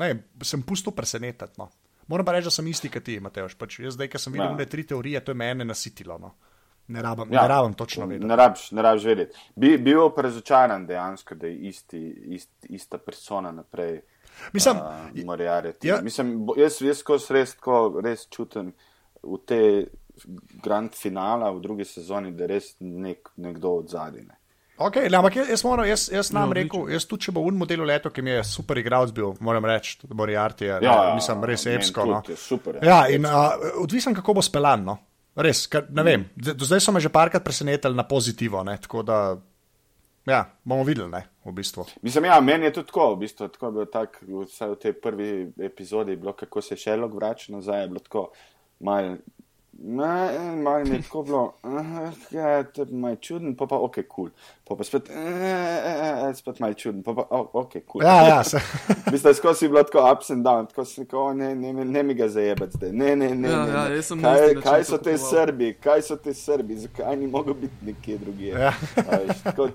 ne 0.00 0.08
vem, 0.08 0.22
sem 0.42 0.62
pusto 0.62 0.90
presenetiti. 0.96 1.52
No. 1.58 1.68
Moram 2.08 2.24
pa 2.24 2.32
reči, 2.32 2.46
da 2.46 2.54
sem 2.54 2.66
isti 2.70 2.88
kot 2.88 3.04
ti, 3.04 3.18
Mateoš. 3.20 3.56
Pač 3.58 3.80
jaz 3.82 3.96
zdaj, 3.98 4.08
ker 4.12 4.22
sem 4.22 4.32
videl 4.32 4.52
Ja. 4.52 4.56
te 4.56 4.66
tri 4.70 4.86
teorije, 4.86 5.20
to 5.24 5.34
je 5.34 5.40
mene 5.42 5.64
nasitilo. 5.64 6.18
No. 6.22 6.36
Ne 6.88 7.02
rabim, 7.02 7.32
Ja. 7.32 7.36
ja. 7.36 7.42
ne 7.42 7.48
rabim 7.48 7.74
točno 7.74 8.06
vedeti. 8.06 8.26
Ne 8.26 8.36
rabiš, 8.36 8.70
ne 8.70 8.82
rabiš 8.82 9.04
vedeti. 9.04 9.36
Bi, 9.56 9.78
bil 9.78 10.10
pa 10.10 10.22
razočaran 10.22 10.86
dejansko, 10.86 11.34
da 11.34 11.46
je 11.46 11.56
isti, 11.68 12.00
ist, 12.36 12.50
ista 12.68 12.98
persona 12.98 13.52
naprej. 13.52 14.00
Mislim, 14.52 14.76
uh, 14.76 15.24
Moriarty. 15.24 15.86
ja. 15.86 16.00
Mislim, 16.02 16.46
jaz, 16.56 16.80
jaz 16.82 17.02
res, 17.30 17.54
tako, 17.56 18.00
res 18.04 18.26
čutim, 18.30 18.72
v 19.22 19.38
te 19.46 19.60
grand 20.62 20.94
finala 20.94 21.50
v 21.50 21.60
drugi 21.60 21.84
sezoni, 21.84 22.32
da 22.32 22.44
je 22.44 22.48
res 22.48 22.74
nek, 22.80 23.30
nekdo 23.36 23.70
od 23.80 23.88
zadine. 23.88 24.36
Okay, 24.78 25.08
ne, 25.10 25.16
ampak 25.16 25.36
jaz, 25.36 25.48
jaz, 25.48 25.64
moram, 25.64 25.86
jaz, 25.88 26.10
jaz 26.12 26.30
nam 26.32 26.50
Ja, 26.52 26.54
rekel, 26.54 26.90
jaz 26.92 27.06
tudi 27.08 27.24
če 27.24 27.32
bo 27.32 27.40
un 27.40 27.56
model 27.56 27.80
leto, 27.88 28.10
ki 28.10 28.22
mi 28.22 28.30
je 28.30 28.44
super 28.44 28.76
igralec 28.78 29.10
bil, 29.10 29.32
moram 29.40 29.64
reči, 29.64 29.96
da 30.04 30.14
bo 30.14 30.26
Riarti, 30.26 30.64
ja, 30.64 30.78
Ja, 30.82 30.96
ja, 31.08 31.14
mislim, 31.14 31.44
res 31.44 31.64
meni 31.64 31.76
epsko. 31.76 32.02
tudi 32.04 32.36
No. 32.36 32.36
super, 32.36 32.76
ja. 32.76 32.84
Ja, 32.84 33.08
in 33.08 33.24
uh, 33.24 33.32
odvisen, 33.80 34.14
kako 34.14 34.34
bo 34.34 34.42
speljan. 34.42 34.84
No. 34.84 34.98
Res, 35.36 35.66
ker, 35.68 35.84
ne 35.92 36.02
vem, 36.06 36.24
do 36.36 36.64
zdaj 36.64 36.80
so 36.80 36.94
me 36.96 37.00
že 37.00 37.12
parkrat 37.12 37.44
presenetili 37.44 37.96
na 37.96 38.06
pozitivo, 38.08 38.62
ne, 38.64 38.78
tako 38.80 39.02
da 39.04 39.18
ja, 40.26 40.40
bomo 40.64 40.84
videli, 40.84 41.10
ne, 41.10 41.22
v 41.44 41.52
bistvu. 41.54 41.84
Mislim, 42.02 42.24
ja, 42.24 42.40
meni 42.40 42.66
je 42.66 42.72
tudi 42.80 42.88
tako, 42.88 43.12
v 43.14 43.20
bistvu, 43.20 43.48
tako 43.48 43.66
je 43.66 43.72
bilo 43.72 43.86
tak, 43.86 44.18
vsaj 44.26 44.72
v 44.72 44.78
tej 44.82 44.94
prvi 45.00 45.28
epizodi 45.62 46.16
je 46.16 46.22
bilo, 46.22 46.32
kako 46.32 46.62
se 46.62 46.76
Sherlock 46.76 47.14
vrača 47.14 47.52
nazaj, 47.52 47.84
je 47.84 47.88
bilo 47.92 48.00
tako 48.00 48.24
malo, 48.80 49.16
malo 49.82 50.56
mal 50.56 50.84
mi 50.84 50.90
je 50.90 51.02
tako 51.02 51.22
bilo, 51.22 51.52
ja, 52.30 52.62
to 52.62 52.82
je 52.82 52.86
malo 52.90 53.16
čuden, 53.16 53.56
pa 53.56 53.66
pa 53.66 53.76
ok, 53.76 53.94
kul, 53.94 54.04
cool. 54.08 54.30
pa 54.68 54.74
pa 54.76 54.84
spet, 54.84 55.08
uh, 55.10 56.34
spet 56.36 56.60
malo 56.60 56.74
čuden, 56.74 57.02
pa 57.02 57.14
pa 57.14 57.26
ok, 57.30 57.72
kul. 57.72 57.80
Cool. 57.92 58.04
Ja, 58.04 58.28
ja, 58.28 58.44
se, 58.44 58.60
Mislim, 59.12 59.34
skozi 59.34 59.64
je 59.64 59.68
bilo 59.68 59.82
tako 59.82 60.12
ups 60.12 60.30
and 60.30 60.46
down, 60.46 60.66
tako 60.66 60.84
si 60.84 61.00
rekel, 61.00 61.18
"O, 61.18 61.34
ne, 61.34 61.54
ne, 61.54 61.72
ne, 61.72 61.84
ne 61.84 62.02
mi 62.02 62.14
ga 62.14 62.28
zajebati 62.28 62.76
zdaj, 62.76 62.92
ne, 62.92 63.16
ne, 63.16 63.34
ne. 63.34 63.48
Ja, 63.48 63.66
ne, 63.66 63.72
ja, 63.72 63.88
ne. 63.88 63.96
na 64.16 64.22
kaj, 64.22 64.40
način 64.40 64.62
kaj 64.62 64.84
so 64.84 64.98
te. 64.98 65.18
Srbi, 65.18 65.74
kaj 65.82 66.02
so 66.02 66.16
te 66.16 66.34
Srbi, 66.34 66.76
zakaj 66.76 67.16
ni 67.16 67.26
mogel 67.26 67.54
biti 67.54 67.74
nekje 67.82 68.18
drugje? 68.18 68.48
Ja. 68.48 68.72
Veš, 68.96 69.42
tako, 69.44 69.68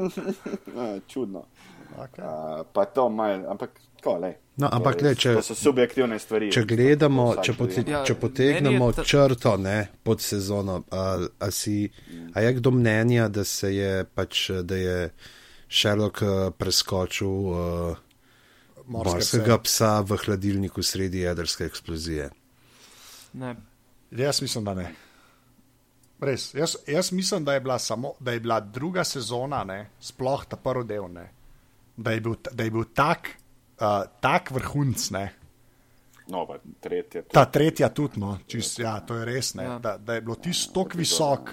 a, 0.78 0.98
čudno. 1.08 1.44
Okay. 1.96 2.20
A, 2.20 2.30
pa 2.64 2.84
to 2.84 3.08
malo, 3.08 3.50
ampak 3.50 3.70
tako, 3.96 4.16
le. 4.18 4.34
No, 4.56 4.68
ampak 4.72 4.98
glej, 4.98 5.14
če- 5.14 5.34
To 5.34 5.42
so 5.42 5.54
subjektivne 5.54 6.18
stvari. 6.18 6.52
Če 6.52 6.62
gledamo, 6.62 7.34
če, 7.36 7.52
gleda. 7.52 7.90
Ja, 7.90 8.04
če 8.04 8.14
potegnemo 8.14 8.92
ta- 8.92 9.04
črto 9.04 9.56
ne, 9.56 9.88
pod 10.02 10.20
sezono, 10.20 10.84
a, 10.90 11.04
a, 11.40 11.50
si, 11.50 11.90
a 12.34 12.40
je 12.40 12.52
kdo 12.52 12.70
mnenja, 12.70 13.28
da 13.28 13.44
se 13.44 13.74
je 13.74 14.04
pač, 14.06 14.50
da 14.62 14.76
je 14.76 15.10
Sherlock 15.68 16.22
preskočil 16.54 17.26
uh, 17.26 17.96
Morske 18.86 19.16
morskega 19.16 19.58
psa 19.58 20.00
v 20.00 20.16
hladilniku 20.16 20.82
sredi 20.82 21.24
jedrske 21.24 21.64
eksplozije? 21.64 22.30
Ne. 23.32 23.54
Jaz 24.12 24.42
mislim, 24.42 24.64
da 24.64 24.74
ne. 24.74 24.92
Res, 26.20 26.54
jaz, 26.54 26.76
jaz 26.86 27.10
mislim, 27.12 27.44
da 27.44 27.54
je, 27.54 27.60
bila 27.60 27.78
samo, 27.78 28.12
da 28.20 28.32
je 28.32 28.40
bila 28.40 28.60
druga 28.60 29.04
sezona, 29.04 29.64
ne, 29.64 29.90
sploh 30.00 30.44
ta 30.46 30.56
prvi 30.56 30.84
del, 30.86 31.08
ne, 31.12 31.26
da, 31.96 32.10
je 32.10 32.20
bil, 32.20 32.34
da 32.52 32.64
je 32.64 32.70
bil 32.70 32.84
tak, 32.94 33.28
uh, 33.76 33.86
tak 34.20 34.50
vrhunc. 34.50 35.10
Ne, 35.10 35.32
No, 36.26 36.46
pa 36.46 36.56
tretje. 36.80 37.22
ta 37.22 37.44
tretja 37.44 37.88
tudi, 37.88 38.16
no, 38.16 38.38
čist, 38.46 38.78
ja, 38.78 39.00
to 39.00 39.14
je 39.14 39.24
res, 39.24 39.54
ne, 39.54 39.64
Ja. 39.64 39.70
ja. 39.70 39.78
da, 39.78 39.98
da 39.98 40.14
je 40.14 40.20
bilo 40.20 40.34
tisto 40.36 40.72
tako 40.74 40.98
visok, 40.98 41.50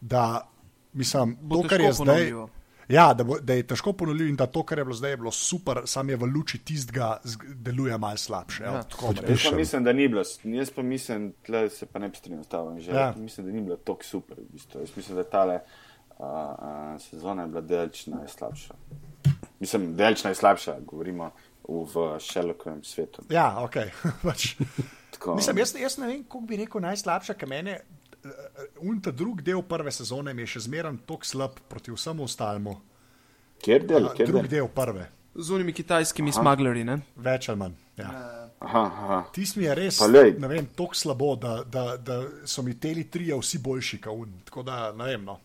da 0.00 0.48
mislim, 0.92 1.36
to, 1.50 1.62
kar 1.62 1.80
je 1.80 1.92
zdaj. 1.92 2.06
ponovljivo. 2.06 2.48
Ja, 2.88 3.14
da, 3.14 3.24
bo, 3.24 3.38
da 3.38 3.54
je 3.54 3.62
težko 3.62 3.92
ponovljivo 3.92 4.28
in 4.28 4.36
da 4.36 4.46
to, 4.46 4.62
kar 4.62 4.78
je 4.78 4.84
bilo 4.84 4.94
zdaj, 4.94 5.10
je 5.10 5.16
bilo 5.16 5.30
super, 5.30 5.80
sam 5.86 6.08
je 6.10 6.16
v 6.16 6.24
luči 6.26 6.58
tistega, 6.58 7.20
deluje 7.56 7.98
malo 7.98 8.16
slabše. 8.16 8.64
Ja, 8.64 8.72
Ja. 8.72 8.82
tako. 8.82 9.14
Jaz 9.28 9.44
pa 9.44 9.56
mislim, 9.56 9.84
da 9.84 9.92
ni 9.92 10.08
bilo, 10.08 10.22
jaz 10.44 10.70
pa 10.70 10.82
mislim, 10.82 11.32
tle 11.42 11.70
se 11.70 11.86
pa 11.86 11.98
ne 11.98 12.08
bi 12.08 12.16
strinjal 12.16 12.44
s 12.44 12.48
tabo, 12.48 12.76
že 12.78 12.90
Ja. 12.92 13.14
mislim, 13.16 13.46
da 13.46 13.52
ni 13.52 13.62
bilo 13.62 13.76
tako 13.76 14.04
super. 14.04 14.36
V 14.38 14.52
bistvu. 14.52 14.80
Jaz 14.80 14.90
mislim, 14.96 15.16
da 15.16 15.24
tale 15.24 15.54
uh, 15.54 15.60
uh, 16.20 17.00
sezona 17.00 17.42
je 17.42 17.48
bila 17.48 17.60
delč 17.60 18.06
najslabša. 18.06 18.74
Mislim, 19.60 19.94
delč 19.96 20.24
najslabša, 20.24 20.76
govorimo 20.86 21.30
v, 21.68 22.06
Sherlockovem 22.20 22.84
svetu. 22.84 23.22
Ja, 23.30 23.64
ok. 23.64 23.76
pač, 24.26 24.54
Tako, 25.10 25.34
Mislim, 25.36 25.58
jaz, 25.58 25.74
jaz 25.80 25.98
ne 25.98 26.06
vem, 26.06 26.22
kako 26.24 26.46
bi 26.48 26.56
rekel 26.56 26.80
najslabša, 26.80 27.34
ker 27.34 27.48
meni 27.48 27.74
unta 28.80 29.10
drug 29.10 29.42
del 29.42 29.62
prve 29.62 29.92
sezone 29.92 30.34
je 30.42 30.46
še 30.54 30.64
zmeraj 30.66 30.98
tako 31.08 31.26
slab 31.26 31.60
proti 31.68 31.92
vsemu 31.94 32.24
ostalemu. 32.24 32.76
Kjer 33.60 33.86
del? 33.86 34.08
Kjer 34.16 34.28
Drug 34.28 34.46
del? 34.46 34.52
del 34.60 34.68
prve, 34.74 35.08
Z 35.34 35.54
unimi 35.54 35.72
kitajskimi 35.72 36.32
smaglerji, 36.32 36.84
ne? 36.84 36.96
več 37.16 37.48
ali 37.48 37.60
manj. 37.60 37.74
Ja. 38.00 38.08
Aha, 38.60 38.80
aha. 38.84 39.18
Tisti 39.32 39.60
mi 39.60 39.64
je 39.64 39.74
res, 39.78 40.00
tako 40.76 40.96
slabo, 40.96 41.34
da, 41.40 41.60
da, 41.64 41.84
da 41.96 42.16
so 42.44 42.64
mi 42.66 42.74
teli 42.80 43.06
trije 43.10 43.38
vsi 43.38 43.60
boljši 43.62 44.00
kot 44.04 44.24
un. 44.24 44.34
Tako 44.44 44.64
da 44.66 44.90
ne 44.96 45.06
vem. 45.12 45.24
No. 45.24 45.38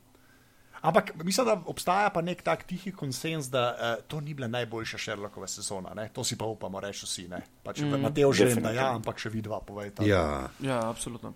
Ampak 0.86 1.12
mislim, 1.24 1.48
da 1.48 1.62
obstaja 1.66 2.10
pa 2.14 2.22
nek 2.22 2.44
tak 2.46 2.64
tihi 2.70 2.92
konsens, 2.92 3.50
da 3.50 3.64
uh, 3.74 4.04
to 4.08 4.22
ni 4.22 4.34
bila 4.34 4.48
najboljša 4.48 4.98
Sherlockova 4.98 5.48
sezona. 5.48 5.94
Ne? 5.98 6.10
To 6.14 6.24
si 6.24 6.38
pa 6.38 6.46
upamo 6.46 6.80
reči 6.80 7.06
vsi. 7.06 7.28
Ne? 7.32 7.42
Pač, 7.64 7.82
mm, 7.82 8.02
Mateo 8.02 8.34
že 8.34 8.46
vem, 8.52 8.62
da 8.64 8.74
ja, 8.76 8.92
ampak 8.94 9.18
še 9.20 9.34
vidva 9.34 9.60
povejta. 9.66 10.06
Ja, 10.06 10.50
Ja, 10.62 10.84
absolutno. 10.90 11.34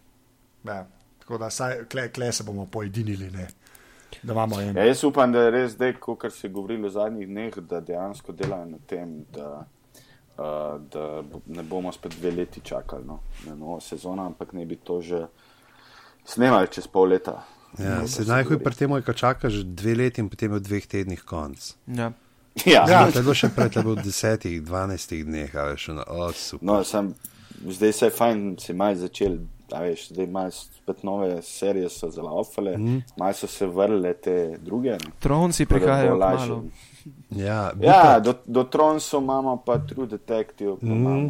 Ja, 0.67 0.83
tako 1.19 1.41
da 1.41 1.49
saj, 1.49 1.87
kle, 1.89 2.11
kle 2.13 2.31
se 2.31 2.43
bomo 2.43 2.67
pojedinili, 2.69 3.31
ne? 3.31 3.47
en. 4.61 4.77
Ja, 4.77 4.85
jaz 4.85 5.03
upam, 5.03 5.31
da 5.31 5.47
je 5.47 5.51
res 5.51 5.71
zdaj, 5.71 5.93
kot 6.01 6.25
se 6.33 6.47
je 6.47 6.53
govorilo 6.53 6.87
v 6.87 6.91
zadnjih 6.91 7.27
dneh, 7.27 7.59
da 7.69 7.79
dejansko 7.79 8.33
delajo 8.33 8.65
na 8.65 8.79
tem, 8.87 9.19
da, 9.33 9.65
uh, 10.37 10.81
da 10.91 11.05
ne 11.45 11.63
bomo 11.63 11.91
spet 11.91 12.17
dve 12.19 12.31
leti 12.31 12.61
čakali 12.61 13.05
no, 13.05 13.19
na 13.45 13.55
novo 13.55 13.79
sezono, 13.79 14.25
ampak 14.25 14.53
ne 14.53 14.65
bi 14.65 14.75
to 14.75 15.01
že 15.01 15.25
snemali 16.25 16.67
čez 16.69 16.87
pol 16.87 17.09
leta. 17.09 17.37
Ja, 17.77 18.07
se 18.07 18.25
najhuj 18.25 18.59
pri 18.63 18.75
tem, 18.75 18.95
je, 18.97 19.05
ko 19.05 19.13
čakaš 19.13 19.61
dve 19.63 19.95
leti 19.95 20.23
in 20.23 20.29
potem 20.29 20.51
je 20.51 20.59
v 20.59 20.65
dveh 20.65 20.87
tednih 20.87 21.21
konc. 21.21 21.73
Ja. 21.87 22.11
Ja, 22.65 22.85
Ja. 22.89 23.11
To 23.11 23.19
je 23.19 23.23
bilo 23.23 23.35
še 23.37 23.51
pred 23.55 23.71
tebe 23.73 23.93
v 23.93 24.03
desetih, 24.03 24.59
dvanajstih 24.65 25.23
dneh, 25.27 25.53
ali 25.55 25.77
še 25.79 25.95
na 25.99 26.03
oh, 26.09 26.33
super. 26.35 26.65
No, 26.65 26.81
sem, 26.83 27.13
zdaj 27.61 27.93
se 27.93 28.09
je 28.09 28.15
fajn, 28.15 28.43
si 28.59 28.75
malo 28.75 28.99
začel, 28.99 29.39
a 29.69 29.83
veš, 29.85 30.09
zdaj 30.11 30.27
malo 30.33 30.51
spet 30.55 31.03
nove 31.07 31.29
serije 31.45 31.91
so 31.93 32.09
zalaufale, 32.11 32.75
mm. 32.77 33.01
malo 33.21 33.37
so 33.37 33.47
se 33.47 33.67
vrle 33.69 34.13
te 34.17 34.57
druge. 34.65 34.97
Tronci 35.23 35.69
prihajajo 35.69 36.17
lažje. 36.17 36.59
Ja, 37.31 37.71
Ja, 37.79 38.19
do, 38.19 38.33
do 38.45 38.63
Tronsu 38.63 39.17
imamo 39.17 39.57
pa 39.57 39.77
True 39.79 40.07
Detective, 40.07 40.75
pa 40.75 40.87
Mm. 40.87 41.29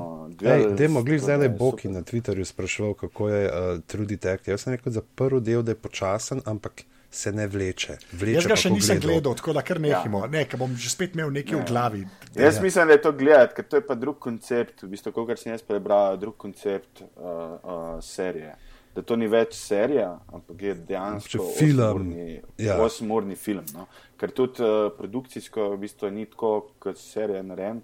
Demo, 0.76 1.02
tako 1.02 1.18
zdaj 1.18 1.38
da 1.38 1.44
je 1.44 1.50
Boki 1.52 1.82
super. 1.82 1.92
na 1.92 2.02
Twitterju 2.02 2.44
spraševal, 2.46 2.94
kako 2.94 3.30
je 3.30 3.46
uh, 3.46 3.54
True 3.82 4.06
Detective. 4.06 4.54
Jaz 4.54 4.62
sem 4.62 4.74
rekel 4.74 4.92
za 4.92 5.02
prvi 5.16 5.42
del, 5.42 5.62
da 5.62 5.72
je 5.72 5.76
počasen, 5.78 6.42
ampak 6.46 6.82
se 7.12 7.32
ne 7.32 7.48
vleče. 7.48 7.98
vleče 8.12 8.34
Jaz 8.34 8.48
ga 8.48 8.56
še 8.56 8.70
nisem 8.70 8.98
gledal. 8.98 9.12
gledal, 9.12 9.36
tako 9.36 9.54
da 9.54 9.62
kar 9.62 9.80
nehimo. 9.80 10.20
Ja. 10.20 10.28
Ne, 10.28 10.46
ker 10.46 10.60
bom 10.60 10.76
že 10.76 10.90
spet 10.90 11.16
imel 11.16 11.32
nekaj 11.32 11.58
v 11.58 11.66
glavi. 11.66 12.04
Jaz 12.36 12.56
Ja. 12.56 12.62
mislim, 12.62 12.88
da 12.88 12.94
je 12.94 13.02
to 13.02 13.12
gledati, 13.14 13.56
ker 13.56 13.66
to 13.66 13.76
je 13.76 13.82
pa 13.82 13.96
drug 13.96 14.20
koncept, 14.20 14.84
v 14.84 14.88
bistvu, 14.88 15.12
kot 15.12 15.40
sem 15.40 15.52
jaz 15.52 15.62
prebral, 15.62 16.18
drug 16.18 16.38
koncept 16.38 17.02
uh, 17.02 17.08
uh, 17.18 17.98
serije. 18.00 18.56
Da 18.96 19.02
to 19.02 19.16
ni 19.16 19.28
več 19.28 19.54
serija, 19.54 20.08
ampak 20.34 20.62
je 20.62 20.74
dejansko 20.76 21.30
Če 21.30 21.40
film, 21.56 21.80
osemurni, 21.80 22.42
ja. 22.58 22.80
osemurni 22.82 23.36
film. 23.36 23.64
No? 23.74 23.86
Ker 24.18 24.32
tudi 24.32 24.62
uh, 24.62 24.90
produkcijsko 24.92 25.70
v 25.70 25.78
bistvu 25.78 26.10
ni 26.12 26.26
tako, 26.26 26.50
kot 26.80 26.98
serija 26.98 27.44
narejen, 27.44 27.84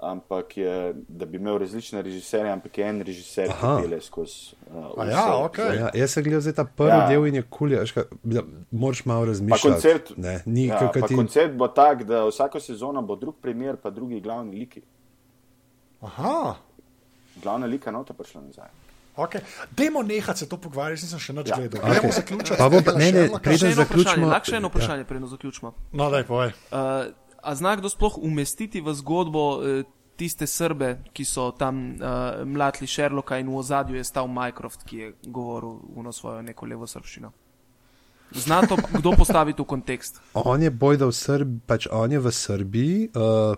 ampak 0.00 0.56
je, 0.56 0.72
da 1.08 1.26
bi 1.26 1.36
imel 1.36 1.58
različne 1.58 2.02
režiserje, 2.02 2.52
ampak 2.52 2.78
je 2.78 2.84
en 2.84 3.00
režiser, 3.02 3.50
Aha. 3.50 3.76
ki 3.76 3.82
pele 3.82 4.00
skozi. 4.00 4.56
Uh, 4.66 4.88
A 4.96 5.04
ja, 5.04 5.20
vse 5.20 5.36
ok. 5.36 5.58
epizode. 5.58 5.76
Ja, 5.76 5.90
jaz 5.94 6.10
sem 6.10 6.24
gledal 6.24 6.52
ta 6.52 6.64
prvi 6.66 6.90
Ja. 6.90 6.98
ja. 6.98 7.08
del 7.08 7.26
in 7.26 7.34
je 7.34 7.42
kul, 7.44 7.76
cool, 7.76 8.42
moraš 8.72 9.04
malo 9.04 9.20
Pa 9.20 9.26
razmišljati. 9.26 9.68
koncept, 9.68 10.12
Ne, 10.16 10.42
ni 10.46 10.66
ja, 10.66 10.78
kakor 10.78 11.02
pa 11.02 11.08
ti. 11.08 11.14
koncept 11.14 11.54
bo 11.54 11.68
tak, 11.68 12.04
da 12.04 12.24
vsako 12.24 12.60
sezono 12.60 13.02
bo 13.02 13.16
drug 13.16 13.36
primer, 13.36 13.76
pa 13.76 13.90
drugi 13.90 14.20
glavni 14.20 14.56
liki. 14.56 14.82
Aha. 16.00 16.56
Glavna 17.36 17.66
lika 17.66 17.90
nota 17.90 18.14
prišla 18.14 18.40
nazaj. 18.40 18.70
Okay. 19.18 19.40
Dajmo 19.72 20.02
nehati 20.04 20.38
se 20.38 20.46
to 20.46 20.56
pogovarjati, 20.56 21.02
nisem 21.02 21.18
še 21.18 21.32
nič 21.32 21.48
Ja. 21.48 21.56
gledal. 21.56 21.80
Okej. 21.80 21.90
Gremo 21.92 22.12
zaključiti. 22.12 22.56
Pa 22.56 22.68
bo 22.68 22.76
s 22.76 22.84
pa- 22.84 22.92
tega 22.92 22.98
ne, 23.00 23.12
ne, 23.12 23.38
preden 23.40 23.72
zaključimo- 23.74 24.26
lahko 24.28 24.46
še 24.46 24.56
eno 24.56 24.66
Ja. 24.66 24.70
vprašanje, 24.70 25.04
preden 25.04 25.26
zaključimo. 25.26 25.68
No, 25.92 26.06
daj, 26.08 26.24
povej. 26.24 26.50
Uh, 26.70 26.78
a 27.40 27.50
zna 27.52 27.76
kdo 27.76 27.88
sploh 27.88 28.18
umestiti 28.18 28.80
v 28.80 28.94
zgodbo 28.94 29.42
uh, 29.56 29.82
tiste 30.14 30.46
Srbe, 30.46 30.88
ki 31.12 31.24
so 31.24 31.50
tam 31.52 31.74
uh, 31.92 32.06
mlatili 32.44 32.86
Sherlocka 32.86 33.38
in 33.38 33.46
v 33.46 33.56
ozadju 33.56 33.94
je 33.94 34.04
stal 34.04 34.26
Mycroft, 34.26 34.82
ki 34.84 34.96
je 34.96 35.12
govoril 35.24 35.78
uno 35.92 36.12
svojo 36.12 36.42
neko 36.42 36.66
levo 36.66 36.86
srbščino? 36.86 37.32
Zna 38.30 38.60
to 38.62 38.76
kdo 38.92 39.12
postaviti 39.12 39.56
v 39.56 39.66
kontekst? 39.66 40.20
On 40.34 40.62
je 40.62 40.70
bojda 40.70 41.06
v 41.06 41.12
Srbiji, 41.12 41.60
pač 41.66 41.86
on 41.88 42.12
je 42.12 42.18
v 42.18 42.28
Srbiji. 42.28 43.10
Uh, 43.10 43.56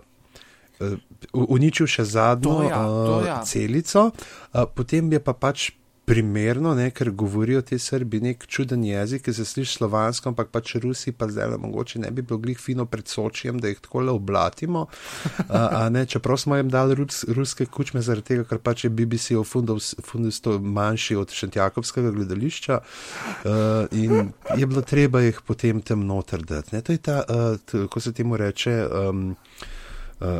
Uničil 1.33 1.87
še 1.87 2.03
zadnjo 2.03 2.51
To 2.51 2.63
ja, 2.63 2.81
to 2.85 3.17
uh, 3.17 3.25
ja. 3.25 3.41
celico, 3.45 4.09
uh, 4.11 4.65
potem 4.75 5.11
je 5.11 5.19
pa 5.19 5.33
pač 5.33 5.71
primerno, 6.05 6.73
ne, 6.75 6.89
ker 6.91 7.11
govorijo 7.11 7.61
ti 7.61 7.77
Srbi 7.79 8.19
nek 8.21 8.45
čuden 8.49 8.83
jezik, 8.83 9.21
ki 9.23 9.33
se 9.33 9.45
sliši 9.45 9.77
slovansko, 9.77 10.31
ampak 10.33 10.49
pač 10.51 10.73
Rusi 10.81 11.13
pa 11.15 11.29
zdaj 11.31 11.53
le 11.53 11.59
mogoče 11.61 12.01
ne 12.01 12.09
bi 12.11 12.25
bilo 12.25 12.39
glih 12.41 12.59
fino 12.59 12.85
pred 12.89 13.07
sočijem, 13.07 13.61
da 13.61 13.69
jih 13.71 13.79
tako 13.79 14.01
le 14.07 14.15
oblatimo. 14.17 14.87
Uh, 14.87 15.53
a 15.53 15.85
ne, 15.93 16.03
čeprav 16.05 16.41
smo 16.41 16.57
jim 16.57 16.69
dali 16.73 16.97
rus, 16.99 17.23
ruske 17.29 17.65
kučme 17.65 18.01
zaradi 18.01 18.27
tega, 18.33 18.47
ker 18.49 18.59
pač 18.59 18.83
je 18.85 18.91
BBC 18.91 19.37
fundus 19.45 20.41
to 20.41 20.57
manjši 20.59 21.15
od 21.21 21.31
Šentjakovskega 21.37 22.11
gledališča 22.17 22.81
uh, 22.81 23.53
in 23.91 24.33
je 24.57 24.67
bilo 24.67 24.81
treba 24.81 25.21
jih 25.21 25.41
potem 25.47 25.81
tem 25.81 26.03
noter 26.07 26.43
dati. 26.43 26.75
Ne, 26.75 26.81
to 26.81 26.97
je 26.97 26.97
ta, 26.97 27.21
uh, 27.23 27.55
t, 27.65 27.85
ko 27.87 28.03
se 28.03 28.13
temu 28.13 28.37
reče. 28.41 28.81
Um, 28.89 29.35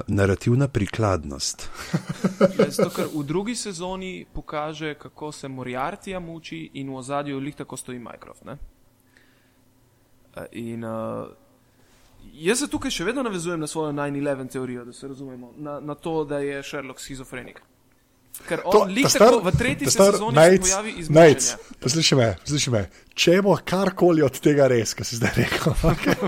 narativna 0.08 0.68
prikladnost. 0.68 1.70
Ja, 2.60 2.70
Zato, 2.70 2.90
ker 2.90 3.08
v 3.14 3.24
drugi 3.24 3.56
sezoni 3.56 4.26
pokaže, 4.34 4.94
kako 4.94 5.32
se 5.32 5.48
Moriartija 5.48 6.20
muči, 6.20 6.70
in 6.74 6.90
v 6.90 6.96
ozadju 6.96 7.40
lih 7.40 7.56
tako 7.56 7.78
stoji 7.78 8.00
Minecraft. 8.00 8.46
Ne? 8.46 8.58
Eh, 10.36 10.46
In 10.52 10.84
uh, 10.84 11.28
jaz 12.34 12.60
se 12.60 12.68
tukaj 12.68 12.92
še 12.92 13.04
vedno 13.10 13.24
navezujem 13.24 13.60
na 13.60 13.68
svojo 13.68 13.92
9-11 13.92 14.52
teorijo, 14.52 14.86
da 14.86 14.94
se 14.94 15.08
razumemo, 15.08 15.54
na, 15.58 15.80
na 15.80 15.96
to, 15.96 16.24
da 16.26 16.40
je 16.40 16.64
Sherlock 16.64 17.00
schizofrenik. 17.00 17.62
Ker 18.48 18.62
on 18.66 18.94
lih 18.94 19.06
tako 19.12 19.42
v 19.44 19.52
tretji 19.58 19.90
sezoni 19.92 20.38
se 20.38 20.62
pojavi 20.62 20.94
izmučenje. 20.98 21.58
Poslušaj 21.80 22.18
me, 22.18 22.36
poslušaj 22.42 22.74
me. 22.74 22.86
Če 23.12 23.42
bo 23.44 23.58
karkoli 23.68 24.24
od 24.24 24.38
tega 24.40 24.70
res, 24.72 24.94
kar 24.96 25.06
si 25.06 25.18
zdaj 25.20 25.34
rekel, 25.36 25.74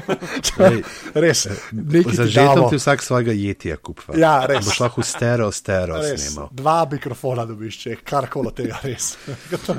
Lej, 0.60 0.81
res, 1.15 1.45
nekaj 1.72 2.11
ti 2.11 2.18
Zažetom 2.18 2.55
damo. 2.60 2.69
ti 2.69 2.77
vsak 2.77 3.01
svojega 3.01 3.31
jetija 3.31 3.77
kupa. 3.80 4.18
Ja, 4.19 4.34
res. 4.49 4.65
Boš 4.68 4.80
lahko 4.84 5.05
stereo, 5.07 5.47
stereo 5.55 6.01
Res, 6.03 6.19
snimal. 6.27 6.49
dva 6.51 6.84
mikrofona 6.91 7.45
dobiš, 7.47 7.77
če 7.85 7.89
je 7.93 7.99
karkoli 8.03 8.51
od 8.51 8.57
tega 8.60 8.81
res. 8.84 9.14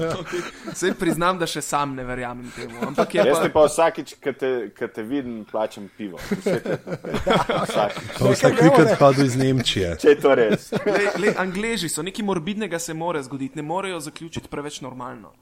Sej 0.81 0.95
priznam, 0.99 1.39
da 1.39 1.47
še 1.47 1.61
sam 1.63 1.93
ne 1.95 2.07
verjamem 2.09 2.49
temu. 2.57 2.81
Ampak 2.89 3.15
je 3.15 3.27
Jaz 3.29 3.43
ti 3.45 3.51
pa, 3.53 3.61
pa 3.61 3.67
vsakič, 3.69 4.15
ko 4.25 4.33
te, 4.41 4.51
ko 4.75 4.89
te 4.89 5.05
vidim, 5.07 5.45
plačam 5.45 5.91
pivo. 5.97 6.19
Vsakič. 6.25 8.11
Pa 8.19 8.31
vsak 8.33 8.61
vikend 8.63 8.95
hodil 9.01 9.27
iz 9.27 9.37
Nemčije. 9.37 9.95
Če 10.01 10.15
je 10.15 10.19
to 10.21 10.35
res. 10.39 10.71
lej, 10.87 11.07
lej, 11.21 11.33
Angleži 11.41 11.89
so 11.93 12.03
nekaj 12.03 12.25
morbidnega, 12.27 12.79
se 12.81 12.95
more 12.97 13.21
zgoditi, 13.23 13.59
ne 13.61 13.65
morejo 13.67 14.01
zaključiti 14.01 14.49
preveč 14.49 14.81
normalno. 14.85 15.33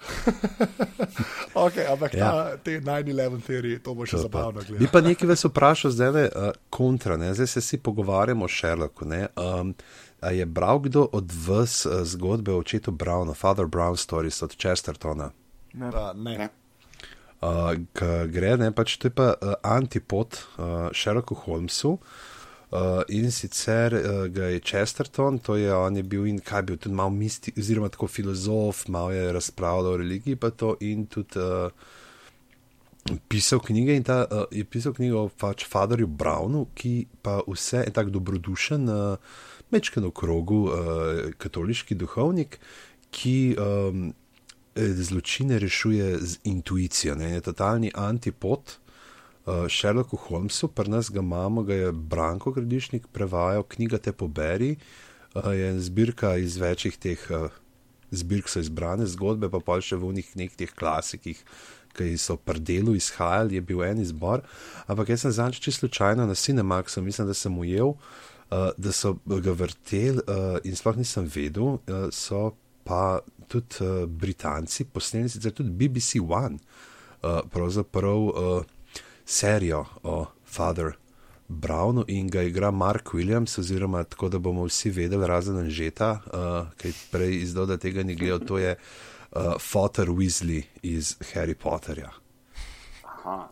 Okay, 1.54 1.84
ampak 1.92 2.14
Ja. 2.14 2.24
ja. 2.24 2.56
te 2.56 2.80
9-11 2.80 3.42
teorije, 3.46 3.78
to 3.82 3.94
bo 3.94 4.06
še 4.06 4.22
zabavno 4.22 4.62
Bi 4.78 4.86
pa 4.86 5.00
nekaj 5.04 5.28
vas 5.28 5.44
vprašal, 5.44 5.90
zdaj 5.90 6.10
le 6.14 6.24
uh, 6.28 6.52
kontra, 6.70 7.16
ne? 7.20 7.34
zdaj 7.34 7.46
se 7.46 7.60
vsi 7.60 7.78
pogovarjamo 7.78 8.44
o 8.44 8.48
Sherlocku. 8.48 9.04
ne. 9.04 9.26
Um, 9.36 9.74
a 10.20 10.30
je 10.30 10.46
bral 10.46 10.78
kdo 10.78 11.08
od 11.12 11.32
vas 11.46 11.86
uh, 11.86 12.04
zgodbe 12.04 12.52
o 12.52 12.60
očetu 12.60 12.92
Browna, 12.92 13.34
Father 13.34 13.66
Brown 13.66 13.96
Stories 13.96 14.42
od 14.42 14.56
Chestertona? 14.56 15.30
Uh, 15.74 16.14
ne. 16.14 16.38
Ne. 16.38 16.48
Uh, 17.40 17.72
gre, 18.28 18.56
ne, 18.56 18.72
pač 18.72 18.96
to 19.00 19.08
je 19.08 19.14
pa 19.16 19.32
uh, 19.34 19.54
antipod 19.62 20.36
uh, 20.36 20.92
Sherlocku 20.92 21.34
Holmesu. 21.34 21.96
Uh, 21.96 22.29
in 23.08 23.30
sicer 23.30 23.94
uh, 23.94 24.26
ga 24.30 24.44
je 24.44 24.60
Chesterton, 24.60 25.38
to 25.38 25.56
je 25.56 25.74
on 25.74 25.96
je 25.96 26.02
bil 26.02 26.26
in 26.26 26.38
kaj 26.38 26.62
bil 26.62 26.76
tudi 26.78 26.94
malo 26.94 27.10
mistik, 27.10 27.58
oziroma 27.58 27.88
tako 27.88 28.06
filozof, 28.06 28.88
malo 28.88 29.10
je 29.10 29.32
razpravljal 29.32 29.92
o 29.92 29.96
religiji, 29.96 30.36
pa 30.36 30.50
to 30.50 30.76
in 30.80 31.06
tudi 31.06 31.38
uh, 31.38 31.70
pisal 33.28 33.58
knjige. 33.58 33.96
In 33.96 34.06
ta 34.06 34.26
uh, 34.30 34.44
je 34.50 34.64
pisal 34.64 34.94
knjigo 34.94 35.24
o 35.24 35.28
pač 35.28 35.66
Fatherju 35.66 36.06
Brownu, 36.06 36.66
ki 36.74 37.06
pa 37.22 37.40
vse 37.48 37.82
je 37.86 37.92
tako 37.92 38.10
dobrodušen, 38.10 38.88
uh, 38.88 39.16
mečken 39.70 40.06
v 40.06 40.12
krogu, 40.14 40.60
uh, 40.70 41.34
katoliški 41.38 41.98
duhovnik, 41.98 42.60
ki 43.10 43.56
um, 43.58 44.12
zločine 44.76 45.58
rešuje 45.58 46.18
z 46.22 46.38
intuicijo, 46.46 47.18
ne, 47.18 47.32
je 47.34 47.40
totalni 47.50 47.90
antipod. 47.94 48.78
Uh, 48.78 48.89
Sherlocku 49.46 50.16
Holmesu, 50.16 50.68
pri 50.68 50.90
nas 50.90 51.10
ga 51.10 51.20
imamo, 51.20 51.62
ga 51.62 51.74
je 51.74 51.92
Branko 51.92 52.52
Gradišnik 52.52 53.06
prevajal, 53.12 53.62
knjiga 53.62 53.98
Te 53.98 54.12
poberi, 54.12 54.76
uh, 55.34 55.52
je 55.54 55.72
zbirka 55.80 56.36
iz 56.36 56.56
večjih 56.60 56.96
teh 56.96 57.26
uh, 57.30 57.48
zbirk, 58.10 58.48
so 58.48 58.60
izbrane 58.60 59.06
zgodbe, 59.06 59.50
pa 59.50 59.60
pa 59.64 59.80
še 59.80 59.98
v 59.98 60.12
nekih 60.20 60.56
teh 60.58 60.72
klasikih, 60.74 61.40
ki 61.96 62.14
so 62.20 62.36
pri 62.38 62.62
delu 62.62 62.94
izhajali, 62.94 63.56
je 63.58 63.64
bil 63.66 63.82
en 63.82 64.02
izbor. 64.02 64.44
Ampak 64.86 65.10
jaz 65.10 65.24
sem 65.24 65.34
zanj 65.34 65.58
čisto 65.58 65.86
slučajno 65.86 66.26
na 66.26 66.36
Cinemaxu, 66.38 67.02
mislim, 67.02 67.26
da 67.30 67.34
sem 67.34 67.56
ujel, 67.58 67.96
uh, 67.96 68.70
da 68.78 68.92
so 68.92 69.16
ga 69.26 69.54
vrteli 69.56 70.22
uh, 70.22 70.58
in 70.64 70.76
sploh 70.78 71.00
nisem 71.00 71.26
vedel, 71.26 71.80
uh, 71.80 72.10
so 72.14 72.52
pa 72.86 73.20
tudi 73.50 73.82
uh, 73.82 74.04
Britanci 74.06 74.86
posneli, 74.86 75.32
sicer 75.32 75.54
tudi 75.54 75.74
BBC 75.74 76.22
One, 76.22 76.60
uh, 77.22 77.40
pravzaprav. 77.50 78.28
Uh, 78.28 78.76
serijo 79.30 79.84
o 80.02 80.26
Father 80.46 80.92
Brownu 81.48 82.04
in 82.08 82.28
ga 82.28 82.42
igra 82.42 82.70
Mark 82.70 83.14
Williams, 83.14 83.58
oziroma 83.58 84.04
tako 84.04 84.28
da 84.28 84.38
bomo 84.38 84.64
vsi 84.64 84.90
vedeli, 84.90 85.26
razen 85.26 85.56
Anžeta, 85.56 86.10
uh, 86.10 86.72
ki 86.78 86.88
je 86.88 86.94
prej 87.10 87.36
izdal, 87.42 87.66
da 87.66 87.76
tega 87.78 88.02
ni 88.02 88.14
gledal, 88.14 88.38
to 88.46 88.58
je 88.58 88.76
uh, 88.76 89.54
Father 89.58 90.08
Weasley 90.08 90.62
iz 90.82 91.16
Harry 91.34 91.54
Potterja. 91.54 92.10
Aha. 93.04 93.48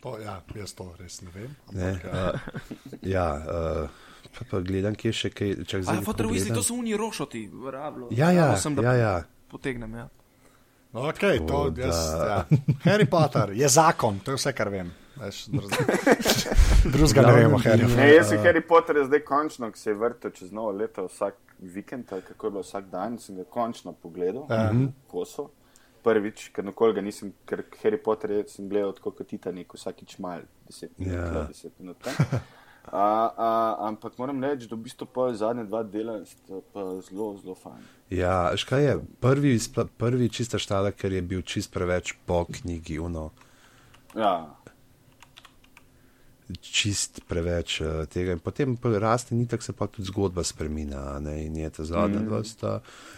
To, 0.00 0.18
ja, 0.18 0.42
jaz 0.54 0.74
to 0.78 0.92
res 0.98 1.20
ne 1.22 1.30
vem. 1.34 1.56
Ne, 1.72 1.90
Ampak, 1.90 2.04
ja. 2.04 2.30
uh, 2.34 3.00
ja, 3.02 3.26
uh, 3.34 4.28
pa, 4.38 4.46
pa 4.50 4.60
gledam, 4.60 4.94
kje 4.94 5.12
še 5.12 5.30
kaj. 5.34 5.54
Ali 5.54 5.86
nekako 5.86 6.06
fotor 6.10 6.30
Weasley, 6.30 6.54
to 6.54 6.62
so 6.62 6.78
oni 6.78 6.94
rošoti, 6.98 7.48
rablo. 7.72 8.10
Ja, 8.14 8.30
ja, 8.30 8.54
ja, 8.82 8.94
ja. 8.94 9.14
potegnem. 9.50 9.94
Ja. 9.94 10.08
Okay, 10.92 11.38
to, 11.38 11.46
Tako 11.46 11.80
jaz, 11.80 11.96
da- 12.12 12.26
ja. 12.26 12.44
Harry 12.84 13.06
Potter 13.06 13.50
je 13.52 13.68
zakon, 13.68 14.18
to 14.18 14.30
je 14.30 14.36
vse, 14.36 14.52
kar 14.52 14.68
vem. 14.68 14.90
Drugega 16.86 17.22
ne 17.22 17.32
vemo, 17.34 17.58
Harry. 17.58 17.96
Ne, 17.96 18.14
jaz 18.14 18.28
sem 18.28 18.38
Harry 18.38 18.62
Potter 18.62 18.96
zdaj 19.04 19.20
končno, 19.20 19.70
ki 19.70 19.78
se 19.78 19.90
je 19.90 19.94
vrtel 19.96 20.30
čez 20.32 20.52
novo 20.52 20.70
leto, 20.72 21.06
vsak 21.06 21.34
vikend, 21.60 22.06
kako 22.06 22.46
je 22.46 22.50
bilo 22.50 22.62
vsak 22.62 22.84
dan, 22.86 23.18
sem 23.18 23.36
ga 23.36 23.44
končno 23.44 23.92
pogledal, 23.94 24.46
Ja. 24.50 24.70
koso. 25.06 25.48
Prvič, 25.98 26.48
ker 26.48 26.64
nikoli 26.64 26.94
ga 26.94 27.00
nisem, 27.00 27.32
ker 27.44 27.64
Harry 27.82 27.98
Potter 27.98 28.30
je, 28.30 28.44
sem 28.48 28.68
gledal 28.68 28.92
tako 28.92 29.10
kot 29.12 29.26
Titanic, 29.28 29.68
vsakič 29.74 30.18
mal, 30.18 30.40
10 30.68 30.88
minut, 30.96 31.14
Ja. 31.14 31.24
ja. 31.34 31.46
10 31.46 31.70
minut. 31.78 31.96
tam. 31.98 32.14
A, 32.92 33.06
a, 33.36 33.48
ampak 33.88 34.18
moram 34.18 34.42
reči, 34.44 34.68
da 34.68 34.76
v 34.76 34.86
bistvu 34.86 35.06
pa 35.06 35.28
zadnje 35.36 35.64
dva 35.68 35.82
dela 35.82 36.20
sta 36.26 36.62
pa 36.72 36.84
zelo, 37.04 37.34
zelo 37.42 37.56
fajn. 37.58 37.82
Ja, 38.10 38.50
veš 38.54 38.64
kaj 38.68 38.84
je? 38.84 38.94
Prvi, 39.20 39.58
spla- 39.60 39.88
prvi 39.88 40.30
čista 40.32 40.58
štala, 40.58 40.94
ker 40.96 41.12
je 41.12 41.22
bil 41.22 41.42
čist 41.42 41.72
preveč 41.74 42.14
po 42.26 42.44
knjigi, 42.48 42.98
uno. 42.98 43.30
Ja, 44.16 44.58
čist 46.56 47.20
preveč 47.28 47.80
uh, 47.80 48.06
tega. 48.08 48.32
In 48.32 48.40
potem 48.40 48.76
raste, 48.82 49.34
ni 49.34 49.46
tako 49.46 49.62
se 49.62 49.72
pa 49.72 49.86
tudi 49.86 50.08
zgodba 50.08 50.44
spremenja. 50.44 51.18
In 51.36 51.56
je 51.56 51.70
ta 51.70 51.84
zadnja 51.84 52.20
mm. 52.20 52.26
dva 52.26 52.44
sta. 52.44 52.80
Pravduša, 52.80 53.17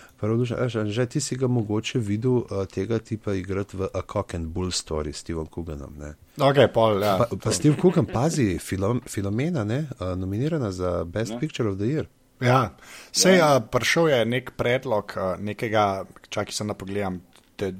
že 0.86 1.06
ti 1.06 1.20
si 1.20 1.36
ga 1.36 1.48
mogoče 1.48 1.98
videl 1.98 2.44
uh, 2.44 2.64
tega 2.68 2.98
tipa 2.98 3.32
igrati 3.34 3.76
v 3.76 3.88
A 3.94 4.02
Cock 4.12 4.34
and 4.34 4.52
Bull 4.52 4.70
Story 4.70 5.12
s 5.12 5.24
Stevom 5.24 5.46
Kuganom. 5.46 5.96
Ne? 5.96 6.14
Okay, 6.36 6.68
pol, 6.68 7.00
ja. 7.02 7.16
Pa, 7.18 7.36
pa 7.36 7.50
Steve 7.52 7.76
Kugan, 7.76 8.06
pazi, 8.06 8.58
Filom, 8.58 9.00
Filomena, 9.08 9.64
ne, 9.64 9.88
uh, 10.00 10.12
nominirana 10.16 10.70
za 10.72 11.04
Best 11.04 11.32
Ne. 11.32 11.40
Picture 11.40 11.68
of 11.68 11.78
the 11.78 11.88
Year. 11.88 12.06
Ja, 12.40 12.76
sej 13.12 13.36
ja. 13.36 13.56
uh, 13.56 13.64
prišel 13.64 14.08
je 14.08 14.20
nek 14.24 14.52
predlog 14.56 15.12
uh, 15.16 15.36
nekega, 15.40 16.04
čakaj 16.28 16.52
se 16.52 16.64
na 16.64 16.74
pogledam, 16.74 17.20
te 17.56 17.74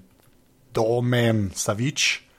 Domen 0.72 1.50
Savič. 1.54 2.29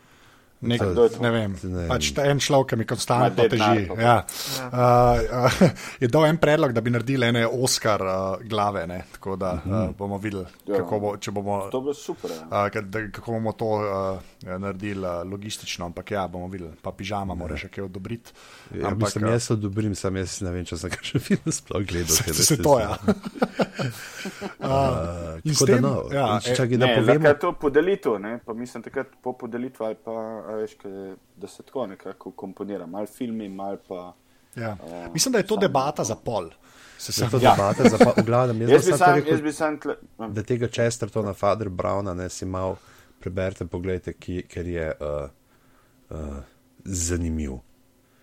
Nek, 0.61 0.81
ne 1.19 1.29
vem, 1.33 1.55
Ne 1.63 1.87
pač 1.89 2.11
ta 2.13 2.25
en 2.29 2.37
človek, 2.37 2.67
ki 2.69 2.77
mi 2.77 2.85
konstantno 2.85 3.47
teži. 3.49 3.87
Narko. 3.87 3.95
Ja. 3.97 4.17
Uh, 4.69 5.49
uh, 5.49 5.69
je 6.03 6.07
dal 6.07 6.25
en 6.27 6.37
predlog, 6.37 6.73
da 6.73 6.81
bi 6.81 6.93
naredili 6.93 7.25
ene 7.27 7.47
Oscar 7.47 8.01
uh, 8.01 8.13
glave, 8.45 8.83
ne? 8.87 8.99
tako 9.11 9.35
da 9.35 9.55
uh, 9.57 9.89
bomo 9.97 10.17
videli, 10.21 10.45
Ja. 10.69 10.77
kako 10.83 10.99
bo, 10.99 11.17
če 11.17 11.31
bomo. 11.31 11.55
bilo 11.71 11.93
super. 11.93 12.31
Ja. 12.31 12.67
Uh, 12.69 13.09
kako 13.11 13.31
bomo 13.31 13.51
to 13.51 13.65
uh, 13.65 14.19
naredili 14.59 15.01
uh, 15.01 15.23
logistično, 15.25 15.85
ampak 15.85 16.11
ja, 16.11 16.27
bomo 16.27 16.47
videli. 16.47 16.71
Pa 16.81 16.91
pižama 16.91 17.33
mora 17.35 17.57
še 17.57 17.67
kaj 17.67 17.87
odobriti. 17.89 18.31
Ja, 18.71 18.91
ampak, 18.91 19.09
mislim, 19.09 19.25
uh, 19.25 19.33
jaz 19.33 19.49
odobrim, 19.51 19.95
sam 19.95 20.15
jaz 20.15 20.37
ne 20.45 20.51
vem, 20.51 20.65
če 20.65 20.77
sem 20.77 20.93
kakšen 20.95 21.19
film 21.25 21.51
sploh 21.51 21.81
gledal. 21.83 22.15
se, 22.21 22.33
se, 22.37 22.57
to, 22.61 22.77
ja. 22.79 22.93
uh, 24.61 25.41
in 25.43 25.53
s 25.55 25.59
Tako 25.59 25.65
da 25.65 25.73
tem, 25.73 25.81
no, 25.83 25.93
ja, 26.13 26.27
če 26.39 26.55
čakaj, 26.55 26.77
da 26.77 26.85
Ne, 26.85 26.95
povemo. 26.95 27.13
zakaj 27.19 27.31
je 27.31 27.39
to 27.39 27.51
podelitev, 27.53 28.19
ne? 28.19 28.39
pa 28.45 28.53
mislim 28.53 28.83
takrat 28.83 29.07
po 29.23 29.33
podelitvi 29.33 29.85
ali 29.85 29.95
pa, 30.05 30.11
a 30.51 30.55
veš, 30.55 30.73
kaj, 30.75 30.91
da 31.37 31.47
se 31.47 31.63
tako 31.63 31.87
nekako 31.87 32.31
komponira, 32.33 32.85
mal 32.85 33.05
filmi, 33.07 33.49
mal 33.49 33.77
pa. 33.87 34.13
Ja. 34.55 34.75
Mislim, 35.13 35.31
da 35.31 35.39
je 35.39 35.47
to 35.47 35.55
debata 35.57 36.03
za 36.03 36.15
pol. 36.17 36.49
Se 36.97 37.09
Je 37.09 37.13
sem, 37.15 37.29
to 37.29 37.39
Ja. 37.39 37.51
debata, 37.51 37.89
za, 37.89 37.97
v 38.17 38.23
glavnem, 38.23 38.61
jaz, 38.61 38.69
Jaz 38.71 38.85
bi 38.85 38.91
jaz, 38.91 38.99
sam, 38.99 39.15
rekel, 39.15 39.31
jaz 39.31 39.41
bi 39.41 39.53
sam 39.53 39.79
tle, 39.79 39.95
da 40.29 40.43
tega 40.43 40.67
Chestertona, 40.67 41.33
Father 41.33 41.69
Browna, 41.69 42.13
ne 42.13 42.29
si 42.29 42.45
mal 42.45 42.75
preberite, 43.19 43.65
pogledajte, 43.65 44.13
ki, 44.13 44.43
ker 44.43 44.67
je 44.67 44.91
uh, 44.91 45.29
uh, 46.09 46.37
zanimiv. 46.85 47.57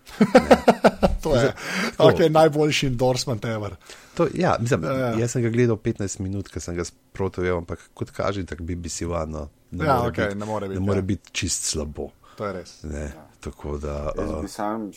to 1.23 1.35
je 1.35 1.53
okay, 1.97 2.29
najboljši 2.29 2.87
endorsement 2.87 3.45
ever. 3.45 3.75
To, 4.13 4.27
ja, 4.33 4.55
mislim, 4.59 4.83
Ja, 4.83 4.91
ja. 4.93 5.13
jaz 5.15 5.31
sem 5.31 5.41
ga 5.41 5.49
gledal 5.49 5.77
15 5.77 6.19
minut, 6.19 6.47
ker 6.47 6.61
sem 6.61 6.75
ga 6.75 6.83
sprotoval, 6.83 7.57
ampak 7.57 7.89
kot 7.93 8.11
kaže, 8.11 8.45
tako 8.45 8.63
BBC 8.63 9.05
Vano. 9.07 9.47
Ne, 9.71 9.85
Ja, 9.85 9.97
more 9.97 10.09
okej, 10.09 10.25
biti- 10.25 10.37
ne 10.39 10.45
more 10.45 10.67
biti, 10.67 10.79
more 10.81 10.97
ja. 10.97 11.01
biti 11.01 11.31
čist 11.31 11.63
slabo. 11.63 12.09
To 12.39 12.47
je 12.47 12.53
res. 12.55 12.71
Ne, 12.87 13.09
ja. 13.09 13.25
Tako 13.43 13.77
da. 13.77 14.13
jaz 14.15 14.29
Uh, 14.29 14.41
bi 14.41 14.47
sam 14.47 14.87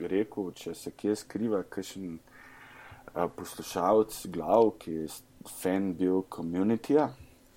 rekel, 0.00 0.50
če 0.56 0.72
se 0.74 0.90
kje 0.92 1.16
skriva 1.16 1.62
kakšen 1.62 2.14
a, 3.12 3.26
poslušalec 3.28 4.16
glav, 4.26 4.70
ki 4.78 4.92
je 4.94 5.08
fan 5.60 5.92
bil 5.94 6.22
komunitija, 6.28 7.10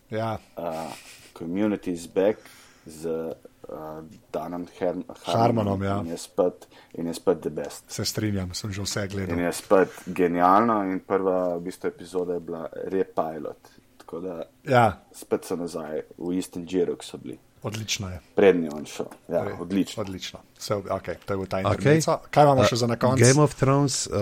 Ja. 0.09 0.37
uh, 0.57 0.91
community 1.33 1.91
is 1.91 2.07
back 2.07 2.39
z 2.85 3.05
uh, 3.07 4.03
Danom 4.33 4.67
Herm 4.79 5.03
Harmonom, 5.23 5.83
ja. 5.83 5.99
In 5.99 6.07
je 6.07 6.17
spet, 6.17 6.67
in 6.93 7.07
je 7.07 7.13
spet 7.13 7.41
the 7.41 7.49
best. 7.51 7.83
Se 7.87 8.05
strinjam, 8.05 8.53
sem 8.53 8.71
že 8.71 8.81
vse 8.81 9.03
In 9.03 9.09
gledal. 9.09 9.39
je 9.39 9.51
spet 9.53 9.89
genialno, 10.07 10.81
in 10.83 10.99
prva 10.99 11.55
v 11.55 11.61
bistvu, 11.61 11.87
epizoda 11.87 12.33
je 12.33 12.39
bila 12.41 12.63
repilot. 12.85 13.69
Tako 13.97 14.19
da 14.19 14.39
Ja, 14.65 14.85
spet 15.13 15.45
so 15.45 15.55
nazaj 15.55 16.01
v 16.17 16.33
istem 16.33 16.65
žiru, 16.67 16.95
ki 16.97 17.05
so 17.05 17.17
bili. 17.17 17.37
Odlično 17.63 18.09
je. 18.09 18.19
Prednji 18.35 18.69
on 18.73 18.85
šel. 18.85 19.05
Ja, 19.27 19.43
Torej, 19.43 19.53
odlično. 19.59 20.01
Odlično. 20.01 20.39
Vse, 20.57 20.75
okay, 20.75 21.15
to 21.25 21.33
je 21.33 21.37
bil 21.37 21.47
ta 21.47 21.57
Okay. 21.57 21.75
intermezzo. 21.75 22.17
Kaj 22.31 22.43
imamo 22.43 22.63
še 22.63 22.75
za 22.75 22.87
na 22.87 22.95
koncu? 22.95 23.23
Game 23.23 23.41
of 23.41 23.55
Thrones 23.55 24.07
uh, 24.07 24.13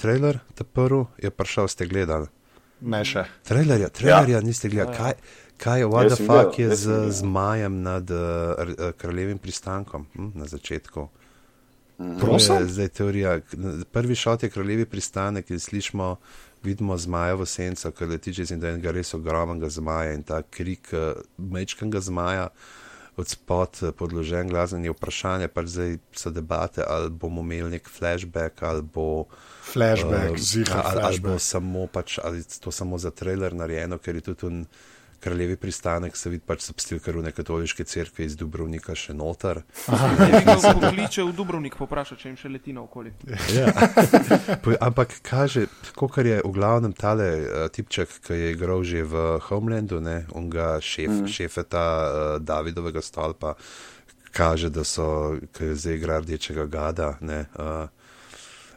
trailer, 0.00 0.38
ta 0.54 0.64
prvi 0.64 1.06
je 1.18 1.30
prišel, 1.30 1.68
ste 1.68 1.86
gledali. 1.86 2.26
Ne 2.80 3.04
še. 3.04 3.24
Trailerja, 3.46 3.88
trailerja 3.88 4.38
ja. 4.38 4.44
niste 4.44 4.68
gledali. 4.68 4.96
Kaj, 4.96 5.12
kaj 5.56 5.80
je, 5.80 5.86
what 5.86 6.10
the 6.10 6.18
fuck 6.26 6.58
je 6.58 6.76
z 6.76 6.86
gledal. 6.86 7.10
zmajem 7.10 7.82
nad 7.82 8.10
uh, 8.10 8.92
kraljevim 8.98 9.38
pristankom 9.38 10.06
hm, 10.14 10.30
na 10.34 10.46
začetku? 10.46 11.08
To 12.02 12.26
Prosim? 12.26 12.56
je 12.56 12.66
zdaj 12.66 12.88
teorija. 12.88 13.40
Prvi 13.92 14.14
šot 14.14 14.42
je 14.42 14.50
kraljevi 14.50 14.84
pristanek 14.86 15.50
in 15.50 15.60
slišimo, 15.60 16.16
vidimo 16.64 16.96
zmajevo 16.98 17.46
senco, 17.46 17.90
ki 17.90 18.04
leti 18.04 18.34
čez 18.34 18.52
enega 18.52 18.90
res 18.94 19.14
ogromnega 19.14 19.68
zmaja 19.68 20.14
in 20.14 20.22
ta 20.22 20.42
krik 20.42 20.92
uh, 20.92 21.18
mečkanga 21.38 22.00
zmaja 22.00 22.48
od 23.16 23.28
spod 23.28 23.78
eh, 23.82 23.92
podložen 23.92 24.48
glas 24.48 24.72
in 24.72 24.84
je 24.84 24.90
vprašanje, 24.90 25.48
pa 25.48 25.66
zdaj 25.66 25.98
so 26.16 26.30
debate, 26.30 26.84
ali 26.86 27.10
bomo 27.10 27.42
imeli 27.42 27.70
nek 27.70 27.88
flashback 27.88 28.62
ali 28.62 28.82
bo. 28.82 29.24
Flashback, 29.72 30.30
Um, 30.30 30.38
zihar 30.38 30.82
ali, 30.84 31.00
ali 31.02 31.20
bo 31.20 31.38
samo, 31.38 31.86
pač, 31.86 32.18
ali 32.24 32.42
to 32.60 32.70
samo 32.70 32.98
za 32.98 33.10
trailer 33.10 33.54
narejeno, 33.54 33.98
ker 33.98 34.14
je 34.16 34.20
tudi 34.20 34.64
kraljevi 35.22 35.56
pristanek, 35.56 36.16
se 36.16 36.30
vidi, 36.32 36.42
pač 36.46 36.64
so 36.66 36.74
stilkarune 36.76 37.30
katoliške 37.32 37.84
cerkve 37.86 38.26
iz 38.26 38.34
Dubrovnika 38.38 38.96
še 38.98 39.14
noter. 39.14 39.62
Nekaj 39.86 40.64
pokliče 40.80 41.26
v 41.28 41.34
Dubrovnik, 41.36 41.76
popraša, 41.78 42.18
če 42.18 42.32
jim 42.32 42.38
še 42.40 42.50
leti 42.50 42.74
naokoli. 42.74 43.14
Ja. 43.54 43.70
Ampak 44.88 45.14
kaže, 45.26 45.68
kot 45.98 46.18
je 46.18 46.40
v 46.42 46.52
glavnem 46.56 46.94
tale 46.98 47.28
uh, 47.38 47.64
tipček, 47.72 48.18
ki 48.26 48.38
je 48.38 48.52
igral 48.56 48.82
že 48.82 49.06
v 49.06 49.24
Homelandu, 49.46 50.02
ne, 50.02 50.24
on 50.34 50.50
ga 50.50 50.76
šef, 50.82 51.22
mm. 51.22 51.30
šefeta 51.30 51.86
uh, 51.86 52.36
Davidovega 52.42 53.02
stolpa, 53.04 53.54
kaže, 54.34 54.72
da 54.74 54.82
so, 54.82 55.38
ki 55.54 55.72
je 55.72 55.78
zdaj 55.78 55.98
igra 56.00 56.20
rdečega 56.24 56.66
gada. 56.66 57.14
Ne, 57.22 57.44
uh, 57.54 58.01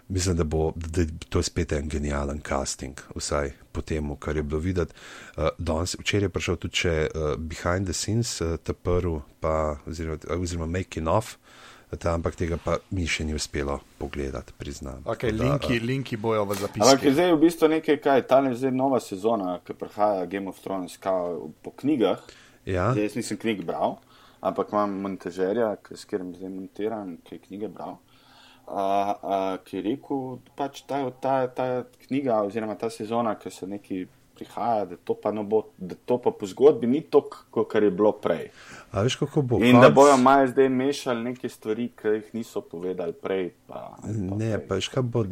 Mislim, 0.07 0.37
da 0.37 0.43
bo 0.45 0.71
da 0.75 1.01
je 1.01 1.07
to 1.29 1.41
spet 1.41 1.71
en 1.71 1.87
genijalen 1.89 2.39
casting, 2.39 2.93
vsaj 3.15 3.51
po 3.71 3.81
tem, 3.81 4.15
kar 4.17 4.35
je 4.35 4.43
bilo 4.43 4.59
videti. 4.59 4.93
Uh, 5.33 5.47
danes, 5.59 5.95
včeraj 5.95 6.25
je 6.25 6.29
prišel 6.29 6.55
tudi 6.57 6.75
še, 6.75 6.93
uh, 7.07 7.35
Behind 7.37 7.85
the 7.85 7.93
Scenes, 7.93 8.35
uh, 8.39 8.57
ta 8.57 8.73
prvi, 8.75 9.15
pa, 9.39 9.55
oziroma, 9.85 10.17
oziroma 10.31 10.67
Making 10.69 11.07
of, 11.09 11.37
ta, 11.91 12.13
ampak 12.13 12.35
tega 12.35 12.57
pa 12.57 12.77
mi 12.91 13.07
še 13.07 13.23
ni 13.23 13.33
uspelo 13.33 13.79
pogledati, 13.97 14.53
priznam. 14.53 15.01
Okay, 15.05 15.31
da, 15.31 15.43
linki, 15.43 15.79
linki 15.79 16.17
bojo 16.17 16.43
v 16.43 16.51
Ampak 16.51 16.61
je 16.61 16.83
zapisih. 16.85 17.13
zdaj 17.13 17.31
v 17.31 17.39
bistvu 17.39 17.67
nekaj, 17.69 17.97
kaj 17.97 18.21
ta 18.23 18.39
je 18.41 18.55
zdaj 18.55 18.71
nova 18.73 18.99
sezona, 18.99 19.59
ki 19.59 19.73
prihaja 19.73 20.25
Game 20.27 20.47
of 20.47 20.59
Thrones 20.59 20.97
kao, 20.97 21.49
po 21.61 21.71
knjigah. 21.73 22.19
Ja, 22.65 22.91
Zdaj, 22.91 23.03
jaz 23.03 23.15
nisem 23.15 23.37
knjig 23.37 23.63
bral, 23.63 23.97
ampak 24.39 24.69
imam 24.71 24.93
montažerja, 25.01 25.75
ki- 25.77 25.95
s 25.95 26.05
katerim 26.05 26.33
zdaj 26.33 26.49
montiram, 26.51 27.17
ki 27.23 27.35
je 27.35 27.39
knjige 27.41 27.67
bral. 27.69 27.97
Uh, 28.65 28.73
uh, 29.21 29.57
ki 29.61 29.77
je 29.77 29.81
rekel, 29.85 30.21
pač 30.57 30.81
ta, 30.89 31.03
ta, 31.21 31.35
ta 31.53 31.65
knjiga 32.07 32.39
oziroma 32.47 32.73
ta 32.75 32.89
sezona, 32.89 33.35
ki 33.37 33.51
se 33.53 33.67
neki 33.69 33.99
prihaja, 34.35 34.85
da 34.85 34.97
to 34.97 35.13
pa, 35.13 35.31
bo, 35.31 35.61
da 35.77 35.95
to 36.05 36.17
pa 36.17 36.31
po 36.31 36.47
zgodbi 36.49 36.87
ni 36.87 37.01
to, 37.01 37.21
kar 37.69 37.83
je 37.83 37.91
bilo 37.91 38.11
prej. 38.11 38.49
A 38.95 39.01
veš, 39.03 39.15
kako 39.19 39.41
bo? 39.41 39.57
In 39.59 39.75
da 39.75 39.89
konc? 39.89 39.95
bojo 39.95 40.17
malo 40.17 40.47
zdaj 40.47 40.69
mešali 40.69 41.23
neke 41.23 41.49
stvari, 41.49 41.89
ki 41.99 42.07
jih 42.07 42.29
niso 42.33 42.61
povedali 42.61 43.13
prej. 43.13 43.49
Pa, 43.67 43.97
pa 43.99 44.07
Ne, 44.07 44.55
prej. 44.55 44.67
pa 44.67 44.79
veš, 44.79 44.87
kaj 44.93 45.03
bo 45.03 45.25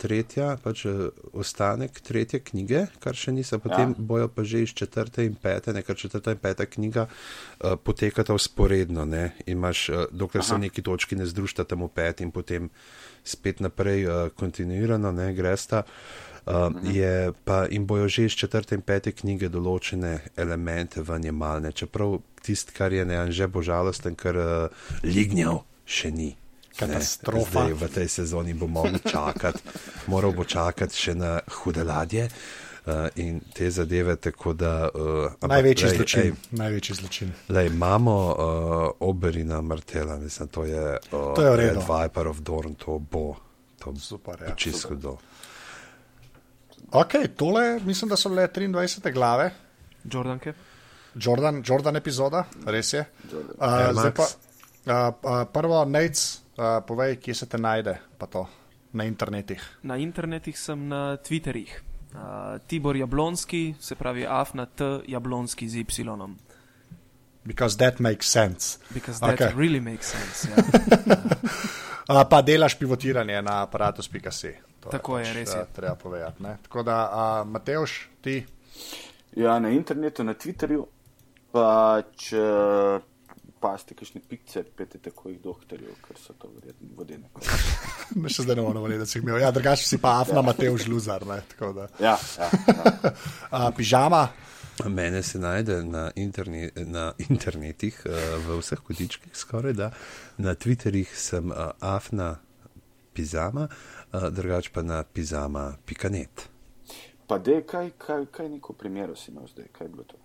tretja, 0.00 0.56
pač 0.64 0.86
eh, 0.88 1.04
ostanek 1.36 2.00
tretje 2.00 2.40
knjige, 2.40 2.86
kar 3.04 3.18
še 3.18 3.36
niso, 3.36 3.60
potem 3.60 3.92
ja. 3.92 4.06
bojo 4.12 4.32
pa 4.32 4.46
že 4.48 4.64
iz 4.64 4.72
četrte 4.72 5.26
in 5.28 5.36
pete, 5.36 5.76
ne, 5.76 5.84
ker 5.84 5.96
četrta 5.96 6.32
in 6.32 6.40
peta 6.40 6.64
knjiga 6.66 7.06
uh, 7.06 7.76
potekata 7.76 8.34
usporedno, 8.34 9.04
ne, 9.04 9.36
imaš, 9.46 9.88
uh, 9.92 10.04
dokler 10.10 10.44
se 10.44 10.56
Aha. 10.56 10.64
neki 10.64 10.82
točki 10.82 11.16
ne 11.20 11.28
združita 11.28 11.68
tam 11.68 11.84
v 11.84 11.92
pet 11.92 12.24
in 12.24 12.32
potem 12.32 12.72
spet 13.24 13.60
naprej 13.60 14.06
uh, 14.08 14.28
kontinuirano, 14.34 15.12
ne, 15.12 15.32
gresta. 15.36 15.84
Uh, 15.84 16.31
je 16.82 17.32
pa 17.44 17.66
in 17.70 17.86
bojo 17.86 18.08
že 18.08 18.24
iz 18.24 18.32
četrte 18.32 18.74
in 18.74 18.82
pete 18.82 19.12
knjige 19.12 19.48
določene 19.48 20.18
elemente 20.36 21.02
v 21.02 21.18
njemalne, 21.18 21.72
čeprav 21.72 22.18
tist, 22.42 22.70
kar 22.74 22.92
je 22.92 23.04
ne, 23.04 23.32
že 23.32 23.46
bo 23.46 23.62
žalosten, 23.62 24.16
ker 24.18 24.36
uh, 24.36 24.86
lignjav 25.02 25.62
še 25.86 26.10
ni. 26.10 26.32
Ne, 26.72 26.78
Katastrofa. 26.78 27.68
Zdaj, 27.68 27.72
v 27.78 27.88
tej 27.94 28.08
sezoni 28.08 28.54
bo 28.56 28.66
moral 28.66 28.98
čakati, 29.04 29.60
moral 30.08 30.32
bo 30.32 30.44
čakati 30.44 30.96
še 30.96 31.14
na 31.14 31.36
hude 31.60 31.84
ladje 31.84 32.24
uh, 32.26 33.12
in 33.20 33.40
te 33.54 33.70
zadeve. 33.70 34.16
Tako 34.16 34.56
da, 34.56 34.88
uh, 34.88 35.36
Največji 35.46 35.86
lej, 35.86 35.96
zločin. 35.96 36.20
ej, 36.22 36.32
Največji 36.58 36.96
zločin. 36.96 37.32
Lej, 37.52 37.68
imamo 37.70 38.16
uh, 38.16 38.36
Oberina 39.04 39.60
Martela, 39.60 40.16
mislim, 40.16 40.48
to 40.48 40.64
je, 40.64 40.98
uh, 41.12 41.34
To 41.36 41.44
je. 41.44 41.56
Red 41.56 41.84
Viper 41.84 42.32
of 42.32 42.40
Dorn, 42.40 42.74
to 42.74 42.98
bo. 42.98 43.36
To 43.84 43.94
Super, 43.98 44.38
ja. 44.48 44.54
čisto 44.54 44.94
hudo. 44.94 45.18
Ok, 46.90 47.12
tole 47.36 47.80
mislim, 47.80 48.08
da 48.08 48.16
so 48.16 48.28
bile 48.28 48.48
23 48.48 49.12
glave. 49.12 49.50
Jordanke. 50.04 50.52
Jordan, 51.14 51.62
Jordan 51.66 51.96
epizoda, 51.96 52.44
res 52.66 52.92
je. 52.92 53.04
Uh, 53.32 53.38
Air 53.60 53.94
zdaj 53.94 54.12
pa, 54.14 54.22
uh, 54.22 55.14
uh, 55.22 55.48
prvo, 55.52 55.84
Nec, 55.84 56.16
uh, 56.56 56.80
povej, 56.86 57.16
kje 57.16 57.34
se 57.34 57.46
te 57.46 57.58
najde, 57.58 57.98
pa 58.18 58.26
to 58.26 58.46
na 58.92 59.04
internetih. 59.04 59.60
Na 59.82 59.96
internetih 59.96 60.58
sem 60.58 60.88
na 60.88 61.16
Twitterjih. 61.16 61.80
Uh, 62.12 62.18
Tibor 62.66 62.96
Jablonski, 62.96 63.74
se 63.80 63.94
pravi 63.94 64.26
Afna 64.26 64.66
T. 64.66 64.84
Jablonski 65.06 65.68
z 65.68 65.76
Y. 65.76 66.36
Because 67.44 67.76
that 67.76 67.98
makes 68.00 68.26
sense. 68.26 68.78
Because 68.94 69.20
that 69.20 69.34
Okay. 69.34 69.52
really 69.56 69.80
makes 69.80 70.06
sense. 70.12 70.48
Ja. 70.48 70.56
Uh, 72.08 72.22
pa 72.30 72.42
delaš 72.42 72.78
pivotiranje 72.78 73.42
na 73.42 73.62
aparatus.si. 73.62 74.54
To 74.80 74.90
Tako 74.90 75.18
je, 75.18 75.24
pač, 75.24 75.34
res 75.36 75.54
je. 75.54 75.60
uh, 75.62 75.68
Treba 75.76 75.94
povedati. 75.94 76.42
Ne? 76.42 76.56
Tako 76.62 76.82
da, 76.82 76.96
uh, 77.06 77.48
Mateoš, 77.50 78.08
ti. 78.20 78.40
Ja, 79.36 79.58
na 79.58 79.70
internetu, 79.70 80.24
na 80.24 80.34
Twitterju, 80.34 80.82
pač 81.54 82.32
uh, 82.34 82.98
paste 83.62 83.94
kakšne 83.94 84.20
pikce, 84.28 84.64
pete 84.76 84.98
tako 84.98 85.30
jih 85.30 85.38
doktorjev, 85.40 85.94
ker 86.02 86.18
so 86.18 86.34
to 86.34 86.50
verjetno 86.56 86.88
vodene. 86.98 87.30
Ne, 88.12 88.28
še 88.28 88.42
zdaj 88.44 88.58
ne 88.58 88.64
moramo 88.66 88.84
vedeti, 88.84 89.00
da 89.00 89.06
si 89.08 89.14
jih 89.16 89.22
imel. 89.24 89.38
Ja, 89.40 89.48
drugače 89.54 89.86
si 89.88 89.96
pa 90.02 90.18
Afna 90.20 90.42
Mateoš 90.44 90.84
Luzar. 90.90 91.22
Ne? 91.24 91.38
Tako 91.54 91.70
da. 91.78 91.86
Ja, 92.02 92.18
ja, 92.38 92.48
ja. 92.68 93.12
Uh, 93.52 93.70
pižama, 93.76 94.26
Mene 94.88 95.22
se 95.22 95.38
najde 95.38 95.84
na, 95.84 96.10
interne, 96.16 96.70
na 96.76 97.12
internetih, 97.18 98.02
uh, 98.06 98.12
v 98.46 98.58
vseh 98.60 98.80
kotičkih, 98.80 99.36
skoraj 99.36 99.72
da. 99.72 99.90
Na 100.38 100.54
Twitterjih 100.54 101.10
sem 101.16 101.50
uh, 101.50 101.70
afna 101.80 102.36
pizama, 103.12 103.68
uh, 104.12 104.28
drugače 104.28 104.70
pa 104.72 104.82
na 104.82 105.02
pizama.net. 105.04 106.48
Pa 107.26 107.38
dej, 107.38 107.62
kaj, 107.66 107.90
kaj, 107.98 108.26
kaj 108.30 108.48
neko 108.48 108.72
primeru 108.72 109.16
si 109.16 109.30
imel 109.30 109.46
zdaj, 109.46 109.68
kaj 109.72 109.84
je 109.86 109.88
bilo 109.88 110.04
to? 110.04 110.16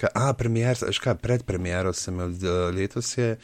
Ka, 0.00 0.08
a, 0.14 0.32
premier, 0.34 0.76
veš 0.80 0.98
kaj, 0.98 1.14
pred 1.20 1.44
premiero 1.44 1.92
sem 1.92 2.14
imel, 2.14 2.34
letos 2.74 3.18
je 3.18 3.36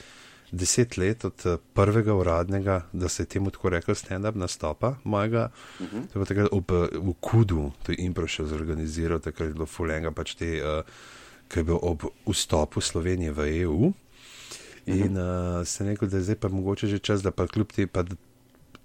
deset 0.51 0.97
let 0.97 1.25
od 1.25 1.47
uh, 1.47 1.59
prvega 1.75 2.15
uradnega, 2.15 2.83
da 2.93 3.09
se 3.09 3.23
je 3.23 3.27
temu 3.27 3.51
tako 3.51 3.69
rekel, 3.69 3.95
stand-up 3.95 4.35
nastopa 4.35 4.95
mojega. 5.05 5.51
Uh 5.81 5.87
-huh. 5.87 6.07
To 6.13 6.21
je 6.21 6.27
takrat 6.27 6.49
ob, 6.53 6.71
uh, 6.71 6.87
v 6.93 7.15
Kudu, 7.21 7.73
to 7.83 7.93
je 7.93 7.99
Impro 7.99 8.27
še 8.27 8.45
zorganiziral, 8.45 9.19
takrat 9.19 9.49
je 9.49 9.55
bilo 9.55 9.67
fulenga, 9.67 10.11
pač 10.11 10.35
te, 10.35 10.63
uh, 10.63 10.83
ki 11.49 11.59
je 11.59 11.65
bil 11.65 11.79
ob 11.83 12.03
vstopu 12.27 12.81
Slovenije 12.81 13.33
v 13.33 13.63
EU. 13.63 13.93
In 14.87 15.19
uh, 15.19 15.67
sem 15.67 15.87
rekel, 15.87 16.09
da 16.09 16.17
je 16.17 16.23
zdaj 16.23 16.37
pa 16.37 16.49
mogoče 16.49 16.87
že 16.87 16.99
čas, 16.99 17.23
da 17.23 17.31
pa 17.31 17.47
kljub 17.47 17.73
te, 17.73 17.87
pa, 17.87 18.05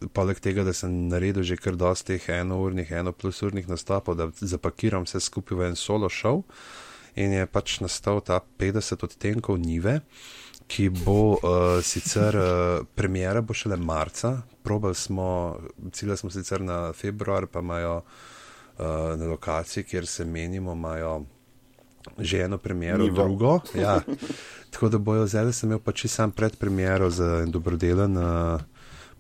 poleg 0.10 0.40
tega, 0.40 0.64
da 0.64 0.74
sem 0.74 1.08
naredil 1.08 1.44
že 1.44 1.58
kar 1.58 1.78
dosti 1.78 2.18
teh 2.18 2.30
enournih, 2.42 2.92
eno 2.92 3.12
plus 3.12 3.42
urnih 3.46 3.70
nastopov, 3.70 4.18
da 4.18 4.32
zapakiram 4.34 5.06
vse 5.06 5.20
skupaj 5.20 5.58
v 5.58 5.70
en 5.70 5.76
solo 5.76 6.10
show. 6.10 6.44
In 7.16 7.34
je 7.36 7.46
pač 7.46 7.82
nastal 7.84 8.22
ta 8.24 8.40
50 8.40 9.04
odtenkov 9.04 9.60
nive, 9.60 10.00
ki 10.72 10.90
bo 10.90 11.36
uh, 11.36 11.82
sicer, 11.84 12.36
uh, 12.36 12.86
premjera 12.96 13.42
bo 13.42 13.54
šele 13.54 13.76
marca, 13.78 14.38
probali 14.64 14.96
smo, 14.96 15.58
ciljali 15.92 16.18
smo 16.18 16.32
sicer 16.32 16.62
na 16.62 16.94
februar, 16.94 17.48
pa 17.48 17.60
imajo 17.60 17.98
uh, 17.98 18.86
na 19.20 19.26
lokaciji, 19.28 19.84
kjer 19.84 20.08
se 20.08 20.26
menimo, 20.26 20.74
imajo 20.74 21.26
že 22.18 22.40
eno 22.42 22.58
premiero, 22.58 23.04
Nivo. 23.04 23.24
drugo. 23.24 23.60
Ja. 23.76 24.00
Tako 24.72 24.90
da 24.90 24.98
bojo 24.98 25.28
zdaj, 25.28 25.52
sem 25.54 25.70
imel 25.70 25.80
pač 25.80 26.02
čisto 26.02 26.16
sam 26.16 26.32
pred 26.32 26.56
premiero 26.58 27.10
za 27.10 27.44
en 27.44 27.52
dobrodelen 27.52 28.18
uh, 28.18 28.62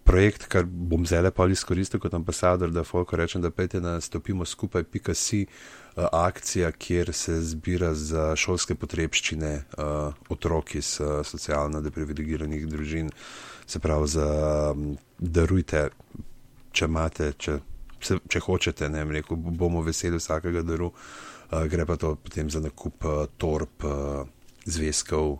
projekt, 0.03 0.47
kar 0.47 0.65
bom 0.65 1.05
zelo 1.05 1.31
pa 1.31 1.45
izkoristil 1.47 1.99
kot 1.99 2.13
ambasador, 2.13 2.71
da 2.71 2.83
Folko 2.83 3.15
rečem, 3.15 3.41
da 3.41 3.51
pejte 3.51 3.81
na 3.81 3.99
stopimo 4.01 4.45
skupaj, 4.45 4.83
pika 4.83 5.13
si 5.13 5.43
uh, 5.45 5.80
akcija, 5.95 6.71
kjer 6.71 7.13
se 7.13 7.41
zbira 7.41 7.93
za 7.93 8.35
šolske 8.35 8.75
potrebščine 8.75 9.51
uh, 9.57 10.13
otrok 10.29 10.75
iz 10.75 10.93
socialno 11.27 11.81
deprivilegiranih 11.81 12.67
družin. 12.67 13.11
Se 13.67 13.79
pravi, 13.79 14.07
za, 14.07 14.27
darujte, 15.19 15.89
če 16.71 16.87
imate, 16.87 17.33
če, 17.37 17.57
se, 18.01 18.19
če 18.27 18.43
hočete, 18.45 18.89
ne 18.89 19.03
vem, 19.03 19.17
rekel, 19.19 19.37
bomo 19.37 19.83
veseli 19.83 20.19
vsakega 20.19 20.63
daru, 20.67 20.91
uh, 20.91 21.65
gre 21.71 21.85
pa 21.85 21.97
to 21.99 22.15
potem 22.15 22.49
za 22.49 22.63
nakup 22.63 23.07
torb, 23.37 23.87
zvezkov, 24.65 25.39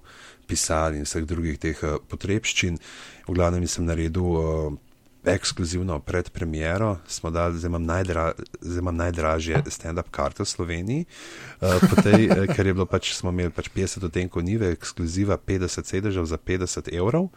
pisal 0.49 0.95
in 0.97 1.05
vseh 1.05 1.25
drugih 1.29 1.59
teh 1.61 1.77
potrebščin. 2.09 2.79
V 3.27 3.35
glavnem 3.37 3.67
sem 3.69 3.85
naredil 3.85 4.79
ekskluzivno 5.25 5.99
predpremiero, 5.99 6.97
zdaj 7.07 7.51
imam, 7.65 7.85
najdra, 7.85 8.31
zdaj 8.61 8.79
imam 8.79 8.95
najdražje 8.95 9.63
stand-up 9.67 10.09
karte 10.11 10.43
v 10.43 10.49
Sloveniji, 10.49 11.05
uh, 11.61 12.03
tej, 12.03 12.29
uh, 12.29 12.45
ker 12.49 12.67
je 12.67 12.73
bilo 12.73 12.85
pač, 12.89 13.13
smo 13.13 13.29
imeli 13.29 13.53
pač 13.53 13.69
50 13.69 14.07
odtenkov 14.09 14.43
nive, 14.43 14.71
ekskluziva 14.73 15.37
50 15.37 15.85
sedežev 15.85 16.25
za 16.25 16.37
50 16.37 16.89
evrov. 16.93 17.29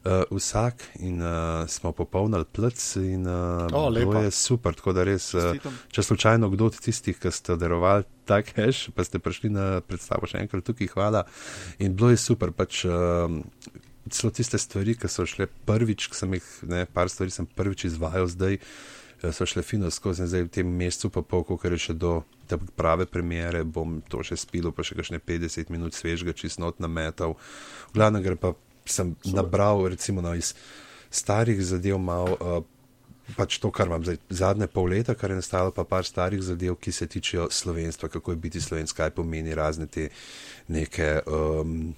Uh, 0.00 0.24
vsak 0.32 0.80
in 1.04 1.20
uh, 1.20 1.68
smo 1.68 1.92
popolnili 1.92 2.44
plc, 2.48 2.96
in 2.96 3.26
uh, 3.28 3.68
oh, 3.68 3.92
to 3.92 4.22
je 4.24 4.30
super. 4.30 4.72
Tako 4.72 4.94
da 4.96 5.04
res, 5.04 5.34
uh, 5.36 5.52
če 5.92 6.02
slučajno 6.02 6.48
kdo 6.48 6.70
od 6.72 6.78
tistih, 6.80 7.18
ki 7.20 7.28
ste 7.28 7.58
darovali 7.60 8.08
ta 8.24 8.40
cash, 8.40 8.88
pa 8.96 9.04
ste 9.04 9.20
prišli 9.20 9.52
na 9.52 9.66
predstavo 9.84 10.24
še 10.24 10.40
enkrat 10.40 10.64
tukaj, 10.64 10.88
hvala. 10.94 11.26
In 11.84 11.92
bilo 11.92 12.08
je 12.08 12.16
super. 12.16 12.48
Pač, 12.56 12.86
uh, 12.88 13.28
celo 14.10 14.30
tiste 14.34 14.58
stvari, 14.58 14.96
ki 14.98 15.08
so 15.08 15.26
šle 15.28 15.46
prvič, 15.66 16.08
ki 16.10 16.18
sem 16.18 16.34
jih, 16.38 16.48
ne, 16.70 16.84
par 16.90 17.10
stvari 17.12 17.32
sem 17.34 17.46
prvič 17.46 17.86
izvajal 17.88 18.28
zdaj, 18.30 18.58
eh, 18.58 19.32
so 19.32 19.46
šle 19.46 19.62
fino 19.62 19.90
skozi 19.90 20.26
zdaj 20.26 20.48
v 20.48 20.52
tem 20.58 20.66
mesecu, 20.68 21.10
pa 21.14 21.22
pol, 21.22 21.44
ker 21.44 21.76
je 21.76 21.90
še 21.90 21.96
do 21.98 22.20
te 22.50 22.58
prave 22.76 23.06
premjere, 23.06 23.62
bom 23.64 24.00
to 24.10 24.24
še 24.26 24.38
spil, 24.40 24.72
pa 24.74 24.82
še 24.86 24.98
kakšne 24.98 25.22
50 25.22 25.70
minut 25.70 25.94
svežga, 25.94 26.34
čist 26.34 26.58
not 26.58 26.82
nametal. 26.82 27.38
V 27.90 27.98
glavnem 27.98 28.24
gre 28.26 28.36
pa 28.36 28.54
sem 28.84 29.14
Super. 29.22 29.36
nabral, 29.38 29.86
recimo, 29.88 30.20
no, 30.24 30.34
iz 30.34 30.54
starih 31.10 31.62
zadev 31.62 31.98
mal. 32.02 32.36
Uh, 32.40 32.62
Pač 33.30 33.60
to, 33.62 33.68
kar 33.70 33.86
imam 33.86 34.02
zdaj, 34.02 34.16
zadnje 34.34 34.66
pol 34.66 34.88
leta, 34.90 35.14
kar 35.14 35.30
je 35.30 35.36
nastalo, 35.38 35.70
pa 35.70 35.84
par 35.86 36.02
starih 36.02 36.40
zadev, 36.42 36.74
ki 36.82 36.90
se 36.90 37.06
tičejo 37.06 37.44
slovenstva, 37.54 38.08
kako 38.10 38.34
je 38.34 38.40
biti 38.42 38.58
slovenski, 38.58 38.96
kaj 38.98 39.12
pomeni 39.14 39.54
razne 39.54 39.86
te 39.86 40.08
neke 40.66 41.20
um, 41.30 41.92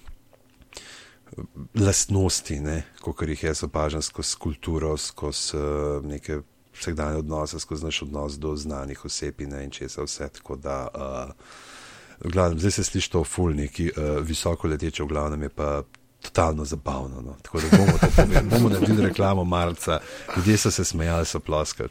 lastnosti, 1.75 2.59
kot 3.01 3.21
jih 3.27 3.43
jaz 3.43 3.63
opažam 3.63 4.01
skozi 4.01 4.37
kulturo, 4.39 4.97
skozi 4.97 5.57
uh, 5.57 6.05
neke 6.05 6.41
vsakdanje 6.79 7.17
odnose, 7.17 7.59
skozi 7.59 7.85
naš 7.85 8.01
odnos 8.01 8.37
do 8.39 8.55
znanih 8.55 9.05
oseb 9.05 9.41
in 9.41 9.71
česa 9.71 10.03
vse. 10.03 10.29
Tako 10.29 10.55
da, 10.55 10.87
uh, 10.93 12.31
glavnem, 12.31 12.59
zdaj 12.59 12.71
se 12.71 12.83
sliši 12.83 13.11
to 13.11 13.23
ful, 13.23 13.53
neki 13.55 13.91
uh, 13.91 14.17
visoko 14.21 14.67
leteče, 14.67 15.03
v 15.03 15.07
glavnem 15.07 15.43
je 15.43 15.49
pa. 15.49 15.83
Totalno 16.23 16.63
zabavno. 16.65 17.21
No. 17.21 17.33
Tako 17.41 17.59
da 17.59 17.77
bomo, 17.77 17.97
povedali, 17.99 18.47
bomo 18.49 18.69
naredili 18.69 19.03
reklamo 19.03 19.43
marca, 19.43 19.99
ljudje 20.37 20.57
so 20.57 20.71
se 20.71 20.85
smejali, 20.85 21.25
so 21.25 21.39
ploskali. 21.39 21.89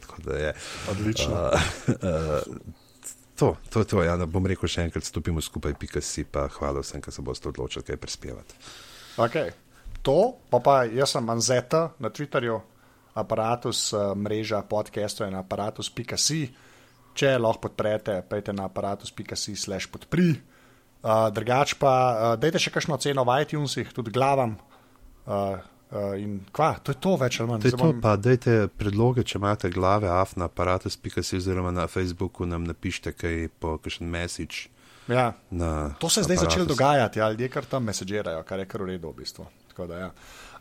Odlično. 0.91 1.51
Uh, 1.51 1.93
uh, 1.93 2.57
to, 3.35 3.57
to, 3.69 3.83
to 3.83 4.03
ja, 4.03 4.17
bom 4.25 4.45
rekel 4.49 4.69
še 4.69 4.87
enkrat, 4.87 5.05
stopimo 5.05 5.41
skupaj, 5.41 5.75
pika 5.77 6.01
si 6.01 6.23
pa 6.23 6.47
hvala 6.47 6.81
vsem, 6.81 7.01
ki 7.01 7.13
se 7.13 7.21
boste 7.21 7.49
odločili, 7.49 7.85
kaj 7.85 7.97
prispevati. 8.01 8.57
Okay. 9.17 9.53
To, 10.01 10.35
pa, 10.49 10.59
pa 10.59 10.83
jaz 10.89 11.13
sem 11.13 11.29
Anzeta 11.29 11.93
na 12.01 12.09
Twitterju, 12.09 12.59
aparatus 13.13 13.93
uh, 13.93 14.11
mreža 14.17 14.63
podcastov 14.65 15.29
in 15.29 15.37
aparatus.si. 15.37 16.41
Če 17.13 17.37
lahko 17.37 17.69
podprete, 17.69 18.17
pejte 18.25 18.55
na 18.57 18.65
aparatus.si/slash 18.65 19.87
podpri. 19.93 20.33
Uh, 21.03 21.29
drugač 21.29 21.77
pa, 21.77 21.93
uh, 21.93 22.33
dajte 22.41 22.57
še 22.57 22.73
kakšno 22.73 22.97
ceno 22.97 23.21
v 23.27 23.37
iTunesih, 23.45 23.93
tudi 23.93 24.09
glavam. 24.09 24.57
Uh, 25.23 25.61
uh, 25.93 26.17
in 26.17 26.41
kva, 26.49 26.73
to 26.81 26.95
je 26.95 26.99
to 26.99 27.13
več 27.21 27.37
ali 27.37 27.53
manj. 27.53 27.63
To 27.63 27.69
je 27.69 27.79
to, 27.79 27.91
pa 28.01 28.17
dajte 28.17 28.57
predloge, 28.81 29.21
če 29.23 29.37
imate 29.37 29.69
glave, 29.69 30.09
af 30.09 30.33
na 30.41 30.49
aparatus.si 30.49 31.37
oziroma 31.37 31.69
na 31.69 31.85
Facebooku 31.85 32.49
nam 32.49 32.65
napišite 32.65 33.13
kaj 33.13 33.45
po 33.61 33.77
kakšen 33.77 34.09
message. 34.09 34.72
Ja. 35.07 35.33
To 35.99 36.09
se 36.09 36.19
je 36.19 36.23
zdaj 36.23 36.37
začelo 36.37 36.65
dogajati, 36.65 37.19
ja, 37.19 37.29
ljudje 37.29 37.49
kar 37.49 37.65
tam 37.65 37.83
mesežirajo, 37.83 38.43
kar 38.43 38.59
je 38.59 38.65
kar 38.65 38.81
v 38.81 38.93
redu 38.93 39.11
v 39.11 39.23
bistvu. 39.23 39.47
Da, 39.77 39.97
ja. 39.97 40.11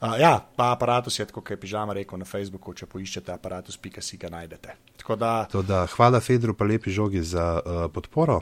Uh, 0.02 0.16
ja, 0.18 0.40
pa 0.56 0.72
aparatus 0.72 1.18
je, 1.18 1.26
kot 1.30 1.50
je 1.50 1.56
pižama 1.60 1.94
rekel 1.94 2.18
na 2.18 2.24
Facebooku, 2.26 2.72
če 2.74 2.88
poiščete 2.90 3.34
aparatus.si 3.36 4.16
ga 4.18 4.32
najdete. 4.32 4.74
Da, 5.18 5.46
da, 5.52 5.84
hvala 5.94 6.20
Fedru, 6.20 6.56
pa 6.58 6.66
lepi 6.66 6.90
žogi 6.90 7.22
za 7.22 7.44
uh, 7.60 7.84
podporo. 7.92 8.40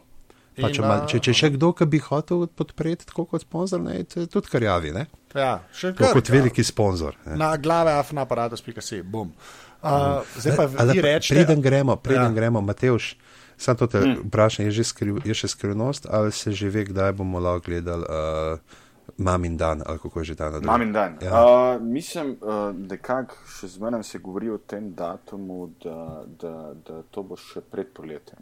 In, 0.57 0.67
če, 0.75 0.83
ma, 0.83 0.97
če, 1.09 1.21
če 1.25 1.35
še 1.37 1.51
kdo, 1.55 1.73
ki 1.77 1.87
bi 1.91 2.01
hotel 2.03 2.47
podpreti 2.49 3.07
tako 3.09 3.27
kot 3.35 3.45
sponzor, 3.45 3.83
ne, 3.85 4.01
tudi 4.09 4.51
kar 4.51 4.65
javi. 4.65 4.93
Ja, 5.35 5.61
še 5.77 5.93
kar, 5.99 6.15
kot 6.17 6.31
veliki 6.33 6.65
sponzor. 6.67 7.19
Ne. 7.27 7.37
Na 7.41 7.53
glave 7.61 7.93
af 7.99 8.15
na 8.17 8.25
aparatus.si, 8.27 9.03
bom. 9.03 9.35
Uh, 9.81 10.21
zdaj 10.37 10.57
pa 10.59 10.67
vi 10.69 11.01
rečete. 11.01 11.37
Preden 11.39 11.63
gremo, 11.65 11.97
preden 12.01 12.33
ja. 12.33 12.37
gremo, 12.37 12.61
Mateuš. 12.65 13.15
Sam 13.61 13.77
to 13.77 13.87
te 13.87 14.01
hmm. 14.01 14.17
vprašam, 14.25 14.67
je, 14.67 14.85
je 15.25 15.35
še 15.37 15.49
skrivnost, 15.53 16.07
ali 16.11 16.33
se 16.33 16.53
že 16.53 16.71
ve, 16.73 16.87
kdaj 16.89 17.13
bomo 17.13 17.41
lahko 17.45 17.67
gledali 17.67 18.07
uh, 18.09 18.79
Mamin 19.21 19.57
dan, 19.57 19.83
ali 19.87 19.99
kako 19.99 20.21
je 20.21 20.25
že 20.25 20.35
ta 20.35 20.49
dan? 20.51 20.65
Mamin 20.65 20.93
dan. 20.93 21.19
Ja. 21.21 21.43
Uh, 21.45 21.83
mislim, 21.83 22.39
uh, 22.41 22.73
da 22.73 22.97
kak 22.97 23.37
še 23.59 23.69
zmeraj 23.69 24.07
se 24.09 24.19
govori 24.19 24.49
o 24.49 24.57
tem 24.59 24.95
datumu, 24.97 25.75
da, 25.85 26.25
da, 26.41 26.55
da 26.87 27.03
to 27.11 27.23
bo 27.23 27.37
še 27.37 27.61
pred 27.61 27.93
poletjem. 27.93 28.41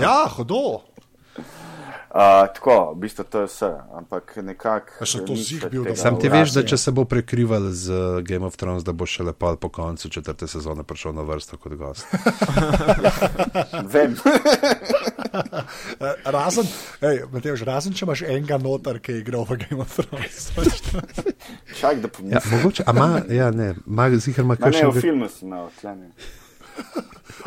Ja, 0.00 0.24
hodo. 0.38 0.86
Uh, 2.16 2.48
tako, 2.54 2.92
v 2.96 3.00
bistvu 3.00 3.24
to 3.28 3.40
je 3.44 3.46
vse, 3.46 3.68
ampak 3.92 4.36
nekako. 4.40 5.04
Še 5.04 5.20
sem 6.00 6.16
ti 6.16 6.30
veš, 6.32 6.54
da 6.56 6.62
če 6.64 6.78
se 6.80 6.92
bo 6.96 7.04
prekrival 7.04 7.66
z 7.76 8.22
Game 8.24 8.46
of 8.46 8.56
Thrones, 8.56 8.86
da 8.86 8.94
bo 8.96 9.04
še 9.04 9.26
lepo 9.26 9.50
po 9.60 9.68
koncu 9.68 10.08
četrte 10.08 10.48
sezone 10.48 10.86
prišel 10.86 11.12
na 11.12 11.26
vrsto 11.28 11.58
kot 11.60 11.74
gost. 11.76 12.06
Vem. 13.92 14.16
razen, 16.36 16.70
ej, 17.04 17.20
Mateož, 17.34 17.66
razen, 17.68 17.92
če 17.92 18.06
imaš 18.06 18.24
enega 18.24 18.56
notar, 18.64 19.02
ki 19.02 19.18
je 19.18 19.24
igral 19.26 19.44
v 19.44 19.58
Game 19.66 19.84
of 19.84 19.92
Thrones. 19.92 20.48
Čak, 21.82 22.00
da 22.00 22.08
pomislim. 22.08 22.38
Ja, 22.38 22.42
mogoče, 22.54 22.86
a 22.86 22.96
ima, 22.96 23.10
ja, 23.28 23.50
ne, 23.50 23.74
ima 23.84 24.08
zihar 24.16 24.46
ima 24.46 24.56
kakšen. 24.56 24.88
Ne, 24.88 24.94
v 24.94 25.04
filmu 25.04 25.28
sem 25.28 25.52
imel, 25.52 25.68
tleni. 25.82 26.08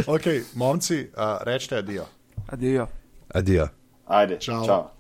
ok, 0.05 0.29
momci, 0.53 1.01
uh, 1.09 1.41
rečite 1.47 1.81
adijo. 1.81 2.05
Adijo. 2.53 2.85
Adijo. 3.33 3.71
Haydi. 4.09 4.37
Tchau. 4.39 4.65
Tchau. 4.65 4.98